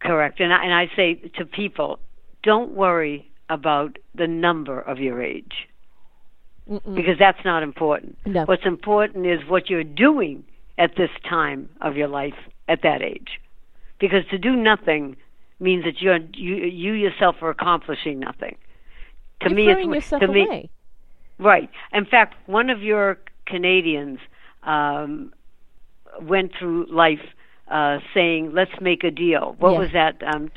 Correct. 0.05 0.39
And 0.39 0.53
I, 0.53 0.63
and 0.63 0.73
I 0.73 0.89
say 0.95 1.15
to 1.37 1.45
people, 1.45 1.99
don't 2.43 2.71
worry 2.71 3.29
about 3.49 3.97
the 4.13 4.27
number 4.27 4.79
of 4.79 4.99
your 4.99 5.21
age 5.21 5.67
Mm-mm. 6.69 6.95
because 6.95 7.17
that's 7.19 7.43
not 7.43 7.63
important. 7.63 8.17
No. 8.25 8.43
What's 8.45 8.65
important 8.65 9.25
is 9.25 9.39
what 9.47 9.69
you're 9.69 9.83
doing 9.83 10.43
at 10.77 10.95
this 10.97 11.09
time 11.27 11.69
of 11.81 11.95
your 11.95 12.07
life 12.07 12.35
at 12.67 12.81
that 12.83 13.01
age. 13.01 13.39
Because 13.99 14.25
to 14.29 14.37
do 14.37 14.55
nothing 14.55 15.15
means 15.59 15.85
that 15.85 16.01
you're 16.01 16.17
you 16.33 16.55
you 16.55 16.93
yourself 16.93 17.37
are 17.41 17.49
accomplishing 17.49 18.19
nothing. 18.19 18.57
To 19.41 19.49
You're 19.49 19.55
me 19.55 19.71
it's 19.71 19.87
yourself 19.87 20.21
to 20.21 20.27
me. 20.27 20.69
Right. 21.37 21.69
In 21.93 22.05
fact, 22.05 22.35
one 22.45 22.69
of 22.69 22.81
your 22.81 23.19
Canadians 23.45 24.19
um, 24.63 25.33
went 26.21 26.51
through 26.57 26.87
life 26.87 27.21
uh, 27.69 27.99
saying, 28.13 28.51
"Let's 28.53 28.79
make 28.81 29.03
a 29.03 29.11
deal." 29.11 29.55
What 29.59 29.73
Yeah. 29.73 29.79
was 29.79 29.91
that? 29.93 30.21
Um, 30.23 30.51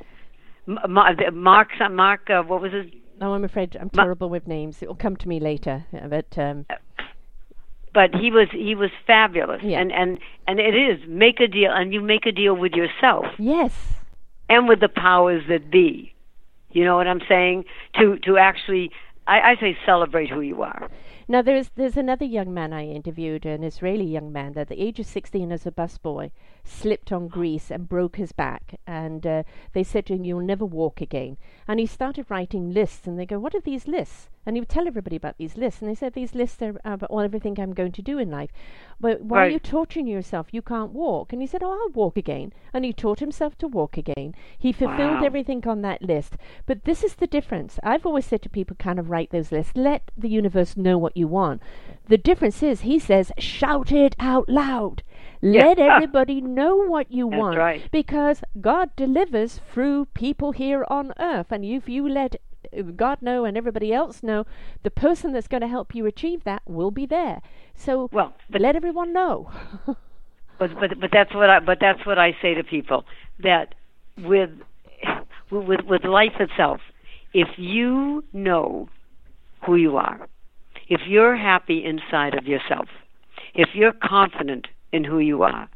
Mark, 0.66 1.70
Mark, 1.90 2.30
uh, 2.30 2.42
what 2.42 2.61
was 2.61 2.72
his? 2.72 2.86
No, 3.20 3.34
I'm 3.34 3.44
afraid 3.44 3.76
I'm 3.80 3.90
Ma- 3.94 4.02
terrible 4.04 4.28
with 4.28 4.46
names. 4.46 4.82
It 4.82 4.88
will 4.88 4.94
come 4.94 5.16
to 5.16 5.28
me 5.28 5.40
later. 5.40 5.84
uh, 5.94 6.09
But 6.09 6.36
um, 6.38 6.66
But 7.94 8.14
he 8.14 8.30
was 8.30 8.48
he 8.52 8.74
was 8.74 8.90
fabulous, 9.06 9.62
Yeah. 9.62 9.80
and 9.80 9.90
and 9.92 10.18
and 10.46 10.61
it 10.61 10.74
is 10.76 11.00
make 11.09 11.40
a 11.40 11.48
deal, 11.48 11.72
and 11.72 11.92
you 11.92 12.00
make 12.00 12.26
a 12.26 12.32
deal 12.32 12.54
with 12.54 12.72
yourself 12.72 13.26
yes, 13.38 14.02
and 14.48 14.68
with 14.68 14.80
the 14.80 14.88
powers 14.90 15.42
that 15.48 15.70
be. 15.70 16.12
You 16.70 16.84
know 16.84 16.96
what 16.96 17.06
I'm 17.09 17.22
saying? 17.28 17.64
To 17.98 18.18
to 18.18 18.36
actually, 18.36 18.92
I, 19.26 19.40
I 19.52 19.56
say 19.56 19.76
celebrate 19.86 20.28
who 20.28 20.42
you 20.42 20.62
are. 20.62 20.88
Now 21.26 21.40
there's 21.42 21.70
there's 21.70 21.96
another 21.96 22.26
young 22.26 22.52
man 22.54 22.72
I 22.74 22.86
interviewed, 22.86 23.46
an 23.46 23.64
Israeli 23.64 24.04
young 24.04 24.32
man 24.32 24.52
that 24.52 24.61
at 24.62 24.68
the 24.68 24.80
age 24.80 25.00
of 25.00 25.06
16 25.06 25.50
as 25.50 25.66
a 25.66 25.70
busboy 25.70 26.30
slipped 26.69 27.12
on 27.12 27.29
grease 27.29 27.71
and 27.71 27.89
broke 27.89 28.16
his 28.16 28.33
back, 28.33 28.79
and 28.87 29.27
uh, 29.27 29.43
they 29.73 29.83
said 29.83 30.07
to 30.07 30.14
him, 30.14 30.25
"You'll 30.25 30.41
never 30.41 30.64
walk 30.64 31.01
again." 31.01 31.37
And 31.66 31.81
he 31.81 31.87
started 31.87 32.27
writing 32.29 32.73
lists, 32.73 33.07
and 33.07 33.19
they 33.19 33.27
go, 33.27 33.39
"What 33.39 33.55
are 33.55 33.61
these 33.61 33.87
lists?" 33.89 34.29
and 34.49 34.57
he 34.57 34.62
would 34.62 34.69
tell 34.71 34.87
everybody 34.87 35.14
about 35.14 35.37
these 35.37 35.59
lists. 35.59 35.83
And 35.83 35.91
they 35.91 35.95
said 35.95 36.14
these 36.14 36.35
lists 36.35 36.62
are 36.62 36.81
about 36.83 37.11
all 37.11 37.21
everything 37.21 37.61
I'm 37.61 37.75
going 37.75 37.93
to 37.93 38.01
do 38.01 38.19
in 38.19 38.31
life. 38.31 38.51
But 38.99 39.21
why 39.21 39.45
are 39.45 39.51
you 39.51 39.59
torturing 39.59 40.07
yourself? 40.07 40.47
You 40.53 40.62
can't 40.62 40.93
walk. 40.93 41.35
And 41.35 41.43
he 41.43 41.47
said, 41.47 41.62
Oh, 41.62 41.71
I'll 41.71 41.93
walk 41.93 42.16
again. 42.16 42.55
And 42.73 42.83
he 42.83 42.95
taught 42.95 43.21
himself 43.21 43.59
to 43.59 43.69
walk 43.69 43.99
again. 43.99 44.35
He 44.59 44.73
fulfilled 44.73 45.21
Wow. 45.21 45.25
everything 45.27 45.69
on 45.69 45.83
that 45.83 46.01
list. 46.01 46.39
But 46.64 46.85
this 46.85 47.05
is 47.05 47.16
the 47.16 47.27
difference. 47.27 47.79
I've 47.83 48.07
always 48.07 48.25
said 48.25 48.41
to 48.41 48.49
people, 48.49 48.75
kind 48.79 48.99
of 48.99 49.11
write 49.11 49.33
those 49.33 49.53
lists. 49.53 49.77
Let 49.77 50.11
the 50.16 50.31
universe 50.31 50.79
know 50.79 50.97
what 50.97 51.14
you 51.14 51.29
want. 51.29 51.61
The 52.07 52.16
difference 52.16 52.62
is, 52.62 52.81
he 52.81 52.99
says, 52.99 53.31
shout 53.39 53.93
it 53.93 54.16
out 54.19 54.49
loud. 54.49 55.03
Yeah. 55.41 55.66
Let 55.66 55.78
everybody 55.78 56.41
know 56.41 56.76
what 56.76 57.11
you 57.12 57.28
That's 57.30 57.39
want 57.41 57.59
right. 57.59 57.91
because 57.91 58.43
God 58.61 58.91
delivers 58.97 59.61
through 59.72 60.07
people 60.07 60.53
here 60.53 60.84
on 60.89 61.12
earth. 61.18 61.47
And 61.51 61.64
if 61.64 61.89
you 61.89 62.09
let 62.09 62.36
uh, 62.76 62.82
God 62.82 63.22
know 63.22 63.45
and 63.45 63.57
everybody 63.57 63.93
else 63.93 64.22
know, 64.22 64.45
the 64.82 64.91
person 64.91 65.32
that's 65.32 65.49
going 65.49 65.61
to 65.62 65.68
help 65.68 65.95
you 65.95 66.07
achieve 66.07 66.45
that 66.45 66.62
will 66.66 66.91
be 66.91 67.07
there. 67.07 67.41
So 67.74 68.09
Well, 68.12 68.34
but 68.51 68.61
let 68.61 68.76
everyone 68.76 69.12
know. 69.12 69.51
but 70.59 70.74
but 70.80 71.01
but 71.01 71.11
that's 71.12 71.34
what 71.34 71.51
I 71.51 71.61
but 71.61 71.78
that's 71.80 72.05
what 72.07 72.18
I 72.18 72.32
say 72.43 72.55
to 72.55 72.64
people 72.64 73.05
that 73.41 73.74
with 74.18 74.51
with 75.51 75.80
with 75.86 76.05
life 76.05 76.34
itself, 76.41 76.80
if 77.32 77.49
you 77.57 78.24
know 78.32 78.89
who 79.66 79.76
you 79.76 79.97
are, 79.97 80.28
if 80.89 81.03
you're 81.07 81.36
happy 81.36 81.84
inside 81.84 82.34
of 82.34 82.47
yourself, 82.47 82.89
if 83.55 83.70
you're 83.74 83.93
confident 83.93 84.66
in 84.93 85.05
who 85.05 85.18
you 85.18 85.43
are, 85.43 85.68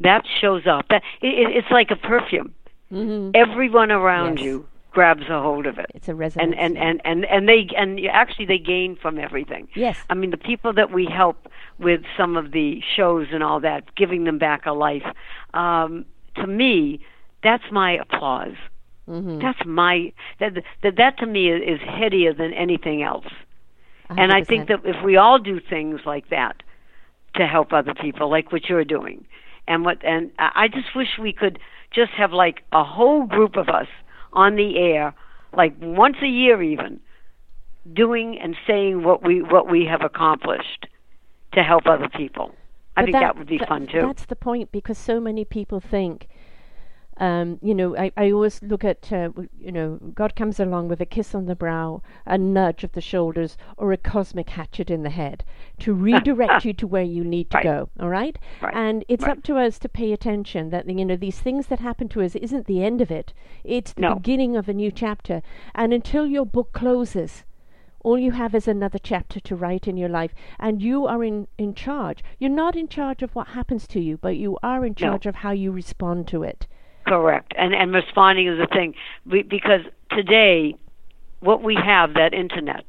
that 0.00 0.24
shows 0.40 0.66
up. 0.66 0.86
That 0.88 1.02
it, 1.22 1.28
it- 1.28 1.56
it's 1.56 1.70
like 1.70 1.90
a 1.90 1.96
perfume. 1.96 2.54
hmm 2.90 3.30
Everyone 3.34 3.90
around 3.90 4.38
Yes. 4.38 4.44
you 4.46 4.66
grabs 4.92 5.28
a 5.28 5.40
hold 5.42 5.66
of 5.66 5.78
it. 5.78 5.86
It's 5.94 6.08
a 6.08 6.14
resonance. 6.14 6.56
and 6.58 6.76
and, 6.76 6.78
and 6.78 7.00
and 7.04 7.24
and 7.26 7.48
they 7.48 7.68
and 7.76 8.00
actually 8.06 8.46
they 8.46 8.58
gain 8.58 8.96
from 8.96 9.18
everything. 9.18 9.68
yes. 9.74 9.98
I 10.08 10.14
mean, 10.14 10.30
the 10.30 10.38
people 10.38 10.72
that 10.72 10.90
we 10.92 11.04
help 11.06 11.48
with 11.78 12.02
some 12.16 12.36
of 12.36 12.52
the 12.52 12.80
shows 12.96 13.26
and 13.32 13.42
all 13.42 13.60
that, 13.60 13.94
giving 13.94 14.24
them 14.24 14.38
back 14.38 14.64
a 14.64 14.72
life, 14.72 15.04
um, 15.52 16.06
to 16.36 16.46
me, 16.46 17.00
that's 17.42 17.64
my 17.70 17.92
applause. 17.98 18.56
hmm 19.06 19.38
That's 19.38 19.62
my 19.66 20.12
that 20.40 20.54
that 20.82 20.96
that 20.96 21.18
to 21.18 21.26
me 21.26 21.50
is, 21.50 21.60
is 21.74 21.80
headier 21.86 22.32
than 22.32 22.52
anything 22.54 23.02
else. 23.02 23.26
And 24.08 24.32
I 24.32 24.44
think 24.44 24.68
that 24.68 24.80
if 24.84 25.02
we 25.04 25.16
all 25.16 25.38
do 25.38 25.58
things 25.60 26.00
like 26.06 26.28
that 26.30 26.62
to 27.36 27.46
help 27.46 27.72
other 27.72 27.94
people, 27.94 28.30
like 28.30 28.52
what 28.52 28.68
you're 28.68 28.84
doing, 28.84 29.24
and 29.68 29.84
what 29.84 30.04
and 30.04 30.30
I 30.38 30.68
just 30.68 30.94
wish 30.94 31.08
we 31.20 31.32
could 31.32 31.58
just 31.94 32.12
have 32.12 32.32
like 32.32 32.62
a 32.72 32.84
whole 32.84 33.26
group 33.26 33.56
of 33.56 33.68
us 33.68 33.88
on 34.32 34.56
the 34.56 34.76
air, 34.78 35.14
like 35.56 35.74
once 35.80 36.16
a 36.22 36.26
year 36.28 36.62
even, 36.62 37.00
doing 37.92 38.38
and 38.42 38.56
saying 38.66 39.02
what 39.04 39.24
we 39.24 39.42
what 39.42 39.70
we 39.70 39.86
have 39.86 40.02
accomplished 40.02 40.86
to 41.52 41.62
help 41.62 41.86
other 41.86 42.08
people. 42.08 42.52
I 42.96 43.02
But 43.02 43.06
think 43.06 43.16
that, 43.20 43.36
would 43.38 43.46
be 43.46 43.58
that- 43.58 43.68
fun 43.68 43.86
too. 43.86 44.02
That's 44.02 44.26
the 44.26 44.36
point 44.36 44.72
because 44.72 44.98
so 44.98 45.20
many 45.20 45.44
people 45.44 45.80
think, 45.80 46.28
um, 47.18 47.58
you 47.62 47.74
know, 47.74 47.96
I, 47.96 48.12
I 48.16 48.30
always 48.30 48.62
look 48.62 48.84
at, 48.84 49.10
uh, 49.12 49.30
you 49.58 49.72
know, 49.72 49.98
God 50.14 50.36
comes 50.36 50.60
along 50.60 50.88
with 50.88 51.00
a 51.00 51.06
kiss 51.06 51.34
on 51.34 51.46
the 51.46 51.56
brow, 51.56 52.02
a 52.26 52.36
nudge 52.36 52.84
of 52.84 52.92
the 52.92 53.00
shoulders, 53.00 53.56
or 53.78 53.92
a 53.92 53.96
cosmic 53.96 54.50
hatchet 54.50 54.90
in 54.90 55.02
the 55.02 55.10
head 55.10 55.44
to 55.80 55.94
redirect 56.08 56.64
you 56.64 56.72
to 56.74 56.86
where 56.86 57.02
you 57.02 57.24
need 57.24 57.48
to 57.50 57.56
Right. 57.56 57.64
go. 57.64 57.88
All 57.98 58.10
right? 58.10 58.38
Right. 58.60 58.74
And 58.74 59.04
it's 59.08 59.24
Right. 59.24 59.32
up 59.32 59.42
to 59.44 59.56
us 59.56 59.78
to 59.78 59.88
pay 59.88 60.12
attention 60.12 60.70
that, 60.70 60.88
you 60.88 61.04
know, 61.06 61.16
these 61.16 61.40
things 61.40 61.68
that 61.68 61.80
happen 61.80 62.08
to 62.10 62.22
us 62.22 62.34
isn't 62.36 62.66
the 62.66 62.82
end 62.84 63.00
of 63.00 63.10
it, 63.10 63.32
it's 63.64 63.92
the 63.94 64.02
No. 64.02 64.14
beginning 64.14 64.54
of 64.56 64.68
a 64.68 64.74
new 64.74 64.90
chapter. 64.90 65.40
And 65.74 65.94
until 65.94 66.26
your 66.26 66.44
book 66.44 66.72
closes, 66.72 67.44
all 68.04 68.18
you 68.18 68.32
have 68.32 68.54
is 68.54 68.68
another 68.68 68.98
chapter 68.98 69.40
to 69.40 69.56
write 69.56 69.88
in 69.88 69.96
your 69.96 70.08
life, 70.10 70.32
and 70.60 70.80
you 70.82 71.06
are 71.06 71.24
in, 71.24 71.48
in 71.58 71.74
charge. 71.74 72.22
You're 72.38 72.50
not 72.50 72.76
in 72.76 72.86
charge 72.88 73.22
of 73.22 73.34
what 73.34 73.48
happens 73.48 73.86
to 73.88 74.00
you, 74.00 74.16
but 74.18 74.36
you 74.36 74.58
are 74.62 74.84
in 74.84 74.94
No. 75.00 75.10
charge 75.10 75.26
of 75.26 75.36
how 75.36 75.50
you 75.52 75.72
respond 75.72 76.28
to 76.28 76.42
it. 76.44 76.66
Correct. 77.06 77.52
And 77.56 77.74
and 77.74 77.92
responding 77.92 78.46
is 78.48 78.58
the 78.58 78.66
thing 78.66 78.94
we, 79.30 79.42
because 79.42 79.82
today 80.10 80.74
what 81.40 81.62
we 81.62 81.74
have 81.76 82.14
that 82.14 82.34
internet 82.34 82.84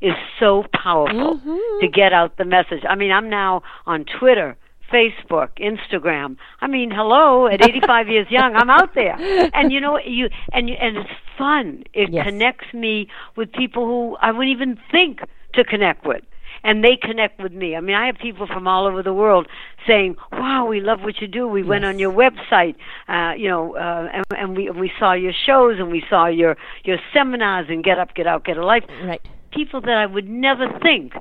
is 0.00 0.14
so 0.40 0.64
powerful 0.74 1.38
Mhm. 1.38 1.80
to 1.80 1.88
get 1.88 2.12
out 2.12 2.36
the 2.36 2.44
message. 2.44 2.82
I 2.88 2.94
mean, 2.94 3.10
I'm 3.12 3.28
now 3.28 3.62
on 3.86 4.04
Twitter, 4.04 4.56
Facebook, 4.92 5.48
Instagram. 5.60 6.36
I 6.60 6.66
mean, 6.66 6.90
hello, 6.90 7.46
at 7.46 7.62
85 7.68 8.08
years 8.08 8.26
young, 8.30 8.54
I'm 8.56 8.70
out 8.70 8.94
there. 8.94 9.16
And 9.54 9.72
you 9.72 9.80
know 9.80 9.98
you 9.98 10.28
and 10.52 10.68
you, 10.68 10.76
and 10.80 10.96
it's 10.98 11.10
fun. 11.36 11.84
It 11.94 12.10
Yes. 12.10 12.26
connects 12.26 12.72
me 12.72 13.08
with 13.36 13.52
people 13.52 13.84
who 13.86 14.16
I 14.20 14.30
wouldn't 14.32 14.50
even 14.50 14.78
think 14.90 15.20
to 15.54 15.64
connect 15.64 16.04
with. 16.06 16.22
And 16.64 16.84
they 16.84 16.96
connect 16.96 17.40
with 17.40 17.52
me. 17.52 17.76
I 17.76 17.80
mean, 17.80 17.94
I 17.94 18.06
have 18.06 18.16
people 18.16 18.46
from 18.46 18.66
all 18.66 18.86
over 18.86 19.02
the 19.02 19.14
world 19.14 19.46
saying, 19.86 20.16
"Wow, 20.32 20.66
we 20.66 20.80
love 20.80 21.02
what 21.02 21.20
you 21.20 21.28
do. 21.28 21.46
We 21.46 21.62
went 21.62 21.84
on 21.84 21.98
your 21.98 22.12
website, 22.12 22.74
uh, 23.08 23.34
you 23.36 23.48
know, 23.48 23.76
uh, 23.76 24.08
and, 24.12 24.24
and 24.36 24.56
we 24.56 24.70
we 24.70 24.90
saw 24.98 25.12
your 25.12 25.32
shows 25.32 25.78
and 25.78 25.90
we 25.90 26.02
saw 26.10 26.26
your 26.26 26.56
your 26.84 26.98
seminars 27.12 27.66
and 27.68 27.84
Get 27.84 27.98
Up, 27.98 28.14
Get 28.14 28.26
Out, 28.26 28.44
Get 28.44 28.56
a 28.56 28.64
Life." 28.64 28.84
Right. 29.04 29.22
people 29.52 29.80
that 29.80 29.96
I 29.96 30.06
would 30.06 30.28
never 30.28 30.66
think 30.80 31.14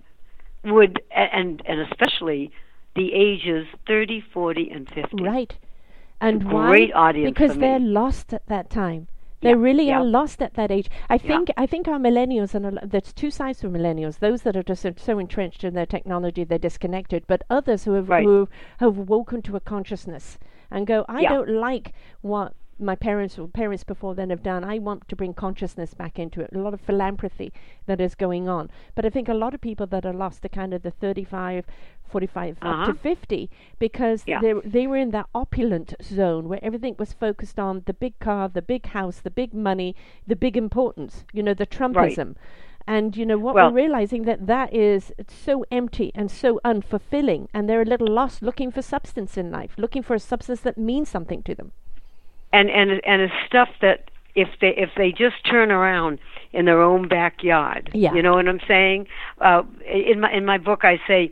would, 0.64 1.02
and 1.16 1.62
and 1.66 1.82
especially 1.82 2.52
the 2.96 3.14
ages 3.14 3.68
30, 3.86 4.22
40, 4.34 4.72
and 4.72 4.90
50. 4.90 5.24
Right. 5.24 5.56
And 6.20 6.42
a 6.42 6.46
why? 6.48 6.68
great 6.70 6.94
audience 6.94 7.34
because 7.34 7.58
they're 7.58 7.80
lost 7.80 8.34
at 8.34 8.46
that 8.48 8.70
time. 8.70 9.08
They 9.42 9.50
Yeah, 9.50 9.56
really 9.56 9.88
yeah. 9.88 10.00
are 10.00 10.04
lost 10.06 10.42
at 10.42 10.56
that 10.56 10.72
age. 10.72 10.90
I 11.10 11.16
Yeah. 11.16 11.20
think 11.20 11.50
I 11.58 11.66
think 11.68 11.88
our 11.88 12.00
millennials 12.00 12.56
and 12.56 12.80
there's 12.84 13.14
two 13.14 13.30
sides 13.30 13.60
to 13.60 13.70
millennials. 13.70 14.20
Those 14.20 14.42
that 14.44 14.58
are 14.58 14.64
just 14.64 14.82
so- 14.82 14.94
so 14.98 15.20
entrenched 15.20 15.64
in 15.64 15.74
their 15.76 15.86
technology 15.86 16.44
they're 16.44 16.58
disconnected, 16.58 17.24
but 17.28 17.44
others 17.50 17.84
who 17.86 17.94
have 17.94 18.10
Right. 18.10 18.26
who 18.26 18.50
have 18.80 18.98
woken 18.98 19.42
to 19.44 19.56
a 19.56 19.60
consciousness 19.60 20.40
and 20.72 20.88
go, 20.88 21.06
I 21.08 21.22
Yeah. 21.22 21.30
don't 21.30 21.50
like 21.50 21.94
what 22.22 22.54
my 22.80 22.96
parents 22.96 23.38
or 23.40 23.48
parents 23.48 23.84
before 23.84 24.16
then 24.16 24.30
have 24.30 24.44
done. 24.44 24.64
I 24.64 24.80
want 24.80 25.08
to 25.10 25.16
bring 25.16 25.34
consciousness 25.34 25.94
back 25.94 26.20
into 26.20 26.42
it. 26.42 26.50
A 26.54 26.60
lot 26.60 26.74
of 26.74 26.82
philanthropy 26.82 27.52
that 27.86 28.00
is 28.02 28.16
going 28.16 28.48
on. 28.48 28.70
But 28.96 29.06
I 29.06 29.10
think 29.10 29.28
a 29.30 29.34
lot 29.34 29.54
of 29.54 29.62
people 29.62 29.88
that 29.88 30.06
are 30.06 30.14
lost 30.14 30.46
are 30.46 30.50
kind 30.50 30.74
of 30.74 30.84
the 30.84 30.92
35, 30.92 31.66
45 32.08 32.58
Uh-huh. 32.62 32.86
to 32.86 32.94
50 32.94 33.50
because 33.80 34.24
Yeah. 34.28 34.40
they 34.42 34.54
they 34.66 34.88
were 34.88 34.98
in 34.98 35.12
that 35.12 35.28
opulent 35.34 35.94
zone 36.02 36.48
where 36.48 36.60
everything 36.64 36.96
was 37.00 37.14
focused 37.14 37.60
on 37.60 37.82
the 37.86 37.94
big 37.94 38.18
car, 38.20 38.48
the 38.50 38.62
big 38.62 38.86
house, 38.88 39.20
the 39.22 39.32
big 39.32 39.54
money, 39.54 39.96
the 40.26 40.36
big 40.36 40.56
importance. 40.56 41.26
You 41.34 41.44
know, 41.44 41.54
the 41.54 41.66
Trumpism. 41.66 42.36
And 42.90 43.18
you 43.18 43.26
know 43.26 43.38
what 43.38 43.54
Well- 43.56 43.70
we're 43.70 43.76
realizing 43.84 44.24
that 44.24 44.48
that 44.48 44.74
is 44.74 45.12
it's 45.18 45.34
so 45.34 45.66
empty 45.72 46.10
and 46.16 46.32
so 46.32 46.62
unfulfilling, 46.64 47.48
and 47.54 47.68
they're 47.68 47.82
a 47.82 47.86
little 47.94 48.08
lost, 48.08 48.42
looking 48.42 48.72
for 48.72 48.82
substance 48.82 49.36
in 49.38 49.52
life, 49.52 49.74
looking 49.78 50.02
for 50.04 50.14
a 50.16 50.20
substance 50.20 50.62
that 50.62 50.78
means 50.78 51.10
something 51.10 51.44
to 51.44 51.54
them. 51.54 51.74
And 52.54 52.70
and 52.70 53.02
and 53.06 53.22
it's 53.22 53.34
stuff 53.46 53.70
that 53.82 54.10
if 54.36 54.50
they 54.62 54.76
if 54.76 54.90
they 54.96 55.12
just 55.12 55.36
turn 55.50 55.72
around 55.72 56.20
in 56.54 56.66
their 56.66 56.82
own 56.82 57.08
backyard, 57.08 57.90
Yeah. 57.94 58.14
you 58.14 58.22
know 58.22 58.34
what 58.36 58.48
I'm 58.48 58.62
saying. 58.68 59.08
Uh, 59.40 59.64
in 59.86 60.22
my 60.22 60.32
in 60.32 60.46
my 60.46 60.58
book, 60.58 60.82
I 60.84 61.00
say. 61.08 61.32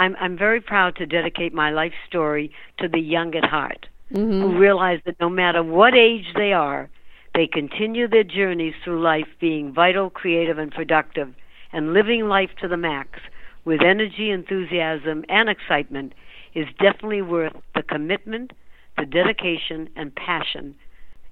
I'm 0.00 0.14
I'm 0.20 0.38
very 0.38 0.60
proud 0.60 0.94
to 0.96 1.06
dedicate 1.06 1.52
my 1.52 1.70
life 1.72 1.92
story 2.06 2.52
to 2.78 2.86
the 2.86 3.00
young 3.00 3.34
at 3.34 3.44
heart. 3.44 3.88
Mm-hmm. 4.12 4.40
who 4.40 4.58
realize 4.58 5.00
that 5.04 5.16
no 5.20 5.28
matter 5.28 5.62
what 5.62 5.94
age 5.94 6.32
they 6.34 6.54
are, 6.54 6.88
they 7.34 7.46
continue 7.46 8.08
their 8.08 8.24
journeys 8.24 8.72
through 8.82 9.02
life 9.02 9.26
being 9.38 9.70
vital, 9.70 10.08
creative, 10.08 10.56
and 10.56 10.72
productive, 10.72 11.34
and 11.74 11.92
living 11.92 12.26
life 12.26 12.48
to 12.62 12.68
the 12.68 12.78
max 12.78 13.20
with 13.66 13.82
energy, 13.82 14.30
enthusiasm, 14.30 15.26
and 15.28 15.50
excitement 15.50 16.14
is 16.54 16.66
definitely 16.78 17.20
worth 17.20 17.52
the 17.74 17.82
commitment, 17.82 18.52
the 18.98 19.06
dedication, 19.06 19.88
and 19.96 20.14
passion 20.14 20.74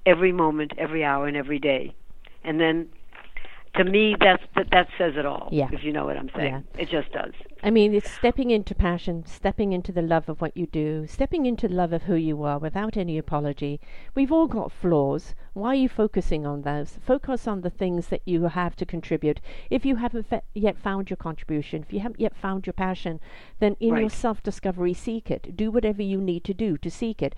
every 0.04 0.32
moment, 0.32 0.72
every 0.78 1.04
hour, 1.04 1.26
and 1.26 1.36
every 1.36 1.58
day. 1.58 1.94
And 2.44 2.60
then, 2.60 2.86
to 3.76 3.84
me, 3.84 4.16
that's 4.20 4.42
that, 4.54 4.68
that 4.72 4.88
says 4.98 5.14
it 5.16 5.24
all. 5.26 5.48
Yeah. 5.52 5.68
If 5.72 5.82
you 5.84 5.92
know 5.92 6.04
what 6.06 6.16
I'm 6.16 6.30
saying, 6.36 6.64
Yeah. 6.76 6.80
it 6.82 6.88
just 6.90 7.12
does. 7.12 7.32
I 7.62 7.70
mean, 7.70 7.94
it's 7.94 8.10
stepping 8.10 8.50
into 8.50 8.74
passion, 8.74 9.24
stepping 9.26 9.72
into 9.72 9.90
the 9.92 10.02
love 10.02 10.28
of 10.28 10.40
what 10.40 10.56
you 10.56 10.66
do, 10.66 11.06
stepping 11.06 11.46
into 11.46 11.68
the 11.68 11.74
love 11.74 11.92
of 11.92 12.02
who 12.04 12.14
you 12.14 12.42
are 12.42 12.58
without 12.58 12.96
any 12.96 13.18
apology. 13.18 13.80
We've 14.14 14.30
all 14.32 14.46
got 14.46 14.70
flaws. 14.72 15.34
Why 15.54 15.68
are 15.70 15.74
you 15.74 15.88
focusing 15.88 16.46
on 16.46 16.62
those? 16.62 16.98
Focus 17.04 17.48
on 17.48 17.62
the 17.62 17.70
things 17.70 18.08
that 18.08 18.22
you 18.26 18.44
have 18.44 18.76
to 18.76 18.86
contribute. 18.86 19.40
If 19.70 19.84
you 19.86 19.96
haven't 19.96 20.26
fe- 20.28 20.42
yet 20.54 20.78
found 20.78 21.08
your 21.10 21.16
contribution, 21.16 21.82
if 21.82 21.92
you 21.92 22.00
haven't 22.00 22.20
yet 22.20 22.36
found 22.36 22.66
your 22.66 22.74
passion, 22.74 23.20
then 23.58 23.76
in 23.80 23.96
your 23.96 24.10
self 24.10 24.42
discovery, 24.42 24.92
seek 24.94 25.30
it. 25.30 25.56
Do 25.56 25.70
whatever 25.70 26.02
you 26.02 26.20
need 26.20 26.44
to 26.44 26.54
do 26.54 26.76
to 26.78 26.90
seek 26.90 27.22
it. 27.22 27.34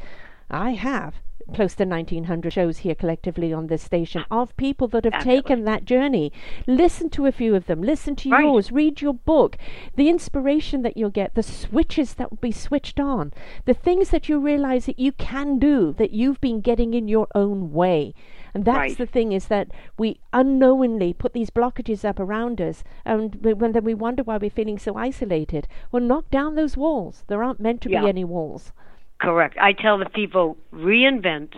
I 0.51 0.71
have 0.73 1.17
close 1.55 1.75
to 1.75 1.85
1900 1.87 2.53
shows 2.53 2.79
here 2.79 2.95
collectively 2.95 3.55
on 3.55 3.69
this 3.69 3.83
station 3.83 4.23
of 4.31 4.55
people 4.59 4.87
that 4.89 5.05
have 5.05 5.23
taken 5.25 5.65
that 5.65 5.87
journey. 5.87 6.31
Listen 6.67 7.09
to 7.11 7.25
a 7.25 7.33
few 7.33 7.55
of 7.55 7.65
them. 7.67 7.81
Listen 7.83 8.15
to 8.17 8.29
Right. 8.31 8.45
yours. 8.45 8.71
Read 8.71 9.01
your 9.01 9.15
book. 9.15 9.57
The 9.97 10.11
inspiration 10.11 10.83
that 10.83 10.99
you'll 10.99 11.09
get, 11.09 11.35
the 11.35 11.43
switches 11.43 12.15
that 12.15 12.31
will 12.31 12.39
be 12.43 12.53
switched 12.53 13.01
on, 13.01 13.33
the 13.65 13.73
things 13.73 14.11
that 14.11 14.29
you 14.29 14.39
realize 14.39 14.85
that 14.87 14.99
you 14.99 15.11
can 15.13 15.59
do 15.59 15.95
that 15.95 16.11
you've 16.11 16.41
been 16.41 16.61
getting 16.61 16.93
in 16.93 17.09
your 17.09 17.29
own 17.35 17.73
way. 17.73 18.13
And 18.53 18.67
that's 18.67 18.77
Right. 18.77 18.99
the 18.99 19.07
thing 19.07 19.33
is 19.33 19.49
that 19.49 19.69
we 19.97 20.21
unknowingly 20.35 21.15
put 21.15 21.33
these 21.33 21.49
blockages 21.51 22.05
up 22.05 22.21
around 22.21 22.61
us, 22.61 22.85
and 23.07 23.37
when 23.43 23.73
then 23.73 23.85
we 23.85 23.95
wonder 23.95 24.23
why 24.23 24.37
we're 24.37 24.51
feeling 24.51 24.79
so 24.79 24.97
isolated. 24.97 25.67
Well, 25.91 26.03
knock 26.03 26.29
down 26.31 26.57
those 26.57 26.77
walls. 26.77 27.25
There 27.27 27.43
aren't 27.43 27.61
meant 27.61 27.81
to 27.83 27.91
Yeah. 27.91 28.03
be 28.03 28.09
any 28.09 28.25
walls. 28.25 28.73
Correct. 29.19 29.57
I 29.61 29.73
tell 29.73 29.99
the 29.99 30.09
people 30.09 30.57
reinvent, 30.73 31.55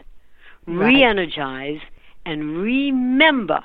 Right. 0.66 0.86
re-energize, 0.86 1.80
and 2.24 2.58
remember 2.58 3.62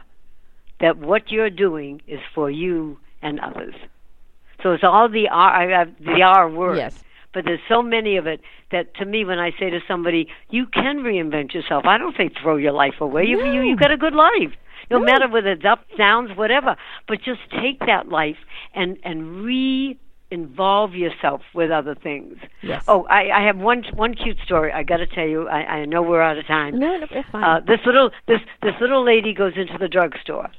that 0.79 0.97
what 0.97 1.31
you're 1.31 1.49
doing 1.49 2.01
is 2.07 2.19
for 2.33 2.49
you 2.49 2.97
and 3.21 3.39
others. 3.39 3.75
So 4.63 4.71
it's 4.71 4.83
all 4.83 5.07
the 5.09 5.29
R, 5.29 5.85
the 5.99 6.21
R 6.23 6.49
word. 6.49 6.77
Yes. 6.77 7.03
But 7.33 7.45
there's 7.45 7.59
so 7.67 7.81
many 7.81 8.15
of 8.17 8.27
it 8.27 8.41
that 8.71 8.93
to 8.95 9.05
me, 9.05 9.25
when 9.25 9.39
I 9.39 9.51
say 9.59 9.69
to 9.69 9.81
somebody, 9.87 10.27
"You 10.49 10.65
can 10.65 10.99
reinvent 11.03 11.53
yourself," 11.53 11.85
I 11.85 11.97
don't 11.97 12.15
say 12.15 12.29
throw 12.29 12.55
your 12.55 12.71
life 12.71 13.01
away. 13.01 13.25
You 13.25 13.39
you 13.45 13.55
No. 13.55 13.61
you've 13.61 13.79
got 13.79 13.91
a 13.91 13.97
good 13.97 14.15
life, 14.15 14.53
no, 14.89 14.99
No. 14.99 15.05
matter 15.05 15.27
whether 15.27 15.51
it's 15.51 15.65
ups, 15.65 15.93
downs, 15.97 16.35
whatever. 16.35 16.77
But 17.07 17.21
just 17.21 17.41
take 17.51 17.79
that 17.79 18.07
life 18.09 18.37
and 18.73 18.97
and 19.03 19.43
re 19.43 19.97
involve 20.31 20.93
yourself 20.93 21.41
with 21.53 21.71
other 21.71 21.95
things. 21.95 22.37
Yes. 22.61 22.83
Oh, 22.87 23.03
I, 23.03 23.29
I 23.29 23.45
have 23.45 23.57
one 23.57 23.83
one 23.93 24.15
cute 24.15 24.37
story. 24.43 24.71
I 24.71 24.83
got 24.83 24.97
to 24.97 25.07
tell 25.07 25.27
you. 25.27 25.47
I, 25.47 25.59
I 25.59 25.85
know 25.85 26.01
we're 26.01 26.21
out 26.21 26.37
of 26.37 26.47
time. 26.47 26.79
No, 26.79 26.97
no, 26.97 27.07
we're 27.11 27.25
fine. 27.31 27.43
Uh, 27.43 27.59
this 27.65 27.79
little 27.85 28.11
this 28.27 28.39
this 28.61 28.73
little 28.81 29.03
lady 29.03 29.33
goes 29.33 29.53
into 29.55 29.77
the 29.77 29.87
drugstore, 29.87 30.49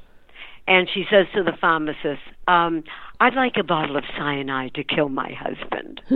and 0.67 0.89
she 0.93 1.05
says 1.11 1.27
to 1.35 1.43
the 1.43 1.53
pharmacist, 1.61 2.23
um, 2.47 2.85
"I'd 3.21 3.35
like 3.35 3.57
a 3.59 3.65
bottle 3.65 3.97
of 3.97 4.05
cyanide 4.17 4.75
to 4.75 4.85
kill 4.85 5.09
my 5.09 5.33
husband." 5.33 6.01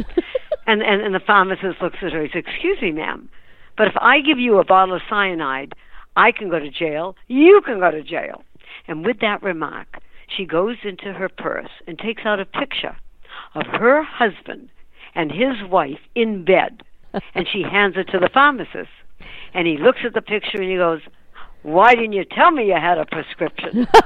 and, 0.67 0.83
and 0.83 1.03
and 1.03 1.15
the 1.15 1.21
pharmacist 1.27 1.83
looks 1.83 1.99
at 2.03 2.13
her. 2.13 2.23
He 2.23 2.29
says, 2.33 2.45
"Excuse 2.47 2.81
me, 2.81 2.93
ma'am, 2.93 3.29
but 3.77 3.89
if 3.89 3.95
I 4.01 4.21
give 4.21 4.39
you 4.39 4.59
a 4.59 4.65
bottle 4.65 4.95
of 4.95 5.03
cyanide, 5.09 5.75
I 6.17 6.33
can 6.33 6.51
go 6.51 6.59
to 6.59 6.71
jail. 6.71 7.17
You 7.27 7.61
can 7.65 7.81
go 7.81 7.91
to 7.91 8.03
jail." 8.03 8.45
And 8.89 9.05
with 9.05 9.21
that 9.21 9.43
remark, 9.43 9.99
she 10.27 10.47
goes 10.47 10.77
into 10.85 11.13
her 11.13 11.29
purse 11.29 11.71
and 11.87 11.99
takes 11.99 12.23
out 12.25 12.41
a 12.41 12.45
picture 12.45 12.97
of 13.55 13.67
her 13.67 14.03
husband 14.03 14.71
and 15.15 15.31
his 15.33 15.63
wife 15.69 16.01
in 16.15 16.45
bed, 16.45 16.83
and 17.35 17.47
she 17.51 17.63
hands 17.63 17.97
it 17.97 18.05
to 18.13 18.19
the 18.19 18.31
pharmacist. 18.33 18.91
And 19.53 19.67
he 19.67 19.77
looks 19.77 20.01
at 20.05 20.15
the 20.15 20.23
picture 20.23 20.61
and 20.61 20.71
he 20.71 20.77
goes, 20.77 21.01
"Why 21.63 21.95
didn't 21.95 22.13
you 22.13 22.25
tell 22.25 22.51
me 22.53 22.67
you 22.67 22.75
had 22.75 22.99
a 22.99 23.05
prescription?" 23.05 23.89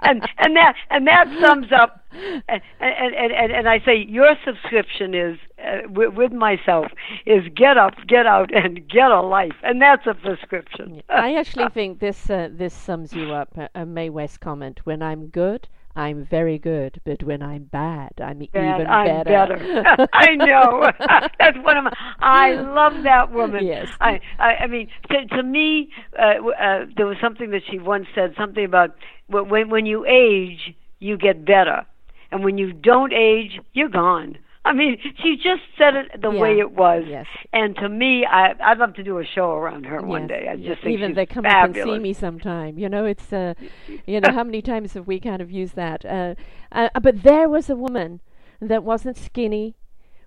and 0.00 0.22
and 0.38 0.56
that 0.56 0.74
and 0.90 1.06
that 1.06 1.26
sums 1.40 1.72
up. 1.72 2.04
And 2.48 2.62
and 2.80 3.14
and, 3.14 3.52
and 3.52 3.68
I 3.68 3.80
say 3.84 3.96
your 3.96 4.34
subscription 4.44 5.14
is 5.14 5.38
uh, 5.62 5.88
with, 5.88 6.14
with 6.14 6.32
myself 6.32 6.86
is 7.26 7.42
get 7.54 7.76
up, 7.76 7.94
get 8.06 8.26
out, 8.26 8.54
and 8.54 8.88
get 8.88 9.10
a 9.10 9.20
life, 9.20 9.56
and 9.62 9.82
that's 9.82 10.06
a 10.06 10.14
prescription. 10.14 11.02
I 11.08 11.34
actually 11.34 11.68
think 11.70 11.98
this 11.98 12.30
uh, 12.30 12.48
this 12.50 12.74
sums 12.74 13.12
you 13.12 13.32
up. 13.32 13.56
A, 13.56 13.68
a 13.74 13.84
Mae 13.84 14.10
West 14.10 14.40
comment: 14.40 14.80
"When 14.84 15.02
I'm 15.02 15.26
good, 15.26 15.68
I'm 15.98 16.28
very 16.30 16.58
good, 16.58 17.00
but 17.04 17.24
when 17.24 17.42
I'm 17.42 17.64
bad, 17.64 18.12
I'm 18.22 18.38
Bad, 18.38 18.80
even 18.80 18.86
I'm 18.86 19.24
better." 19.24 20.06
I 20.12 20.36
know. 20.36 20.84
That's 21.40 21.58
one 21.58 21.76
of 21.76 21.84
my. 21.84 21.92
I 22.20 22.52
love 22.52 23.02
that 23.02 23.32
woman. 23.32 23.66
Yes. 23.66 23.88
I. 24.00 24.20
I, 24.38 24.54
I 24.62 24.66
mean, 24.68 24.88
to, 25.10 25.26
to 25.36 25.42
me, 25.42 25.90
uh, 26.16 26.46
uh, 26.48 26.86
there 26.96 27.06
was 27.06 27.16
something 27.20 27.50
that 27.50 27.62
she 27.68 27.80
once 27.80 28.06
said. 28.14 28.34
Something 28.38 28.64
about 28.64 28.94
when 29.26 29.70
when 29.70 29.86
you 29.86 30.06
age, 30.06 30.72
you 31.00 31.18
get 31.18 31.44
better, 31.44 31.84
and 32.30 32.44
when 32.44 32.58
you 32.58 32.72
don't 32.72 33.12
age, 33.12 33.58
you're 33.72 33.88
gone. 33.88 34.38
I 34.68 34.72
mean, 34.74 34.98
she 35.22 35.36
just 35.36 35.62
said 35.78 35.94
it 35.96 36.20
the 36.20 36.30
Yeah. 36.30 36.40
way 36.40 36.58
it 36.58 36.72
was. 36.72 37.04
Yes. 37.06 37.26
And 37.52 37.74
to 37.76 37.88
me, 37.88 38.26
I, 38.26 38.54
I'd 38.62 38.78
love 38.78 38.94
to 38.94 39.02
do 39.02 39.18
a 39.18 39.24
show 39.24 39.52
around 39.52 39.84
her 39.86 40.00
one 40.02 40.26
day. 40.26 40.46
I 40.48 40.54
yes. 40.54 40.68
just 40.74 40.82
think 40.84 40.94
even 40.98 41.10
she's 41.10 41.16
they 41.16 41.26
come 41.26 41.44
fabulous. 41.44 41.82
up 41.82 41.88
and 41.88 41.96
see 41.96 42.02
me 42.02 42.12
sometime. 42.12 42.78
You 42.78 42.88
know, 42.88 43.04
it's 43.06 43.32
uh, 43.32 43.54
you 44.06 44.20
know 44.20 44.32
how 44.32 44.44
many 44.44 44.62
times 44.62 44.92
have 44.94 45.06
we 45.06 45.18
kind 45.20 45.40
of 45.40 45.50
used 45.50 45.74
that? 45.76 46.04
Uh, 46.04 46.34
uh, 46.70 46.90
but 47.00 47.22
there 47.22 47.48
was 47.48 47.70
a 47.70 47.76
woman 47.76 48.20
that 48.60 48.84
wasn't 48.84 49.16
skinny, 49.16 49.76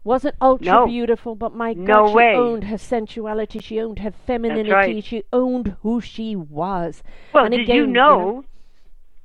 wasn't 0.03 0.35
ultra 0.41 0.65
No. 0.65 0.85
beautiful, 0.88 1.35
but 1.35 1.53
my 1.53 1.73
God, 1.76 1.88
No 1.88 2.07
she 2.09 2.13
way. 2.15 2.34
owned 2.35 2.63
her 2.65 2.77
sensuality. 2.77 3.59
She 3.59 3.80
owned 3.80 3.99
her 3.99 4.11
femininity. 4.11 4.72
right. 4.72 5.03
She 5.03 5.23
owned 5.31 5.76
who 5.84 6.01
she 6.01 6.35
was. 6.35 7.03
Well, 7.34 7.45
and 7.45 7.51
did 7.51 7.61
again, 7.61 7.76
you 7.76 7.81
you 7.84 7.88
know, 7.88 8.18
know- 8.19 8.43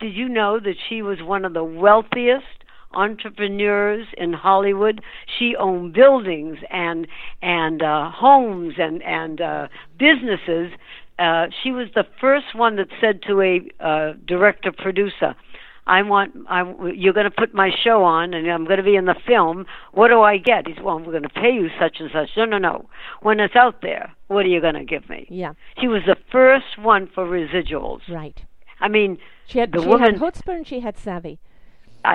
Did 0.00 0.14
you 0.14 0.28
know 0.28 0.60
that 0.60 0.76
she 0.88 1.00
was 1.00 1.22
one 1.22 1.44
of 1.46 1.54
the 1.54 1.64
wealthiest 1.64 2.55
entrepreneurs 2.96 4.06
in 4.16 4.32
Hollywood? 4.32 5.00
She 5.38 5.54
owned 5.56 5.92
buildings 5.92 6.58
and 6.70 7.06
and 7.42 7.82
uh, 7.82 8.10
homes 8.10 8.74
and 8.78 9.02
and 9.02 9.40
uh, 9.40 9.68
businesses. 9.98 10.72
Uh, 11.18 11.46
she 11.62 11.70
was 11.72 11.88
the 11.94 12.04
first 12.20 12.54
one 12.54 12.76
that 12.76 12.88
said 13.00 13.22
to 13.22 13.40
a 13.40 13.60
uh, 13.80 14.12
director 14.26 14.72
producer. 14.72 15.34
I 15.88 16.02
want. 16.02 16.32
I, 16.48 16.62
you're 16.92 17.12
going 17.12 17.30
to 17.30 17.36
put 17.42 17.54
my 17.54 17.70
show 17.84 18.02
on, 18.02 18.34
and 18.34 18.50
I'm 18.50 18.64
going 18.64 18.78
to 18.78 18.82
be 18.82 18.96
in 18.96 19.04
the 19.04 19.14
film. 19.26 19.66
What 19.92 20.08
do 20.08 20.20
I 20.20 20.36
get? 20.36 20.66
He 20.66 20.74
said, 20.74 20.82
"Well, 20.82 20.98
we're 20.98 21.12
going 21.12 21.22
to 21.22 21.28
pay 21.28 21.52
you 21.52 21.68
such 21.80 21.98
and 22.00 22.10
such." 22.12 22.30
No, 22.36 22.44
no, 22.44 22.58
no. 22.58 22.88
When 23.22 23.38
it's 23.38 23.54
out 23.54 23.82
there, 23.82 24.12
what 24.26 24.44
are 24.44 24.48
you 24.48 24.60
going 24.60 24.74
to 24.74 24.84
give 24.84 25.08
me? 25.08 25.26
Yeah, 25.30 25.52
She 25.80 25.86
was 25.86 26.02
the 26.04 26.16
first 26.32 26.76
one 26.78 27.08
for 27.14 27.24
residuals. 27.24 28.00
right. 28.08 28.42
I 28.80 28.88
mean, 28.88 29.16
She 29.46 29.58
had 29.60 29.72
The 29.72 29.80
she 29.80 29.86
woman- 29.88 30.14
had 30.18 30.20
chutzpah 30.20 30.54
and 30.56 30.66
she 30.66 30.80
had 30.80 30.98
savvy. 30.98 31.38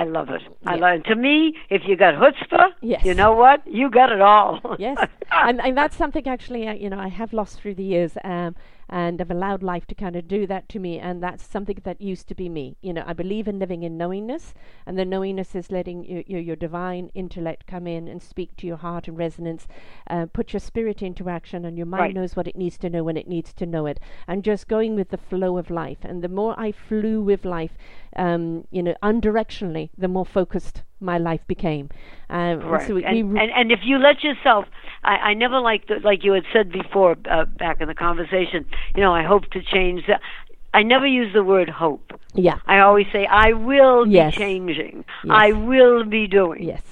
I 0.00 0.04
love 0.04 0.28
it. 0.30 0.42
I 0.66 0.74
Yeah. 0.74 0.80
love 0.80 0.94
it. 1.00 1.04
To 1.10 1.16
me, 1.16 1.54
if 1.70 1.82
you 1.86 1.94
got 1.96 2.14
chutzpah, 2.14 2.68
Yes. 2.80 3.04
you 3.04 3.14
know 3.14 3.32
what? 3.34 3.58
You 3.66 3.90
got 3.90 4.10
it 4.10 4.20
all. 4.22 4.60
Yes, 4.78 4.98
and 5.48 5.60
and 5.60 5.76
that's 5.76 5.96
something 5.96 6.26
actually 6.26 6.66
uh, 6.68 6.72
you 6.74 6.88
know 6.90 6.98
I 6.98 7.08
have 7.08 7.32
lost 7.32 7.60
through 7.60 7.74
the 7.82 7.84
years, 7.94 8.12
um, 8.24 8.54
and 8.88 9.20
I've 9.20 9.30
allowed 9.30 9.62
life 9.62 9.86
to 9.86 9.94
kind 9.94 10.16
of 10.16 10.28
do 10.28 10.46
that 10.46 10.68
to 10.70 10.78
me, 10.78 10.98
and 10.98 11.22
that's 11.22 11.46
something 11.46 11.78
that 11.84 12.00
used 12.00 12.28
to 12.28 12.34
be 12.34 12.48
me. 12.48 12.76
You 12.82 12.92
know, 12.92 13.04
I 13.06 13.12
believe 13.12 13.48
in 13.48 13.58
living 13.58 13.82
in 13.82 13.96
knowingness, 13.96 14.54
and 14.86 14.98
the 14.98 15.04
knowingness 15.04 15.54
is 15.54 15.70
letting 15.70 16.04
you, 16.04 16.24
your 16.26 16.40
your 16.40 16.56
divine 16.56 17.10
intellect 17.14 17.66
come 17.66 17.86
in 17.86 18.08
and 18.08 18.22
speak 18.22 18.56
to 18.56 18.66
your 18.66 18.76
heart 18.78 19.08
and 19.08 19.16
resonance, 19.18 19.66
uh, 20.08 20.26
put 20.32 20.52
your 20.52 20.60
spirit 20.60 21.02
into 21.02 21.28
action, 21.28 21.64
and 21.64 21.76
your 21.76 21.86
mind 21.86 22.02
Right. 22.02 22.14
knows 22.14 22.36
what 22.36 22.46
it 22.48 22.56
needs 22.56 22.78
to 22.78 22.90
know 22.90 23.02
when 23.04 23.16
it 23.16 23.28
needs 23.28 23.52
to 23.54 23.66
know 23.66 23.86
it, 23.86 24.00
and 24.26 24.44
just 24.44 24.68
going 24.68 24.94
with 24.94 25.10
the 25.10 25.16
flow 25.16 25.56
of 25.58 25.70
life. 25.70 25.98
And 26.02 26.22
the 26.22 26.28
more 26.28 26.54
I 26.58 26.72
flew 26.72 27.22
with 27.22 27.44
life, 27.44 27.76
um, 28.16 28.66
you 28.70 28.82
know, 28.82 28.94
undirectionally, 29.02 29.90
the 29.96 30.08
more 30.08 30.26
focused 30.26 30.82
my 31.02 31.18
life 31.18 31.40
became. 31.46 31.90
Um, 32.30 32.38
and 32.38 32.64
Right. 32.70 32.86
So 32.88 32.94
we, 32.94 33.04
and, 33.04 33.32
we 33.34 33.40
and 33.40 33.50
and 33.50 33.72
if 33.72 33.80
you 33.84 33.98
let 33.98 34.22
yourself, 34.24 34.64
I, 35.04 35.14
I 35.30 35.34
never 35.34 35.58
like 35.60 35.86
the, 35.88 35.96
like 36.02 36.24
you 36.24 36.32
had 36.32 36.44
said 36.52 36.70
before 36.72 37.16
uh, 37.30 37.44
back 37.44 37.80
in 37.80 37.88
the 37.88 37.94
conversation. 37.94 38.64
You 38.96 39.02
know, 39.02 39.14
I 39.14 39.24
hope 39.24 39.44
to 39.50 39.62
change. 39.62 40.06
The, 40.06 40.18
I 40.74 40.82
never 40.82 41.06
use 41.06 41.32
the 41.34 41.42
word 41.44 41.68
hope. 41.68 42.12
yeah. 42.34 42.58
I 42.66 42.78
always 42.80 43.06
say 43.12 43.26
I 43.26 43.52
will 43.52 44.06
Yes. 44.06 44.34
be 44.34 44.38
changing. 44.38 45.04
Yes. 45.24 45.32
I 45.44 45.52
will 45.52 46.04
be 46.04 46.26
doing. 46.26 46.62
Yes. 46.62 46.82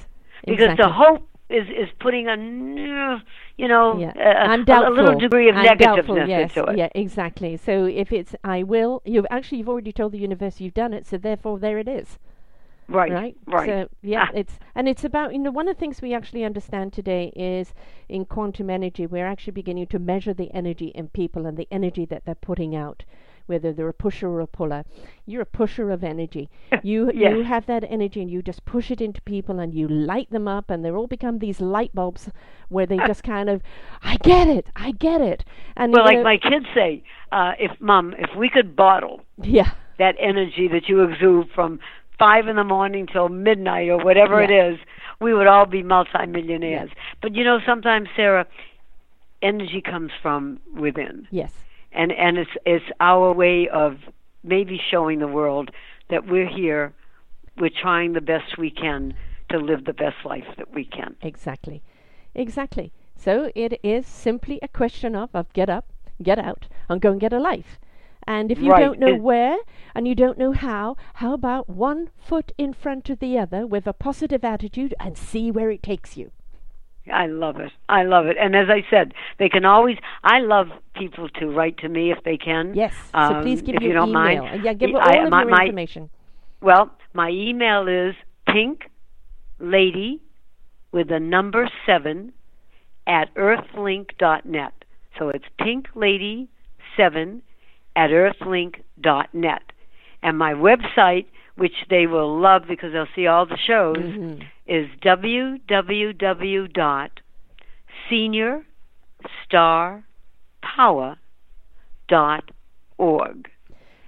Because 0.45 0.73
exactly. 0.73 0.85
the 0.87 0.93
hope 0.93 1.27
is 1.49 1.66
is 1.69 1.89
putting 1.99 2.28
a 2.28 2.32
n- 2.32 3.23
you 3.57 3.69
know 3.69 3.99
yeah. 3.99 4.12
a, 4.16 4.51
I'm 4.53 4.65
a- 4.69 4.89
a 4.89 4.91
little 4.91 5.19
degree 5.19 5.49
of 5.49 5.57
I'm 5.57 5.65
negativeness 5.65 6.07
doubtful, 6.07 6.28
yes. 6.28 6.57
into 6.57 6.70
it. 6.70 6.78
Yeah, 6.78 6.89
exactly. 6.95 7.57
So 7.57 7.87
if 7.87 8.12
it's 8.12 8.35
I 8.45 8.62
will, 8.62 9.03
you've 9.05 9.27
actually 9.31 9.59
you've 9.59 9.69
already 9.69 9.93
told 9.93 10.12
the 10.12 10.19
universe 10.19 10.61
you've 10.61 10.74
done 10.74 10.93
it, 10.95 11.07
so 11.07 11.16
therefore 11.16 11.59
there 11.59 11.78
it 11.78 11.89
is. 11.89 12.19
Right. 12.91 13.12
Right. 13.12 13.37
Right. 13.47 13.69
So 13.69 13.89
yeah, 14.03 14.27
Ah. 14.29 14.33
it's 14.35 14.59
and 14.75 14.89
it's 14.89 15.05
about 15.05 15.33
you 15.33 15.39
know 15.39 15.51
one 15.51 15.69
of 15.69 15.77
the 15.77 15.81
things 15.81 16.03
we 16.03 16.12
actually 16.15 16.45
understand 16.45 16.93
today 16.93 17.33
is 17.37 17.73
in 18.09 18.25
quantum 18.25 18.69
energy 18.71 19.07
we're 19.07 19.27
actually 19.27 19.53
beginning 19.53 19.87
to 19.89 19.99
measure 19.99 20.35
the 20.35 20.51
energy 20.53 20.89
in 20.95 21.09
people 21.09 21.47
and 21.47 21.57
the 21.57 21.69
energy 21.71 22.05
that 22.07 22.25
they're 22.25 22.35
putting 22.35 22.75
out. 22.75 23.05
Whether 23.47 23.73
they're 23.73 23.89
a 23.89 23.93
pusher 23.95 24.29
or 24.29 24.41
a 24.41 24.47
puller, 24.47 24.85
you're 25.27 25.43
a 25.43 25.47
pusher 25.47 25.91
of 25.91 26.05
energy. 26.05 26.49
You 26.85 27.11
Yes. 27.12 27.33
you 27.37 27.43
have 27.45 27.67
that 27.67 27.85
energy 27.89 28.21
and 28.23 28.31
you 28.31 28.43
just 28.43 28.65
push 28.65 28.91
it 28.93 29.01
into 29.01 29.21
people 29.23 29.59
and 29.59 29.75
you 29.75 29.89
light 29.89 30.31
them 30.31 30.47
up 30.47 30.71
and 30.71 30.85
they 30.85 30.91
all 30.93 31.09
become 31.09 31.39
these 31.41 31.61
light 31.61 31.93
bulbs 31.93 32.31
where 32.69 32.87
they 32.87 32.97
just 33.09 33.25
kind 33.25 33.49
of, 33.49 33.61
I 34.05 34.17
get 34.23 34.47
it, 34.47 34.67
I 34.77 34.93
get 34.93 35.21
it. 35.21 35.45
And 35.77 35.93
Well, 35.93 36.05
like 36.05 36.19
know- 36.19 36.23
my 36.23 36.37
kids 36.39 36.67
say, 36.75 37.03
uh, 37.33 37.53
if 37.59 37.73
mom, 37.81 38.15
if 38.19 38.31
we 38.37 38.49
could 38.51 38.77
bottle 38.77 39.23
yeah, 39.43 39.71
that 39.99 40.15
energy 40.21 40.69
that 40.69 40.89
you 40.89 41.03
exude 41.03 41.49
from 41.53 41.81
five 42.21 42.47
in 42.47 42.55
the 42.57 42.69
morning 42.77 43.09
till 43.13 43.29
midnight 43.29 43.89
or 43.89 43.99
whatever 44.09 44.41
it 44.47 44.51
Yeah. 44.51 44.69
is, 44.71 44.79
we 45.21 45.31
would 45.37 45.49
all 45.49 45.67
be 45.79 45.83
multimillionaires. 45.83 46.91
But 47.23 47.35
you 47.35 47.43
know, 47.49 47.59
sometimes 47.67 48.09
Sarah, 48.15 48.47
energy 49.43 49.81
comes 49.93 50.13
from 50.23 50.61
within, 50.85 51.27
yes, 51.31 51.53
and 52.01 52.13
and 52.13 52.39
it's 52.43 52.55
it's 52.75 52.85
our 53.01 53.33
way 53.33 53.69
of 53.69 53.91
maybe 54.45 54.77
showing 54.93 55.19
the 55.19 55.33
world 55.41 55.71
that 56.11 56.27
we're 56.27 56.49
here, 56.63 56.93
we're 57.61 57.77
trying 57.87 58.13
the 58.13 58.21
best 58.21 58.59
we 58.59 58.71
can 58.71 59.15
to 59.51 59.59
live 59.59 59.85
the 59.85 59.93
best 60.05 60.19
life 60.25 60.49
that 60.59 60.73
we 60.73 60.85
can. 60.85 61.11
exactly, 61.23 61.83
exactly. 62.35 62.93
So 63.17 63.51
it 63.55 63.73
is 63.83 64.07
simply 64.07 64.59
a 64.63 64.69
question 64.69 65.15
of, 65.15 65.29
of 65.35 65.53
get 65.53 65.69
up, 65.69 65.87
get 66.23 66.39
out, 66.39 66.63
and 66.89 67.01
go 67.01 67.11
and 67.13 67.21
get 67.21 67.33
a 67.33 67.39
life. 67.53 67.79
And 68.31 68.52
if 68.52 68.61
you 68.61 68.70
Right, 68.70 68.78
don't 68.85 69.01
know 69.01 69.15
it- 69.16 69.20
where 69.23 69.57
and 69.93 70.07
you 70.07 70.15
don't 70.15 70.39
know 70.39 70.52
how, 70.52 70.97
how 71.15 71.32
about 71.35 71.69
one 71.69 72.11
foot 72.16 72.52
in 72.57 72.73
front 72.73 73.11
of 73.11 73.19
the 73.19 73.36
other 73.36 73.66
with 73.66 73.89
a 73.89 73.93
positive 73.93 74.44
attitude 74.44 74.94
and 75.01 75.19
see 75.19 75.51
where 75.51 75.69
it 75.73 75.82
takes 75.82 76.16
you? 76.16 76.31
I 77.12 77.27
love 77.27 77.59
it. 77.59 77.73
I 77.89 78.05
love 78.05 78.27
it. 78.27 78.36
And 78.39 78.55
as 78.55 78.69
I 78.70 78.85
said, 78.89 79.15
they 79.40 79.48
can 79.48 79.65
always. 79.65 79.97
I 80.23 80.39
love 80.39 80.69
people 80.94 81.28
to 81.40 81.47
write 81.48 81.77
to 81.78 81.89
me 81.89 82.12
if 82.12 82.23
they 82.23 82.36
can. 82.36 82.73
Yes. 82.74 82.94
Um, 83.12 83.35
so 83.35 83.43
please 83.43 83.62
give 83.62 83.74
if 83.74 83.82
your 83.82 83.90
you 83.90 83.94
don't 83.98 84.11
email. 84.11 84.44
mind. 84.44 84.65
Yeah, 84.65 84.74
give 84.74 84.90
I- 84.94 85.16
all 85.19 85.24
of 85.24 85.31
my- 85.31 85.43
your 85.43 85.51
my- 85.51 85.65
information. 85.65 86.11
Well, 86.61 86.90
my 87.12 87.31
email 87.31 87.89
is 87.89 88.15
pink 88.47 88.90
lady 89.59 90.20
with 90.93 91.09
the 91.09 91.19
number 91.19 91.69
seven 91.85 92.32
at 93.09 93.35
earthlink.net. 93.35 94.74
So 95.19 95.31
it's 95.31 95.47
pink 95.59 95.89
lady 95.97 96.48
seven 96.97 97.43
at 97.97 98.11
earthlink.net. 98.11 99.62
And 100.23 100.39
my 100.39 100.53
website, 100.53 101.27
which 101.57 101.73
they 101.89 102.07
will 102.07 102.39
love 102.39 102.62
because 102.69 102.93
they'll 102.93 103.07
see 103.15 103.27
all 103.27 103.47
the 103.47 103.57
shows, 103.57 103.97
Mhm. 103.97 104.45
is 104.67 104.89
www.seniorstarpower.org. 112.11 113.51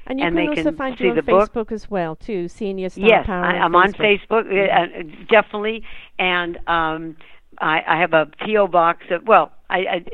And 0.04 0.18
you 0.18 0.26
and 0.26 0.36
can 0.36 0.48
also 0.48 0.62
can 0.64 0.76
find 0.76 0.98
you 1.00 1.10
on 1.10 1.16
the 1.16 1.22
book. 1.22 1.52
Facebook 1.52 1.70
as 1.72 1.88
well, 1.90 2.16
too. 2.16 2.48
Senior 2.48 2.88
Star 2.88 3.06
yes, 3.06 3.26
Power. 3.26 3.44
On 3.44 3.54
I'm 3.54 3.76
on 3.76 3.92
Facebook. 3.92 4.44
Facebook, 4.48 4.68
uh, 4.68 5.00
uh, 5.00 5.02
definitely, 5.30 5.84
and 6.18 6.58
um, 6.66 7.16
I, 7.62 7.82
I 7.86 8.00
have 8.00 8.12
a 8.12 8.26
PO 8.44 8.66
box. 8.66 9.04
That, 9.08 9.24
well, 9.24 9.52
I, 9.70 9.78
I 9.78 10.04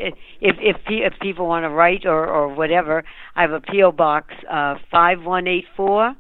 if 0.40 0.56
if 0.60 0.76
if 0.86 1.18
people 1.20 1.46
want 1.46 1.64
to 1.64 1.70
write 1.70 2.04
or 2.04 2.26
or 2.26 2.48
whatever, 2.48 3.04
I 3.34 3.42
have 3.42 3.52
a 3.52 3.60
PO 3.60 3.92
box 3.92 4.34
uh, 4.48 4.76
five 4.90 5.24
one 5.24 5.48
eight 5.48 5.64
four, 5.76 6.14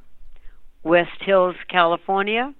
West 0.82 1.20
Hills, 1.20 1.54
California, 1.68 2.54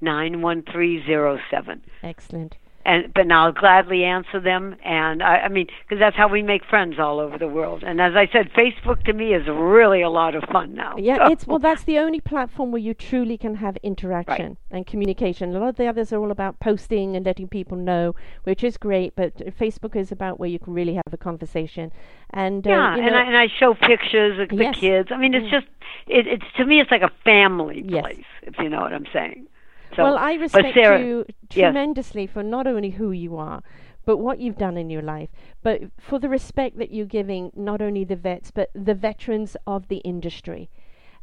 nine 0.00 0.40
one 0.40 0.62
three 0.62 1.04
zero 1.04 1.38
seven. 1.50 1.82
Excellent. 2.02 2.56
And 2.86 3.12
but 3.14 3.26
now 3.26 3.46
I'll 3.46 3.52
gladly 3.52 4.04
answer 4.04 4.38
them, 4.40 4.76
and 4.84 5.22
I, 5.22 5.38
I 5.38 5.48
mean 5.48 5.68
because 5.82 5.98
that's 5.98 6.16
how 6.16 6.28
we 6.28 6.42
make 6.42 6.64
friends 6.66 6.98
all 6.98 7.18
over 7.18 7.38
the 7.38 7.48
world. 7.48 7.82
And 7.82 7.98
as 8.00 8.12
I 8.14 8.28
said, 8.30 8.50
Facebook 8.52 9.04
to 9.04 9.14
me 9.14 9.32
is 9.32 9.46
really 9.48 10.02
a 10.02 10.10
lot 10.10 10.34
of 10.34 10.44
fun 10.52 10.74
now. 10.74 10.94
Yeah, 10.98 11.16
So- 11.16 11.26
it's 11.32 11.46
well. 11.46 11.58
That's 11.58 11.84
the 11.84 11.98
only 11.98 12.20
platform 12.20 12.72
where 12.72 12.82
you 12.82 12.92
truly 12.92 13.38
can 13.38 13.54
have 13.56 13.78
interaction 13.82 14.58
and 14.70 14.86
communication. 14.86 15.56
A 15.56 15.58
lot 15.60 15.68
of 15.70 15.76
the 15.76 15.86
others 15.86 16.12
are 16.12 16.18
all 16.20 16.30
about 16.30 16.60
posting 16.60 17.16
and 17.16 17.24
letting 17.24 17.48
people 17.48 17.78
know, 17.78 18.14
which 18.42 18.62
is 18.62 18.76
great. 18.76 19.14
But 19.16 19.32
uh, 19.40 19.44
Facebook 19.52 19.96
is 19.96 20.12
about 20.12 20.38
where 20.38 20.50
you 20.50 20.58
can 20.58 20.74
really 20.74 20.94
have 20.94 21.12
a 21.12 21.16
conversation. 21.16 21.90
And 22.30 22.66
uh, 22.66 22.70
Yeah, 22.70 22.96
you 22.96 23.02
and 23.02 23.12
know, 23.12 23.18
I 23.18 23.22
and 23.24 23.36
I 23.36 23.48
show 23.48 23.72
pictures 23.72 24.38
of 24.38 24.50
the 24.50 24.72
kids. 24.74 25.08
I 25.10 25.16
mean, 25.16 25.32
it's 25.32 25.46
Mm. 25.46 25.50
just 25.50 25.66
it, 26.06 26.26
it's 26.26 26.44
to 26.58 26.66
me, 26.66 26.80
it's 26.80 26.90
like 26.90 27.02
a 27.02 27.12
family 27.24 27.82
Yes. 27.86 28.02
place, 28.02 28.24
if 28.42 28.58
you 28.58 28.68
know 28.68 28.80
what 28.80 28.92
I'm 28.92 29.06
saying. 29.10 29.46
So, 29.96 30.02
well, 30.02 30.18
I 30.18 30.34
respect 30.34 30.74
Sarah- 30.74 31.00
you 31.00 31.24
yes. 31.28 31.38
tremendously 31.50 32.26
for 32.26 32.42
not 32.42 32.66
only 32.66 32.90
who 32.90 33.12
you 33.12 33.36
are, 33.36 33.62
but 34.04 34.18
what 34.18 34.38
you've 34.38 34.58
done 34.58 34.76
in 34.76 34.90
your 34.90 35.02
life, 35.02 35.30
but 35.62 35.82
for 35.98 36.18
the 36.18 36.28
respect 36.28 36.78
that 36.78 36.92
you're 36.92 37.06
giving 37.06 37.50
not 37.54 37.80
only 37.80 38.04
the 38.04 38.16
vets, 38.16 38.50
but 38.50 38.70
the 38.74 38.94
veterans 38.94 39.56
of 39.66 39.88
the 39.88 39.98
industry. 39.98 40.68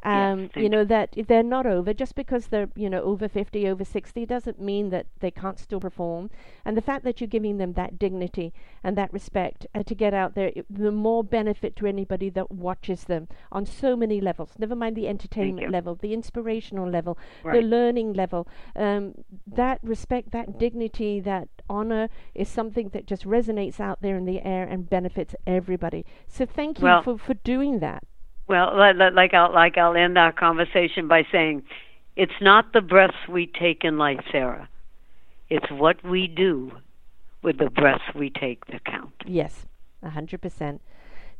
Um, 0.03 0.49
you 0.55 0.69
know 0.69 0.83
that 0.85 1.15
they're 1.27 1.43
not 1.43 1.65
over. 1.65 1.93
Just 1.93 2.15
because 2.15 2.47
they're 2.47 2.69
you 2.75 2.89
know 2.89 3.01
over 3.01 3.27
50 3.27 3.67
over 3.67 3.85
60 3.85 4.25
doesn't 4.25 4.59
mean 4.59 4.89
that 4.89 5.05
they 5.19 5.31
can't 5.31 5.59
still 5.59 5.79
perform. 5.79 6.29
And 6.65 6.75
the 6.75 6.81
fact 6.81 7.03
that 7.03 7.21
you're 7.21 7.27
giving 7.27 7.57
them 7.57 7.73
that 7.73 7.99
dignity 7.99 8.53
and 8.83 8.97
that 8.97 9.13
respect 9.13 9.67
uh, 9.75 9.83
to 9.83 9.93
get 9.95 10.13
out 10.13 10.33
there 10.35 10.51
it- 10.55 10.65
the 10.69 10.91
more 10.91 11.23
benefit 11.23 11.75
to 11.77 11.85
anybody 11.85 12.29
that 12.31 12.51
watches 12.51 13.03
them 13.05 13.27
on 13.51 13.65
so 13.65 13.95
many 13.95 14.19
levels. 14.21 14.51
Never 14.57 14.75
mind 14.75 14.95
the 14.95 15.07
entertainment 15.07 15.71
level 15.71 15.95
the 15.95 16.13
inspirational 16.13 16.89
level 16.89 17.17
the 17.43 17.61
learning 17.61 18.13
level. 18.13 18.47
Um, 18.75 19.13
that 19.47 19.79
respect 19.83 20.31
that 20.31 20.57
dignity 20.57 21.19
that 21.21 21.47
honor 21.69 22.09
is 22.33 22.49
something 22.49 22.89
that 22.89 23.05
just 23.05 23.23
resonates 23.25 23.79
out 23.79 24.01
there 24.01 24.17
in 24.17 24.25
the 24.25 24.41
air 24.45 24.63
and 24.63 24.89
benefits 24.89 25.35
everybody. 25.45 26.05
So 26.27 26.45
thank 26.45 26.79
you 26.79 26.85
Well- 26.85 27.03
for, 27.03 27.17
for 27.17 27.33
doing 27.35 27.79
that 27.79 28.03
well, 28.51 28.77
li- 28.77 28.93
li- 28.93 29.15
like 29.15 29.33
I'll 29.33 29.51
like 29.51 29.77
I'll 29.77 29.95
end 29.95 30.17
our 30.17 30.31
conversation 30.31 31.07
by 31.07 31.25
saying, 31.31 31.63
it's 32.15 32.39
not 32.41 32.73
the 32.73 32.81
breaths 32.81 33.27
we 33.27 33.47
take 33.47 33.83
in 33.83 33.97
life, 33.97 34.19
Sarah. 34.31 34.69
It's 35.49 35.71
what 35.71 36.03
we 36.03 36.27
do 36.27 36.73
with 37.41 37.57
the 37.57 37.69
breaths 37.69 38.03
we 38.13 38.29
take 38.29 38.65
that 38.67 38.85
count. 38.85 39.13
Yes, 39.25 39.65
a 40.03 40.09
hundred 40.09 40.41
percent. 40.41 40.81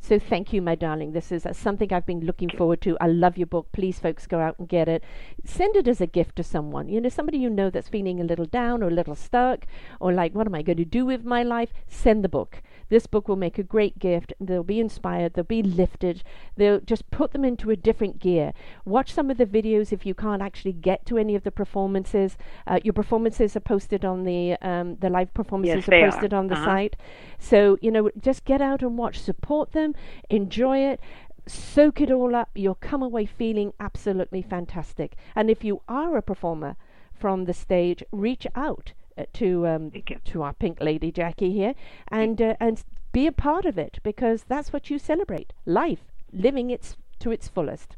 So 0.04 0.18
thank 0.18 0.52
you, 0.52 0.64
my 0.64 0.74
darling. 0.74 1.12
This 1.12 1.32
is 1.32 1.46
uh, 1.46 1.54
something 1.54 1.94
I've 1.94 2.08
been 2.08 2.22
looking 2.22 2.50
forward 2.50 2.82
to. 2.82 2.98
I 3.00 3.06
love 3.06 3.38
your 3.38 3.46
book. 3.46 3.68
Please, 3.72 4.00
folks, 4.00 4.26
go 4.26 4.40
out 4.40 4.58
and 4.58 4.68
get 4.68 4.88
it. 4.90 5.04
Send 5.46 5.76
it 5.76 5.88
as 5.88 6.02
a 6.02 6.08
gift 6.08 6.38
to 6.38 6.44
someone. 6.44 6.90
You 6.90 7.00
know, 7.00 7.10
somebody 7.10 7.38
you 7.38 7.52
know 7.52 7.70
that's 7.70 7.88
feeling 7.88 8.20
a 8.20 8.24
little 8.24 8.46
down 8.46 8.82
or 8.82 8.88
a 8.88 8.98
little 9.00 9.14
stuck, 9.14 9.68
or 10.00 10.12
like, 10.12 10.34
what 10.34 10.48
am 10.48 10.56
I 10.56 10.64
going 10.64 10.78
to 10.78 10.86
do 10.86 11.06
with 11.06 11.24
my 11.24 11.44
life? 11.44 11.72
Send 11.88 12.24
the 12.24 12.30
book. 12.30 12.64
This 12.91 13.07
book 13.07 13.27
will 13.30 13.38
make 13.38 13.57
a 13.57 13.63
great 13.63 13.97
gift. 13.99 14.34
They'll 14.39 14.63
be 14.63 14.81
inspired. 14.81 15.34
They'll 15.34 15.45
be 15.45 15.63
lifted. 15.63 16.23
They'll 16.57 16.81
just 16.81 17.09
put 17.09 17.31
them 17.31 17.45
into 17.45 17.69
a 17.72 17.76
different 17.77 18.19
gear. 18.19 18.51
Watch 18.84 19.13
some 19.13 19.31
of 19.31 19.38
the 19.38 19.45
videos 19.45 19.93
if 19.93 20.05
you 20.05 20.13
can't 20.13 20.41
actually 20.41 20.73
get 20.73 21.05
to 21.05 21.18
any 21.18 21.34
of 21.35 21.43
the 21.43 21.51
performances. 21.51 22.38
Uh, 22.68 22.80
your 22.84 22.93
performances 22.93 23.55
are 23.55 23.61
posted 23.61 24.03
on 24.03 24.26
the 24.26 24.57
um, 24.61 24.97
the 24.97 25.09
live 25.09 25.34
performances 25.34 25.85
they 25.85 26.01
are 26.03 26.07
are. 26.07 26.11
posted 26.11 26.34
on 26.34 26.47
the 26.47 26.55
Uh-huh. 26.55 26.65
site. 26.65 26.95
So, 27.39 27.77
you 27.81 27.91
know, 27.91 28.09
just 28.19 28.43
get 28.43 28.61
out 28.61 28.81
and 28.84 28.97
watch, 28.97 29.18
support 29.19 29.72
them, 29.72 29.95
enjoy 30.30 30.80
it, 30.80 30.99
soak 31.47 32.01
it 32.01 32.11
all 32.11 32.35
up. 32.35 32.49
You'll 32.55 32.76
come 32.76 33.01
away 33.01 33.26
feeling 33.26 33.72
absolutely 33.80 34.41
fantastic. 34.41 35.15
And 35.34 35.49
if 35.49 35.63
you 35.63 35.81
are 35.88 36.18
a 36.18 36.22
performer 36.22 36.76
from 37.13 37.45
the 37.45 37.53
stage, 37.53 38.03
reach 38.11 38.45
out 38.53 38.91
to 39.34 39.68
um, 39.68 39.91
to 40.26 40.43
our 40.43 40.53
pink 40.53 40.80
lady 40.81 41.11
Jackie 41.11 41.52
here. 41.52 41.73
And 42.10 42.41
uh, 42.41 42.56
and 42.60 42.84
be 43.11 43.27
a 43.27 43.31
part 43.31 43.65
of 43.65 43.77
it 43.77 43.99
because 44.03 44.45
that's 44.48 44.72
what 44.72 44.89
you 44.89 44.99
celebrate. 44.99 45.53
Life 45.65 46.06
living 46.31 46.69
its 46.69 46.98
to 47.19 47.31
its 47.31 47.48
fullest. 47.48 47.98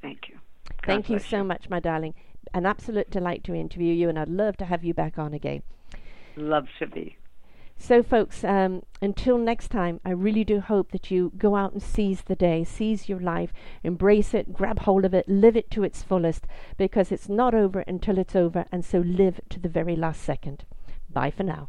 Thank 0.00 0.28
you. 0.28 0.36
God 0.82 0.86
thank 0.86 1.10
you 1.10 1.18
so 1.18 1.42
much 1.42 1.68
my 1.68 1.80
darling. 1.80 2.14
An 2.54 2.64
absolute 2.64 3.10
delight 3.10 3.44
to 3.44 3.54
interview 3.54 3.92
you 3.92 4.08
and 4.08 4.18
I'd 4.18 4.28
love 4.28 4.56
to 4.58 4.64
have 4.64 4.84
you 4.84 4.94
back 4.94 5.18
on 5.18 5.34
again. 5.34 5.62
Love 6.36 6.66
to 6.78 6.86
be. 6.86 7.16
So, 7.80 8.02
folks, 8.02 8.42
um, 8.44 8.82
until 9.00 9.38
next 9.38 9.68
time, 9.68 10.00
I 10.04 10.10
really 10.10 10.44
do 10.44 10.60
hope 10.60 10.90
that 10.90 11.10
you 11.10 11.32
go 11.38 11.54
out 11.54 11.72
and 11.72 11.82
seize 11.82 12.22
the 12.22 12.34
day, 12.34 12.64
seize 12.64 13.08
your 13.08 13.20
life, 13.20 13.52
embrace 13.84 14.34
it, 14.34 14.52
grab 14.52 14.80
hold 14.80 15.04
of 15.04 15.14
it, 15.14 15.28
live 15.28 15.56
it 15.56 15.70
to 15.70 15.84
its 15.84 16.02
fullest, 16.02 16.46
because 16.76 17.12
it's 17.12 17.28
not 17.28 17.54
over 17.54 17.80
until 17.86 18.18
it's 18.18 18.36
over, 18.36 18.66
and 18.72 18.84
so 18.84 18.98
live 18.98 19.40
to 19.48 19.60
the 19.60 19.68
very 19.68 19.96
last 19.96 20.22
second. 20.22 20.64
Bye 21.08 21.30
for 21.30 21.44
now. 21.44 21.68